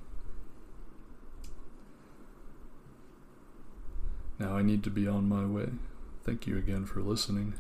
Now 4.38 4.58
I 4.58 4.64
need 4.64 4.84
to 4.84 4.90
be 4.90 5.08
on 5.08 5.30
my 5.30 5.46
way. 5.46 5.70
Thank 6.26 6.46
you 6.46 6.58
again 6.58 6.86
for 6.86 7.02
listening. 7.02 7.54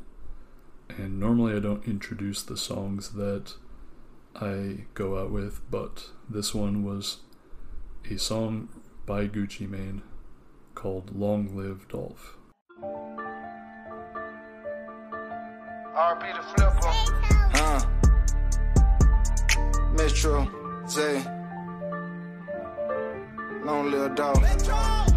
And 0.89 1.19
normally 1.19 1.55
I 1.55 1.59
don't 1.59 1.85
introduce 1.87 2.43
the 2.43 2.57
songs 2.57 3.09
that 3.11 3.53
I 4.35 4.85
go 4.93 5.17
out 5.19 5.31
with, 5.31 5.61
but 5.69 6.09
this 6.29 6.53
one 6.53 6.83
was 6.83 7.17
a 8.09 8.17
song 8.17 8.69
by 9.05 9.27
Gucci 9.27 9.69
Mane 9.69 10.01
called 10.73 11.15
Long 11.15 11.55
Live 11.55 11.87
Dolph. 11.87 12.37
RP 15.95 16.35
the 16.35 16.43
flipper. 16.43 16.93
Huh. 17.55 17.79
Metro, 19.93 20.47
Zay. 20.89 21.23
Long 23.63 23.89
live 23.89 24.15
Dolph. 24.15 25.14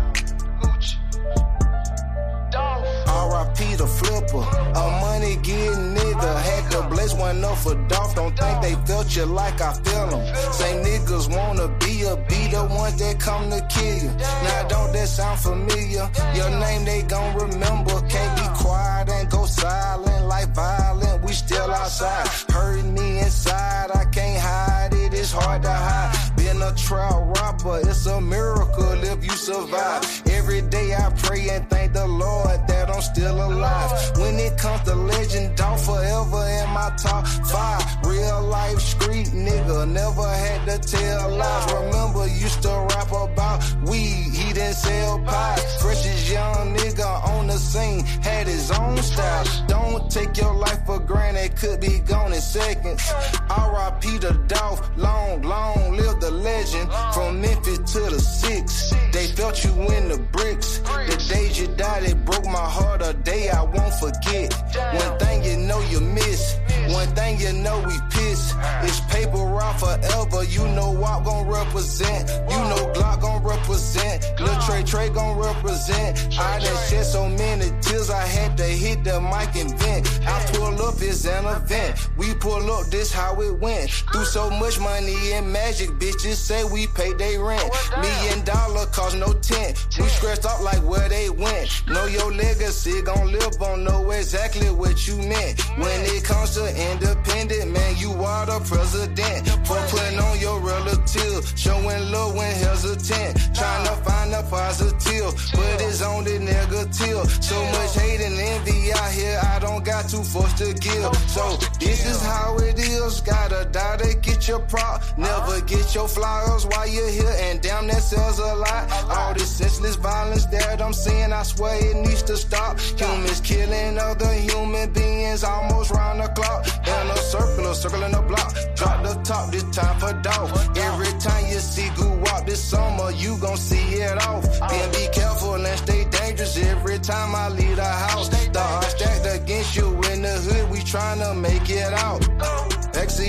RIP 3.38 3.78
the 3.78 3.86
flipper. 3.86 4.44
A 4.82 4.84
money 5.00 5.36
getting 5.36 5.94
nigga. 5.94 6.30
Had 6.48 6.70
to 6.72 6.82
blaze 6.88 7.14
one 7.14 7.44
up 7.44 7.56
for 7.58 7.74
Dolph. 7.88 8.14
Don't 8.14 8.36
think 8.36 8.62
they 8.62 8.74
felt 8.86 9.14
you 9.14 9.26
like 9.26 9.60
I 9.60 9.72
feel 9.74 10.08
them. 10.08 10.52
Say 10.52 10.72
niggas 10.82 11.26
wanna 11.34 11.68
be 11.78 12.02
a 12.02 12.16
be 12.28 12.48
the 12.48 12.64
ones 12.64 12.98
that 12.98 13.20
come 13.20 13.50
to 13.50 13.60
kill 13.70 13.98
you. 14.04 14.12
Now 14.44 14.66
don't 14.68 14.92
that 14.92 15.08
sound 15.08 15.38
familiar? 15.40 16.10
Your 16.34 16.50
name 16.50 16.84
they 16.84 17.02
gon' 17.02 17.36
remember. 17.36 17.96
Can't 18.08 18.34
be 18.40 18.46
quiet 18.62 19.08
and 19.08 19.30
go 19.30 19.46
silent 19.46 20.26
like 20.26 20.54
violent. 20.54 21.22
We 21.24 21.32
still 21.32 21.70
outside. 21.70 22.26
Hurting 22.50 22.94
me 22.94 23.20
inside. 23.20 23.90
I 23.94 24.04
can't 24.06 24.40
hide 24.40 24.94
it. 24.94 25.14
It's 25.14 25.32
hard 25.32 25.62
to 25.62 25.72
hide. 25.72 26.36
Being 26.36 26.60
a 26.62 26.74
trial 26.74 27.32
rapper, 27.36 27.80
it's 27.88 28.06
a 28.06 28.20
miracle 28.20 29.04
if 29.04 29.24
you 29.24 29.30
survive. 29.30 30.02
Every 30.48 30.62
day 30.62 30.94
I 30.94 31.10
pray 31.10 31.46
and 31.50 31.68
thank 31.68 31.92
the 31.92 32.06
Lord 32.06 32.66
that 32.68 32.88
I'm 32.88 33.02
still 33.02 33.36
alive. 33.36 33.90
When 34.16 34.36
it 34.36 34.56
comes 34.56 34.80
to 34.84 34.94
legend, 34.94 35.56
don't 35.56 35.78
forever 35.78 36.42
in 36.48 36.70
my 36.70 36.90
top 36.96 37.26
five. 37.52 37.84
Real 38.02 38.42
life 38.44 38.78
street 38.78 39.26
nigga, 39.26 39.86
never 39.86 40.26
had 40.26 40.64
to 40.64 40.78
tell 40.78 41.36
lies. 41.36 41.72
Remember, 41.74 42.26
used 42.28 42.62
to 42.62 42.70
rap 42.88 43.12
about 43.12 43.62
weed, 43.86 44.32
he 44.32 44.54
didn't 44.54 44.76
sell 44.76 45.18
pies. 45.18 45.68
As 45.84 46.30
young 46.30 46.76
nigga 46.76 47.24
on 47.24 47.46
the 47.48 47.58
scene, 47.58 48.04
had 48.22 48.46
his 48.46 48.70
own 48.70 48.96
style. 48.98 49.44
Don't 49.66 50.10
take 50.10 50.36
your 50.38 50.54
life 50.54 50.84
for 50.86 50.98
granted, 50.98 51.56
could 51.56 51.80
be 51.80 51.98
gone 52.00 52.32
in 52.32 52.40
seconds. 52.40 53.02
R.I.P. 53.50 54.18
the 54.18 54.32
Dolph, 54.46 54.80
long, 54.96 55.42
long 55.42 55.96
live 55.96 56.20
the 56.20 56.30
legend. 56.30 56.90
From 57.12 57.40
Memphis 57.40 57.92
to 57.92 58.00
the 58.00 58.20
six, 58.20 58.92
they 59.12 59.26
felt 59.26 59.64
you 59.64 59.72
in 59.72 60.08
the 60.08 60.18
bricks. 60.38 60.78
The 60.78 61.26
days 61.28 61.60
you 61.60 61.66
died, 61.76 62.04
it 62.04 62.24
broke 62.24 62.44
my 62.46 62.68
heart. 62.76 63.02
A 63.02 63.12
day 63.12 63.50
I 63.50 63.62
won't 63.62 63.94
forget. 63.94 64.54
One 65.02 65.18
thing 65.18 65.44
you 65.44 65.56
know 65.56 65.80
you 65.90 66.00
miss. 66.00 66.56
One 66.88 67.08
thing 67.14 67.38
you 67.40 67.52
know 67.52 67.78
we 67.86 67.98
piss. 68.10 68.54
It's 68.82 69.00
paper 69.12 69.36
round 69.36 69.78
forever. 69.78 70.44
You 70.44 70.66
know 70.68 70.90
what 70.90 71.24
gon' 71.24 71.46
represent. 71.46 72.30
You 72.50 72.58
know 72.70 72.92
Glock 72.94 73.20
gon' 73.20 73.42
represent. 73.42 74.24
Lil 74.40 74.58
Trey 74.62 74.82
Trey 74.82 75.08
gon' 75.10 75.38
represent. 75.38 76.38
I 76.38 76.58
done 76.58 76.76
shed 76.88 77.04
so 77.04 77.28
many 77.28 77.70
tears. 77.82 78.10
I 78.10 78.22
had 78.24 78.56
to 78.56 78.64
hit 78.64 79.04
the 79.04 79.20
mic 79.20 79.54
and 79.56 79.78
vent. 79.78 80.08
I 80.26 80.44
pull 80.52 80.82
up, 80.82 80.94
it's 81.00 81.26
an 81.26 81.44
event. 81.44 82.08
We 82.16 82.34
pull 82.34 82.70
up, 82.72 82.86
this 82.86 83.12
how 83.12 83.40
it 83.40 83.54
went. 83.58 83.90
Through 84.12 84.24
so 84.24 84.50
much 84.50 84.78
money 84.80 85.32
and 85.32 85.52
magic, 85.52 85.90
bitches 86.00 86.36
say 86.36 86.64
we 86.64 86.86
pay 86.88 87.12
they 87.12 87.36
rent. 87.38 87.68
Oh, 87.70 88.00
Million 88.00 88.44
dollar 88.44 88.86
cost 88.86 89.16
no 89.16 89.32
tent. 89.34 89.86
We 89.98 90.06
scratched 90.08 90.46
up 90.46 90.60
like 90.62 90.82
where 90.84 91.08
they 91.08 91.28
went. 91.28 91.68
Know 91.88 92.06
your 92.06 92.32
legacy 92.32 93.02
gon' 93.02 93.30
live 93.30 93.60
on, 93.60 93.84
know 93.84 94.10
exactly 94.10 94.70
what 94.70 95.06
you 95.06 95.16
meant. 95.18 95.60
When 95.76 96.00
it 96.14 96.24
comes 96.24 96.54
to 96.54 96.64
independent, 96.92 97.72
man, 97.72 97.96
you 97.96 98.12
are 98.12 98.46
the 98.46 98.60
president. 98.66 99.48
For 99.66 99.80
putting 99.90 100.18
on 100.18 100.38
your 100.40 100.60
relative, 100.60 101.52
showing 101.56 102.10
love 102.10 102.34
when 102.34 102.52
hesitant. 102.56 103.54
Trying 103.54 103.84
to 103.86 103.94
find 104.06 104.32
a 104.34 104.42
positive, 104.48 105.32
but 105.52 105.82
it's 105.82 106.02
on 106.02 106.24
the 106.24 106.38
negative. 106.38 107.26
So 107.42 107.56
much 107.76 107.94
hate 107.94 108.20
and 108.20 108.38
envy 108.38 108.92
out 108.92 109.12
here, 109.12 109.40
I 109.42 109.58
don't 109.58 109.84
got 109.84 110.08
too 110.08 110.22
force 110.22 110.54
to 110.54 110.72
give. 110.74 111.14
So 111.28 111.56
this 111.78 112.06
is 112.06 112.22
how 112.22 112.56
it 112.58 112.78
is. 112.78 113.20
Gotta 113.20 113.68
die 113.70 113.96
to 113.98 114.14
get 114.18 114.48
your 114.48 114.60
prop. 114.60 115.02
Never 115.18 115.60
get 115.62 115.94
your 115.94 116.08
flowers 116.08 116.66
while 116.66 116.88
you're 116.88 117.08
here, 117.08 117.34
and 117.46 117.60
damn, 117.60 117.86
that 117.88 118.02
sells 118.02 118.38
a 118.38 118.54
lot. 118.54 118.90
All 119.10 119.34
this 119.34 119.50
senseless 119.50 119.96
violence 119.96 120.46
that 120.46 120.80
I'm 120.80 120.92
seeing, 120.92 121.32
I 121.32 121.42
swear 121.42 121.74
it 121.76 121.96
needs 121.96 122.22
to 122.24 122.36
stop. 122.36 122.78
Humans 122.80 123.40
killing 123.40 123.98
other 123.98 124.32
human 124.32 124.92
beings 124.92 125.44
almost 125.44 125.90
round 125.90 126.20
the 126.20 126.28
clock. 126.28 126.66
In 126.68 127.10
a 127.10 127.16
circle, 127.16 128.02
in 128.02 128.14
a 128.14 128.22
block. 128.22 128.54
Drop 128.74 129.02
the 129.02 129.14
top, 129.24 129.50
this 129.50 129.64
time 129.76 129.98
for 130.00 130.12
dog. 130.22 130.50
Every 130.76 131.12
time 131.18 131.46
you 131.46 131.58
see 131.58 131.88
goo 131.96 132.10
walk 132.24 132.46
this 132.46 132.62
summer, 132.62 133.10
you 133.10 133.36
gon' 133.38 133.56
see 133.56 134.00
it 134.00 134.26
off. 134.26 134.44
Then 134.70 134.90
be 134.92 135.08
careful 135.12 135.54
and 135.54 135.78
stay 135.78 136.04
dangerous 136.04 136.56
every 136.56 136.98
time 136.98 137.34
I 137.34 137.48
leave 137.48 137.76
the 137.76 137.84
house. 137.84 138.28
The 138.28 138.60
odds 138.60 138.86
stacked 138.88 139.26
against 139.42 139.76
you 139.76 139.86
in 140.10 140.22
the 140.22 140.34
hood, 140.46 140.70
we 140.70 140.78
tryna 140.78 141.38
make 141.38 141.68
it 141.70 141.92
out. 141.92 142.20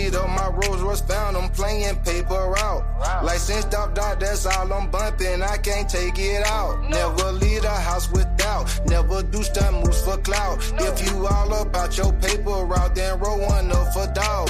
Backseat 0.10 0.24
of 0.24 0.30
my 0.30 0.48
Rolls 0.48 0.82
Royce 0.82 1.02
found, 1.02 1.38
I'm 1.38 1.50
playing 1.50 1.96
paper 1.98 2.58
out. 2.58 3.24
License 3.24 3.66
dot 3.66 3.96
dot, 3.96 4.20
that's 4.20 4.46
all 4.46 4.72
I'm 4.72 4.90
bumping, 4.90 5.42
I 5.42 5.58
can't 5.58 5.90
take 5.90 6.18
it 6.18 6.46
out. 6.46 6.82
Never 6.90 7.32
leave 7.34 7.62
the 7.62 7.70
house 7.70 8.12
without, 8.12 8.82
never 8.88 9.24
do 9.24 9.44
stunt 9.44 9.86
moves 9.86 10.02
for 10.04 10.18
clout. 10.18 10.58
If 10.80 11.06
you 11.08 11.28
all 11.28 11.62
about 11.62 11.98
your 11.98 12.14
paper 12.14 12.66
route, 12.66 12.96
then 12.96 13.20
roll 13.20 13.40
one 13.40 13.72
up 13.72 13.94
for 13.94 14.08
dog. 14.14 14.50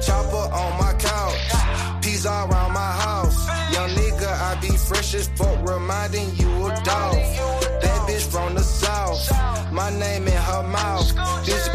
Chopper 0.00 0.54
on 0.54 0.78
my 0.78 0.94
couch, 0.98 2.02
peas 2.02 2.26
all 2.26 2.50
around 2.50 2.72
my 2.72 2.92
house. 2.92 3.46
Young 3.72 3.90
nigga, 3.90 4.28
I 4.28 4.60
be 4.60 4.76
fresh 4.76 5.14
as 5.14 5.28
fuck, 5.28 5.68
reminding 5.68 6.34
you 6.36 6.48
of 6.66 6.82
dog. 6.84 7.14
That 7.82 8.08
bitch 8.08 8.26
from 8.30 8.54
the 8.54 8.62
south, 8.62 9.30
my 9.72 9.90
name 9.90 10.26
in 10.26 10.32
her 10.32 10.62
mouth. 10.62 11.14
This 11.44 11.68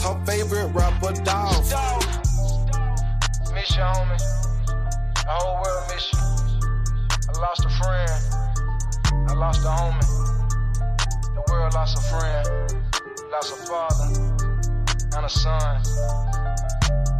routes, 0.00 0.04
her 0.04 0.24
favorite 0.26 0.68
rapper 0.68 1.12
dog. 1.24 1.64
Miss 3.54 3.76
you, 3.76 3.82
homie. 3.82 4.18
The 5.14 5.24
whole 5.28 5.62
world 5.62 5.84
miss 5.92 6.12
you. 6.12 6.18
I 7.28 7.40
lost 7.40 7.64
a 7.64 7.70
friend. 7.70 8.10
I 9.28 9.34
lost 9.34 9.64
a 9.64 9.68
homie. 9.68 10.00
The 11.34 11.42
world 11.50 11.74
lost 11.74 11.98
a 11.98 12.02
friend. 12.02 12.46
Lost 13.30 13.52
a 13.52 13.56
father 13.66 14.08
and 15.16 15.26
a 15.26 15.28
son. 15.28 15.82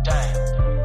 Damn. 0.02 0.80